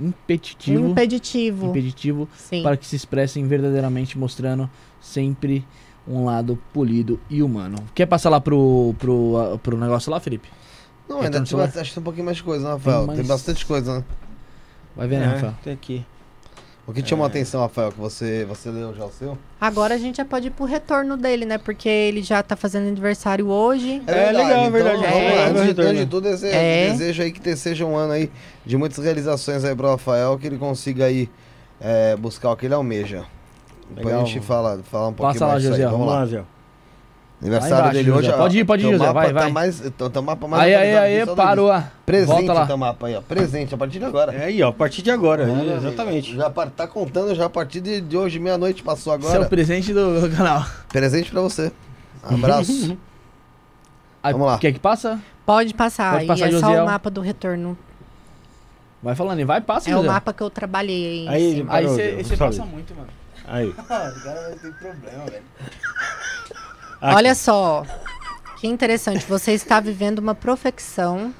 [0.00, 1.66] impeditivo, Impeditivo.
[1.66, 2.62] impeditivo Sim.
[2.62, 4.68] para que se expressem verdadeiramente, mostrando
[5.00, 5.64] sempre
[6.06, 7.78] um lado polido e humano.
[7.94, 10.48] Quer passar lá pro, pro, pro negócio lá, Felipe?
[11.08, 12.98] Não, Retorno ainda tem, acho que tem um pouquinho mais de coisa, né, Rafael?
[12.98, 14.04] Tem Tem, mais- bastante coisa, né?
[14.98, 15.54] Vai ver, né, É, Rafael?
[15.64, 16.04] tem aqui.
[16.86, 17.30] O que te chamou a É.
[17.30, 19.36] atenção, Rafael, que você, você leu já o seu?
[19.60, 21.58] Agora a gente já pode ir pro retorno dele, né?
[21.58, 24.02] Porque ele já tá fazendo aniversário hoje.
[24.06, 24.96] É legal, é verdade.
[24.98, 25.20] Então, É.
[25.20, 26.90] vamos lá, antes, antes de tudo, desejo, É.
[26.90, 28.30] desejo aí que te- seja um ano aí
[28.64, 31.28] de muitas realizações aí pro Rafael, que ele consiga aí
[31.80, 33.24] é, buscar o que ele almeja.
[33.90, 34.22] Depois Legal.
[34.22, 35.80] a gente fala, fala um pouquinho Passa lá, mais disso aí.
[35.82, 36.26] José, Vamos lá.
[36.26, 36.42] Zé.
[37.40, 38.30] Aniversário embaixo, dele hoje.
[38.30, 39.52] Ó, Pode ir, pode ir, José, mapa vai, tá vai.
[39.52, 41.70] Mais, teu, teu mapa mais Aí, aí, aí, parou.
[42.04, 42.66] Presente Volta lá.
[42.66, 43.20] teu mapa aí, ó.
[43.20, 44.34] Presente, a partir de agora.
[44.34, 45.48] É aí, ó, a partir de agora.
[45.76, 46.34] Exatamente.
[46.34, 49.46] Já tá contando já a partir de, de hoje, meia-noite, passou Esse é agora.
[49.46, 50.64] o presente do, do canal.
[50.88, 51.70] Presente pra você.
[52.24, 52.98] Abraço.
[54.20, 54.58] Aí, Vamos lá.
[54.58, 55.20] Quer que passa?
[55.46, 56.14] Pode passar.
[56.14, 57.78] Pode passar, e é só o mapa do retorno.
[59.00, 60.08] Vai falando, e vai, passa, É o José.
[60.08, 61.28] mapa que eu trabalhei aí.
[61.28, 61.72] Aí, cima.
[61.72, 62.56] Aí Parou, você José, você sobe.
[62.56, 63.08] passa muito, mano.
[63.46, 63.72] Aí.
[67.00, 67.14] Aqui.
[67.14, 67.84] Olha só,
[68.58, 69.24] que interessante.
[69.26, 71.32] Você está vivendo uma profecção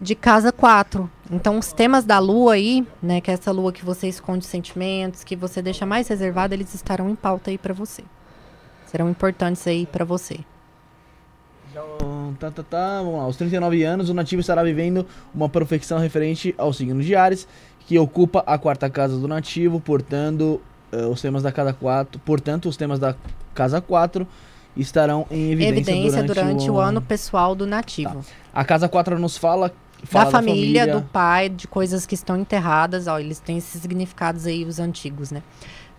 [0.00, 1.10] de casa 4.
[1.30, 5.24] Então, os temas da lua aí, né, que é essa lua que você esconde sentimentos,
[5.24, 8.04] que você deixa mais reservada, eles estarão em pauta aí pra você.
[8.86, 10.38] Serão importantes aí pra você.
[11.70, 13.22] Então, tá, tá, tá, vamos lá.
[13.24, 17.48] Aos 39 anos, o nativo estará vivendo uma profecção referente ao signo de Ares,
[17.80, 20.60] que ocupa a quarta casa do nativo, portanto,
[20.92, 23.16] eh, os temas da casa 4, portanto, os temas da
[23.52, 24.26] casa 4
[24.76, 27.06] estarão em evidência, Evidência durante, o ano Tá.
[27.08, 28.24] pessoal do nativo.
[28.52, 29.72] A casa 4 nos fala,
[30.04, 34.46] fala da, família, do pai, de coisas que estão enterradas, ó, eles têm esses significados
[34.46, 35.42] aí, os antigos, né?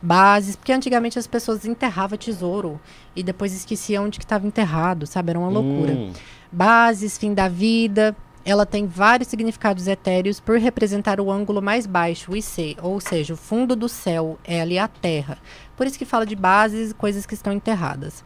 [0.02, 2.80] Bases, porque antigamente as pessoas enterravam tesouro
[3.16, 5.32] e depois esqueciam onde que estava enterrado, sabe?
[5.32, 5.94] Era uma loucura.
[5.94, 6.12] Hum,
[6.52, 8.16] Bases, fim da vida,
[8.46, 13.34] ela tem vários significados etéreos por representar o ângulo mais baixo, o IC, ou seja,
[13.34, 15.38] o fundo do céu é ali a terra.
[15.76, 18.24] Por isso que fala de bases e coisas que estão enterradas.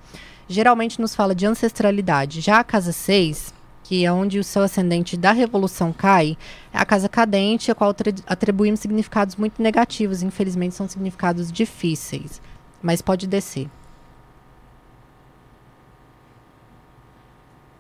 [0.51, 2.41] Geralmente nos fala de ancestralidade.
[2.41, 6.37] Já a casa 6, que é onde o seu ascendente da revolução cai,
[6.73, 7.95] é a casa cadente, a qual
[8.27, 10.21] atribuímos significados muito negativos.
[10.21, 12.41] Infelizmente, são significados difíceis.
[12.81, 13.69] Mas pode descer.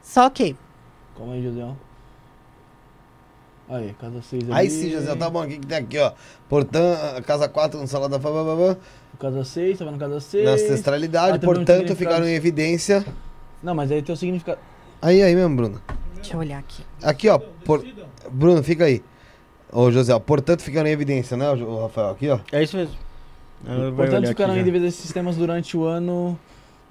[0.01, 0.55] Só que
[1.15, 1.90] Calma aí, José.
[3.71, 4.53] Aí, casa 6 ali.
[4.53, 5.45] Aí sim, José, tá bom.
[5.45, 6.11] O que, que tem aqui, ó?
[6.49, 8.19] Portanto, casa 4 no salão da
[9.17, 10.43] Casa 6, tá vendo casa 6.
[10.45, 13.05] na ancestralidade, Atribuindo portanto, ficaram em evidência.
[13.63, 14.59] Não, mas aí tem o significado.
[15.01, 15.81] Aí, aí mesmo, Bruno.
[16.15, 16.83] Deixa eu olhar aqui.
[17.01, 17.39] Aqui, ó.
[17.39, 17.85] por-
[18.29, 19.01] Bruno, fica aí.
[19.71, 22.09] Ô, José, ó, portanto, ficaram em evidência, né, o Rafael?
[22.09, 22.39] Aqui, ó.
[22.51, 22.95] É isso mesmo.
[23.95, 24.63] Portanto, aqui em já.
[24.63, 26.37] devido a esses sistemas durante o ano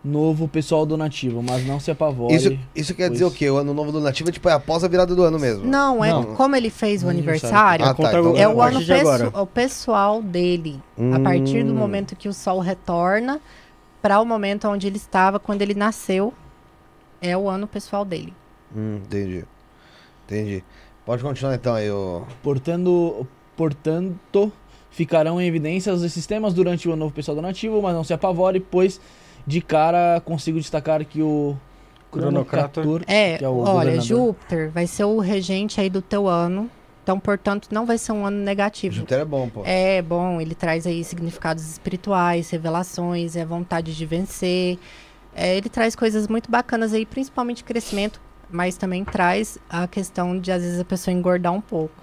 [0.03, 2.35] novo pessoal do nativo, mas não se apavore.
[2.35, 3.51] Isso, isso quer dizer pois- o quê?
[3.51, 5.65] O ano novo do nativo é tipo é após a virada do ano mesmo.
[5.67, 6.35] Não, é Não.
[6.37, 7.85] como ele fez o aniversário.
[7.85, 10.81] Ah, tá, então É a o ano pesso- o pessoal dele.
[11.15, 11.77] A partir do Hum.
[11.77, 13.41] momento que o sol retorna
[14.01, 16.33] para o momento onde ele estava quando ele nasceu,
[17.21, 18.33] é o ano pessoal dele.
[18.75, 19.45] Hum, entendi.
[20.27, 20.65] Entendi.
[21.05, 22.23] Pode continuar então aí, ô.
[22.43, 24.51] Portanto, portanto,
[24.91, 28.13] ficarão em evidência os sistemas durante o ano novo pessoal do nativo, mas não se
[28.15, 28.99] apavore, pois
[29.47, 31.57] de cara consigo destacar que o
[32.11, 32.83] Cronocrator.
[32.85, 34.03] Cronocrator, É, que é o olha, governador.
[34.03, 36.69] Júpiter vai ser o regente aí do teu ano.
[37.03, 38.95] Então, portanto, não vai ser um ano negativo.
[38.95, 39.63] Júpiter é bom, pô.
[39.65, 44.79] É bom, ele traz aí significados espirituais, revelações, é vontade de vencer.
[45.35, 48.21] É, ele traz coisas muito bacanas aí, principalmente crescimento,
[48.51, 51.95] mas também traz a questão de às vezes a pessoa engordar um pouco.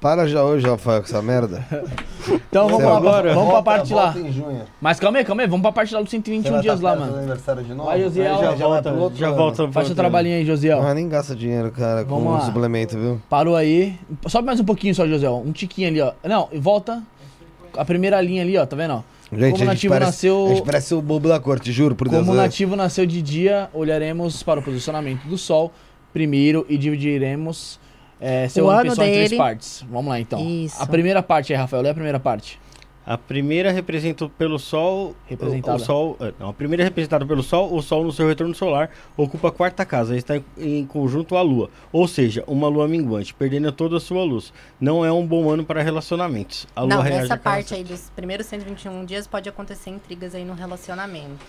[0.00, 1.66] Para já hoje, Rafael, com essa merda.
[2.48, 3.34] Então vamos agora?
[3.34, 4.10] vamos pra parte lá.
[4.10, 4.62] volta em junho.
[4.80, 6.84] Mas calma aí, calma aí, vamos pra parte lá dos Você 121 vai dias tá
[6.86, 7.18] lá, perto do mano.
[7.22, 7.88] aniversário de novo?
[7.88, 8.34] Vai, Josiel.
[8.34, 9.36] Aí Já, vai volta, pro outro já ano.
[9.36, 9.56] volta.
[9.56, 9.94] Faz seu volta.
[9.94, 10.82] trabalhinho aí, Josiel.
[10.82, 12.40] Ah, nem gasta dinheiro, cara, Vamos com lá.
[12.40, 13.20] suplemento, viu?
[13.28, 13.98] Parou aí.
[14.28, 15.28] Sobe mais um pouquinho só, José.
[15.30, 16.12] Um tiquinho ali, ó.
[16.24, 17.02] Não, e volta.
[17.76, 18.94] A primeira linha ali, ó, tá vendo?
[18.94, 19.02] ó?
[19.32, 21.72] Gente, Como a o gente nativo parece, nasceu- A gente parece o bobo da corte,
[21.72, 22.20] juro, por Deus.
[22.20, 22.42] Como o né?
[22.42, 25.72] nativo nasceu de dia, olharemos para o posicionamento do Sol
[26.12, 27.78] primeiro e dividiremos
[28.20, 29.42] é, seu O ano ano pessoal em três dele.
[29.42, 29.84] partes.
[29.90, 30.40] Vamos lá então.
[30.46, 30.82] Isso.
[30.82, 32.58] A primeira parte aí, Rafael, lê a primeira parte.
[33.08, 35.14] A primeira representa pelo Sol.
[35.28, 35.78] Representada.
[35.78, 36.16] O, o Sol.
[36.20, 37.72] eh, Não, a primeira é representada pelo Sol.
[37.72, 40.16] O Sol, no seu retorno solar, ocupa a quarta casa.
[40.16, 41.70] Está em, em conjunto à Lua.
[41.92, 44.52] Ou seja, uma Lua minguante, perdendo toda a sua luz.
[44.80, 46.66] Não é um bom ano para relacionamentos.
[46.74, 50.44] A Lua Não, reage nessa parte aí dos primeiros 121 dias pode acontecer intrigas aí
[50.44, 51.46] no relacionamento.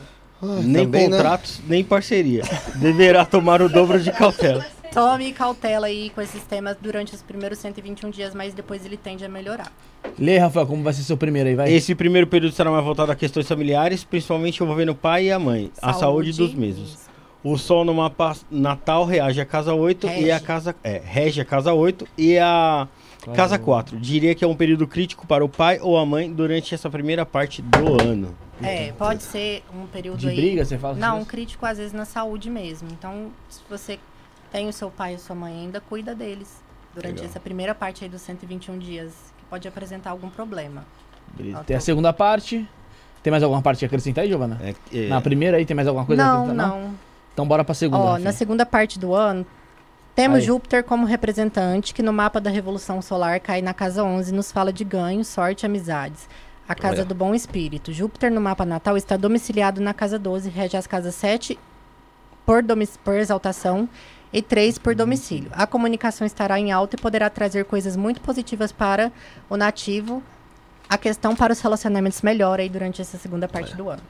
[0.64, 1.18] nem também, né?
[1.18, 2.44] contratos, nem parceria.
[2.78, 4.64] Deverá tomar o dobro de cautela.
[4.92, 9.24] Tome cautela aí com esses temas durante os primeiros 121 dias, mas depois ele tende
[9.24, 9.72] a melhorar.
[10.18, 11.72] Lê, Rafael, como vai ser seu primeiro aí, vai.
[11.72, 15.38] Esse primeiro período será mais voltado a questões familiares, principalmente envolvendo o pai e a
[15.38, 16.94] mãe, a saúde dos mesmos.
[16.94, 17.08] isso.
[17.44, 20.32] O Sol no mapa natal reage à casa 8 e Rege.
[20.32, 20.76] a casa.
[20.84, 22.88] É, rege a casa 8 e a
[23.36, 23.98] casa 4.
[24.00, 27.26] Diria que é um período crítico para o pai ou a mãe durante essa primeira
[27.26, 28.36] parte do ano.
[28.62, 30.36] É, pode ser um período De aí.
[30.36, 30.96] briga, você fala?
[30.96, 32.90] Não, um crítico às vezes na saúde mesmo.
[32.92, 34.00] Então, se você
[34.58, 36.64] tem o seu pai e sua mãe ainda, cuida deles
[36.96, 37.30] durante Legal.
[37.30, 40.84] essa primeira parte aí dos 121 dias, que pode apresentar algum problema.
[41.36, 41.64] Beleza.
[41.64, 42.68] Tem a segunda parte.
[43.22, 44.60] Tem mais alguma parte a acrescentar aí, Giovana?
[44.64, 46.70] É, é, Na primeira aí tem mais alguma coisa a não, acrescentar?
[46.70, 46.96] não.
[47.34, 48.02] Então bora pra segunda.
[48.02, 49.46] Ó, na segunda parte do ano,
[50.16, 50.46] temos Aí.
[50.46, 54.52] Júpiter como representante, que no mapa da Revolução Solar cai na casa 11 e nos
[54.52, 56.28] fala de ganho, sorte e amizades.
[56.68, 57.06] A casa Olha.
[57.06, 57.94] do bom espírito.
[57.94, 61.60] Júpiter no mapa natal está domiciliado na casa 12, rege as casas 7
[62.44, 62.64] por,
[63.04, 63.88] por exaltação
[64.32, 65.50] e 3 por domicílio.
[65.54, 69.12] A comunicação estará em alta e poderá trazer coisas muito positivas para
[69.50, 70.22] o nativo.
[70.90, 74.02] A questão para os relacionamentos melhora aí durante essa segunda parte do ano.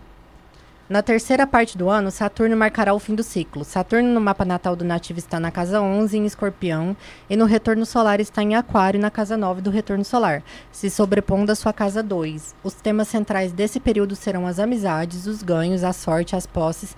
[0.90, 3.66] Na terceira parte do ano, Saturno marcará o fim do ciclo.
[3.66, 6.96] Saturno no mapa natal do nativo está na casa 11, em Escorpião,
[7.30, 11.52] e no retorno solar está em Aquário, na casa 9 do retorno solar, se sobrepondo
[11.52, 12.56] à sua casa 2.
[12.64, 16.96] Os temas centrais desse período serão as amizades, os ganhos, a sorte, as posses,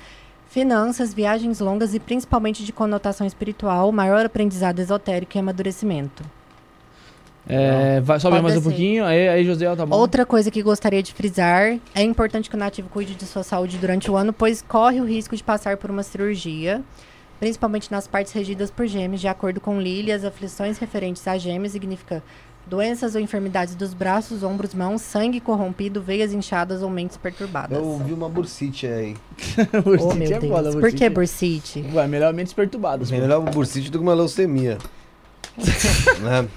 [0.50, 6.24] finanças, viagens longas e principalmente de conotação espiritual, maior aprendizado esotérico e amadurecimento.
[7.48, 9.06] É, vai, sobe Pode mais um pouquinho.
[9.06, 9.96] Aí, aí José, tá bom.
[9.96, 13.78] Outra coisa que gostaria de frisar, é importante que o nativo cuide de sua saúde
[13.78, 16.82] durante o ano, pois corre o risco de passar por uma cirurgia,
[17.40, 19.22] principalmente nas partes regidas por gêmeos.
[19.22, 22.24] De acordo com Lili, as aflições referentes a gêmeos significa
[22.70, 27.78] doenças ou enfermidades dos braços, ombros, mãos, sangue corrompido, veias inchadas ou mentes perturbadas.
[27.78, 29.16] Eu vi uma bursite aí.
[29.74, 30.54] Oh, Bursite meu é Deus.
[30.54, 31.86] foda, Por que bursite?
[31.94, 33.10] Ué, melhor mentes perturbadas.
[33.12, 34.78] Melhor uma bursite do que uma leucemia.
[36.22, 36.48] né?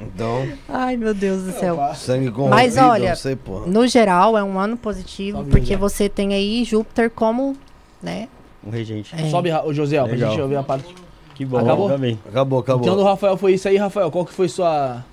[0.00, 1.78] Então, Ai, meu Deus do céu.
[1.94, 3.66] sangue corrompido, Mas olha, sei, porra.
[3.66, 7.54] No geral, é um ano positivo, Salve, porque você tem aí Júpiter como,
[8.02, 8.28] né?
[8.66, 9.14] Um regente.
[9.14, 10.94] é, Sobe o José, ó, pra gente ouvir a parte.
[11.34, 11.98] Que bom, Acabou?
[11.98, 12.18] bem.
[12.28, 12.82] Acabou, acabou.
[12.82, 14.10] Então do Rafael foi isso aí, Rafael.
[14.10, 15.04] Qual que foi sua.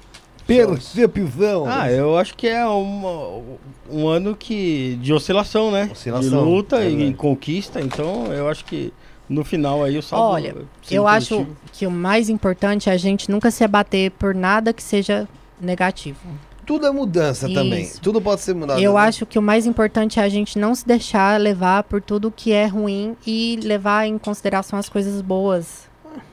[0.47, 1.65] Percepção.
[1.67, 3.41] Ah, eu acho que é uma-
[3.89, 5.89] um ano que de oscilação, né?
[5.91, 7.13] Oscilação, De luta é e verdade.
[7.15, 7.81] conquista.
[7.81, 8.93] Então, eu acho que
[9.29, 10.33] no final aí o saldo.
[10.33, 10.55] Olha,
[10.89, 11.57] eu acho positivo.
[11.73, 15.27] que o mais importante é a gente nunca se abater por nada que seja
[15.59, 16.19] negativo.
[16.65, 17.83] Tudo é mudança também.
[17.83, 18.01] Isso.
[18.01, 18.81] Tudo pode ser mudado.
[18.81, 18.99] Eu né?
[18.99, 22.51] acho que o mais importante é a gente não se deixar levar por tudo que
[22.51, 25.87] é ruim e levar em consideração as coisas boas,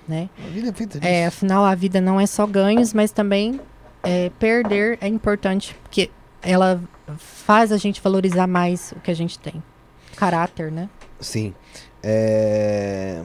[0.09, 0.29] né?
[0.45, 1.09] A vida é feita disso.
[1.13, 3.61] É, afinal, a vida não é só ganhos, mas também
[4.05, 6.11] é, perder é importante, porque
[6.43, 6.81] ela
[7.19, 9.63] faz a gente valorizar mais o que a gente tem.
[10.17, 10.89] Caráter, né?
[11.21, 11.55] Sim.
[12.03, 13.23] É...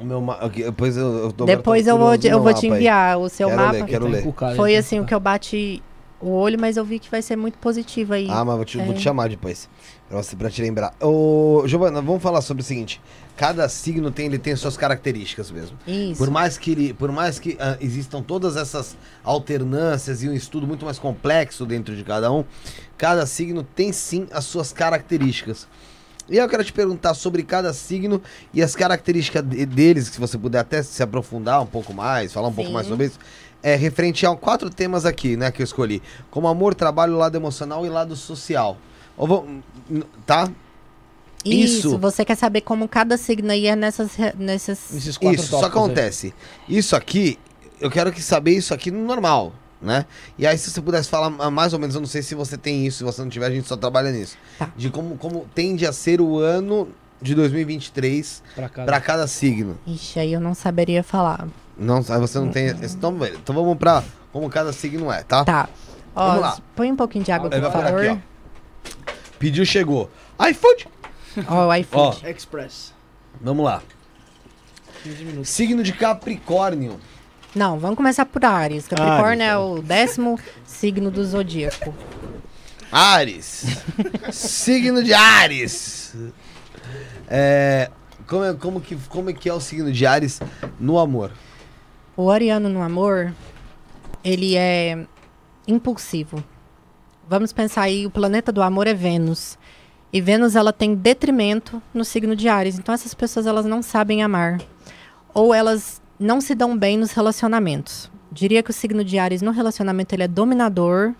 [0.00, 0.36] O Meu ma...
[0.48, 2.80] Depois eu, eu tô Depois eu vou, eu vou te mapa aí.
[2.80, 3.72] enviar o seu Quero mapa.
[3.72, 4.34] ler, quero ler.
[4.56, 4.78] Foi né?
[4.78, 5.80] assim o que eu bati
[6.20, 8.26] o olho, mas eu vi que vai ser muito positivo aí.
[8.28, 9.02] Ah, mas vou te, vou te É.
[9.02, 9.68] chamar depois.
[10.08, 10.92] Pra, você, pra te lembrar.
[11.00, 13.00] Ô, Giovana, vamos falar sobre o seguinte.
[13.38, 15.78] Cada signo tem, ele tem suas características mesmo.
[15.86, 16.18] Isso.
[16.18, 20.66] Por mais que, ele, por mais que ah, existam todas essas alternâncias e um estudo
[20.66, 22.44] muito mais complexo dentro de cada um,
[22.96, 25.68] cada signo tem sim as suas características.
[26.28, 28.20] E eu quero te perguntar sobre cada signo
[28.52, 32.48] e as características de- deles, se você puder até se aprofundar um pouco mais, falar
[32.48, 32.74] um pouco Sim.
[32.74, 33.20] mais sobre isso.
[33.62, 36.02] É referente a quatro temas aqui, né, que eu escolhi.
[36.28, 38.76] Como amor, trabalho, lado emocional e lado social.
[39.16, 39.48] Ou vou-
[40.26, 40.50] tá?
[41.54, 41.88] Isso.
[41.88, 41.98] isso.
[41.98, 44.10] Você quer saber como cada signo aí é nessas.
[44.38, 44.94] nessas...
[44.94, 45.84] Esses quatro Isso, só tópicos aí.
[45.84, 46.34] acontece.
[46.68, 47.38] Isso aqui,
[47.80, 50.04] eu quero que saber isso aqui no normal, né?
[50.38, 52.56] E aí, se você pudesse falar ah, mais ou menos, eu não sei se você
[52.56, 54.36] tem isso, se você não tiver, a gente só trabalha nisso.
[54.58, 54.70] Tá.
[54.76, 56.88] De como, como tende a ser o ano
[57.20, 58.86] de 2023 Pra cada.
[58.86, 59.78] para cada signo.
[59.86, 61.48] Ixi, aí eu não saberia falar.
[61.76, 62.68] Não, aí você não tem.
[62.68, 63.38] Então, beleza.
[63.42, 64.02] então vamos pra
[64.32, 65.44] como cada signo é, tá?
[65.44, 65.68] Tá.
[66.14, 66.58] Ó, Vamos lá.
[66.74, 68.00] põe um pouquinho de água, Ele por favor.
[68.04, 68.16] aqui, ó.
[69.38, 70.10] Pediu, chegou.
[70.50, 70.88] iFood!
[71.48, 72.26] Ó, o iFood.
[72.26, 72.92] Express.
[73.40, 73.82] Vamos lá.
[75.02, 75.48] 15 minutos.
[75.48, 76.98] Signo de Capricórnio.
[77.54, 78.86] Não, vamos começar por Ares.
[78.86, 81.94] Capricórnio Ares, é o décimo signo do zodíaco.
[82.90, 83.64] Ares.
[84.32, 86.14] signo de Ares.
[87.28, 87.90] É,
[88.26, 90.40] como, é, como, que, como é que é o signo de Ares
[90.78, 91.32] no amor?
[92.16, 93.32] O ariano no amor,
[94.24, 95.06] ele é
[95.66, 96.42] impulsivo.
[97.28, 99.58] Vamos pensar aí, o planeta do amor é Vênus.
[100.12, 102.78] E Vênus, ela tem detrimento no signo de Ares.
[102.78, 104.58] Então, essas pessoas, elas não sabem amar.
[105.34, 108.10] Ou elas não se dão bem nos relacionamentos.
[108.32, 111.12] Diria que o signo de Ares no relacionamento, ele é dominador,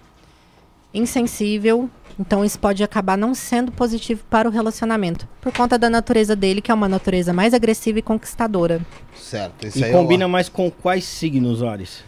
[0.92, 6.34] insensível Então isso pode acabar não sendo positivo para o relacionamento, por conta da natureza
[6.34, 8.80] dele, que é uma natureza mais agressiva e conquistadora.
[9.14, 9.66] Certo.
[9.66, 10.30] Isso E aí combina é o...
[10.30, 12.02] mais com quais signos, Ares?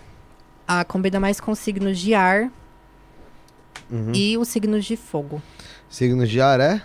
[0.66, 2.50] A combina mais com signos de ar
[3.88, 4.12] Uhum.
[4.14, 5.42] e os signos de fogo.
[5.90, 6.80] Signos de ar, é?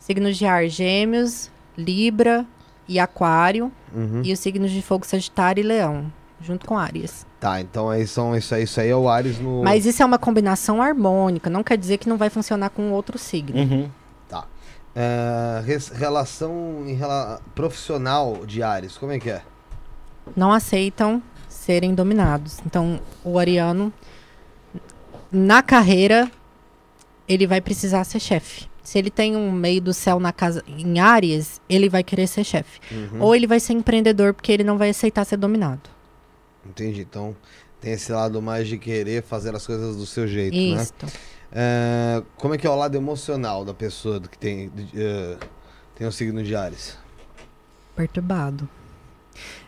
[0.00, 2.44] Signos de ar, gêmeos, libra
[2.88, 3.70] e aquário.
[3.94, 4.22] Uhum.
[4.24, 7.24] E os signos de fogo, sagitário e leão, junto com Áries.
[7.38, 9.62] Tá, então aí são isso aí, isso aí é o Ares no.
[9.62, 13.18] Mas isso é uma combinação harmônica, não quer dizer que não vai funcionar com outro
[13.18, 13.56] signo.
[13.60, 13.90] Uhum.
[14.98, 17.38] É, res- relação em rela...
[17.54, 19.42] profissional de Ares, como é que é?
[20.34, 22.60] Não aceitam serem dominados.
[22.64, 23.92] Então, o ariano,
[25.30, 26.30] na carreira,
[27.28, 28.68] ele vai precisar ser chefe.
[28.82, 32.44] Se ele tem um meio do céu na casa em Áries, ele vai querer ser
[32.44, 32.80] chefe.
[32.90, 33.22] Uhum.
[33.22, 35.90] Ou ele vai ser empreendedor porque ele não vai aceitar ser dominado.
[36.64, 37.00] Entendi.
[37.00, 37.34] Então
[37.80, 40.82] tem esse lado mais de querer fazer as coisas do seu jeito, né?
[40.82, 40.92] Isso.
[41.52, 45.36] É, como é que é o lado emocional da pessoa que tem, eh,
[45.94, 46.98] tem o signo de Ares?
[47.96, 48.68] perturbado.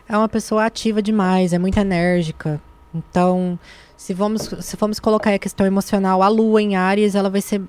[0.07, 2.61] É uma pessoa ativa demais, é muito enérgica.
[2.95, 3.59] Então,
[3.99, 7.61] se vamos, se vamos colocar a questão emocional, a lua em Áries, ela vai ser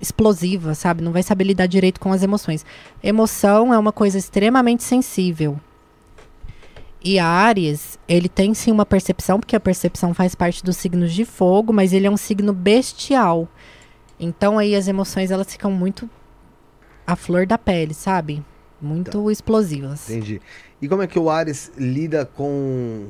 [0.00, 1.02] explosiva, sabe?
[1.02, 2.64] Não vai saber lidar direito com as emoções.
[3.02, 5.58] Emoção é uma coisa extremamente sensível.
[7.02, 11.24] E Áries, ele tem sim uma percepção, porque a percepção faz parte dos signos de
[11.24, 13.48] fogo, mas ele é um signo bestial.
[14.20, 16.08] Então aí as emoções elas ficam muito
[17.04, 18.44] à flor da pele, sabe?
[18.80, 20.08] Muito explosivas.
[20.08, 20.40] Entendi.
[20.80, 23.08] E como é que o Ares lida com,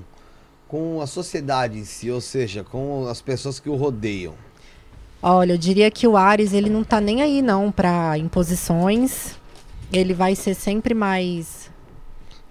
[0.68, 4.34] com a sociedade em si, ou seja, com as pessoas que o rodeiam?
[5.22, 9.34] Olha, eu diria que o Ares, ele não tá nem aí não para imposições.
[9.92, 11.70] Ele vai ser sempre mais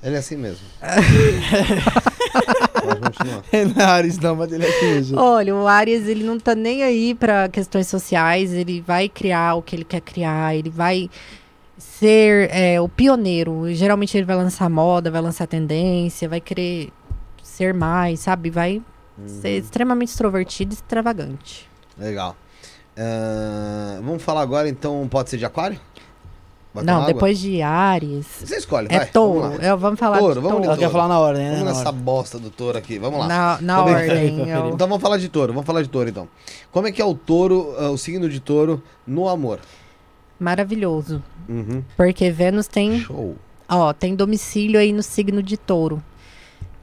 [0.01, 0.65] Ele é assim mesmo.
[2.81, 3.43] Pode continuar.
[3.75, 5.19] não é Ares não, mas ele é assim mesmo.
[5.19, 9.61] Olha, o Ares, ele não tá nem aí para questões sociais, ele vai criar o
[9.61, 11.09] que ele quer criar, ele vai
[11.77, 13.73] ser é, o pioneiro.
[13.73, 16.89] Geralmente ele vai lançar moda, vai lançar tendência, vai querer
[17.55, 18.49] ser mais, sabe?
[18.49, 18.81] Vai
[19.27, 21.67] ser extremamente extrovertido e extravagante.
[21.97, 22.35] Legal.
[22.97, 25.79] Ah, vamos falar agora então, pode ser de aquário?
[26.73, 27.13] Vai não, água?
[27.13, 29.07] depois de Ares, Você escolhe, é vai.
[29.07, 29.39] touro.
[29.41, 29.63] Vamos.
[29.63, 30.65] Eu, vamos falar Touro, de vamos touro.
[30.71, 31.51] Ela quer falar na ordem, né?
[31.51, 32.03] vamos Na nessa ordem.
[32.03, 32.99] bosta do touro aqui.
[32.99, 33.27] Vamos lá.
[33.27, 34.39] Na, na Como é- ordem.
[34.51, 36.27] eu- Então vamos falar de touro, vamos falar de touro então.
[36.73, 39.59] Como é que é o touro, ah, o signo de touro no amor?
[40.37, 41.23] Maravilhoso.
[41.47, 41.81] Uhum.
[41.95, 43.37] Porque Vênus tem Show.
[43.69, 46.03] Ó, tem domicílio aí no signo de touro.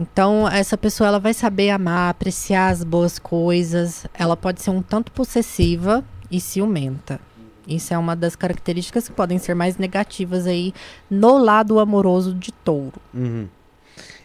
[0.02, 4.04] Então, essa pessoa ela vai saber amar, apreciar as boas coisas.
[4.12, 7.20] Ela pode ser um tanto possessiva e ciumenta.
[7.68, 10.74] Isso é uma das características que podem ser mais negativas aí
[11.08, 13.00] no lado amoroso de touro.
[13.14, 13.46] Uhum.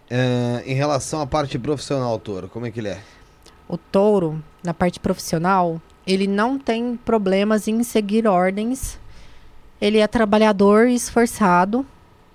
[0.09, 2.99] Ah, em relação à parte profissional, touro, como é que ele é?
[3.67, 8.99] O touro, na parte profissional, ele não tem problemas em seguir ordens.
[9.79, 11.85] Ele é trabalhador e esforçado.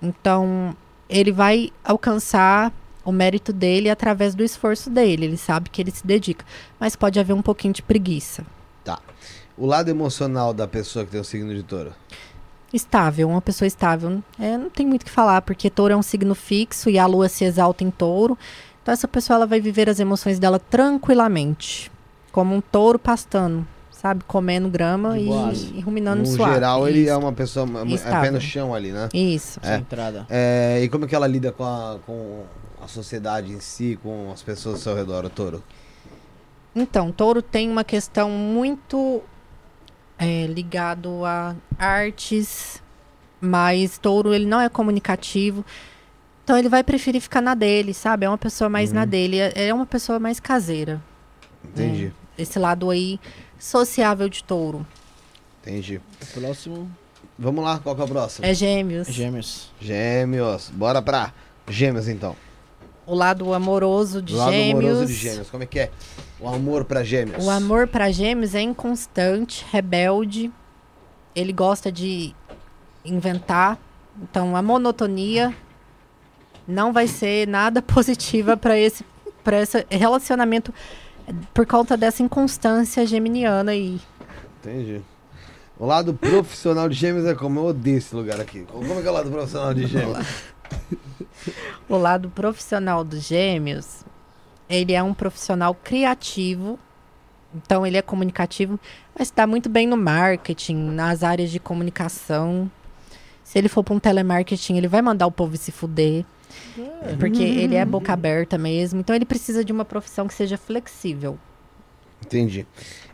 [0.01, 0.73] Então,
[1.09, 2.71] ele vai alcançar
[3.05, 5.25] o mérito dele através do esforço dele.
[5.25, 6.45] Ele sabe que ele se dedica.
[6.79, 8.43] Mas pode haver um pouquinho de preguiça.
[9.55, 11.93] O lado emocional da pessoa que tem o signo de touro.
[12.73, 14.23] Estável, uma pessoa estável.
[14.39, 17.05] É, não tem muito o que falar, porque touro é um signo fixo e a
[17.05, 18.35] lua se exalta em touro.
[18.81, 21.91] Então, essa pessoa ela vai viver as emoções dela tranquilamente.
[22.31, 24.23] Como um touro pastando, sabe?
[24.25, 25.29] Comendo grama e,
[25.75, 26.53] e ruminando No suave.
[26.55, 28.31] geral, ele é uma pessoa é pé Estável.
[28.31, 29.07] no chão ali, né?
[29.13, 29.59] Isso.
[29.61, 29.75] É.
[29.75, 30.25] Entrada.
[30.31, 32.43] É, e como é que ela lida com a, com
[32.83, 35.63] a sociedade em si, com as pessoas ao seu redor, o touro?
[36.75, 39.21] Então, touro tem uma questão muito
[40.17, 42.81] é, ligado a artes,
[43.39, 45.63] mas touro ele não é comunicativo.
[46.43, 48.25] Então ele vai preferir ficar na dele, sabe?
[48.25, 48.95] É uma pessoa mais Uhum.
[48.95, 51.01] na dele, é é uma pessoa mais caseira.
[51.63, 53.19] Entendi, Esse lado aí
[53.57, 54.85] sociável de touro.
[55.61, 56.01] entendi.
[56.21, 56.91] O próximo
[57.39, 58.45] Vamos lá, qual que é o próximo?
[58.45, 59.07] É gêmeos.
[59.07, 59.71] é Gêmeos.
[59.79, 60.69] Gêmeos.
[60.69, 61.33] Bora pra
[61.67, 62.35] gêmeos então.
[63.05, 64.79] O lado amoroso de Do lado gêmeos.
[64.85, 65.49] amoroso de gêmeos.
[65.49, 65.91] Como é que é?
[66.39, 67.45] O amor pra gêmeos.
[67.45, 70.51] O amor para gêmeos é inconstante, rebelde.
[71.35, 72.33] Ele gosta de
[73.03, 73.77] inventar.
[74.21, 75.53] Então, a monotonia
[76.67, 79.03] não vai ser nada positiva para esse,
[79.43, 80.73] pra esse relacionamento
[81.53, 83.99] por conta dessa inconstância geminiana aí.
[84.61, 85.01] Entendi.
[85.77, 87.59] O lado profissional de gêmeos é como?
[87.59, 88.65] Eu odeio esse lugar aqui.
[88.71, 90.25] Como é que é o lado profissional de gêmeos?
[91.89, 94.05] O lado profissional dos gêmeos,
[94.69, 96.79] ele é um profissional criativo.
[97.53, 98.79] Então, ele é comunicativo,
[99.17, 102.71] mas está muito bem no marketing, nas áreas de comunicação.
[103.43, 106.25] Se ele for para um telemarketing, ele vai mandar o povo se fuder.
[107.19, 109.01] Porque ele é boca aberta mesmo.
[109.01, 111.37] Então, ele precisa de uma profissão que seja flexível.
[112.25, 112.65] Entendi.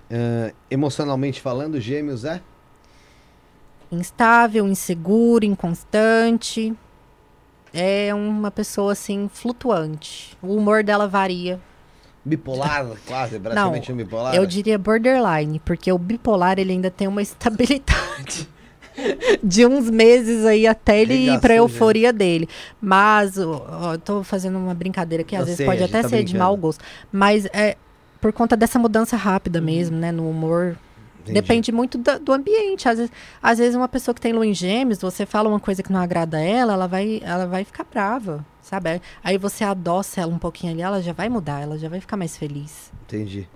[0.10, 2.42] Ah, emocionalmente falando, gêmeos é?
[3.92, 6.76] Instável, inseguro, inconstante.
[7.74, 10.38] É uma pessoa assim flutuante.
[10.42, 11.60] O humor dela varia.
[12.26, 14.36] Bipolar, quase, praticamente um bipolar.
[14.36, 18.48] Eu diria borderline, porque o bipolar ele ainda tem uma estabilidade
[19.44, 22.48] de uns meses aí até ele ir Regaçou, pra euforia dele.
[22.82, 26.02] Mas, ó, eu tô fazendo uma brincadeira aqui, às Eu vezes sei, pode gente até
[26.02, 26.44] tá ser de brincando.
[26.44, 26.84] mau gosto.
[27.12, 27.78] Mas é
[28.20, 30.78] por conta dessa mudança rápida mesmo, né, no humor.
[31.30, 31.42] Entendi.
[31.42, 32.88] Depende muito da- do ambiente.
[32.90, 35.82] Às vezes, às vezes uma pessoa que tem lua em gêmeos, você fala uma coisa
[35.84, 39.02] que não agrada a ela, ela vai, ela vai ficar brava, sabe?
[39.24, 42.18] Aí você adoça ela um pouquinho ali, ela já vai mudar, ela já vai ficar
[42.18, 42.92] mais feliz.
[43.06, 43.48] Entendi.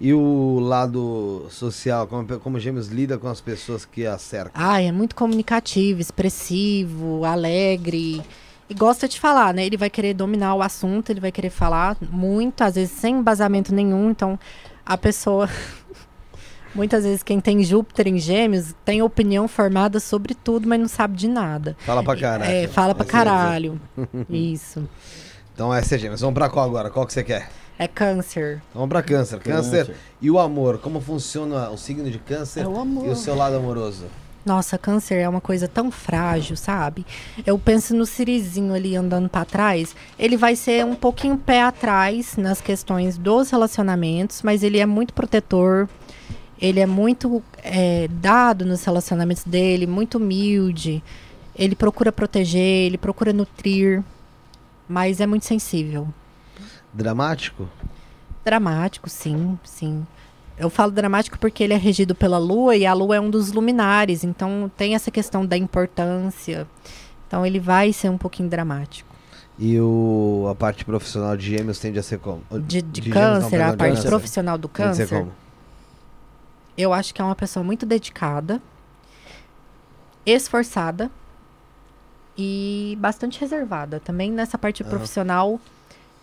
[0.00, 4.52] E o lado social, como, como gêmeos lida com as pessoas que a cercam?
[4.54, 8.20] Ai, é muito comunicativo, expressivo, alegre.
[8.68, 9.64] E gosta de falar, né?
[9.66, 13.74] Ele vai querer dominar o assunto, ele vai querer falar muito, às vezes sem embasamento
[13.74, 14.10] nenhum.
[14.10, 14.38] Então,
[14.84, 15.48] a pessoa.
[16.74, 21.16] Muitas vezes quem tem Júpiter em Gêmeos tem opinião formada sobre tudo, mas não sabe
[21.16, 21.76] de nada.
[21.80, 22.50] Fala pra caralho.
[22.50, 23.80] É, fala pra é caralho.
[24.30, 24.88] Isso.
[25.54, 26.20] Então essa é gêmeos.
[26.20, 26.90] Vamos pra qual agora?
[26.90, 27.50] Qual que você quer?
[27.78, 28.62] É câncer.
[28.72, 29.38] Vamos pra câncer.
[29.40, 29.86] Câncer.
[29.86, 29.96] Câncer.
[30.20, 30.78] E o amor?
[30.78, 33.06] Como funciona o signo de câncer É o amor.
[33.06, 34.06] e o seu lado amoroso?
[34.44, 37.06] Nossa, câncer é uma coisa tão frágil, sabe?
[37.46, 39.94] Eu penso no Sirizinho ali andando pra trás.
[40.18, 45.14] Ele vai ser um pouquinho pé atrás nas questões dos relacionamentos, mas ele é muito
[45.14, 45.88] protetor.
[46.62, 51.02] Ele é muito é, dado nos relacionamentos dele, muito humilde.
[51.56, 54.00] Ele procura proteger, ele procura nutrir,
[54.88, 56.06] mas é muito sensível.
[56.94, 57.68] Dramático?
[58.44, 60.06] Dramático, sim, sim.
[60.56, 63.50] Eu falo dramático porque ele é regido pela Lua e a Lua é um dos
[63.50, 66.64] luminares, então tem essa questão da importância.
[67.26, 69.10] Então ele vai ser um pouquinho dramático.
[69.58, 72.42] E o, a parte profissional de gêmeos tende a ser como?
[72.52, 74.08] De, de, gêmeos não, câncer, perdão, a de parte câncer.
[74.08, 75.41] profissional do Tende a ser câncer, como?
[76.76, 78.60] Eu acho que é uma pessoa muito dedicada,
[80.24, 81.10] esforçada
[82.36, 84.00] e bastante reservada.
[84.00, 85.60] Também nessa parte profissional,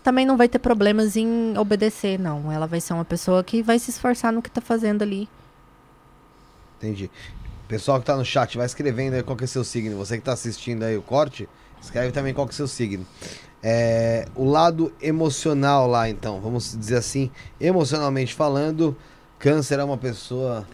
[0.02, 2.50] também não vai ter problemas em obedecer, não.
[2.50, 5.28] Ela vai ser uma pessoa que vai se esforçar no que tá fazendo ali.
[6.78, 7.10] Entendi.
[7.68, 9.96] Pessoal que tá no chat, vai escrevendo aí qual que é seu signo.
[9.98, 11.48] Você que tá assistindo aí o corte,
[11.80, 13.06] escreve também qual que é seu signo.
[13.62, 17.30] É, o lado emocional lá, então, vamos dizer assim,
[17.60, 18.96] emocionalmente falando,
[19.40, 20.64] câncer é uma pessoa.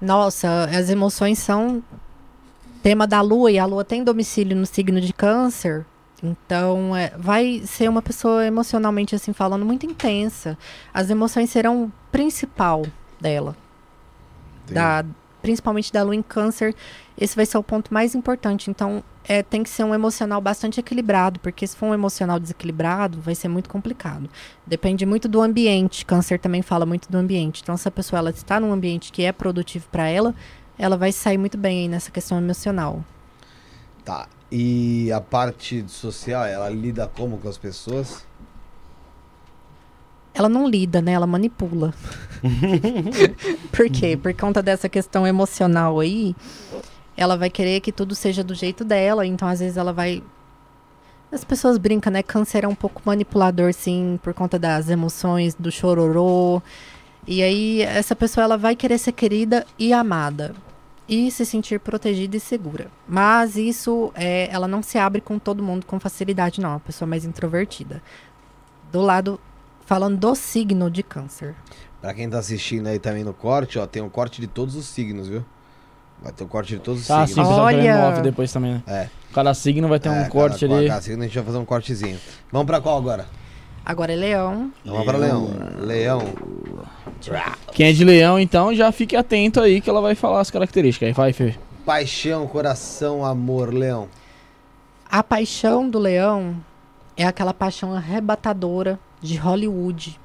[0.00, 1.82] Nossa, as emoções são
[2.82, 5.84] tema da lua e a lua tem domicílio no signo de câncer.
[6.22, 10.56] Então, é, vai ser uma pessoa emocionalmente assim falando muito intensa.
[10.94, 12.86] As emoções serão o principal
[13.20, 13.56] dela,
[14.70, 15.04] da,
[15.42, 16.74] principalmente da lua em câncer.
[17.18, 18.70] Esse vai ser o ponto mais importante.
[18.70, 23.20] Então, é, tem que ser um emocional bastante equilibrado, porque se for um emocional desequilibrado,
[23.20, 24.30] vai ser muito complicado.
[24.64, 26.06] Depende muito do ambiente.
[26.06, 27.62] Câncer também fala muito do ambiente.
[27.62, 30.34] Então, se a pessoa ela está num ambiente que é produtivo para ela,
[30.78, 33.04] ela vai sair muito bem aí nessa questão emocional.
[34.04, 34.28] Tá.
[34.50, 38.24] E a parte social, ela lida como com as pessoas?
[40.32, 41.12] Ela não lida, né?
[41.12, 41.92] Ela manipula.
[43.72, 44.16] Por quê?
[44.16, 46.36] Por conta dessa questão emocional aí,
[47.16, 50.22] ela vai querer que tudo seja do jeito dela, então às vezes ela vai.
[51.32, 52.22] As pessoas brincam, né?
[52.22, 56.62] Câncer é um pouco manipulador, sim, por conta das emoções, do chororô.
[57.26, 60.54] E aí, essa pessoa ela vai querer ser querida e amada.
[61.08, 62.88] E se sentir protegida e segura.
[63.08, 66.70] Mas isso, é, ela não se abre com todo mundo com facilidade, não.
[66.70, 68.02] É uma pessoa mais introvertida.
[68.92, 69.40] Do lado,
[69.84, 71.54] falando do signo de câncer.
[72.00, 74.86] Pra quem tá assistindo aí também no corte, ó, tem um corte de todos os
[74.86, 75.44] signos, viu?
[76.26, 77.48] Vai ter um corte de todos os Tá, sim, signos.
[77.48, 78.20] o pessoal Olha!
[78.20, 78.82] depois também, né?
[78.88, 79.08] É.
[79.32, 80.88] Cada signo vai ter um É, corte cada, ali.
[80.88, 82.18] Cada signo a gente vai fazer um cortezinho.
[82.50, 83.26] Vamos pra qual agora?
[83.84, 84.72] Agora é leão.
[84.84, 85.48] Vamos pra Leão.
[85.78, 86.20] Leão.
[87.72, 91.06] Quem é de leão, então, já fique atento aí que ela vai falar as características.
[91.08, 91.54] Aí vai, Fê.
[91.84, 94.08] Paixão, coração, amor, Leão.
[95.08, 96.56] A paixão do leão
[97.16, 100.18] é aquela paixão arrebatadora de Hollywood.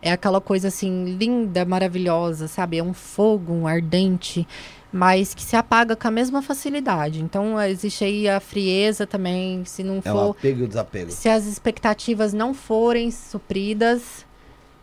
[0.00, 2.78] É aquela coisa assim, linda, maravilhosa, sabe?
[2.78, 4.48] É um fogo, um ardente,
[4.92, 7.22] mas que se apaga com a mesma facilidade.
[7.22, 10.30] Então, existe aí a frieza também, se não É o for.
[10.38, 11.10] apego e o desapego.
[11.10, 14.26] Se as expectativas não forem supridas,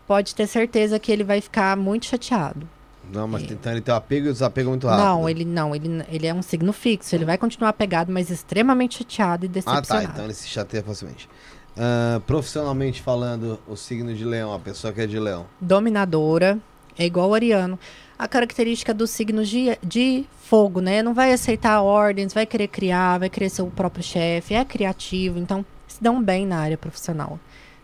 [0.07, 2.67] pode ter certeza que ele vai ficar muito chateado.
[3.11, 5.03] Não, mas então ele tem o apego e o desapego muito rápido.
[5.03, 8.99] Não, ele não, ele, ele é um signo fixo, ele vai continuar apegado, mas extremamente
[8.99, 9.87] chateado e Ah, decepcionado.
[10.07, 10.13] tá.
[10.13, 11.27] Então ele se chateia facilmente.
[11.75, 15.47] Ah, profissionalmente falando, o signo de leão, a pessoa que é de leão.
[15.59, 16.59] dominadora,
[16.97, 17.79] é igual o ariano.
[18.19, 21.01] A característica dos signos de, de fogo, né?
[21.01, 25.39] Não vai aceitar ordens, vai querer criar, vai querer ser o próprio chefe, é criativo,
[25.39, 27.39] então se dão bem na área profissional.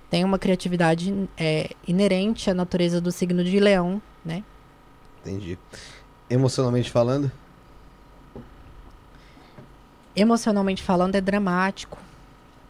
[0.09, 4.43] Tem uma criatividade é, inerente à natureza do signo de leão, né?
[5.22, 5.57] Entendi.
[6.30, 7.31] Emocionalmente falando?
[10.14, 11.97] Emocionalmente falando, é dramático,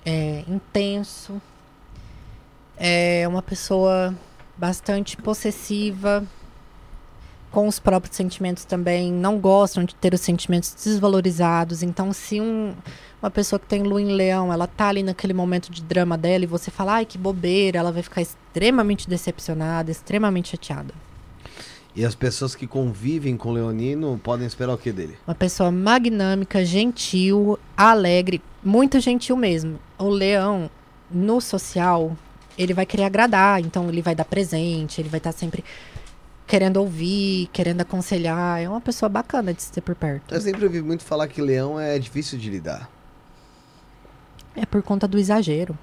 [0.06, 1.42] é intenso,
[2.77, 4.14] é uma pessoa
[4.56, 6.24] bastante possessiva,
[7.56, 11.82] com os próprios sentimentos também, não gostam de ter os sentimentos desvalorizados.
[11.82, 12.74] Então, se um,
[13.22, 16.43] uma pessoa que tem lua em leão, ela tá ali naquele momento de drama dela
[16.43, 20.93] e você fala, ai, que bobeira, ela vai ficar extremamente decepcionada, extremamente chateada.
[21.95, 25.17] E as pessoas que convivem com o Leonino podem esperar o que dele?
[25.25, 29.80] Uma pessoa magnâmica, gentil, alegre, muito gentil mesmo.
[29.98, 30.69] O leão,
[31.09, 32.17] no social,
[32.58, 35.64] ele vai querer agradar, então ele vai dar presente, ele vai estar sempre
[36.48, 38.62] querendo ouvir, querendo aconselhar.
[38.62, 40.34] É uma pessoa bacana de se ter por perto.
[40.34, 42.90] Eu sempre ouvi muito falar que leão é difícil de lidar.
[44.56, 45.78] É por conta do exagero.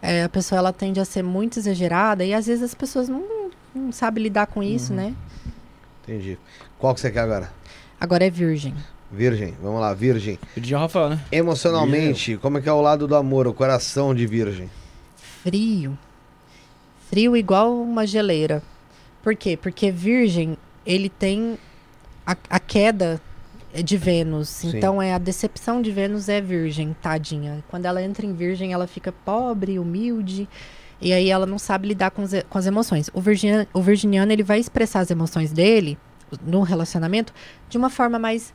[0.00, 3.50] É, a pessoa ela tende a ser muito exagerada e às vezes as pessoas não,
[3.74, 5.14] não sabem lidar com isso, né?
[6.02, 6.38] Entendi.
[6.78, 7.52] Qual que você quer agora?
[8.00, 8.74] Agora é virgem.
[9.10, 10.38] Virgem, vamos lá, Virgem.
[10.54, 11.20] Pedir ao Rafael, né?
[11.32, 14.70] Emocionalmente, como é que é o lado do amor, o coração de Virgem?
[15.42, 15.98] Frio.
[17.08, 18.62] Frio igual uma geleira.
[19.22, 19.56] Por quê?
[19.56, 20.56] Porque Virgem,
[20.86, 21.58] ele tem
[22.26, 23.20] a, a queda
[23.84, 24.48] de Vênus.
[24.48, 24.76] Sim.
[24.76, 27.62] Então é a decepção de Vênus é Virgem, tadinha.
[27.68, 30.48] Quando ela entra em Virgem, ela fica pobre, humilde.
[31.00, 33.10] E aí ela não sabe lidar com, os- com as emoções.
[33.12, 35.96] O, virginiano, o virginiano, ele vai expressar as emoções dele
[36.44, 37.32] no relacionamento
[37.68, 38.52] de uma forma mais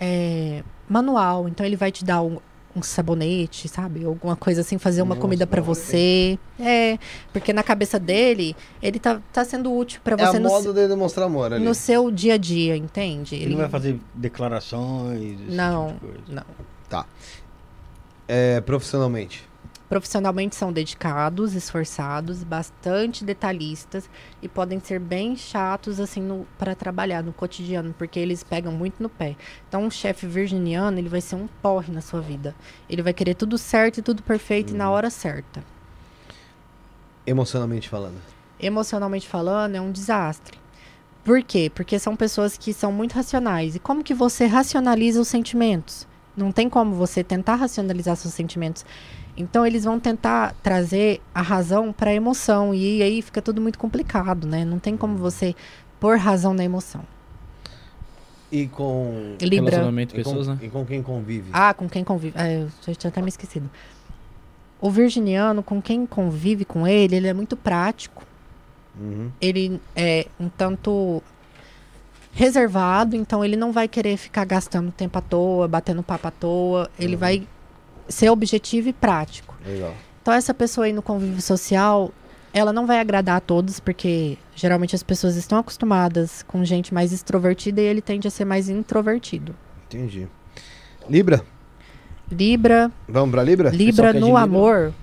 [0.00, 1.48] é, manual.
[1.48, 2.38] Então ele vai te dar um,
[2.74, 4.04] um sabonete, sabe?
[4.04, 6.38] Alguma coisa assim, fazer uma Nossa, comida hora, você.
[6.58, 6.98] É,
[7.32, 10.72] porque na cabeça dele, ele tá, tá sendo útil pra É você a no, modo
[10.72, 11.64] dele demonstrar amor ali.
[11.64, 13.34] no seu dia a dia, entende?
[13.34, 15.40] Ele não vai fazer declarações.
[15.40, 15.92] esse Não.
[15.94, 16.34] tipo de.
[16.34, 16.44] Não.
[18.28, 19.44] É, profissionalmente.
[19.92, 24.08] Profissionalmente são dedicados, esforçados, bastante detalhistas
[24.40, 29.10] e podem ser bem chatos assim para trabalhar no cotidiano, porque eles pegam muito no
[29.10, 29.36] pé.
[29.68, 32.54] Então, um chefe virginiano, ele vai ser um porre na sua vida.
[32.88, 35.62] Ele vai querer tudo certo e tudo perfeito e na hora certa.
[37.26, 38.16] Emocionalmente falando.
[38.58, 40.58] Emocionalmente falando, é um desastre.
[41.22, 41.70] Por quê?
[41.74, 43.76] Porque são pessoas que são muito racionais.
[43.76, 46.08] E como que você racionaliza os sentimentos?
[46.34, 48.86] Não tem como você tentar racionalizar seus sentimentos.
[49.36, 53.78] Então eles vão tentar trazer a razão para a emoção e aí fica tudo muito
[53.78, 54.64] complicado, né?
[54.64, 55.54] Não tem como você
[55.98, 57.02] pôr razão na emoção.
[58.50, 59.36] E com.
[59.40, 59.70] Libra.
[59.70, 60.58] Relacionamento, E com, pessoas, né?
[60.60, 61.48] e com quem convive.
[61.52, 62.34] Ah, com quem convive.
[62.38, 63.70] Ah, eu já tinha até me esquecido.
[64.78, 68.22] O virginiano, com quem convive com ele, ele é muito prático.
[69.00, 69.30] Uhum.
[69.40, 71.22] ele é um tanto
[72.32, 76.90] reservado, então ele não vai querer ficar gastando tempo à toa, batendo papo à toa.
[76.98, 77.18] Ele Uhum.
[77.20, 77.46] vai
[78.12, 79.56] ser objetivo e prático.
[79.66, 79.94] Legal.
[80.20, 82.12] Então essa pessoa aí no convívio social,
[82.54, 87.12] ela não vai agradar a todos, porque geralmente as pessoas estão acostumadas com gente mais
[87.12, 89.54] extrovertida e ele tende a ser mais introvertido.
[89.88, 90.28] Entendi.
[91.08, 91.44] Libra?
[92.30, 93.70] Libra, Vamos pra Libra?
[93.70, 94.40] Libra no Libra.
[94.40, 94.94] amor,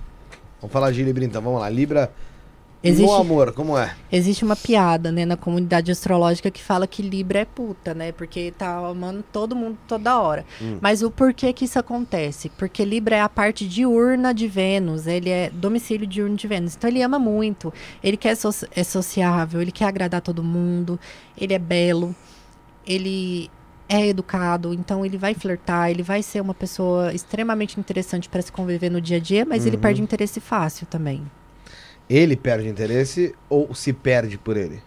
[0.60, 1.40] Vamos falar de Libra então.
[1.40, 1.68] Vamos lá.
[1.70, 2.10] Libra
[2.82, 3.94] existe no amor, como é?
[4.10, 8.12] Existe uma piada, né, na comunidade astrológica que fala que Libra é puta, né?
[8.12, 10.44] Porque tá amando todo mundo toda hora.
[10.60, 10.78] Hum.
[10.80, 12.48] Mas o porquê que isso acontece?
[12.56, 16.74] Porque Libra é a parte diurna de Vênus, ele é domicílio diurno de Vênus.
[16.76, 20.98] Então ele ama muito, ele quer so é sociável, ele quer agradar todo mundo,
[21.38, 22.14] ele é belo,
[22.86, 23.50] ele
[23.88, 28.52] é educado, então ele vai flertar, ele vai ser uma pessoa extremamente interessante para se
[28.52, 29.82] conviver no dia a dia, mas ele Uhum.
[29.82, 31.22] perde interesse fácil também.
[32.10, 34.82] Ele perde interesse ou se perde por ele?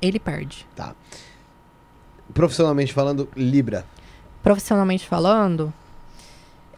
[0.00, 0.64] Ele perde.
[2.32, 3.84] Profissionalmente falando, Libra.
[4.42, 5.72] profissionalmente falando,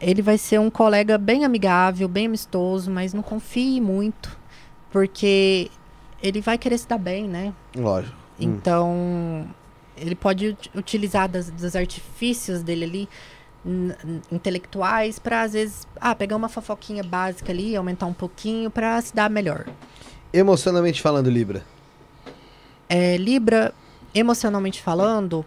[0.01, 4.37] ele vai ser um colega bem amigável, bem amistoso, mas não confie muito,
[4.91, 5.69] porque
[6.23, 7.53] ele vai querer se dar bem, né?
[7.75, 8.15] Lógico.
[8.39, 8.43] Hum.
[8.43, 9.47] Então,
[9.95, 13.09] ele pode ut- utilizar das- dos artifícios dele ali,
[14.31, 19.15] intelectuais, para às vezes, ah, pegar uma fofoquinha básica ali, aumentar um pouquinho, para se
[19.15, 19.65] dar melhor.
[20.31, 21.63] Emocionalmente falando, Libra.
[22.89, 23.73] É, Libra,
[24.13, 25.45] emocionalmente falando,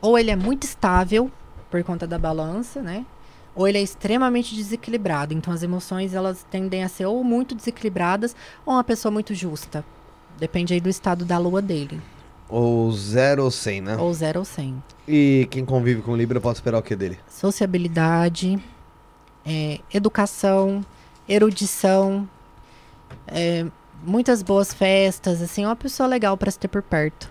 [0.00, 1.30] ou ele é muito estável
[1.70, 3.06] por conta da balança, né?
[3.54, 5.34] Ou ele é extremamente desequilibrado.
[5.34, 8.34] Então as emoções elas tendem a ser ou muito desequilibradas
[8.64, 9.84] ou uma pessoa muito justa.
[10.38, 12.00] Depende aí do estado da lua dele.
[12.48, 13.96] Ou 0 ou 100, né?
[13.96, 14.82] Ou zero ou cem.
[15.12, 17.18] E quem convive com Libra pode esperar o que dele?
[17.28, 18.56] Sociabilidade,
[19.44, 20.84] é, educação,
[21.28, 22.28] erudição,
[23.26, 23.66] é,
[24.04, 27.28] muitas boas festas, assim, é uma pessoa legal para se ter por perto.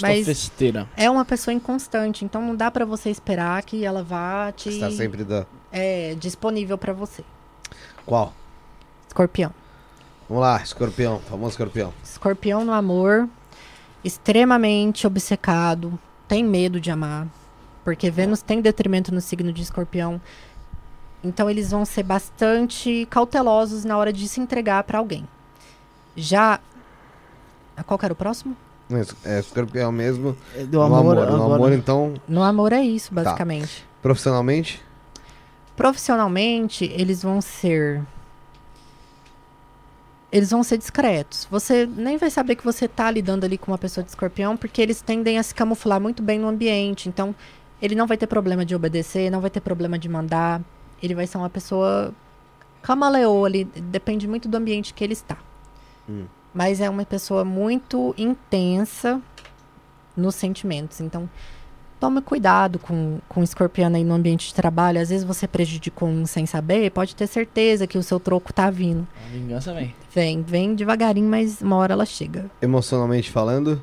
[0.00, 0.88] Mas- festeira.
[0.96, 4.88] é uma pessoa inconstante, então não dá pra você esperar que ela vá te Está
[4.92, 5.44] sempre da.
[5.72, 7.24] é disponível pra você.
[8.06, 8.32] Qual?
[9.08, 9.52] Escorpião.
[10.28, 11.92] Vamos lá, escorpião, famoso escorpião.
[12.04, 13.28] Escorpião no amor
[14.04, 15.98] extremamente obcecado,
[16.30, 17.26] tem medo de amar,
[17.84, 20.20] porque Vênus tem detrimento no signo de Escorpião.
[21.24, 25.26] Então eles vão ser bastante cautelosos na hora de se entregar para alguém.
[26.14, 26.60] Já
[27.84, 28.56] qual que era o próximo?
[29.24, 30.36] É escorpião mesmo.
[30.54, 33.84] É, Do no amor, amor, no amor, então, No amor é isso, basicamente.
[34.00, 34.80] profissionalmente.
[35.76, 38.02] Profissionalmente, eles vão ser.
[40.32, 41.46] Eles vão ser discretos.
[41.50, 44.80] Você nem vai saber que você tá lidando ali com uma pessoa de escorpião, porque
[44.80, 47.08] eles tendem a se camuflar muito bem no ambiente.
[47.08, 47.34] Então,
[47.82, 50.60] ele não vai ter problema de obedecer, não vai ter problema de mandar.
[51.02, 52.14] Ele vai ser uma pessoa
[52.82, 53.64] camaleoa ali.
[53.64, 55.36] Depende muito do ambiente que ele está.
[56.08, 56.26] Hum.
[56.54, 59.20] Mas é uma pessoa muito intensa
[60.16, 61.00] nos sentimentos.
[61.00, 61.28] Então,
[62.00, 65.00] tome cuidado com, com o escorpião aí no ambiente de trabalho.
[65.00, 68.70] Às vezes você prejudicou um sem saber, pode ter certeza que o seu troco tá
[68.70, 69.06] vindo.
[69.26, 69.94] A vingança vem.
[70.12, 72.50] Vem, vem devagarinho, mas uma hora ela chega.
[72.62, 73.80] Emocionalmente falando.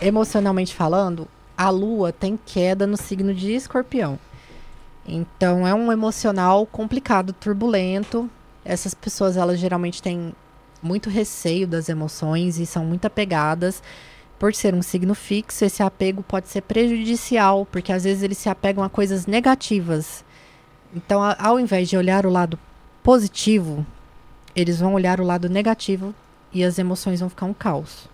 [0.00, 4.18] Emocionalmente falando, a lua tem queda no signo de escorpião.
[5.06, 8.28] Então é um emocional complicado, turbulento.
[8.64, 10.32] Essas pessoas, elas geralmente têm
[10.82, 13.82] muito receio das emoções e são muito apegadas.
[14.38, 18.48] Por ser um signo fixo, esse apego pode ser prejudicial, porque às vezes eles se
[18.48, 20.24] apegam a coisas negativas.
[20.94, 22.58] Então, ao invés de olhar o lado
[23.02, 23.86] positivo,
[24.54, 26.14] eles vão olhar o lado negativo
[26.52, 28.08] e as emoções vão ficar um caos.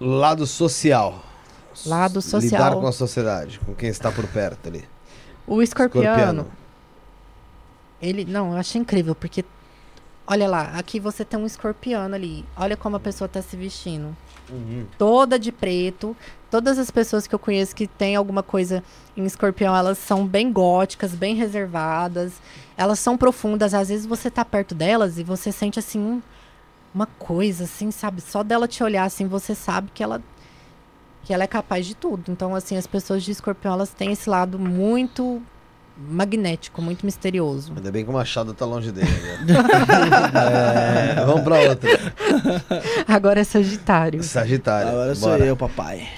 [0.00, 1.22] Lado social.
[1.86, 2.68] Lado social.
[2.68, 4.84] Lidar com a sociedade, com quem está por perto ali.
[5.46, 6.46] O escorpiano, Escorpiano.
[8.02, 8.24] ele.
[8.24, 9.44] Não, eu achei incrível, porque.
[10.26, 12.44] Olha lá, aqui você tem um escorpiano ali.
[12.56, 14.14] Olha como a pessoa tá se vestindo.
[14.50, 14.86] Uhum.
[14.96, 16.16] Toda de preto.
[16.50, 18.82] Todas as pessoas que eu conheço que tem alguma coisa
[19.16, 22.32] em escorpião, elas são bem góticas, bem reservadas.
[22.76, 23.74] Elas são profundas.
[23.74, 25.98] Às vezes você tá perto delas e você sente assim.
[26.00, 26.22] um-
[26.94, 28.22] Uma coisa assim, sabe?
[28.22, 30.22] Só dela te olhar assim, você sabe que ela
[31.24, 32.30] que ela é capaz de tudo.
[32.32, 35.42] Então, assim, as pessoas de escorpião, elas têm esse lado muito
[35.98, 37.72] magnético, muito misterioso.
[37.76, 39.08] Ainda bem que o Machado tá longe dele.
[39.10, 39.54] Né?
[41.18, 41.90] É, vamos pra outra.
[43.06, 44.22] Agora é Sagitário.
[44.22, 44.90] Sagitário.
[44.90, 45.44] Agora sou bora.
[45.44, 46.08] eu, papai.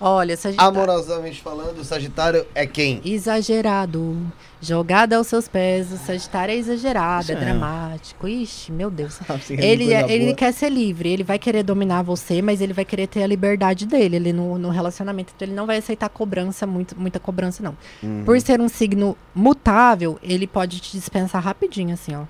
[0.00, 0.70] Olha, Sagitário.
[0.70, 3.00] Amorosamente falando, o Sagitário é quem?
[3.04, 4.16] Exagerado.
[4.60, 5.92] Jogada aos seus pés.
[5.92, 7.38] O Sagitário é exagerado, é É.
[7.38, 8.28] dramático.
[8.28, 9.18] Ixi, meu Deus.
[9.26, 10.36] Você quer Ele, é- ele boa?
[10.36, 13.86] quer ser livre, ele vai querer dominar você, mas ele vai querer ter a liberdade
[13.86, 15.32] dele ali no, no relacionamento.
[15.34, 17.76] Então ele não vai aceitar cobrança, muito, muita cobrança, não.
[18.02, 18.22] Uhum.
[18.24, 22.24] Por ser um signo mutável, ele pode te dispensar rapidinho, assim, ó.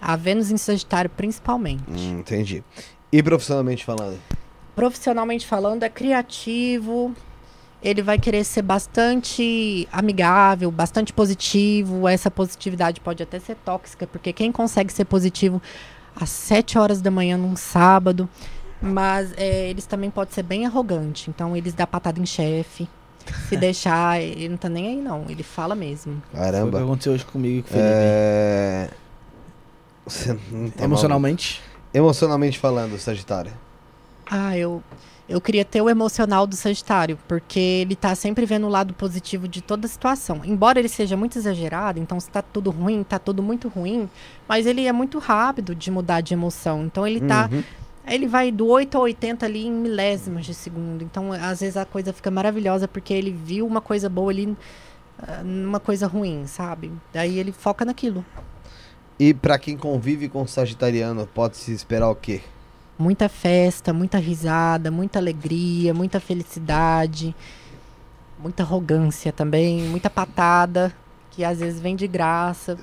[0.00, 1.82] A Vênus em Sagitário, principalmente.
[1.88, 2.62] Hum, entendi.
[3.10, 4.18] E profissionalmente falando?
[4.74, 7.14] Profissionalmente falando, é criativo.
[7.82, 12.08] Ele vai querer ser bastante amigável, bastante positivo.
[12.08, 15.60] Essa positividade pode até ser tóxica, porque quem consegue ser positivo
[16.16, 18.28] às 7 horas da manhã num sábado.
[18.80, 21.28] Mas é, eles também podem ser bem arrogantes.
[21.28, 22.88] Então, eles dão patada em chefe.
[23.48, 25.24] Se deixar, ele não tá nem aí, não.
[25.28, 26.22] Ele fala mesmo.
[26.30, 26.82] Foi o que Caramba.
[26.82, 27.88] aconteceu hoje comigo com o Felipe.
[27.90, 28.90] É...
[30.06, 31.60] Você não tá Emocionalmente?
[31.60, 31.88] maluco.
[31.94, 33.52] Emocionalmente falando, Sagitário.
[34.30, 34.82] Ah, eu,
[35.28, 39.48] eu queria ter o emocional do Sagitário, porque ele tá sempre vendo o lado positivo
[39.48, 40.42] de toda a situação.
[40.44, 44.08] Embora ele seja muito exagerado, então se tá tudo ruim, tá tudo muito ruim,
[44.48, 46.84] mas ele é muito rápido de mudar de emoção.
[46.84, 47.48] Então ele tá.
[47.52, 47.62] Uhum.
[48.06, 51.02] Ele vai do 8 a 80 ali em milésimos de segundo.
[51.02, 54.54] Então, às vezes, a coisa fica maravilhosa porque ele viu uma coisa boa ali
[55.18, 56.92] ah, numa coisa ruim, sabe?
[57.12, 58.22] Daí ele foca naquilo.
[59.18, 62.42] E pra quem convive com o Sagitariano, pode se esperar o quê?
[62.98, 67.34] Muita festa, muita risada, muita alegria, muita felicidade,
[68.38, 70.94] muita arrogância também, muita patada,
[71.30, 72.78] que às vezes vem de graça.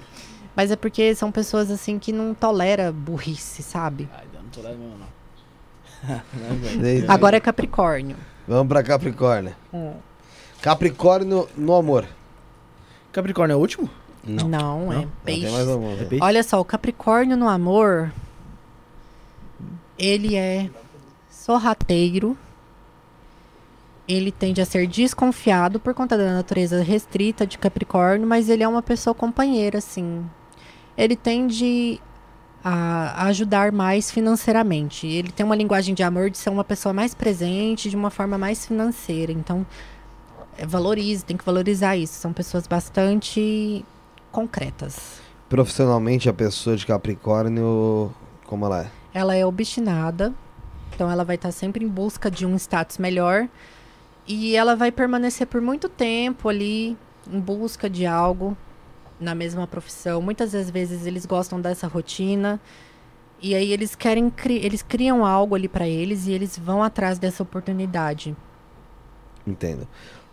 [0.55, 4.09] Mas é porque são pessoas assim que não tolera burrice, sabe?
[4.13, 7.11] Ai, não lendo mesmo, não.
[7.13, 8.17] Agora é Capricórnio.
[8.47, 9.55] Vamos pra Capricórnio.
[9.73, 9.93] Hum.
[10.61, 12.05] Capricórnio no amor.
[13.11, 13.89] Capricórnio é o último?
[14.23, 14.93] Não, Não?
[14.93, 15.47] é Não, peixe.
[15.47, 15.93] algum.
[15.93, 16.23] É peixe?
[16.23, 18.11] Olha só, o Capricórnio no amor,
[20.01, 20.67] ele é
[21.29, 22.35] sorrateiro.
[24.07, 28.67] Ele tende a ser desconfiado por conta da natureza restrita de Capricórnio, mas ele é
[28.67, 30.25] uma pessoa companheira, assim.
[30.97, 32.01] Ele tende
[32.63, 35.05] a ajudar mais financeiramente.
[35.05, 38.39] Ele tem uma linguagem de amor de ser uma pessoa mais presente, de uma forma
[38.39, 39.31] mais financeira.
[39.31, 39.65] Então,
[40.57, 42.15] é, valorize, tem que valorizar isso.
[42.15, 43.85] São pessoas bastante
[44.31, 45.21] concretas.
[45.47, 48.11] Profissionalmente, a pessoa de Capricórnio,
[48.45, 49.00] como ela é?
[49.13, 50.33] Ela é obstinada,
[50.93, 53.47] então ela vai estar sempre em busca de um status melhor
[54.27, 56.97] e ela vai permanecer por muito tempo ali
[57.31, 58.55] em busca de algo
[59.19, 60.21] na mesma profissão.
[60.21, 62.59] Muitas das vezes eles gostam dessa rotina
[63.43, 67.17] E aí eles querem, cri- eles criam algo ali pra eles e eles vão atrás
[67.19, 68.35] dessa oportunidade.
[69.47, 69.87] Entendo.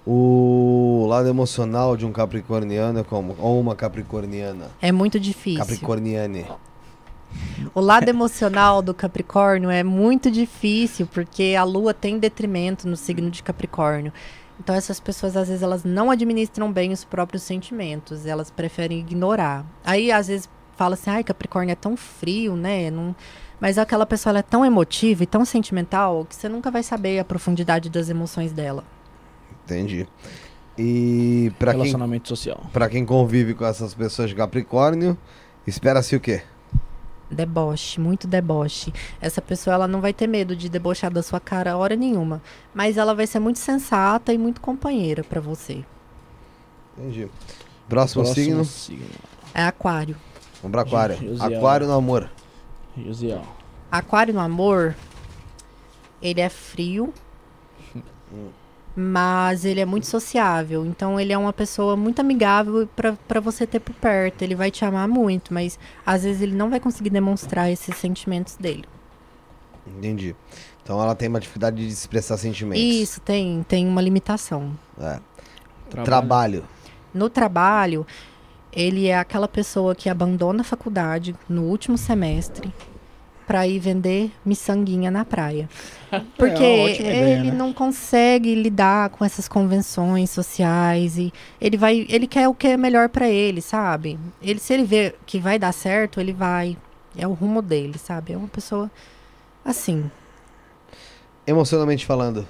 [0.06, 3.34] O lado emocional de um capricorniano é como?
[3.38, 4.70] Ou uma capricorniana?
[4.80, 5.58] É muito difícil.
[5.60, 6.46] Capricorniane.
[7.74, 13.30] O lado emocional do Capricórnio é muito difícil, porque a Lua tem detrimento no signo
[13.30, 14.12] de Capricórnio.
[14.60, 19.64] Então essas pessoas às vezes elas não administram bem os próprios sentimentos, elas preferem ignorar.
[19.84, 23.14] Aí às vezes fala assim: "Ai, Capricórnio é tão frio, né?" Não...
[23.60, 27.18] Mas aquela pessoa ela é tão emotiva e tão sentimental que você nunca vai saber
[27.18, 28.84] a profundidade das emoções dela.
[29.64, 30.06] Entendi.
[30.76, 32.62] E pra quem, Relacionamento social.
[32.72, 35.18] pra quem convive com essas pessoas de Capricórnio,
[35.66, 36.42] espera-se o quê?
[37.30, 38.92] Deboche, muito deboche.
[39.20, 42.42] Essa pessoa ela não vai ter medo de debochar da sua cara hora nenhuma,
[42.74, 45.84] mas ela vai ser muito sensata e muito companheira pra você.
[46.96, 47.28] Entendi.
[47.88, 48.64] Próximo, signo.
[48.64, 49.06] signo.
[49.54, 50.16] É aquário.
[50.62, 51.16] Vamos pra aquário.
[51.16, 51.58] Josiel.
[51.58, 52.30] Aquário no amor.
[52.96, 53.42] Josiel.
[53.90, 54.94] Aquário no amor,
[56.20, 57.12] ele é frio,
[59.00, 60.84] mas ele é muito sociável.
[60.84, 64.42] Então ele é uma pessoa muito amigável pra você ter por perto.
[64.42, 68.56] Ele vai te amar muito, mas às vezes ele não vai conseguir demonstrar esses sentimentos
[68.56, 68.84] dele.
[69.86, 70.34] Entendi.
[70.82, 72.82] Então ela tem uma dificuldade de expressar sentimentos.
[72.82, 74.76] Isso tem tem uma limitação.
[75.00, 75.20] É.
[76.04, 76.64] Trabalho.
[77.14, 78.04] No trabalho,
[78.72, 82.74] ele é aquela pessoa que abandona a faculdade no último semestre
[83.48, 85.68] para ir vender miçanguinha na praia.
[86.36, 87.56] Porque É ideia, ele né?
[87.56, 92.76] não consegue lidar com essas convenções sociais e ele vai, ele quer o que é
[92.76, 94.18] melhor para ele, sabe?
[94.42, 96.76] Ele se ele vê que vai dar certo, ele vai.
[97.16, 98.34] É o rumo dele, sabe?
[98.34, 98.90] É uma pessoa
[99.64, 100.10] assim,
[101.46, 102.46] Emocionalmente falando.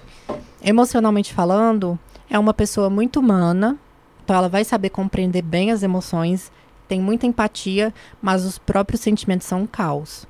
[0.60, 1.96] emocionalmente falando,
[2.28, 3.78] é uma pessoa muito humana,
[4.24, 6.50] então ela vai saber compreender bem as emoções,
[6.88, 10.26] tem muita empatia, mas os próprios sentimentos são um caos.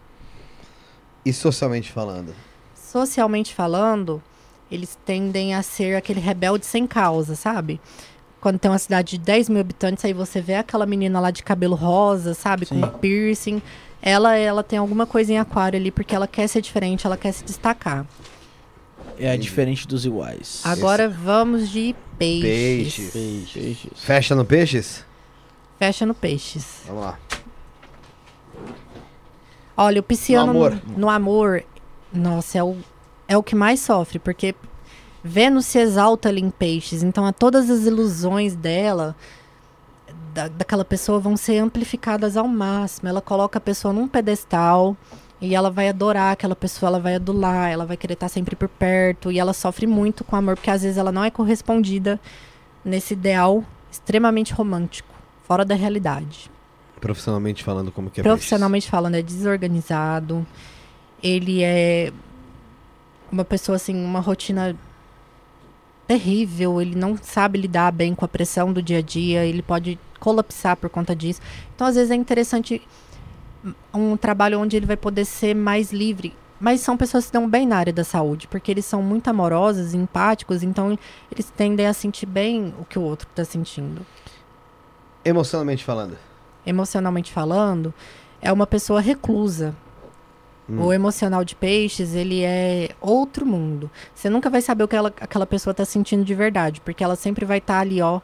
[1.25, 2.35] E socialmente falando.
[2.75, 4.23] Socialmente falando,
[4.71, 7.81] eles tendem a ser aquele rebelde sem causa, sabe?
[8.41, 11.43] Quando tem uma cidade de 10 mil habitantes, aí você vê aquela menina lá de
[11.43, 12.67] cabelo rosa, sabe?
[12.67, 12.81] Sim.
[12.81, 13.61] Com piercing.
[14.01, 17.33] Ela, ela tem alguma coisa em aquário ali, porque ela quer ser diferente, ela quer
[17.33, 18.07] se destacar.
[19.19, 20.63] É diferente dos iguais.
[20.65, 23.11] Agora vamos de peixes.
[23.13, 23.53] Peixes.
[23.53, 23.91] Peixes.
[23.97, 25.05] Fecha no peixes?
[25.79, 26.83] Fecha no peixes.
[26.87, 27.19] Vamos lá.
[29.81, 30.83] Olha, o pisciano No no amor.
[30.97, 31.65] no, amor,
[32.13, 32.77] nossa, é o,
[33.29, 34.53] é o que mais sofre, porque
[35.23, 39.15] Vênus se exalta ali em peixes, então a todas as ilusões dela,
[40.35, 43.09] da, daquela pessoa, vão ser amplificadas ao máximo.
[43.09, 44.97] Ela coloca a pessoa num pedestal
[45.41, 48.69] e ela vai adorar aquela pessoa, ela vai adular, ela vai querer estar sempre por
[48.69, 52.19] perto e ela sofre muito com o amor, porque às vezes ela não é correspondida
[52.85, 55.15] nesse ideal extremamente romântico,
[55.47, 56.51] fora da realidade.
[57.01, 60.47] Profissionalmente falando, como que é Profissionalmente falando, é desorganizado.
[61.23, 62.13] Ele é
[63.31, 64.77] uma pessoa assim, uma rotina
[66.07, 66.81] terrível.
[66.81, 69.45] Ele não sabe lidar bem com a pressão do dia a dia.
[69.45, 71.41] Ele pode colapsar por conta disso.
[71.75, 72.83] Então, às vezes, é interessante
[73.93, 76.35] um trabalho onde ele vai poder ser mais livre.
[76.61, 79.95] Mas são pessoas que estão bem na área da saúde, porque eles são muito amorosos,
[79.95, 80.99] empáticos, então
[81.31, 84.05] eles tendem a sentir bem o que o outro está sentindo
[85.25, 86.17] Emocionalmente falando.
[86.67, 87.93] Emocionalmente falando,
[88.41, 89.75] é uma pessoa reclusa.
[90.69, 90.83] Hum.
[90.85, 93.91] O emocional de peixes, ele é outro mundo.
[94.15, 97.17] Você nunca vai saber o que ela- aquela pessoa tá sentindo de verdade, porque ela
[97.17, 98.21] sempre vai estar ali, ó,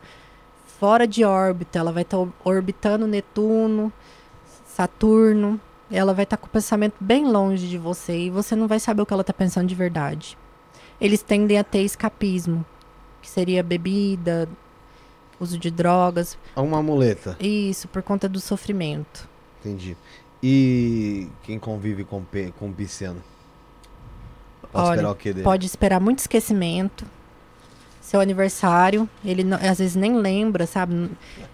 [0.79, 1.79] fora de órbita.
[1.79, 3.91] Ela vai estar orbitando Netuno,
[4.67, 5.59] Saturno.
[5.91, 9.03] Ela vai estar com o pensamento bem longe de você e você não vai saber
[9.03, 10.37] o que ela tá pensando de verdade.
[11.01, 12.65] Eles tendem a ter escapismo,
[13.23, 14.49] que seria bebida,
[15.45, 17.37] uso de drogas, Uma muleta.
[17.41, 19.29] isso, por conta do sofrimento.
[19.61, 19.97] Entendi.
[20.43, 22.23] E quem convive com,
[22.59, 23.23] com pisciano?
[24.73, 25.45] Pode Olha, esperar o que dele?
[25.45, 27.07] Pode esperar muito esquecimento.
[28.01, 31.11] Seu aniversário, ele não- às vezes nem lembra, sabe?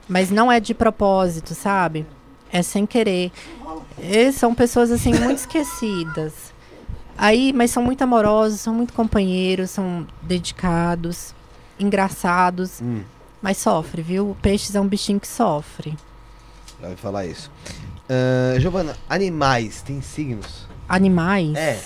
[0.08, 2.04] Mas não é de propósito, sabe?
[2.52, 3.30] É sem querer.
[3.98, 6.52] E são pessoas assim muito esquecidas.
[7.16, 11.34] Aí, mas são muito amorosos, são muito companheiros, são dedicados,
[11.78, 13.02] engraçados, Hum,
[13.42, 14.30] mas sofre, viu?
[14.30, 15.96] O peixes é um bichinho que sofre.
[16.80, 17.50] vai falar isso.
[18.08, 20.66] Ah, Giovana, animais têm signos?
[20.88, 21.56] Animais.
[21.56, 21.80] É.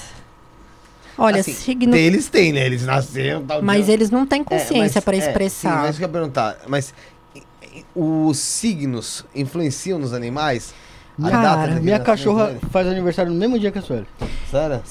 [1.17, 1.95] Olha, Assim, signo.
[1.95, 2.65] Eles têm, né?
[2.67, 3.95] Eles nasceram tal Mas dia.
[3.95, 5.77] eles não têm É, consciência mas- para é, sim, expressar.
[5.83, 6.57] mas isso que eu ia perguntar.
[6.67, 6.93] Mas
[7.95, 10.75] os signos influenciam nos animais?
[11.23, 12.61] A Cara, Minha cachorra dele?
[12.71, 14.05] faz aniversário no mesmo dia que a sua.
[14.51, 14.83] Sério?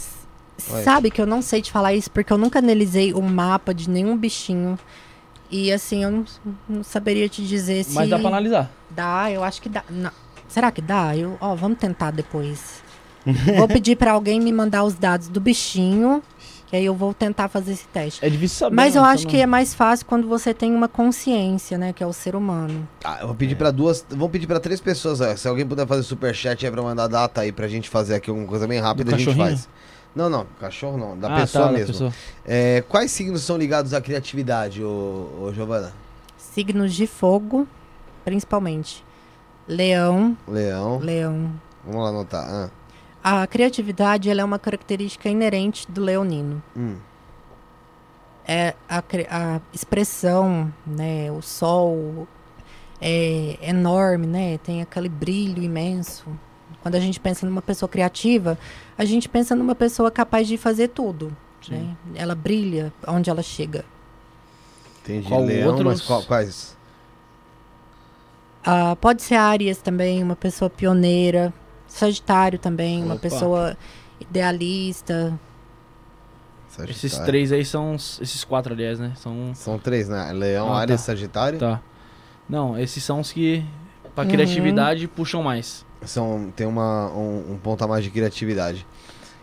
[0.57, 3.89] Sabe que eu não sei te falar isso porque eu nunca analisei um mapa de
[3.89, 4.79] nenhum bichinho.
[5.55, 6.25] E assim, eu não,
[6.67, 7.93] não saberia te dizer se.
[7.93, 8.71] Mas dá pra analisar.
[8.89, 9.83] Dá, eu acho que dá.
[9.87, 10.09] Não.
[10.47, 11.15] Será que dá?
[11.15, 12.81] Eu, ó, vamos tentar depois.
[13.57, 16.21] Vou pedir pra alguém me mandar os dados do bichinho,
[16.67, 18.25] que aí eu vou tentar fazer esse teste.
[18.25, 18.75] É difícil saber.
[18.75, 21.93] Mas eu acho não- que é mais fácil quando você tem uma consciência, né?
[21.93, 22.85] Que é o ser humano.
[23.03, 24.03] Ah, eu vou pedir pra duas.
[24.09, 25.21] Vamos pedir pra três pessoas.
[25.21, 25.35] ó.
[25.37, 28.47] Se alguém puder fazer superchat aí pra mandar data aí pra gente fazer aqui alguma
[28.47, 29.69] coisa bem rápida, Do a gente faz.
[30.15, 31.93] Não, não, cachorro não, da Ah, pessoa tá, da mesmo.
[31.93, 32.13] pessoa.
[32.45, 35.91] É, quais signos são ligados à criatividade, ô, ô Giovana?
[36.37, 37.67] Signos de fogo,
[38.23, 39.03] principalmente.
[39.67, 40.99] Leão, Leão.
[40.99, 41.51] leão.
[41.85, 42.69] Vamos lá anotar.
[43.23, 46.61] Ah, A criatividade ela é uma característica inerente do leonino.
[46.75, 46.95] hum.
[48.45, 48.97] É a,
[49.29, 51.31] a expressão, né?
[51.31, 52.27] O sol
[52.99, 54.57] é enorme, né?
[54.57, 56.25] Tem aquele brilho imenso.
[56.83, 58.57] Quando a gente pensa numa pessoa criativa,
[58.97, 61.35] a gente pensa numa pessoa capaz de fazer tudo.
[61.69, 61.95] Né?
[62.13, 63.85] Ela brilha onde ela chega.
[65.01, 65.27] Entendi.
[65.29, 65.85] Qual Leão, outros?
[65.85, 66.77] mas qual- quais?
[68.65, 71.53] Ah, pode ser Áries também, uma pessoa pioneira.
[71.87, 73.21] Sagitário também, uma Opa.
[73.21, 73.77] pessoa
[74.19, 75.37] idealista.
[76.79, 77.25] Esses Sagitário.
[77.25, 77.95] três aí são.
[77.95, 79.13] Esses quatro, aliás, né?
[79.15, 79.51] São.
[79.53, 80.31] São três, né?
[80.33, 81.05] Leão, Ah, Áries, tá.
[81.05, 81.59] Sagitário.
[81.59, 81.79] Tá.
[82.49, 83.63] Não, esses são os que.
[84.15, 84.29] Pra Uhum.
[84.31, 85.85] criatividade puxam mais.
[86.05, 88.85] São, tem uma, um, um ponto a mais de criatividade.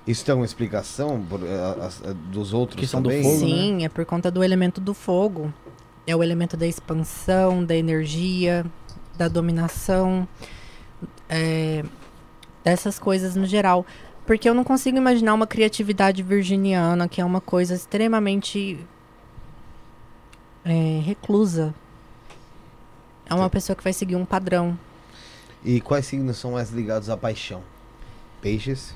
[0.06, 3.22] Isso tem alguma explicação por, eh, as- eh, dos outros do também?
[3.22, 3.38] fogo, né?
[3.46, 5.52] Sim, é por conta do elemento do fogo.
[6.06, 8.64] É o elemento da expansão, da energia,
[9.16, 10.26] da dominação,
[11.28, 11.84] é,
[12.64, 13.84] dessas coisas no geral.
[14.26, 18.78] Porque eu não consigo imaginar uma criatividade virginiana, que é uma coisa extremamente
[20.64, 21.74] é, reclusa.
[23.26, 24.76] É uma pessoa que vai seguir um padrão.
[25.64, 27.62] E quais signos são mais ligados à paixão?
[28.40, 28.94] Peixes.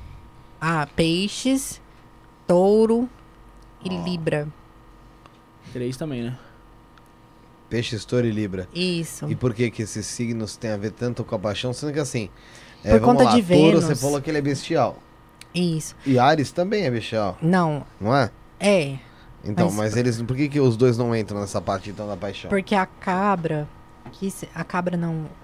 [0.60, 1.80] Ah, peixes,
[2.46, 3.08] touro
[3.84, 4.04] e Ó.
[4.04, 4.48] libra.
[5.72, 6.38] Três também, né?
[7.68, 8.68] Peixes, touro e libra.
[8.74, 9.28] Isso.
[9.30, 11.72] E por que que esses signos têm a ver tanto com a paixão?
[11.72, 12.30] Sendo que assim...
[12.82, 13.84] Por vamos conta lá, de touro, Vênus.
[13.84, 14.98] você falou que ele é bestial.
[15.54, 15.96] Isso.
[16.04, 18.30] E Ares também é bestial, Não, não é?
[18.60, 18.98] é.
[19.44, 20.20] Então, Mas- mas, eles...
[20.22, 22.48] Por que que os dois não entram nessa parte então da paixão?
[22.50, 23.68] Porque a cabra,
[24.12, 25.43] que se- a cabra não, é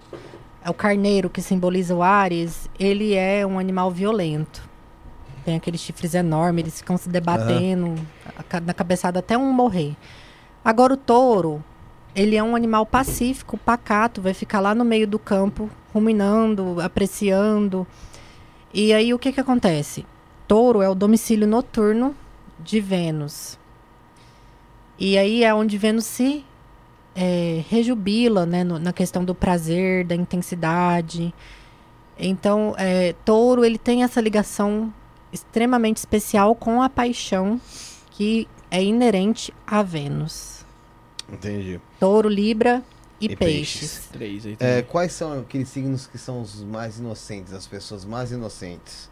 [0.67, 4.69] o carneiro que simboliza o Ares, ele é um animal violento.
[5.45, 7.95] Tem aqueles chifres enormes, eles ficam se debatendo
[8.49, 9.97] ca- na cabeçada até um morrer.
[10.65, 11.65] Agora o touro,
[12.15, 17.87] ele é um animal pacífico, pacato, vai ficar lá no meio do campo, ruminando, apreciando.
[18.75, 20.05] E aí o que que acontece?
[20.47, 22.15] Touro é o domicílio noturno
[22.59, 23.59] de Vênus.
[24.99, 26.45] E aí é onde Vênus se
[27.15, 31.35] é, rejubila, né, no- na questão do prazer, da intensidade.
[32.19, 34.93] Então, é, touro, ele tem essa ligação
[35.33, 37.61] extremamente especial com a paixão
[38.11, 40.65] que é inerente a Vênus.
[41.33, 41.81] Entendi.
[41.99, 42.83] Touro, Libra
[43.21, 43.81] e, E peixes.
[43.81, 44.09] peixes.
[44.13, 48.33] Três aí É, quais são aqueles signos que são os mais inocentes, as pessoas mais
[48.33, 49.09] inocentes?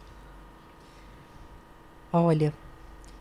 [2.11, 2.53] Olha,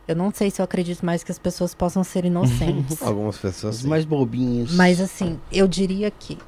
[0.09, 3.01] eu não sei se eu acredito mais que as pessoas possam ser inocentes.
[3.05, 4.75] Algumas pessoas Os mais bobinhos.
[4.75, 6.39] Mas assim, eu diria que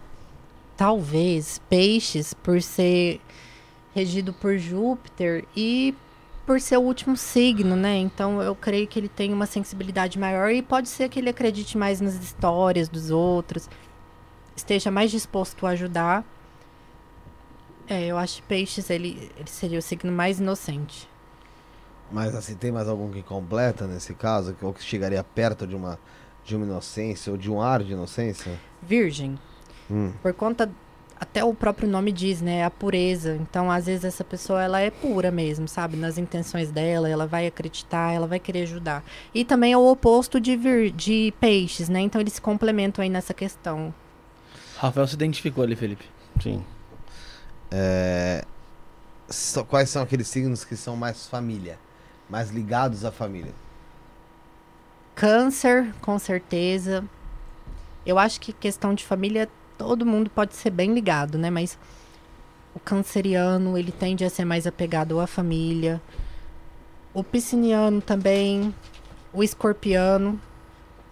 [0.79, 3.21] talvez peixes, por ser
[3.95, 5.95] regido por Júpiter e
[6.47, 7.99] por ser o último signo, né?
[7.99, 11.77] Então eu creio que ele tem uma sensibilidade maior e pode ser que ele acredite
[11.77, 13.69] mais nas histórias dos outros,
[14.57, 16.25] esteja mais disposto a ajudar.
[17.87, 21.10] É, eu acho que peixes ele, ele seria o signo mais inocente.
[22.11, 24.55] Mas assim, tem mais algum que completa nesse caso?
[24.55, 25.99] que- Ou que chegaria perto de uma,
[26.45, 28.53] de uma inocência ou de um ar de inocência?
[28.83, 29.39] Virgem,
[29.91, 30.13] Hum.
[30.23, 30.71] por conta
[31.19, 33.37] até o próprio nome diz, né, a pureza.
[33.37, 37.47] Então, às vezes essa pessoa ela é pura mesmo, sabe, nas intenções dela, ela vai
[37.47, 39.05] acreditar, ela vai querer ajudar.
[39.35, 42.01] E também é o oposto de vir, de peixes, né?
[42.01, 43.93] Então eles se complementam aí nessa questão.
[44.79, 46.07] Rafael se identificou ali, Felipe.
[46.43, 46.65] Sim.
[47.71, 48.43] É,
[49.69, 51.79] quais são aqueles signos que são mais família?
[52.31, 53.52] Mais ligados à família?
[55.17, 57.05] Câncer, com certeza.
[58.07, 61.50] Eu acho que questão de família todo mundo pode ser bem ligado, né?
[61.50, 61.76] Mas
[62.75, 66.00] o canceriano, ele tende a ser mais apegado à família.
[67.12, 68.73] O pisciniano também,
[69.33, 70.41] o escorpiano,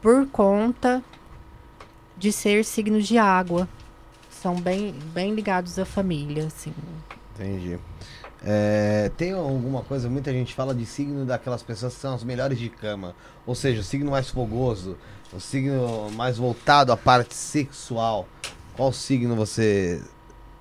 [0.01, 1.03] por conta
[2.17, 3.69] de ser signos de água.
[4.31, 6.73] São bem, bem ligados à família, assim.
[7.35, 7.79] Entendi.
[8.45, 12.59] É, tem alguma coisa, muita gente fala de signo daquelas pessoas que são as melhores
[12.59, 13.15] de cama.
[13.47, 14.97] Ou seja, o signo mais fogoso,
[15.33, 18.29] o signo mais voltado à parte sexual.
[18.77, 20.03] Qual signo você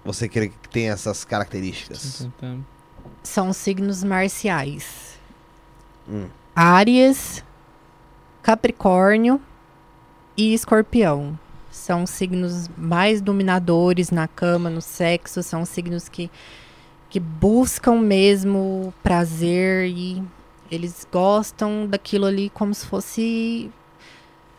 [0.03, 2.27] você crê que tem essas características?
[3.21, 5.19] São signos marciais.
[6.09, 6.27] Hum.
[6.55, 7.43] Áries,
[8.41, 9.39] Capricórnio
[10.35, 11.37] e Escorpião.
[11.69, 16.31] São signos mais dominadores na cama, no sexo, são signos que
[17.09, 20.21] que buscam mesmo prazer e
[20.69, 23.71] eles gostam daquilo ali como se fosse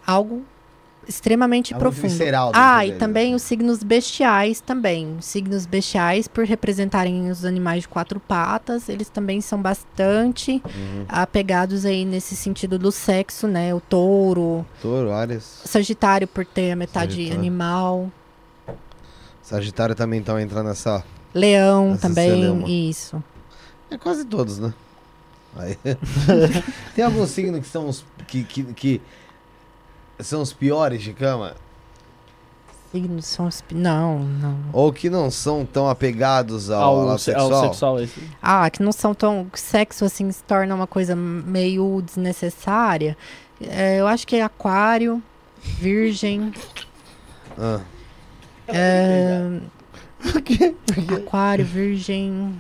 [0.07, 0.43] algo
[1.07, 2.11] extremamente Algo profundo.
[2.11, 3.35] visceral Ah, e também assim.
[3.35, 5.17] os signos bestiais também.
[5.19, 11.05] Os signos bestiais, por representarem os animais de quatro patas, eles também são bastante Uhum.
[11.09, 13.75] apegados aí nesse sentido do sexo, né?
[13.75, 15.63] O touro, Touro, Ares.
[15.65, 17.39] Sagitário por ter a metade Sagitário.
[17.39, 18.13] animal,
[19.43, 21.03] Sagitário também então entra nessa.
[21.35, 22.69] Leão Essa também, celeuma.
[22.69, 23.23] isso.
[23.91, 24.73] É quase todos, né?
[25.57, 25.79] Aí.
[26.95, 28.05] Tem alguns signos que são os.
[28.27, 29.01] Que, que, que
[30.21, 31.55] são os piores de cama?
[32.93, 33.63] Signos são os...
[33.71, 34.57] Não, não.
[34.73, 37.53] Ou que não são tão apegados ao, Ao, sexual?
[37.53, 38.01] ao sexual.
[38.01, 38.23] esse.
[38.43, 39.47] Ah, que não são tão.
[39.51, 43.17] que Sexo assim se torna uma coisa meio desnecessária.
[43.61, 45.23] É, eu acho que é aquário,
[45.63, 46.53] virgem.
[47.59, 47.81] Ah,
[48.69, 49.61] é,
[51.17, 52.55] aquário, virgem.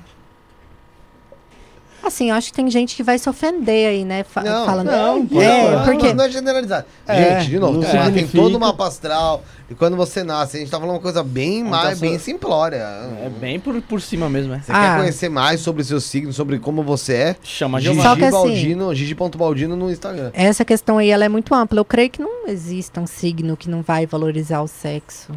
[2.00, 4.22] Assim, eu acho que tem gente que vai se ofender aí, né?
[4.22, 4.86] fa- Não, falando.
[4.86, 6.14] não, Não, é, não, porque.
[6.14, 6.86] não é generalizar.
[7.06, 9.42] É, gente, de novo, não tem, todo uma astral.
[9.68, 12.76] E quando você nasce, a gente tá falando uma coisa bem Então, mais, bem simplória.
[12.78, 14.60] É bem por, por cima mesmo, é.
[14.60, 14.92] Você Ah.
[14.92, 17.36] quer conhecer mais sobre seu signo, sobre como você é?
[17.42, 20.30] Chama de Gigi assim- Baldino, Gigi.baldino no Instagram.
[20.34, 21.80] Essa questão aí, ela é muito ampla.
[21.80, 25.32] Eu creio que não exista um signo que não vai valorizar o sexo.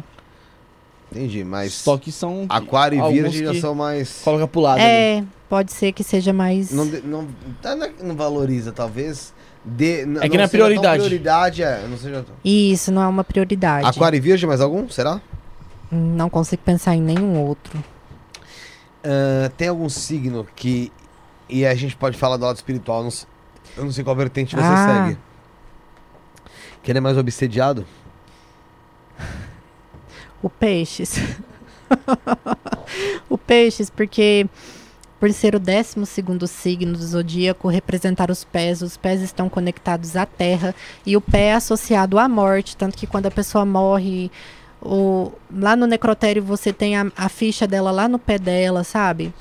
[1.16, 2.46] Entendi, mas Só que são.
[2.48, 4.20] aquário e virgem já que são mais...
[4.24, 4.78] Coloca pro lado.
[4.80, 4.86] ali.
[4.88, 6.70] É, pode ser que seja mais.
[6.72, 7.28] Não, não,
[7.60, 9.32] tá, não, é que não valoriza, talvez.
[9.64, 10.98] De, n- É que não é prioridade.
[11.02, 11.86] prioridade, é.
[11.88, 13.86] Não seja tão- Isso não é uma prioridade.
[13.86, 14.88] Aquário e virgem, mais algum?
[14.88, 15.20] Será?
[15.90, 17.78] Não consigo pensar em nenhum outro.
[19.04, 20.90] Ah, tem algum signo que.
[21.48, 23.02] E a gente pode falar do lado espiritual.
[23.02, 23.10] não
[23.76, 25.04] eu não sei qual vertente você Ah.
[25.06, 25.18] segue.
[26.82, 27.86] Que ele é mais obsediado?
[30.42, 31.16] O peixes.
[33.28, 34.46] o peixes, porque
[35.22, 40.16] por ser o 12 segundo signo do zodíaco, representar os pés, os pés estão conectados
[40.16, 40.74] à terra
[41.06, 44.32] e o pé é associado à morte, tanto que quando a pessoa morre,
[44.80, 49.32] o, lá no necrotério você tem a, a ficha dela lá no pé dela, sabe?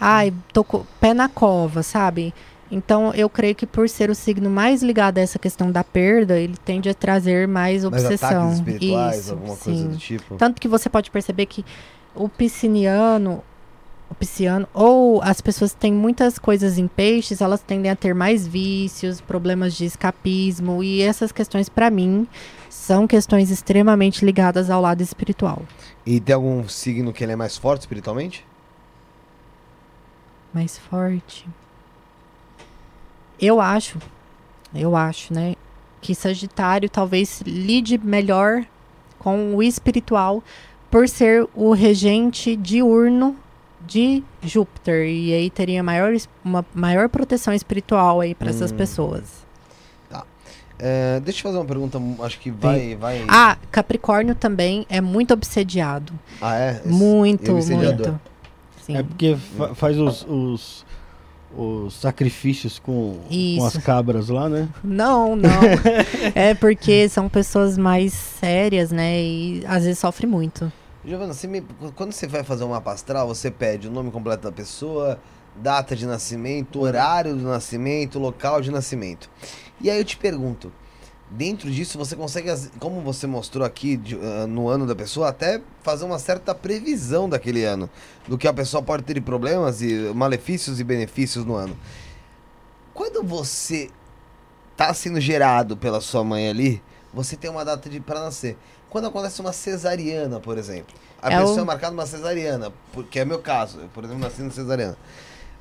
[0.00, 2.32] Ai, tô com pé na cova, sabe?
[2.74, 6.36] Então, eu creio que por ser o signo mais ligado a essa questão da perda,
[6.36, 8.28] ele tende a trazer mais Mais obsessão.
[8.28, 9.88] ataques espirituais, Isso, alguma coisa sim.
[9.90, 10.34] do tipo?
[10.34, 11.64] Tanto que você pode perceber que
[12.16, 13.44] o pisciniano,
[14.10, 18.12] o pisciano, ou as pessoas que têm muitas coisas em peixes, elas tendem a ter
[18.12, 22.26] mais vícios, problemas de escapismo, e essas questões, para mim,
[22.68, 25.62] são questões extremamente ligadas ao lado espiritual.
[26.04, 28.44] E tem algum signo que ele é mais forte espiritualmente?
[30.52, 31.46] Mais forte.
[33.40, 33.98] Eu acho,
[34.74, 35.54] eu acho, né,
[36.00, 38.64] que Sagitário talvez lide melhor
[39.18, 40.42] com o espiritual
[40.90, 43.36] por ser o regente diurno
[43.86, 46.14] de Júpiter e aí teria maior,
[46.44, 48.76] uma maior proteção espiritual aí para essas Hum.
[48.76, 49.44] pessoas.
[50.76, 52.96] É, deixa eu fazer uma pergunta, acho que vai.
[52.96, 53.24] vai...
[53.28, 56.70] Ah, Capricórnio também é muito obsediado, Ah, é?
[56.84, 58.08] Esse- muito, obsediador.
[58.08, 58.20] muito.
[58.82, 58.96] Sim.
[58.96, 60.84] É porque fa- faz os, os,
[61.56, 63.18] os sacrifícios com,
[63.58, 64.68] com as cabras lá, né?
[64.82, 65.50] Não, não.
[66.34, 69.20] é porque são pessoas mais sérias, né?
[69.20, 70.72] E às vezes sofre muito.
[71.04, 71.62] Giovana, você me-
[71.94, 75.18] quando você vai fazer um mapa astral, você pede o nome completo da pessoa,
[75.56, 79.30] data de nascimento, horário do nascimento, local de nascimento.
[79.80, 80.72] E aí eu te pergunto,
[81.30, 85.60] dentro disso você consegue, como você mostrou aqui de- ah, no ano da pessoa, até
[85.82, 87.88] fazer uma certa previsão daquele ano,
[88.28, 91.76] do que a pessoa pode ter de problemas e malefícios e benefícios no ano.
[92.92, 93.90] Quando você
[94.76, 98.56] tá sendo gerado pela sua mãe ali, você tem uma data de para nascer.
[98.90, 103.18] Quando acontece uma cesariana, por exemplo, a É pessoa o- é marcada uma cesariana, porque
[103.18, 104.96] é meu caso, eu, por exemplo, nasci na cesariana.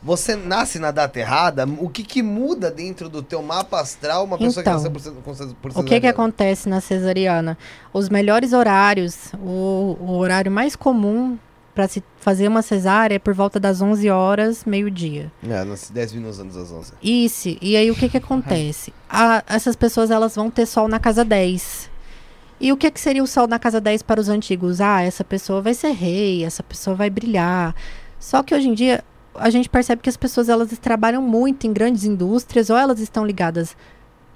[0.04, 4.38] Você nasce na data errada, o que que muda dentro do teu mapa astral uma
[4.38, 7.58] pessoa Então, que nasceu por, ce- por O que que acontece na cesariana?
[7.94, 11.38] Os melhores horários, o, o horário mais comum
[11.74, 15.32] para se fazer uma cesárea é por volta das 11 horas, meio-dia.
[15.42, 16.94] É, nasci 10 minutos antes das 11.
[17.02, 17.58] Isso.
[17.62, 18.94] E aí o que que acontece?
[19.10, 21.90] A- essas pessoas elas vão ter sol na casa 10.
[22.60, 24.80] E o que que seria o sol na casa 10 para os antigos?
[24.82, 27.74] Ah, essa pessoa vai ser rei, essa pessoa vai brilhar.
[28.20, 29.04] Só que hoje em dia
[29.36, 33.26] a gente percebe que as pessoas elas trabalham muito em grandes indústrias ou elas estão
[33.26, 33.76] ligadas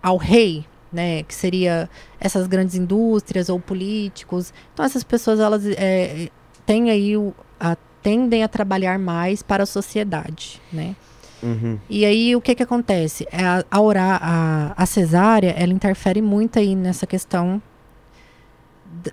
[0.02, 4.54] ao rei, né, que seria essas grandes indústrias ou políticos.
[4.74, 6.30] Então essas pessoas elas é,
[6.66, 10.96] têm aí o, a- tendem a trabalhar mais para a sociedade, né?
[11.44, 11.78] Uhum.
[11.88, 13.28] E aí, o que que acontece?
[13.32, 17.62] É a, a, ora- a, a cesárea, ela interfere muito aí nessa questão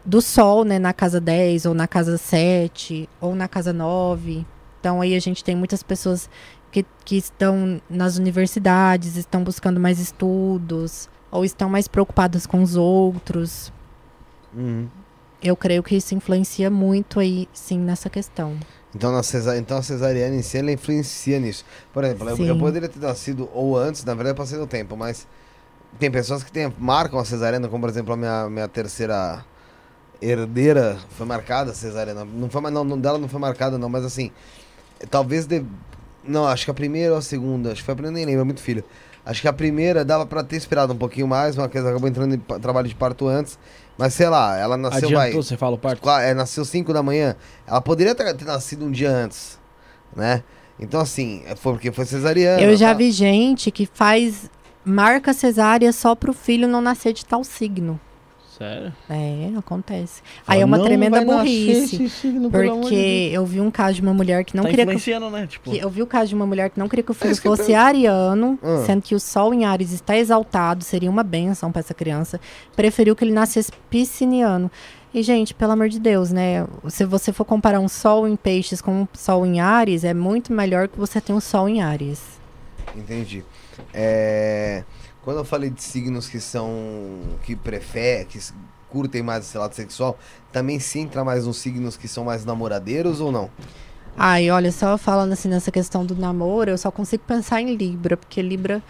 [0.04, 0.78] do sol, né?
[0.78, 4.46] Na casa 10, ou na casa 7, ou na casa 9.
[4.84, 6.28] Então aí a gente tem muitas pessoas
[6.70, 12.76] que, que estão nas universidades, estão buscando mais estudos, ou estão mais preocupadas com os
[12.76, 13.72] outros.
[14.54, 14.86] Uhum.
[15.42, 18.58] Eu creio que isso influencia muito aí, sim, nessa questão.
[18.94, 19.56] Então, na cesa...
[19.56, 21.64] então a cesariana em si, ela influencia nisso.
[21.90, 24.98] Por exemplo, eu, eu poderia ter nascido ou antes, na verdade, eu passei no tempo,
[24.98, 25.26] mas
[25.98, 29.42] tem pessoas que tem, marcam a cesariana, como por exemplo a minha, minha terceira
[30.20, 32.22] herdeira foi marcada a cesariana.
[32.22, 34.30] Não foi, não, não, dela não foi marcada, não, mas assim,
[35.10, 35.46] talvez.
[35.46, 35.64] De...
[36.26, 38.42] Não, acho que a primeira ou a segunda, acho que foi a primeira, nem lembro,
[38.42, 38.84] é muito filho.
[39.26, 42.34] Acho que a primeira dava pra ter esperado um pouquinho mais, uma coisa acabou entrando
[42.34, 43.58] em trabalho de parto antes.
[43.96, 45.28] Mas sei lá, ela nasceu, vai.
[45.28, 46.08] Adiantou, você fala o parto?
[46.10, 47.36] É, nasceu 5 da manhã.
[47.66, 49.58] Ela poderia ter, ter nascido um dia antes,
[50.14, 50.42] né?
[50.78, 52.60] Então, assim, é, foi porque foi cesariana.
[52.60, 52.94] Eu já tá?
[52.94, 54.50] vi gente que faz
[54.84, 57.98] marca cesárea só pro filho não nascer de tal signo.
[58.58, 58.92] Sério?
[59.10, 60.22] É, acontece.
[60.46, 62.08] Aí é uma Não tremenda nascer burrice.
[62.08, 64.92] signo, de Porque eu vi um caso de uma mulher que não tá queria que,
[64.92, 65.46] influenciando, né?
[65.46, 67.32] Tipo, que- Eu vi o caso de uma mulher que não queria que o filho
[67.32, 67.78] isso que eu fosse penso.
[67.80, 68.84] ariano, Ah.
[68.86, 72.40] sendo que o sol em Ares está exaltado, seria uma benção para essa criança.
[72.76, 74.70] Preferiu que ele nascesse pisciniano.
[75.12, 76.66] E, gente, pelo amor de Deus, né?
[76.88, 80.52] Se você for comparar um sol em peixes com um sol em Ares, é muito
[80.52, 82.20] melhor que você tenha um sol em Ares.
[82.96, 83.44] Entendi.
[83.92, 84.82] É,
[85.24, 86.68] Quando eu falei de signos que são.
[87.42, 88.38] que preferem, que
[88.90, 90.16] curtem mais esse lado sexual,
[90.52, 93.50] também se entra mais nos signos que são mais namoradeiros ou não?
[94.16, 98.16] Ai, olha, só falando assim nessa questão do namoro, eu só consigo pensar em Libra,
[98.16, 98.80] porque Libra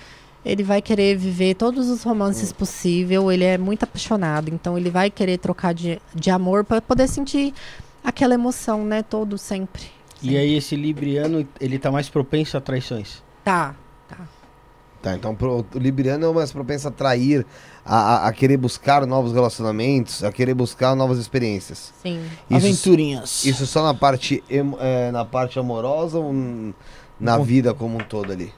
[0.45, 5.11] ele vai querer viver todos os romances possível, ele é muito apaixonado, então ele vai
[5.11, 7.55] querer trocar de, de amor para poder sentir
[8.03, 9.85] aquela emoção, né, todo sempre.
[10.23, 13.23] E aí esse libriano, ele tá mais propenso a traições.
[13.43, 13.75] Tá.
[15.05, 17.45] Tá, então pro, o Libriano é mais propenso a trair,
[17.85, 21.93] a, a- a querer buscar novos relacionamentos, a querer buscar novas experiências.
[22.03, 22.25] Sim.
[22.49, 23.45] Isso, aventurinhas.
[23.45, 26.33] isso só na parte, é, na parte amorosa ou
[27.21, 28.51] na vida como um todo ali?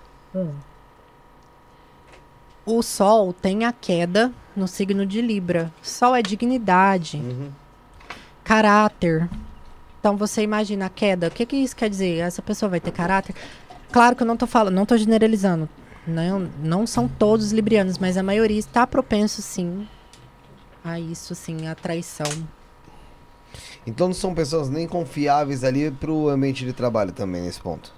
[2.65, 5.73] O Sol tem a queda no signo de Libra.
[5.83, 7.51] Sol é dignidade, Uhum.
[8.45, 9.29] caráter.
[9.99, 11.27] Então você imagina a queda.
[11.27, 12.19] O que, que isso quer dizer?
[12.19, 13.35] Essa pessoa vai ter caráter?
[13.91, 15.69] Claro que eu não tô falando, não tô generalizando.
[16.07, 19.89] Não, não são todos librianos, mas a maioria está propenso sim
[20.85, 22.27] a isso, sim, a traição.
[23.85, 27.93] Então não são pessoas nem confiáveis ali pro ambiente de trabalho também, nesse ponto.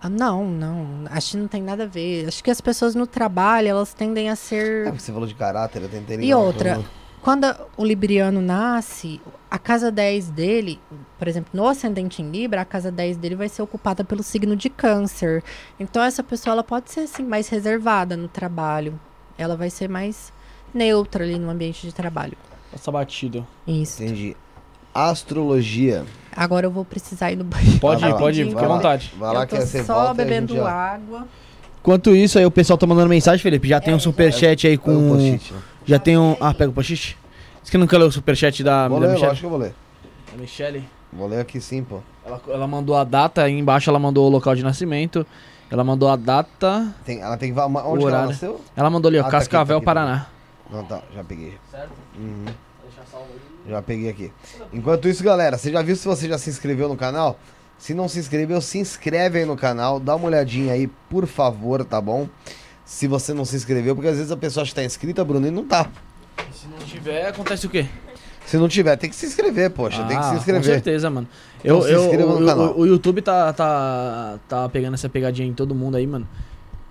[0.00, 1.04] Ah, não, não.
[1.10, 2.26] Acho que não tem nada a ver.
[2.28, 4.84] Acho que as pessoas no trabalho, elas tendem a É, ser.
[4.84, 6.82] porque você falou de caráter, eu tentei E outra.
[7.22, 10.80] Quando o libriano nasce, a casa 10 dele,
[11.18, 14.56] por exemplo, no ascendente em Libra, a casa 10 dele vai ser ocupada pelo signo
[14.56, 15.44] de câncer.
[15.78, 18.98] Então essa pessoa ela pode ser assim mais reservada no trabalho.
[19.36, 20.32] Ela vai ser mais
[20.72, 22.38] neutra ali no ambiente de trabalho.
[22.72, 23.46] Passa batido.
[23.66, 24.02] Isso.
[24.02, 24.36] Entendi.
[24.94, 26.04] Astrologia.
[26.34, 27.78] Agora eu vou precisar ir no banheiro.
[27.80, 29.12] Pode ir, pode ir, fica à vontade.
[29.18, 31.28] Vai lá eu que tô você só volta e bebendo gente água.
[31.80, 33.68] Enquanto isso, aí o pessoal tá mandando mensagem, Felipe.
[33.68, 35.08] Já tem um superchat aí Pega o com.
[35.10, 35.60] post-it, né?
[35.90, 36.36] Já tem um.
[36.40, 37.18] Ah, pega o post-it.
[37.62, 39.26] Você que não quer ler o superchat da, Vou da ler, Michelle?
[39.28, 39.74] lógico que eu vou ler.
[40.30, 40.84] Da Michelle.
[41.12, 41.98] Vou ler aqui sim, pô.
[42.24, 45.26] Ela, ela mandou a data, aí embaixo ela mandou o local de nascimento.
[45.68, 46.94] Ela mandou a data.
[47.04, 47.58] Tem, ela tem que.
[47.58, 48.28] Onde O que ela horário.
[48.28, 48.60] nasceu?
[48.76, 50.26] Ela mandou ali, ó, Ah, tá aqui, Cascavel, tá aqui, tá Paraná.
[50.70, 51.58] Não, tá, já peguei.
[51.72, 51.90] Certo?
[52.16, 52.44] Uhum.
[53.68, 54.32] Já peguei aqui.
[54.72, 57.36] Enquanto isso, galera, você já viu se você já se inscreveu no canal?
[57.78, 61.84] Se não se inscreveu, se inscreve aí no canal, dá uma olhadinha aí, por favor,
[61.84, 62.28] tá bom?
[62.92, 65.46] Se você não se inscreveu, porque às vezes a pessoa acha que tá inscrita, Bruno,
[65.46, 65.88] e não tá.
[66.52, 67.86] Se não tiver, acontece o quê?
[68.44, 70.64] Se não tiver, tem que se inscrever, poxa, tem que se Ah, Com inscrever.
[70.64, 71.28] certeza, mano.
[71.60, 72.66] Então Eu, se eu, inscreva no o, canal.
[72.72, 76.26] o- o YouTube tá, tá, tá pegando essa pegadinha em todo mundo aí, mano.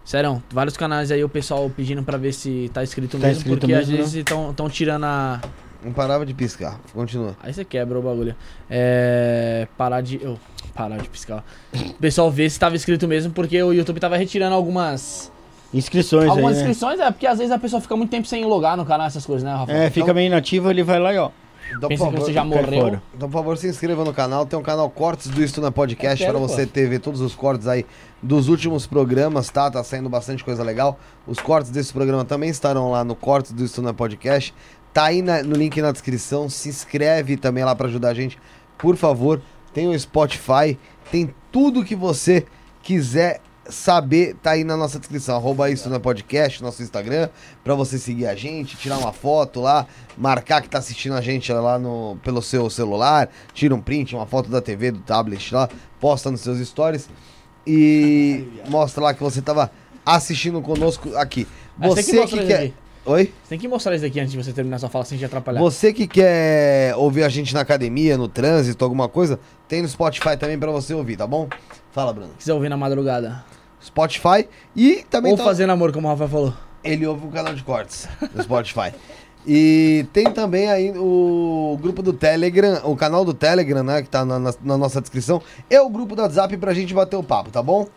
[0.05, 3.73] Sério, vários canais aí, o pessoal pedindo pra ver se tá escrito Tá mesmo, porque
[3.73, 3.97] às mesmo, né?
[3.97, 5.41] vezes estão tirando a.
[5.83, 6.79] Não parava de piscar.
[6.93, 7.35] Continua.
[7.43, 8.35] Aí você quebra o bagulho.
[8.69, 9.67] É.
[9.77, 10.19] Parar de.
[10.25, 10.37] oh,
[10.73, 11.43] parar de piscar.
[11.73, 15.29] O pessoal vê se tava escrito mesmo, porque o YouTube tava retirando algumas.
[15.73, 16.69] Inscrições Algumas aí, né?
[16.69, 19.25] inscrições, é, porque às vezes a pessoa fica muito tempo sem logar no canal, essas
[19.25, 19.71] coisas, né, Rafa?
[19.71, 21.29] É, fica meio inativo, ele vai lá e ó.
[21.77, 22.81] Então, Pensa por que favor, você já morreu.
[22.81, 23.01] fora.
[23.15, 24.43] Então, por favor, se inscreva no canal.
[24.43, 27.35] Tem um canal Cortes do Isto na Podcast Eu para você ter ver todos os
[27.35, 27.85] cortes aí
[28.23, 29.69] dos últimos programas, tá?
[29.69, 30.97] Tá saindo bastante coisa legal.
[31.27, 34.51] Os cortes desse programa também estarão lá no Cortes do Isto na Podcast.
[34.91, 36.49] Tá aí na- no link na descrição.
[36.49, 38.39] Se inscreve também lá para ajudar a gente,
[38.75, 39.39] por favor.
[39.71, 40.75] Tem o Spotify,
[41.11, 42.47] tem tudo que você
[42.81, 45.35] quiser saber, tá aí na nossa descrição.
[45.35, 47.29] Arroba isso na podcast, nosso Instagram,
[47.63, 49.85] pra você seguir a gente, tirar uma foto lá,
[50.17, 54.25] marcar que tá assistindo a gente lá no, pelo seu celular, tira um print, uma
[54.25, 57.09] foto da TV, do tablet lá, posta nos seus stories
[57.65, 59.71] e mostra lá que você tava
[60.05, 61.47] assistindo conosco aqui.
[61.79, 62.73] Aí Você que quer.
[63.05, 63.33] Oi?
[63.41, 65.59] Você tem que mostrar isso aqui antes de você terminar sua fala sem te atrapalhar.
[65.59, 70.37] Você que quer ouvir a gente na academia, no trânsito, alguma coisa, tem no Spotify
[70.37, 71.47] também pra você ouvir, tá bom?
[71.91, 72.29] Fala, Bruno.
[72.33, 73.43] Se quiser ouvir na madrugada.
[73.83, 76.53] Spotify e também Ou tá- fazendo amor, como o Rafael falou.
[76.83, 78.91] ele ouve o canal de cortes no Spotify.
[79.47, 84.25] E tem também aí o grupo do Telegram, o canal do Telegram, né, que tá
[84.25, 87.49] na, na- na nossa descrição, e o grupo do WhatsApp pra gente bater o papo,
[87.49, 87.87] tá bom?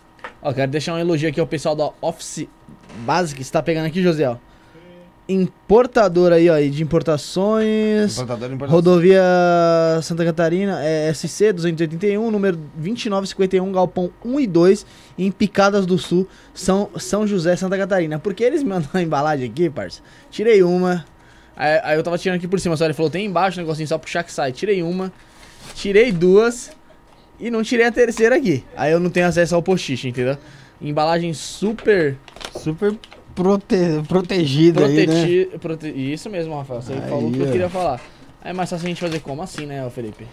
[0.40, 2.46] Ó, quero deixar um elogio aqui ao pessoal da Office
[3.04, 3.42] Basic.
[3.42, 4.36] Você tá pegando aqui, José, ó.
[5.28, 8.14] Importador aí, ó, de importações.
[8.14, 8.76] Importador de importação.
[8.76, 9.22] Rodovia
[10.02, 14.86] Santa Catarina, é SC 281, número 2951, galpão 1 e 2,
[15.16, 18.18] em Picadas do Sul, São, São José, Santa Catarina.
[18.18, 20.02] Porque eles me mandam a embalagem aqui, parça.
[20.30, 21.04] Tirei uma.
[21.56, 23.86] Aí, aí eu tava tirando aqui por cima, só ele falou: tem embaixo um negocinho
[23.86, 24.50] só puxar que sai.
[24.50, 25.12] Tirei uma,
[25.74, 26.72] tirei duas
[27.38, 28.64] e não tirei a terceira aqui.
[28.76, 30.36] Aí eu não tenho acesso ao postiche, entendeu?
[30.80, 32.18] Embalagem super
[32.58, 32.96] Super
[33.34, 33.76] prote...
[34.08, 35.58] protegida aí, né?
[35.58, 35.88] prote...
[35.88, 36.82] Isso mesmo, Rafael.
[36.82, 38.00] Você Aí, falou o que eu queria falar.
[38.44, 40.26] É mais fácil a gente fazer como assim, né, Felipe?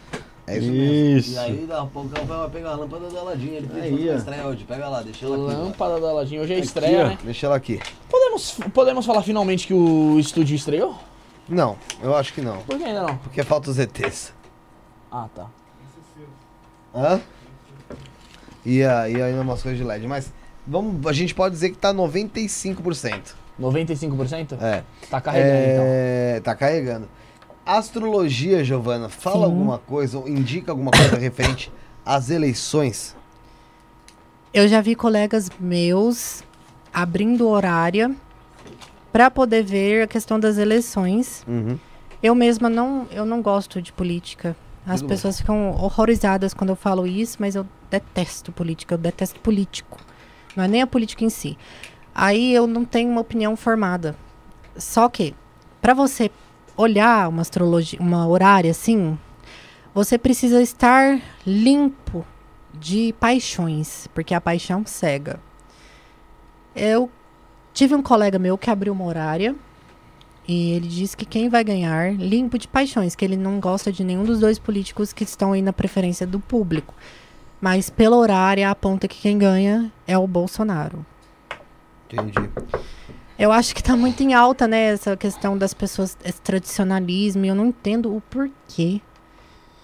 [0.48, 1.18] É isso mesmo.
[1.20, 1.34] Isso.
[1.34, 3.58] E aí, dá um pouco, vai pegar a lâmpada da Ladinha.
[3.58, 4.64] Ele fez Aí, fazer uma estreia hoje.
[4.64, 5.56] Pega lá, deixa ela aqui.
[5.62, 6.42] Lâmpada da Ladinho.
[6.42, 7.08] Hoje é Aqui, estreia, ó.
[7.10, 7.18] né?
[7.24, 7.80] Deixa ela aqui.
[8.10, 10.96] Podemos, podemos falar finalmente que o estúdio estreou?
[11.48, 12.58] Não, eu acho que não.
[12.62, 13.18] Por que ainda não?
[13.18, 14.34] Porque falta os ETs.
[15.12, 15.48] Ah, tá.
[16.96, 17.20] Hã?
[18.66, 20.08] E, a- e ainda umas coisas de LED.
[20.08, 20.32] Mas
[20.70, 23.34] vamos, a gente pode dizer que tá 95%.
[23.60, 24.58] 95%?
[24.62, 24.84] É.
[25.10, 25.84] Tá carregando, então.
[25.86, 27.10] É, Tá carregando.
[27.66, 29.44] Astrologia, Giovana, fala Sim.
[29.44, 31.72] alguma coisa, ou indica alguma coisa referente
[32.06, 33.16] às eleições.
[34.54, 36.44] Eu já vi colegas meus
[36.92, 38.16] abrindo horária
[39.12, 41.44] para poder ver a questão das eleições.
[41.48, 41.78] Uhum.
[42.22, 44.56] Eu mesma não, eu não gosto de política.
[44.86, 49.40] As Tudo pessoas ficam horrorizadas quando eu falo isso, mas eu detesto política, eu detesto
[49.40, 50.00] político.
[50.56, 51.58] Não é nem a política em si.
[52.14, 54.16] Aí eu não tenho uma opinião formada.
[54.76, 55.36] Só que
[55.82, 56.32] para você
[56.76, 59.18] olhar uma astrologia, uma horária assim,
[59.94, 62.26] você precisa estar limpo
[62.74, 65.40] de paixões, porque a paixão cega.
[66.76, 67.10] Eu
[67.74, 69.56] tive um colega meu que abriu uma horária
[70.48, 74.04] e ele disse que quem vai ganhar, limpo de paixões, que ele não gosta de
[74.04, 76.94] nenhum dos dois políticos que estão aí na preferência do público.
[77.62, 81.06] Mas pela horária aponta que quem ganha é o Bolsonaro.
[82.12, 82.34] Entendi.
[83.38, 87.56] Eu acho que tá muito em alta, né, essa questão das pessoas, esse tradicionalismo, eu
[87.56, 89.02] não entendo o porquê.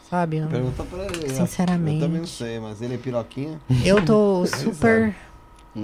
[0.09, 0.41] Sabe?
[0.41, 1.29] Pergunta pra ele.
[1.29, 2.01] Sinceramente.
[2.01, 3.59] Eu também não sei, mas ele é piroquinha.
[3.83, 5.15] eu tô super.
[5.75, 5.83] Não,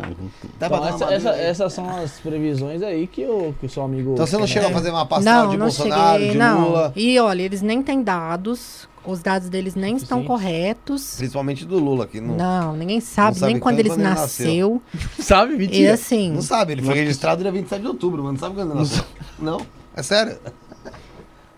[0.57, 4.13] Dá Então, essa- essa- essas são as previsões aí que o, que o seu amigo.
[4.13, 4.75] Então você não chegou né?
[4.75, 6.67] a fazer uma pastel de Bolsonaro, cheguei, de não.
[6.69, 10.25] Lula, E olha, eles nem têm dados, os dados deles nem estão Sim.
[10.27, 11.15] corretos.
[11.17, 14.81] principalmente do Lula, que não, Não, ninguém sabe, sabe nem quando quando eles ele nasceu.
[15.19, 15.93] Sabe, E mentira.
[15.95, 16.71] assim, não sabe.
[16.71, 19.03] Ele foi registrado dia 27 de outubro, mas não sabe quando ele nasceu.
[19.39, 19.59] Não,
[19.95, 20.37] é sério.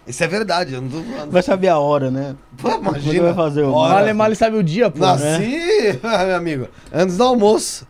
[0.06, 1.32] Isso é verdade, eu não tô falando.
[1.32, 2.36] Vai saber a hora, né?
[2.58, 3.24] Pô, Quando imagina.
[3.24, 4.06] vai fazer o Hora.
[4.08, 5.00] Mal, mal ele sabe o dia, pô.
[5.00, 5.06] né?
[5.06, 7.88] Nasci, meu amigo, antes do almoço.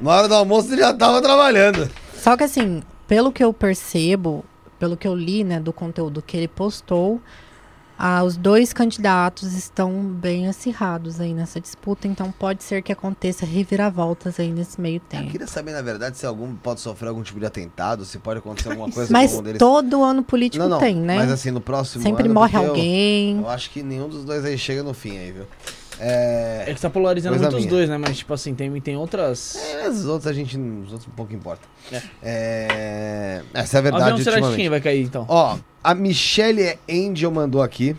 [0.00, 1.88] Na hora do almoço ele já tava trabalhando.
[2.14, 4.44] só que assim, pelo que eu percebo,
[4.78, 7.20] pelo que eu li, né, do conteúdo que ele postou,
[8.00, 13.44] ah, os dois candidatos estão bem acirrados aí nessa disputa, então pode ser que aconteça
[13.44, 15.30] reviravoltas aí nesse meio Eu tempo.
[15.32, 18.68] queria saber, na verdade, se algum pode sofrer algum tipo de atentado, se pode acontecer
[18.68, 19.58] alguma coisa Mas com um deles.
[19.58, 21.16] todo ano político Não, não, tem, né?
[21.16, 23.38] Mas assim, no próximo Sempre ano, morre porque eu- alguém.
[23.38, 25.46] Eu, acho que nenhum dos dois aí chega no fim aí, viu?
[26.00, 26.64] É.
[26.68, 27.98] É que tá polarizando Coisa muito os dois, né?
[27.98, 29.56] Mas, tipo assim, tem, tem outras.
[29.56, 30.56] é, Os outros a gente.
[30.58, 31.66] Os outros pouco importa.
[31.90, 32.02] É.
[32.22, 34.04] É, Essa é a verdade.
[34.04, 35.26] avião será de quem vai cair, então?
[35.28, 37.96] Ó, a Michelle Angel mandou aqui.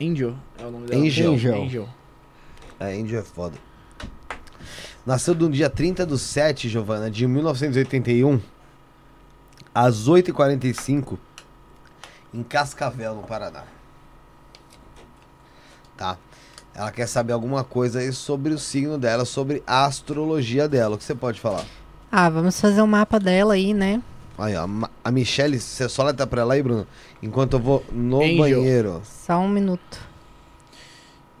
[0.00, 1.02] Angel é o nome dela.
[1.02, 1.32] Angel.
[1.62, 1.88] Angel.
[2.80, 3.56] A Angel é foda.
[5.06, 8.40] Nasceu no dia 30 do 7, Giovana, de 1981,
[9.74, 11.16] às 8h45,
[12.34, 13.62] em Cascavel, no Paraná.
[15.96, 16.18] Tá.
[16.78, 20.94] Ela quer saber alguma coisa aí sobre o signo dela, sobre a astrologia dela.
[20.94, 21.64] O que você pode falar?
[22.10, 24.00] Ah, vamos fazer um mapa dela aí, né?
[24.38, 24.68] Aí, ó,
[25.02, 26.86] a Michelle, você só letra pra ela aí, Bruno,
[27.20, 28.38] enquanto eu vou no Angel.
[28.38, 29.02] banheiro.
[29.04, 29.98] Só um minuto.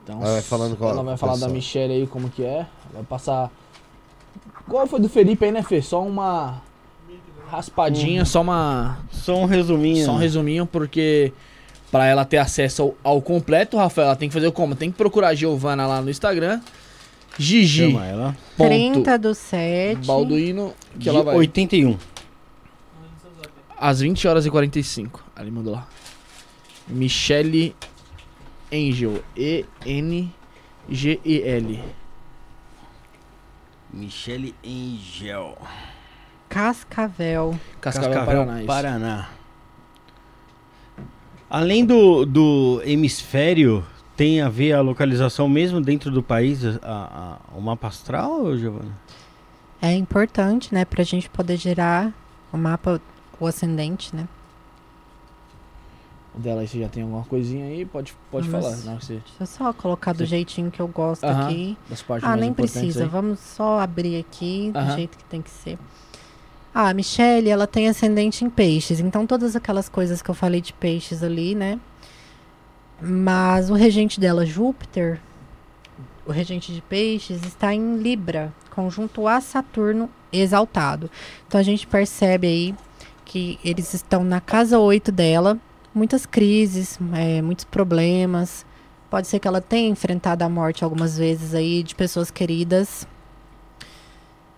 [0.02, 1.48] Então, Ela vai falando qual- Ela vai falar da.
[1.48, 2.66] Michelle aí, como que é.
[2.92, 3.48] Vai passar.
[4.68, 5.80] Qual foi do Felipe aí, né, Fê?
[5.80, 6.60] Só uma
[7.48, 8.98] raspadinha, só uma.
[9.12, 10.04] Só um resuminho.
[10.04, 11.32] Só um resuminho, porque
[11.90, 14.74] pra ela ter acesso ao, ao completo, Rafael, ela tem que fazer como?
[14.74, 16.60] Tem que procurar a Giovana lá no Instagram.
[17.38, 17.90] Gigi.
[17.90, 18.36] Chama ela.
[18.56, 20.06] Ponto 30 do 7.
[20.06, 21.36] Balduino, que De ela vai.
[21.36, 21.96] 81.
[23.78, 25.22] Às 20 horas e 45.
[25.36, 25.86] Ali mandou lá.
[26.88, 27.76] Michelle
[28.72, 29.22] Angel.
[29.36, 30.34] E-N-G-E-L.
[33.92, 35.56] Michele Angel.
[36.48, 37.58] Cascavel.
[37.80, 38.58] Cascavel, Paraná.
[38.58, 38.66] isso.
[38.66, 39.28] Paraná.
[41.50, 43.84] Além do, do hemisfério,
[44.16, 48.92] tem a ver a localização mesmo dentro do país, a, a- o mapa astral, Giovana?
[49.80, 52.12] É importante, né, pra gente poder gerar
[52.52, 53.00] o mapa,
[53.40, 54.26] o ascendente, né?
[56.34, 58.76] Dela aí você já tem alguma coisinha aí, pode, pode falar.
[58.84, 60.26] Não, você, Deixa eu só colocar do Sim.
[60.26, 61.76] jeitinho que eu gosto Aham, aqui.
[61.88, 63.04] das partes Ah, mais nem precisa.
[63.04, 63.08] aí.
[63.08, 64.94] Vamos só abrir aqui do Aham.
[64.96, 65.78] jeito que tem que ser.
[66.74, 69.00] Ah, a Michelle, ela tem ascendente em peixes.
[69.00, 71.80] Então, todas aquelas coisas que eu falei de peixes ali, né?
[73.00, 75.20] Mas o regente dela, Júpiter,
[76.26, 81.10] o regente de peixes, está em Libra, conjunto a Saturno exaltado.
[81.46, 82.74] Então, a gente percebe aí
[83.24, 85.58] que eles estão na casa 8 dela.
[85.94, 88.64] Muitas crises, é, muitos problemas.
[89.10, 93.06] Pode ser que ela tenha enfrentado a morte algumas vezes aí de pessoas queridas.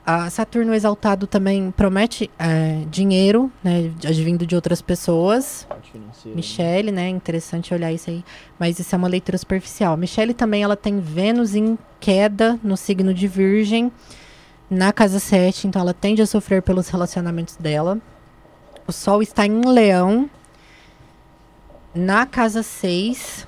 [0.05, 5.67] A Saturno exaltado também promete é, dinheiro, né, advindo de outras pessoas.
[5.95, 6.33] Né?
[6.35, 8.25] Michele, né, interessante olhar isso aí,
[8.59, 9.97] mas isso é uma leitura superficial.
[9.97, 13.93] Michele também ela tem Vênus em queda no signo de Virgem,
[14.71, 17.99] na casa 7, então ela tende a sofrer pelos relacionamentos dela.
[18.87, 20.31] O Sol está em Leão,
[21.95, 23.47] na casa 6.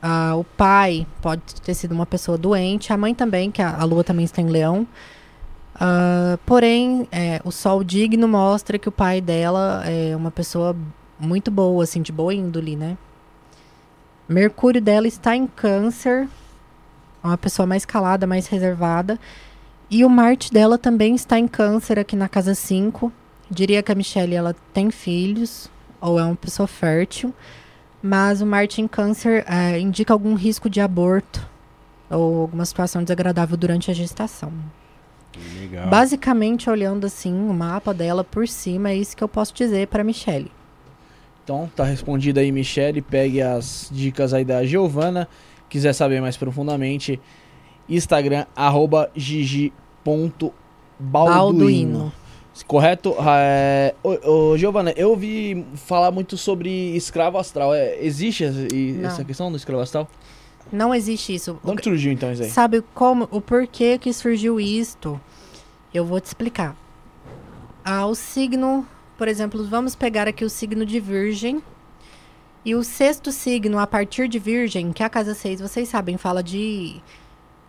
[0.00, 3.84] Ah, o pai pode ter sido uma pessoa doente, a mãe também, que a, a
[3.84, 4.86] lua também está em Leão.
[5.80, 10.76] Ah, porém, é, o Sol digno mostra que o pai dela é uma pessoa
[11.18, 12.96] muito boa, assim, de boa índole, né?
[14.28, 16.28] Mercúrio dela está em Câncer,
[17.22, 19.18] uma pessoa mais calada, mais reservada.
[19.90, 23.12] E o Marte dela também está em Câncer, aqui na casa 5.
[23.50, 27.32] Diria que a Michelle ela tem filhos, ou é uma pessoa fértil.
[28.02, 31.48] Mas o Marte em Câncer é, indica algum risco de aborto
[32.10, 34.52] ou alguma situação desagradável durante a gestação.
[35.60, 35.88] Legal.
[35.88, 40.02] Basicamente, olhando assim o mapa dela por cima, é isso que eu posso dizer para
[40.02, 40.50] Michelle.
[41.44, 43.00] Então, tá respondido aí, Michele.
[43.00, 45.28] Pegue as dicas aí da Giovana.
[45.68, 47.20] Quiser saber mais profundamente,
[47.88, 50.52] Instagram, arroba gigi.balduino.
[51.00, 52.12] Balduino.
[52.66, 53.14] Correto?
[53.20, 53.94] É...
[54.02, 57.74] Ô, ô, Giovana, eu ouvi falar muito sobre escravo astral.
[57.74, 58.66] É, existe essa,
[59.04, 60.08] essa questão do escravo astral?
[60.70, 61.58] Não existe isso.
[61.64, 62.50] Onde surgiu então isso aí?
[62.50, 65.20] Sabe como, o porquê que surgiu isto?
[65.92, 66.76] Eu vou te explicar.
[67.84, 71.62] Ah, o signo, por exemplo, vamos pegar aqui o signo de Virgem.
[72.64, 76.18] E o sexto signo, a partir de Virgem, que é a casa 6, vocês sabem,
[76.18, 77.00] fala de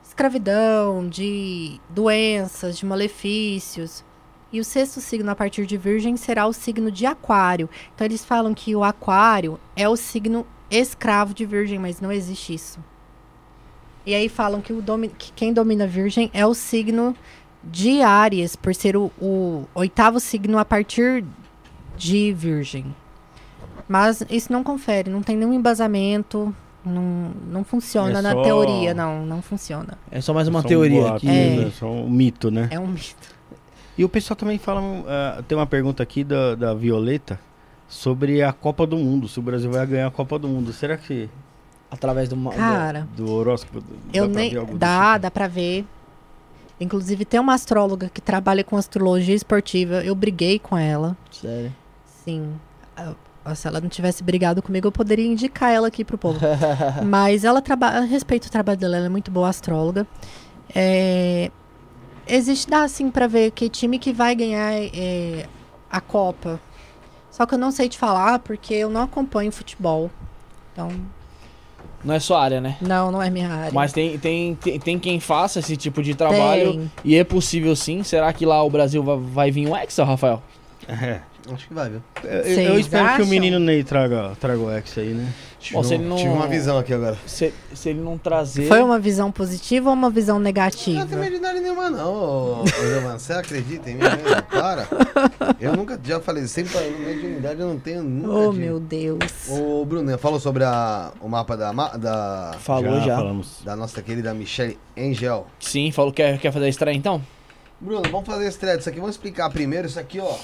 [0.04, 4.04] escravidão, de doenças, de malefícios.
[4.52, 7.70] E o sexto signo, a partir de Virgem, será o signo de Aquário.
[7.96, 12.54] Então, eles falam que o Aquário é o signo escravo de Virgem, mas não existe
[12.54, 12.84] isso.
[14.10, 17.16] E aí falam que, o domi- que quem domina Virgem é o signo
[17.64, 21.24] de Áries, por ser o, o oitavo signo a partir
[21.96, 22.86] de Virgem.
[23.88, 28.94] Mas isso não confere, não tem nenhum embasamento, não, não funciona É na só- teoria,
[28.96, 29.98] não, não funciona.
[30.10, 31.28] É só mais uma Só um teoria boato, aqui.
[31.30, 31.56] É.
[31.66, 31.72] né?
[31.78, 32.68] Só um mito, né?
[32.72, 33.36] É um mito.
[33.98, 34.82] E o pessoal também fala.
[35.08, 37.40] ah, tem uma pergunta aqui da, da Violeta
[37.88, 39.28] sobre a Copa do Mundo.
[39.28, 40.72] Se o Brasil vai ganhar a Copa do Mundo.
[40.72, 41.30] Será que
[41.92, 42.36] Através do...
[42.52, 43.82] Cara, do horóscopo.
[43.82, 44.50] dá eu pra nem.
[44.52, 45.22] ver algo do Dá, tipo?
[45.24, 45.86] dá pra ver.
[46.80, 49.96] Inclusive, tem uma astróloga que trabalha com astrologia esportiva.
[50.04, 51.18] Eu briguei com ela.
[51.32, 51.74] Sério.
[52.24, 52.54] Sim.
[52.96, 56.40] Ah, Se ela não tivesse brigado comigo, eu poderia indicar ela aqui pro povo.
[57.04, 58.02] Mas ela trabalha.
[58.06, 60.06] Respeito o trabalho dela, ela é muito boa astróloga.
[60.74, 61.52] É,
[62.28, 65.48] existe, dá assim pra ver que time que vai ganhar é,
[65.92, 66.62] a Copa.
[67.32, 70.10] Só que eu não sei te falar porque eu não acompanho futebol.
[70.72, 70.92] Então,
[72.04, 72.78] Não é sua área, né?
[72.82, 73.72] não, não é minha área.
[73.74, 76.74] Mas tem, tem, tem, tem quem faça esse tipo de trabalho.
[76.74, 76.92] Tem.
[77.04, 78.04] E é possível sim.
[78.04, 80.42] Será que lá o Brasil vai, vai vir um Hexa, Rafael?
[80.88, 81.20] É.
[81.54, 82.02] Acho que vai, viu?
[82.24, 83.26] Eu, eu Vocês espero que o acham?
[83.28, 85.32] menino Ney traga, traga o X aí, né?
[85.60, 87.18] Tive, Bom, se um- não- tive uma visão aqui agora.
[87.26, 88.68] Se, se ele não trazer.
[88.68, 91.06] Foi uma visão positiva ou uma visão Não negativa?
[91.06, 93.20] tem mediunidade nenhuma, não, ô, ô, Giovanna.
[93.20, 94.44] Você acredita em mim mesmo?
[94.50, 94.88] Para.
[95.60, 98.30] Eu nunca, já falei, sempre falei, mediunidade eu não tenho nunca.
[98.34, 98.66] Oh, tive.
[98.66, 99.20] meu Deus.
[99.50, 103.16] Ô, Bruno, falou sobre a, o mapa da, ma- da, Falou já.
[103.18, 103.62] falamos.
[103.66, 105.46] da nossa querida Michelle Angel.
[105.60, 107.22] Sim, falou que quer, quer fazer a estreia então?
[107.82, 108.80] Bruno, vamos fazer esse thread.
[108.80, 109.88] Isso aqui, vamos explicar primeiro.
[109.88, 110.36] Isso aqui, ó,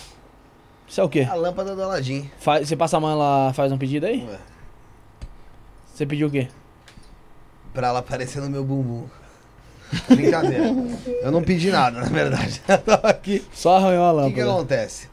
[0.88, 1.28] Isso é o quê?
[1.30, 2.30] a lâmpada do Aladim.
[2.62, 4.26] Você passa a mão ela faz um pedido aí?
[4.28, 4.38] Ué,
[5.94, 6.48] Você pediu o quê?
[7.74, 9.06] Pra ela aparecer no meu bumbum.
[10.10, 10.66] Brincadeira.
[11.22, 12.62] Eu não pedi nada, na verdade.
[12.68, 13.44] Eu tava aqui.
[13.54, 14.58] Só arranhou a O que, que lâmpada.
[14.60, 15.10] acontece?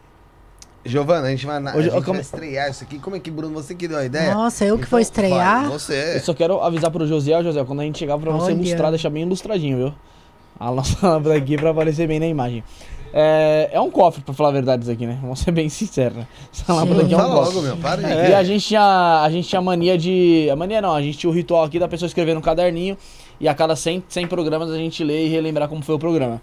[0.84, 2.98] Giovana, a gente vai, na, Hoje- a gente como- vai estrear isso aqui.
[2.98, 4.34] Como é que, Bruno, você que deu a ideia?
[4.34, 5.62] Nossa, eu que vou Então, estrear?
[5.62, 6.16] vai, você.
[6.16, 8.54] Eu só quero avisar pro José, ó, José, quando a gente chegar pra você Olha.
[8.54, 9.94] ilustrar, deixar bem ilustradinho, viu?
[10.58, 12.64] A nossa lâmpada aqui pra aparecer bem na imagem.
[13.14, 15.18] É, é um cofre, pra falar a verdade, isso aqui, né?
[15.20, 16.26] Vamos ser bem sinceros, né?
[16.52, 17.54] Essa lâmpada aqui é um cofre.
[17.54, 17.76] logo, meu.
[17.76, 18.34] Para E aí.
[18.34, 20.48] a gente tinha a gente tinha mania de.
[20.50, 22.96] A mania não, a gente tinha o ritual aqui da pessoa escrever no caderninho
[23.40, 26.40] e a cada 100, 100 programas a gente lê e relembrar como foi o programa.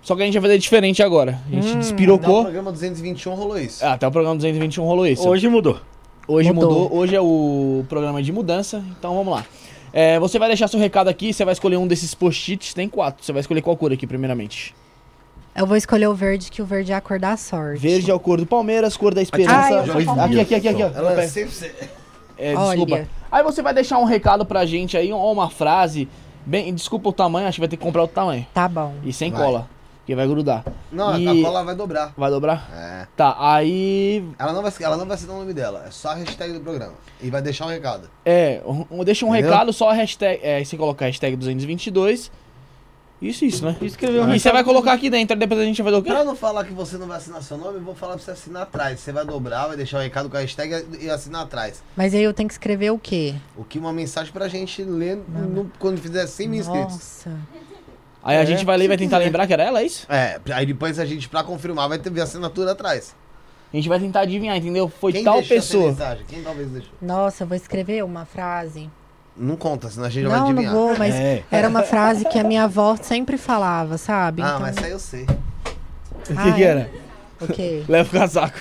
[0.00, 1.40] Só que a gente vai fazer diferente agora.
[1.48, 2.42] A gente Até o despirocou.
[2.42, 3.84] programa 221 rolou isso.
[3.84, 5.28] Ah, até o programa 221 rolou isso.
[5.28, 5.78] Hoje mudou.
[6.26, 6.70] Hoje Mudou.
[6.70, 6.98] mudou.
[6.98, 9.44] Hoje é o programa de mudança, então vamos lá.
[9.92, 13.24] É, você vai deixar seu recado aqui, você vai escolher um desses post-its, tem quatro.
[13.24, 14.72] Você vai escolher qual cor aqui, primeiramente?
[15.54, 17.80] Eu vou escolher o verde, que o verde é a cor da sorte.
[17.80, 19.82] Verde é a cor do Palmeiras, cor da Ah, esperança.
[19.82, 20.82] vou aqui, aqui, aqui, aqui.
[20.82, 21.72] Ela é sempre.
[22.38, 22.76] É, Olha.
[22.86, 23.08] desculpa.
[23.30, 26.08] Aí você vai deixar um recado pra gente aí, ou uma frase.
[26.46, 28.46] Bem, desculpa o tamanho, acho que vai ter que comprar outro tamanho.
[28.52, 28.94] Tá bom.
[29.04, 29.40] E sem Vai.
[29.42, 29.68] cola,
[30.06, 30.64] que vai grudar.
[30.90, 32.12] Não, E- a cola vai dobrar.
[32.16, 32.68] Vai dobrar?
[32.74, 33.06] É.
[33.14, 34.24] Tá, aí.
[34.38, 36.60] Ela não vai, ela não vai citar o nome dela, é só a hashtag do
[36.60, 36.94] programa.
[37.22, 38.08] E vai deixar um recado.
[38.24, 39.50] É, um- deixa um Entendeu?
[39.50, 40.40] recado, só a hashtag.
[40.42, 42.32] É, aí você coloca a hashtag 222.
[43.22, 43.76] Isso, isso, né?
[43.80, 46.10] Escreveu E você vai colocar aqui dentro, depois a gente vai fazer o quê?
[46.10, 48.32] Pra não falar que você não vai assinar seu nome, eu vou falar pra você
[48.32, 48.98] assinar atrás.
[48.98, 51.82] Você vai dobrar, vai deixar o recado com a hashtag e assinar atrás.
[51.96, 53.34] Mas aí eu tenho que escrever o quê?
[53.56, 56.92] O que uma mensagem pra gente ler no- quando fizer 100 mil inscritos.
[56.94, 57.30] Nossa.
[58.24, 59.26] Aí a É, gente vai ler e vai tentar quiser.
[59.26, 60.06] lembrar que era ela, é isso?
[60.12, 63.14] É, aí depois a gente, pra confirmar, vai ter ver a assinatura atrás.
[63.72, 64.88] A gente vai tentar adivinhar, entendeu?
[64.88, 65.88] Foi Quem tal deixou essa pessoa.
[65.90, 66.24] mensagem?
[66.28, 66.92] Quem talvez deixou?
[67.00, 68.90] Nossa, eu vou escrever uma frase.
[69.36, 70.74] Não conta, senão a gente vai Não, não adivinhar.
[70.74, 71.42] vou, mas É.
[71.50, 74.42] era uma frase que a minha avó sempre falava, sabe?
[74.42, 75.22] Ah, Então, mas isso aí eu sei.
[75.24, 75.28] O
[76.36, 76.66] Ah, que, que é?
[76.66, 76.90] era?
[77.40, 77.82] O quê?
[77.88, 78.58] Leva o casaco.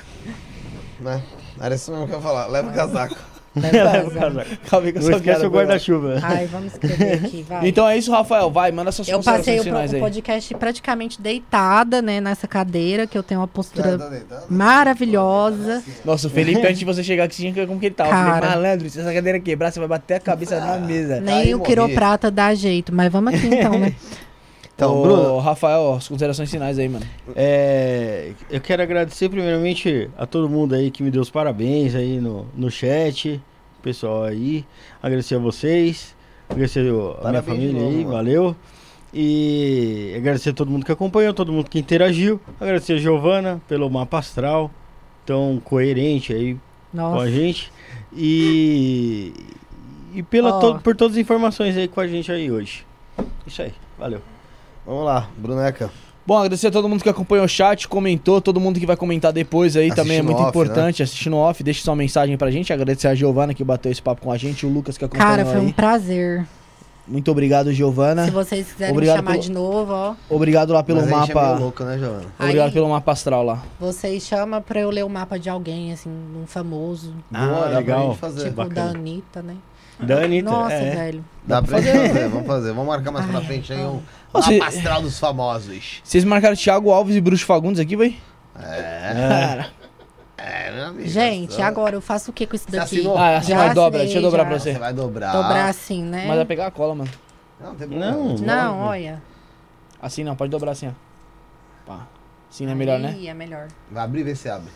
[1.00, 1.22] Né?
[1.60, 2.48] Era isso mesmo que eu ia falar.
[2.48, 3.16] Leva o casaco.
[3.54, 4.50] Leva o casaco.
[4.70, 6.20] Calma aí que eu só esquece quero o guarda-chuva.
[6.24, 7.68] Ai, vamos escrever aqui, vai.
[7.68, 8.50] Então é isso, Rafael.
[8.50, 10.00] Vai, manda suas eu passei o, pro- o aí.
[10.00, 14.46] podcast praticamente deitada, né, nessa cadeira, que eu tenho uma postura Tá deitado?
[14.50, 15.84] maravilhosa.
[16.06, 18.10] Nossa, o Felipe, antes de você chegar aqui, tinha que ver como que ele tava.
[18.10, 18.34] Eu Cara.
[18.48, 21.20] falei, malandro, se essa cadeira quebrar, você vai bater a cabeça na mesa.
[21.20, 23.94] Nem Aí o quiroprata dá jeito, mas vamos aqui então, né?
[24.82, 25.38] Então, Ô, Bruno.
[25.38, 27.06] Rafael, as considerações finais aí, mano.
[27.36, 32.20] É, eu quero agradecer primeiramente a todo mundo aí que me deu os parabéns aí
[32.20, 33.40] no, no chat,
[33.80, 34.66] o pessoal aí,
[35.00, 36.16] agradecer a vocês,
[36.50, 36.80] agradecer
[37.24, 38.10] a minha família novo, aí, mano.
[38.12, 38.56] valeu.
[39.14, 43.88] E agradecer a todo mundo que acompanhou, todo mundo que interagiu, agradecer a Giovana pelo
[43.88, 44.72] mapa astral,
[45.28, 46.56] tão coerente aí
[46.92, 47.30] com a Nossa.
[47.32, 47.72] gente
[48.12, 49.32] e
[50.16, 50.60] e pela Ó.
[50.60, 52.84] to- por todas as informações aí com a gente aí hoje.
[53.46, 54.22] Isso aí, valeu.
[54.86, 55.90] Vamos lá, Bruneca.
[56.26, 59.34] Bom, agradecer a todo mundo que acompanhou o chat, comentou, todo mundo que vai comentar
[59.34, 63.08] depois aí também é muito off, importante, assistindo off, deixe sua mensagem pra gente, agradecer
[63.08, 65.56] a Giovana que bateu esse papo com a gente, o Lucas que acompanhou Cara, foi
[65.60, 65.66] aí.
[65.66, 66.46] um prazer.
[67.08, 68.26] Muito obrigado, Giovana.
[68.26, 70.16] Se vocês quiserem Obrigado me chamar pelo- de novo, ó.
[70.30, 71.48] Obrigado lá pelo Mas a gente é mapa.
[71.50, 72.26] meio louco, né, Giovana?
[72.40, 73.64] Obrigado Aí- pelo mapa astral lá.
[73.80, 77.14] Vocês chamam pra eu ler o mapa de alguém, assim, um famoso.
[77.34, 78.16] Ah, Boa, pra legal.
[78.16, 78.44] fazer.
[78.44, 78.76] tipo bacana.
[78.76, 79.56] da Anitta, né?
[80.00, 80.96] Da Anitta, Nossa, é.
[80.96, 81.26] velho.
[81.46, 82.70] Dá pra gente fazer, vamos fazer.
[82.72, 84.00] Vamos marcar mais pra Ai, frente aí um
[84.34, 86.02] Ô, cê- astral dos famosos.
[86.04, 88.18] Vocês marcaram Thiago Alves e Bruxo Fagundes aqui, véi?
[88.58, 89.66] É,
[90.38, 91.08] é, meu amigo.
[91.10, 92.78] Gente, só- agora eu faço o que com isso daqui?
[92.98, 93.18] assinou?
[93.18, 94.50] Ah, assim vai dobra, assinei, deixa eu dobrar já.
[94.50, 94.74] pra você.
[94.74, 95.32] Você vai dobrar.
[95.34, 96.26] Dobrar assim, né?
[96.28, 97.10] Mas vai pegar a cola, mano.
[97.60, 98.56] Não, tem Não, problema.
[98.56, 99.22] Não, olha.
[100.02, 100.92] Assim não, pode dobrar assim, ó.
[101.86, 102.08] Pá.
[102.50, 103.10] Assim não é melhor, né?
[103.10, 103.68] Aí é melhor.
[103.92, 104.70] Vai abrir e ver se abre.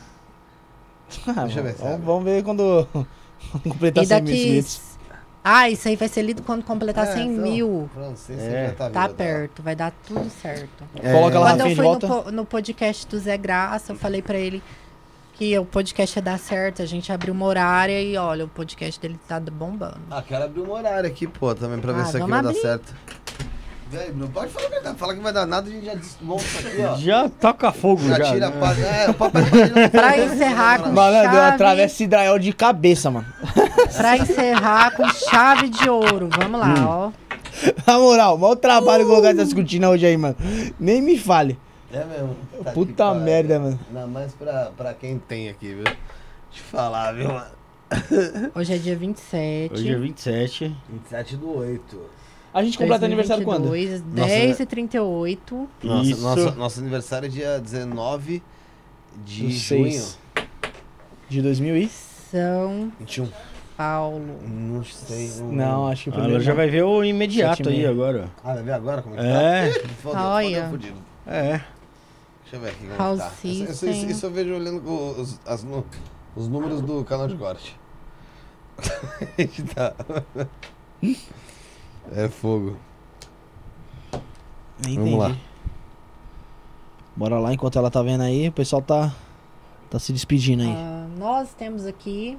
[1.27, 2.05] Ah, Deixa eu ver se vamos, abre.
[2.05, 2.87] vamos ver quando
[3.63, 4.81] completar E 100 mil inscritos.
[5.47, 7.89] Ah, isso aí vai ser lido quando completar É, 100 então, mil.
[7.95, 8.67] Você É.
[8.69, 10.83] já tá, Tá perto, vai dar tudo certo.
[11.03, 12.31] É, Coloca lá Quando eu fui no, volta.
[12.31, 14.63] no podcast do Zé Graça, eu falei pra ele
[15.33, 16.81] que o podcast ia dar certo.
[16.81, 19.99] A gente abriu uma horária e olha, o podcast dele tá bombando.
[20.09, 22.41] Ah, quero abrir um horário aqui, pô, também pra ver Ah, se isso aqui vai
[22.41, 22.61] dar abrir.
[22.61, 22.95] certo.
[23.95, 24.97] Véi, não pode falar verdade.
[24.97, 26.95] Fala que vai dar nada, a gente já desmonta isso aqui, ó.
[26.97, 28.31] Já toca fogo Já já.
[28.33, 28.59] tira a né?
[28.59, 28.79] paz.
[28.83, 29.43] É, o papai
[29.91, 33.25] Pra encerrar com eu chave, atravesso Hidrael de cabeça, mano.
[33.95, 36.29] pra encerrar com chave de ouro.
[36.37, 36.85] Vamos lá, Hum.
[36.87, 37.11] ó.
[37.87, 40.35] Na moral, mal trabalho colocar essas cortinas hoje aí, mano.
[40.77, 41.57] Nem me fale.
[41.93, 42.35] É mesmo.
[42.63, 43.79] Tá Puta que merda, mano.
[43.87, 45.83] Ainda mais pra, pra quem tem aqui, viu?
[45.85, 45.97] Deixa
[46.57, 47.55] eu falar, viu, mano?
[48.53, 49.73] Hoje é dia 27.
[49.73, 50.75] Hoje é 27.
[50.89, 52.01] 27 do 8.
[52.55, 53.67] A gente completa aniversário quando?
[53.67, 55.69] 2022, Nossa, 10 e 38.
[55.83, 56.21] Nossa, Isso.
[56.21, 58.41] nossa, nosso aniversário é dia 19
[59.25, 59.59] de Do junho.
[59.91, 60.19] seis.
[61.27, 61.89] De 2000 e?
[62.31, 63.27] São 21.
[63.75, 64.39] Paulo.
[64.47, 65.29] Não sei.
[65.51, 66.55] Não, acho que o Ah, primeiro já não.
[66.57, 68.29] vai ver o imediato aí agora.
[68.41, 69.73] Ah, vai ver agora como é que É.
[69.83, 69.89] tá?
[70.01, 70.55] Foda, Olha.
[70.57, 70.97] foda, fudido.
[71.27, 71.61] É.
[72.43, 73.31] Deixa eu ver aqui como House tá.
[73.43, 74.81] Isso, isso, isso, eu vejo olhando
[75.19, 75.65] os, as
[76.37, 77.75] os números do canal de corte.
[78.77, 79.93] A gente tá.
[82.13, 82.77] É fogo.
[84.79, 84.97] Entendi.
[84.97, 85.35] Vamos lá.
[87.15, 89.13] Bora lá, enquanto ela tá vendo aí, o pessoal tá,
[89.89, 90.73] tá se despedindo aí.
[90.75, 92.37] Ah, nós temos aqui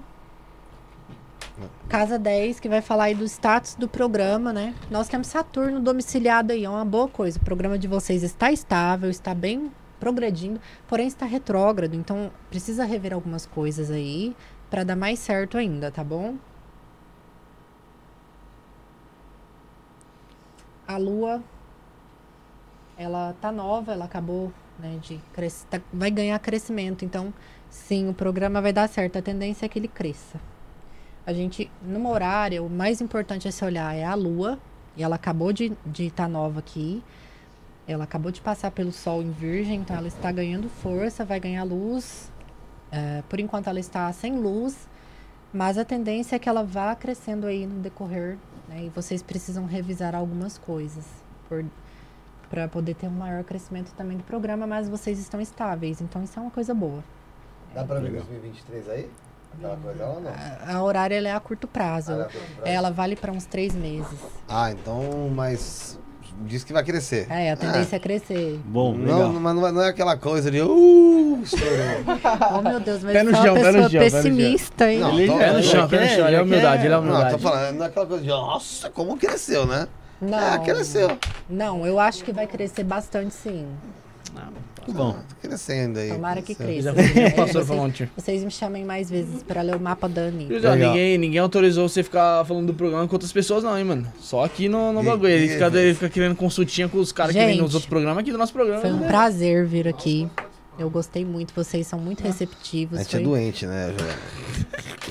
[1.89, 4.75] Casa 10, que vai falar aí do status do programa, né?
[4.91, 7.39] Nós temos Saturno domiciliado aí, é uma boa coisa.
[7.39, 13.15] O programa de vocês está estável, está bem progredindo, porém está retrógrado, então precisa rever
[13.15, 14.37] algumas coisas aí
[14.69, 16.35] para dar mais certo ainda, tá bom?
[20.87, 21.43] A lua
[22.97, 27.33] ela tá nova, ela acabou, né, de crescer, tá- vai ganhar crescimento, então
[27.69, 30.41] sim, o programa vai dar certo, a tendência é que ele cresça.
[31.27, 34.59] A gente, numa horária, o mais importante a se olhar é a lua,
[34.97, 37.03] e ela acabou de estar de tá nova aqui.
[37.87, 41.63] Ela acabou de passar pelo Sol em Virgem, então ela está ganhando força, vai ganhar
[41.65, 42.33] luz.
[42.91, 44.89] É, por enquanto ela está sem luz,
[45.53, 48.85] mas a tendência é que ela vá crescendo aí no decorrer, né?
[48.85, 51.05] E vocês precisam revisar algumas coisas
[52.51, 56.39] para poder ter um maior crescimento também do programa, mas vocês estão estáveis, então isso
[56.39, 57.03] é uma coisa boa.
[57.75, 59.11] Dá pra ver 2023 aí?
[59.55, 60.31] Aquela coisa lá ou não?
[60.31, 62.13] A, a horária ela é a curto prazo.
[62.13, 64.19] Ah, dá pra- pra- Ela vale para uns três meses.
[64.49, 65.99] Ah, então, mas
[66.45, 67.27] diz que vai crescer.
[67.31, 68.61] É, a tendência é crescer.
[68.65, 69.33] Bom, não, legal.
[69.33, 71.41] mas não é, não é aquela coisa de uh.
[72.59, 74.11] Oh, meu Deus, mas Pé no é chão, uma pé no pessoa chão, pé no
[74.11, 74.23] chão.
[74.23, 74.99] pessimista, hein?
[75.01, 76.27] Não, Ele- tô- Pé no é, chão, pé no quer- chão.
[76.27, 77.31] Ele é ele humildade, ele é Não, eu humildade.
[77.35, 79.87] tô falando, não é aquela coisa de, nossa, como cresceu, né?
[80.21, 81.19] Não, É, cresceu.
[81.49, 83.67] não, eu acho que vai crescer bastante, sim.
[84.87, 85.13] Muito bom.
[85.13, 86.11] Tá crescendo aí.
[86.11, 86.93] Tomara que cresça.
[86.95, 90.77] Já É, passou vocês, vocês me chamem mais vezes pra ler o mapa da Anitta.
[90.77, 94.07] Ninguém, ninguém autorizou você ficar falando do programa com outras pessoas, não, hein, mano.
[94.21, 95.29] Só aqui no, no E- bagulho.
[95.31, 98.33] Ele fica, ele fica querendo consultinha com os caras que vêm nos outros programas aqui
[98.33, 98.81] do nosso programa.
[98.81, 100.29] Foi um prazer vir aqui.
[100.79, 102.99] Eu gostei muito, vocês são muito receptivos.
[102.99, 104.15] A gente é Foi, doente, né, Joana?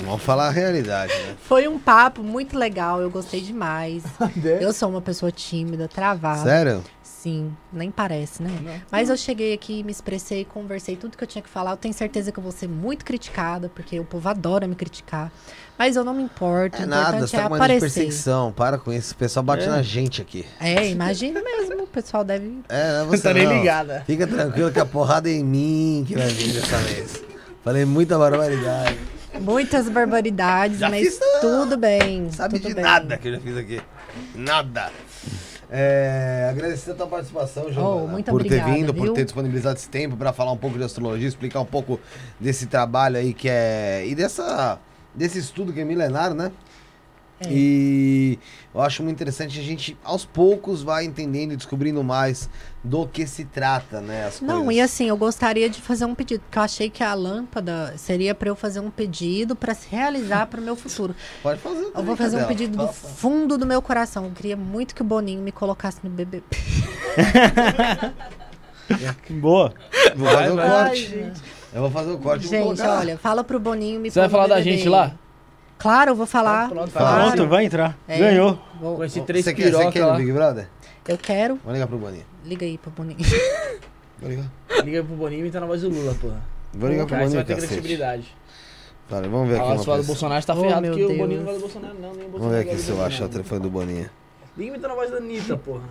[0.04, 1.34] Vamos falar a realidade, né?
[1.42, 4.04] foi um papo muito legal, eu gostei demais.
[4.60, 6.42] Eu sou uma pessoa tímida, travada.
[6.44, 6.84] Sério?
[7.26, 8.82] Sim, nem parece, né?
[8.88, 11.72] Mas eu cheguei aqui, me expressei, conversei tudo que eu tinha que falar.
[11.72, 15.32] Eu tenho certeza que eu vou ser muito criticada, porque o povo adora me criticar.
[15.76, 16.80] Mas eu não me importo.
[16.80, 18.52] É o nada, você é tá com de perseguição.
[18.52, 19.12] Para com isso.
[19.12, 20.46] O pessoal bate na gente aqui.
[20.60, 21.82] É, imagina mesmo.
[21.82, 22.60] O pessoal deve.
[22.68, 23.58] É, não é Não você tá nem não.
[23.58, 24.04] ligada.
[24.06, 27.24] Fica tranquilo que a porrada é em mim que vai vir dessa vez.
[27.64, 28.96] Falei muita barbaridade.
[29.40, 31.40] Muitas barbaridades, Já mas fiz, não.
[31.40, 32.30] tudo bem.
[32.30, 32.84] Sabe tudo de bem.
[32.84, 33.80] nada que eu já fiz aqui.
[34.34, 34.90] Nada.
[35.70, 39.14] É, agradecer a tua participação, Giovana, Oh, muito por ter obrigada, vindo, por viu?
[39.14, 41.98] ter disponibilizado esse tempo para falar um pouco de astrologia, explicar um pouco
[42.38, 44.78] desse trabalho aí que é e dessa
[45.14, 46.52] desse estudo que é milenário, né?
[47.38, 47.48] É.
[47.50, 48.38] E
[48.74, 52.48] eu acho muito interessante a gente aos poucos vai entendendo e descobrindo mais
[52.82, 54.26] do que se trata, né?
[54.26, 54.74] As Não, coisas.
[54.76, 58.34] e assim, eu gostaria de fazer um pedido, porque eu achei que a lâmpada seria
[58.34, 61.14] para eu fazer um pedido para se realizar para o meu futuro.
[61.42, 61.90] Pode fazer.
[61.94, 64.24] Eu vou fazer um pedido do fundo do meu coração.
[64.24, 66.42] Eu queria muito que o Boninho me colocasse no BBB.
[69.40, 69.74] Boa.
[70.14, 70.68] Vou fazer um vai.
[70.68, 71.32] corte.
[71.74, 74.54] Eu vou fazer um corte Gente, olha, fala pro Boninho me Você vai falar da
[74.56, 74.76] BBB.
[74.76, 75.12] gente lá?
[75.78, 76.68] Claro, eu vou falar.
[76.68, 77.32] Pronto, claro.
[77.32, 77.96] Pronto, vai entrar.
[78.08, 78.58] É, Ganhou.
[78.80, 80.16] vou- Com esse três Você quer, você quer no lá.
[80.16, 80.68] Big Brother?
[81.06, 81.60] Eu quero.
[81.62, 82.24] Vou ligar pro Boninho.
[82.44, 83.18] Liga aí pro Boninho.
[84.18, 84.50] Vou ligar.
[84.82, 86.40] Liga pro Boninho e entra na voz do Lula, porra.
[86.72, 87.72] Vou ligar pro Aí você Boninho, vai ter cacete.
[87.74, 88.36] credibilidade.
[89.08, 90.04] Pera, vamos ver aqui Fala, uma se falar do.
[90.04, 91.18] Bolsonaro, tá Oh, ferrado, meu porque o Deus.
[91.20, 92.00] Boninho não gosta do Bolsonaro, não.
[92.00, 93.32] Nem o Vamos Bolsonaro ver aqui se do eu acho o Boninho.
[93.32, 94.10] telefone do Boninho.
[94.56, 95.82] Liga e entra na voz da Anitta, porra.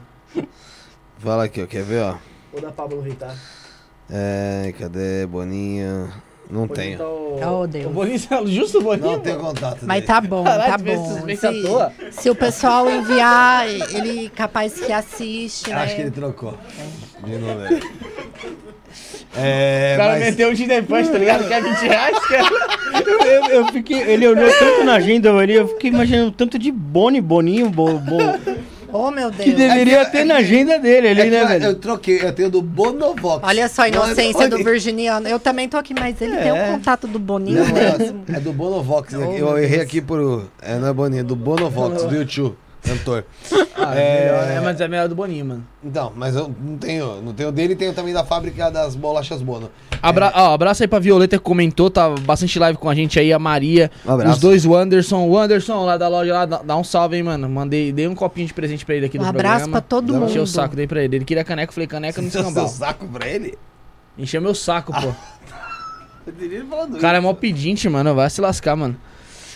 [1.20, 1.68] Fala aqui, ó.
[1.68, 2.18] Quer ver, ó?
[2.52, 3.36] Ou da Pablo Vittar.
[4.10, 6.12] É, cadê Boninho?
[6.50, 7.00] Não tenho.
[7.02, 7.86] Oh, Deus.
[7.88, 9.12] O Boninho, justo o Boninho?
[9.14, 10.08] Não tenho contato Mas dele.
[10.08, 11.62] tá bom, Caralho, tá tu vê bom.
[11.64, 11.92] toa?
[12.12, 15.76] Se, se o pessoal enviar, ele capaz que assiste, né?
[15.76, 16.54] Acho que ele trocou.
[17.24, 17.80] De número.
[19.38, 20.24] É, O cara mas...
[20.26, 21.48] meteu um Tinder Punch, tá ligado?
[21.48, 22.46] Quer 20 reais, cara?
[23.06, 26.72] Eu, eu- eu fiquei, ele olhou tanto na agenda ali, eu fiquei imaginando tanto de
[26.72, 28.18] Boni, Boninho, bo, bo,
[28.98, 29.56] Oh, meu que Deus.
[29.58, 31.66] deveria ter na agenda dele ali, É que né, eu- velho?
[31.66, 33.46] Eu troquei, eu tenho do Bonovox.
[33.48, 34.70] Olha só a é inocência do Boninho.
[34.70, 35.28] virginiano.
[35.28, 36.54] Eu também tô aqui, mas ele tem É.
[36.70, 38.24] o contato do Boninho Não, mesmo.
[38.32, 39.14] é, é do Bonovox.
[39.14, 39.82] Oh, eu errei Deus.
[39.82, 40.46] aqui por.
[40.62, 43.26] É, não é Boninho, é do Bonovox, do YouTube, cantor.
[43.78, 44.20] Ah, É.
[44.26, 44.62] melhor, né?
[44.62, 45.68] Mas é melhor do Boninho, mano.
[45.84, 47.22] Então, mas eu não tenho.
[47.22, 49.70] Não tenho dele e tenho também da fábrica das bolachas Bono.
[50.02, 53.34] Abra ó, abraço aí pra Violeta que comentou, tá bastante live com a gente aí,
[53.34, 53.90] a Maria.
[54.06, 54.34] Um abraço.
[54.36, 55.28] Os dois, o Anderson.
[55.28, 57.50] O Anderson lá da loja lá, dá, um salve aí, mano.
[57.50, 59.72] Mandei, dei um copinho de presente pra ele aqui Um do abraço programa.
[59.72, 60.30] pra todo Dá um mundo.
[60.30, 61.18] Encheu o saco, dei pra ele.
[61.18, 62.68] Ele queria caneca, eu falei caneca no Seu escambau.
[62.68, 63.58] saco pra ele?
[64.18, 65.12] Encheu meu saco, pô.
[66.26, 68.16] Eu teria falado O cara é mó pedinte, mano.
[68.16, 68.96] Vai se lascar, mano.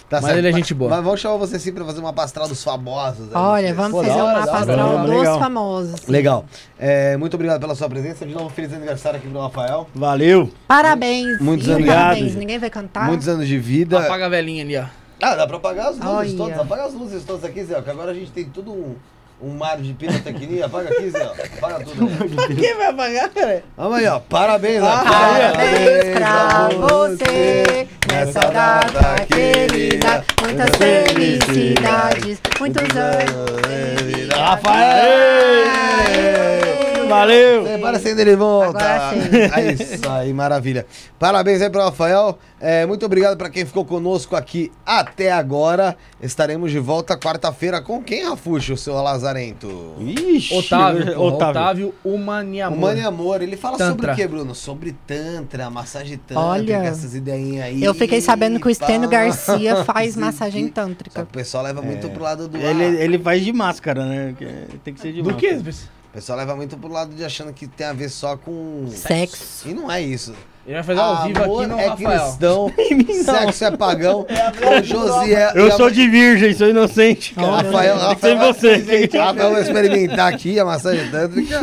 [0.09, 0.89] Tá Mas ele é gente boa.
[0.89, 3.27] Mas vamos chamar você sim pra fazer uma pastral dos famosos.
[3.29, 5.39] aí, Olha, vamos Pô, fazer hora, uma da hora, dos Legal.
[5.39, 6.07] famosos.
[6.07, 6.45] Legal.
[6.79, 8.25] É, muito obrigado pela sua presença.
[8.25, 9.87] De novo, feliz aniversário aqui pro Rafael.
[9.93, 10.49] Valeu.
[10.67, 11.39] Parabéns.
[11.39, 11.85] Muitos Ih, anos.
[11.85, 12.17] parabéns.
[12.21, 12.39] Obrigado.
[12.39, 13.05] Ninguém vai cantar?
[13.05, 13.99] Muitos anos de vida.
[13.99, 14.85] Apaga a velhinha ali, ó.
[15.21, 16.37] Ah, dá pra apagar as luzes Olha.
[16.37, 16.59] todas.
[16.59, 17.79] Apaga as luzes todas aqui, Zé.
[17.79, 18.95] Que agora a gente tem tudo um,
[19.41, 20.65] um mar de pirotecnia.
[20.65, 21.23] Apaga aqui, Zé.
[21.57, 22.09] Apaga tudo.
[22.49, 22.55] Aí.
[22.55, 23.63] Quem vai apagar, cara?
[23.77, 24.19] Vamos aí, ó.
[24.19, 25.03] Parabéns, ó.
[25.03, 30.25] Parabéns pra você nessa data querida.
[30.41, 34.29] Muitas felicidades, muitos anos.
[34.35, 35.79] Rafael!
[37.19, 37.79] Valeu!
[37.79, 38.79] Parecendo ele volta.
[39.55, 40.85] É isso aí, maravilha.
[41.17, 42.37] Parabéns aí pro Rafael.
[42.61, 45.95] É, muito obrigado pra quem ficou conosco aqui até agora.
[46.21, 49.95] Estaremos de volta quarta-feira com quem, Rafuxo, o seu Lazarento?
[49.99, 51.61] Ixi, Otávio, Otávio.
[51.61, 52.79] Otávio, Humani O Amor.
[52.79, 54.13] Mani Amor, ele fala sobre Tantra.
[54.13, 54.53] o que, Bruno?
[54.55, 57.83] Sobre Tantra, massagem Tantra, Olha, essas ideinhas aí.
[57.83, 59.17] Eu fiquei sabendo que o Stênio pá.
[59.17, 61.21] Garcia faz massagem Só tântrica.
[61.21, 62.57] que o pessoal leva muito pro lado do.
[62.57, 64.35] Ele, ele faz de máscara, né?
[64.83, 65.57] Tem que ser de Do máscara.
[65.63, 65.98] que?
[66.09, 68.87] O pessoal leva muito pro lado de achando que tem a ver só com.
[68.91, 69.69] Sexo.
[69.69, 70.33] E não é isso.
[70.65, 72.21] Ele vai fazer ao vivo aqui no é Rafael.
[72.21, 72.73] cristão,
[73.25, 74.25] sexo é pagão.
[74.27, 75.51] o Josié.
[75.55, 77.33] Eu e a- sou de virgem, sou inocente.
[77.35, 77.57] cara.
[77.57, 79.09] Rafael, Rafael, você.
[79.17, 81.59] Rafael vai experimentar aqui a massagem tântrica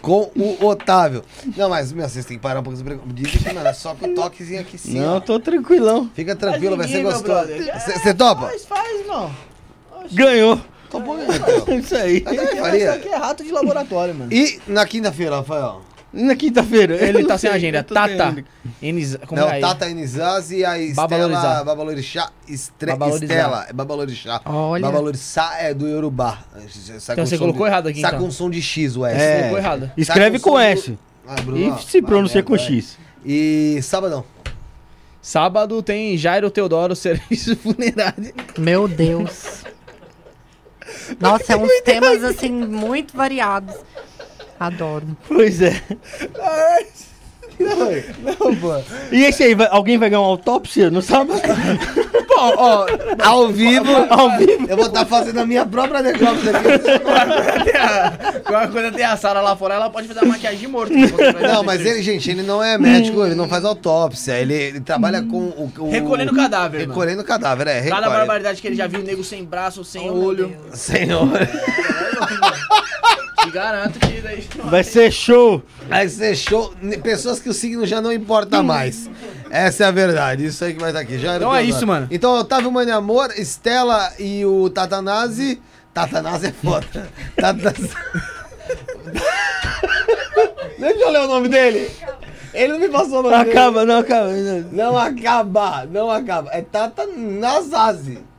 [0.00, 1.22] com o Otávio.
[1.56, 2.78] Não, mas, meu, vocês têm que parar um pouco.
[3.06, 4.98] Dizem que, mano, é só com o toquezinho aqui sim.
[4.98, 5.20] Não, ó.
[5.20, 6.10] tô tranquilão.
[6.14, 7.48] Fica tranquilo, vai ser gostoso.
[8.02, 8.46] Você topa?
[8.48, 9.30] Faz, faz, não.
[10.12, 10.58] Ganhou.
[10.90, 11.78] Topou mesmo, então.
[11.78, 12.20] Isso aí.
[12.20, 12.92] Também Isso faria.
[12.92, 14.32] aqui é rato de laboratório, mano.
[14.32, 15.82] E na quinta-feira, Rafael?
[16.12, 16.96] Na quinta-feira.
[16.96, 17.84] Ele tá sem agenda.
[17.84, 18.44] Tata.
[18.82, 19.16] Enis...
[19.28, 19.60] Como Não, é aí?
[19.60, 21.62] Tata Inizaz e a Estela.
[21.62, 22.30] Babalorixá.
[22.48, 22.90] Estre...
[22.90, 24.40] Estela, é Babalorixá.
[24.44, 24.82] Olha.
[24.82, 26.40] Babalorixá é do Yorubá.
[26.98, 28.24] Sai Então você colocou de- errado aqui, Sai então.
[28.24, 29.20] com som de X, o S.
[29.20, 29.36] É.
[29.38, 29.90] Colocou errado.
[29.96, 30.90] Escreve com com S.
[30.90, 32.58] do- Ah, Bruno, E se pronuncia com.
[32.58, 32.98] X.
[33.24, 34.24] E sabadão.
[35.22, 38.32] Sábado tem Jairo Teodoro, serviço funerário.
[38.58, 39.62] Meu Deus.
[41.18, 43.74] Nossa, é uns temas assim muito variados.
[44.58, 45.16] Adoro.
[45.26, 45.82] Pois é.
[47.60, 48.80] Não, pô.
[49.12, 51.40] E esse aí, vai- alguém vai ganhar uma autópsia no sábado?
[52.28, 52.86] Bom, ó,
[53.22, 53.90] Ao vivo.
[54.08, 54.66] Ao vivo.
[54.68, 58.42] Eu vou estar fazendo a minha própria necrópsia aqui.
[58.44, 60.92] quando, quando tem a Sara lá fora, ela pode fazer a maquiagem de morto.
[60.94, 64.38] Não, mas ele, gente, ele não é médico, ele não faz autópsia.
[64.38, 65.72] Ele, ele trabalha com o.
[65.78, 66.92] o Recolhendo cadáver, mano.
[66.92, 67.82] Recolhendo cadáver, é.
[67.88, 70.48] Cada barbaridade que ele já viu, nego sem braço, sem Oh, olho.
[70.48, 70.78] Deus.
[70.78, 71.28] Senhor.
[73.42, 74.46] Te garanto que daí.
[74.64, 75.62] Vai ser show.
[75.88, 76.74] Vai ser show.
[77.02, 79.08] Pessoas que o signo já não importa mais.
[79.50, 80.46] Essa é a verdade.
[80.46, 81.18] Isso aí que vai estar aqui.
[81.18, 82.06] Já Então é isso, mano.
[82.10, 85.60] Então, Otávio Mani Amor, Estela e o Tatanase.
[85.92, 86.86] Tatanase é foda.
[87.36, 87.90] Tatanase.
[90.78, 91.90] Deixa eu ler o nome dele.
[92.52, 93.50] Ele não me passou o nome dele.
[93.50, 94.28] Acaba, não acaba.
[94.72, 96.50] Não acaba, não acaba.
[96.52, 97.06] É Tata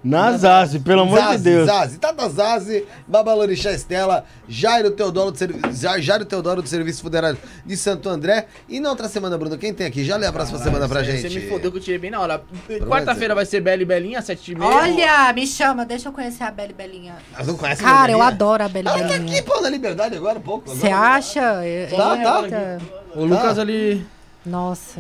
[0.04, 0.44] Nazazi.
[0.44, 1.66] Nazazi, pelo amor de Zazi, Deus.
[1.68, 7.38] Zazi, Tata Zazi, Babalorixá Estela, Jairo Teodoro, do Servi- Ja- Jairo Teodoro do Serviço Funerário
[7.64, 8.48] de Santo André.
[8.68, 10.04] E na outra semana, Bruno, quem tem aqui?
[10.04, 11.22] Já lê a próxima semana pra gente.
[11.22, 12.42] Você me fodeu que eu tirei bem na hora.
[12.88, 14.72] Quarta-feira vai ser Bela e Belinha, sete e meia.
[14.72, 17.16] Olha, me chama, deixa eu conhecer a Bela e Belinha.
[17.38, 18.28] Mas não conhece a Cara, eu Belinha?
[18.28, 19.44] adoro a Bela e Ela tá aqui, Belinha.
[19.44, 20.68] pô, na Liberdade agora, um pouco.
[20.70, 21.64] Você acha?
[21.64, 22.42] Eu- Tá, tá.
[22.44, 22.82] Eita.
[23.16, 24.04] O Lucas ali.
[24.44, 25.00] Nossa.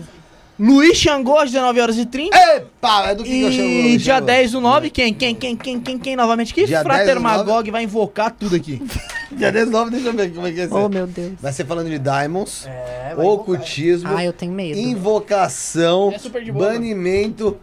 [0.62, 2.38] Luiz Xangô, às 19 horas e 30.
[2.38, 3.68] Epa, é do que, eu chamo?
[3.68, 4.28] E dia chamo?
[4.28, 5.12] 10 do 9, quem?
[5.12, 6.54] Quem, quem, quem, quem, quem novamente?
[6.54, 7.38] Que Dia 10 Frater do nove?
[7.38, 8.80] Magog vai invocar tudo aqui.
[9.36, 10.68] Dia 19, deixa eu ver como é que é.
[10.70, 11.34] Oh, meu Deus.
[11.42, 14.78] Vai ser falando de Diamonds, É, ocultismo, Ah, eu tenho medo.
[14.78, 17.58] invocação, É super de boa, banimento.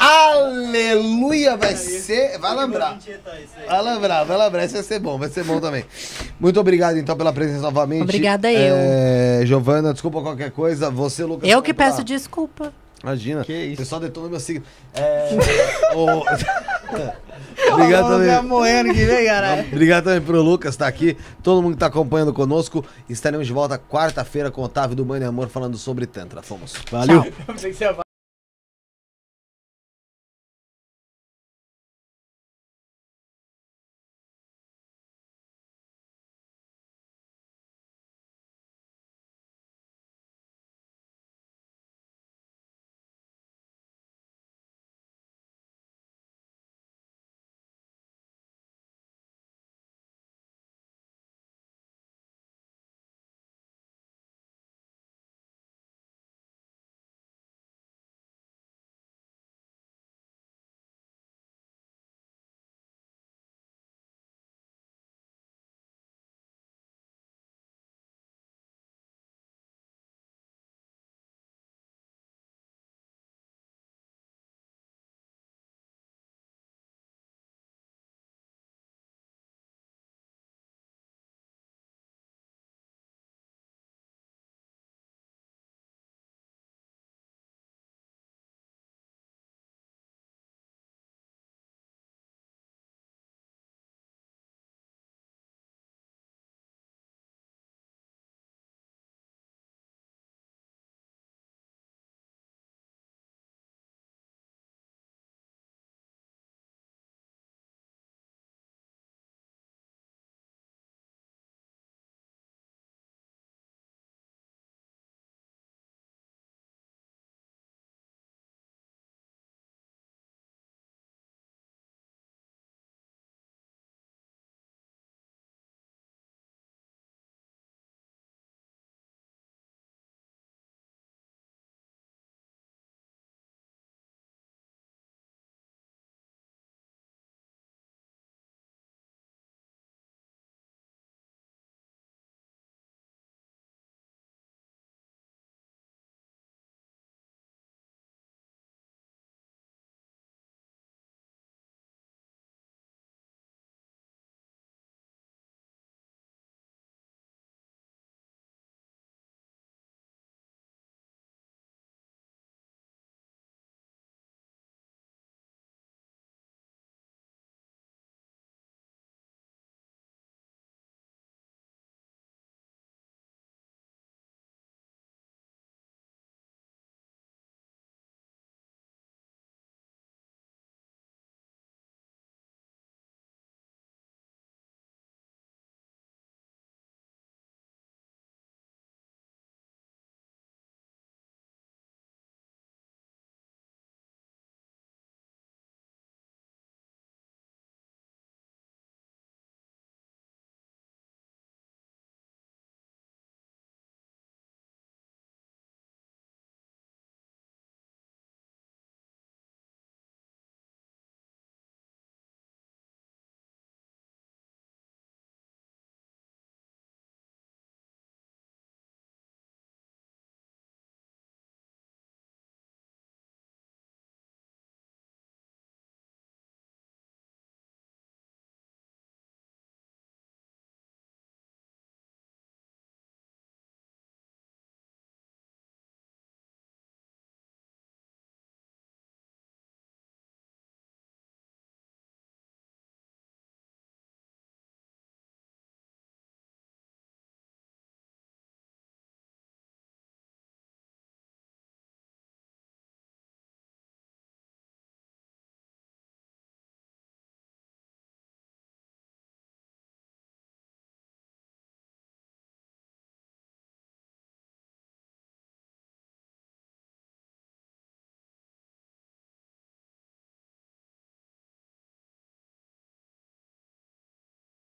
[0.00, 1.58] Aleluia!
[1.58, 2.38] Vai ser.
[2.38, 2.98] Vai lembrar.
[3.66, 4.64] Vai lembrar, vai lembrar.
[4.64, 5.84] Isso vai ser bom, vai ser bom também.
[6.40, 8.02] Muito obrigado, então, pela presença novamente.
[8.04, 8.74] Obrigada eu.
[8.78, 10.90] É, Giovana, desculpa qualquer coisa.
[10.90, 11.48] Você, Lucas.
[11.48, 12.72] Eu que peço desculpa.
[13.02, 13.44] Imagina.
[13.44, 13.74] Que isso.
[13.74, 14.64] O pessoal detona meu signo.
[14.94, 15.28] É.
[15.94, 16.24] o-
[17.72, 18.42] Obrigado também.
[18.42, 19.26] morrendo que vem.
[19.72, 22.84] Obrigado também pro Lucas estar aqui, todo mundo que tá acompanhando conosco.
[23.08, 26.40] Estaremos de volta quarta-feira com o Otávio do Mãe e Amor falando sobre Tantra.
[26.42, 26.74] Fomos.
[26.90, 27.24] Valeu.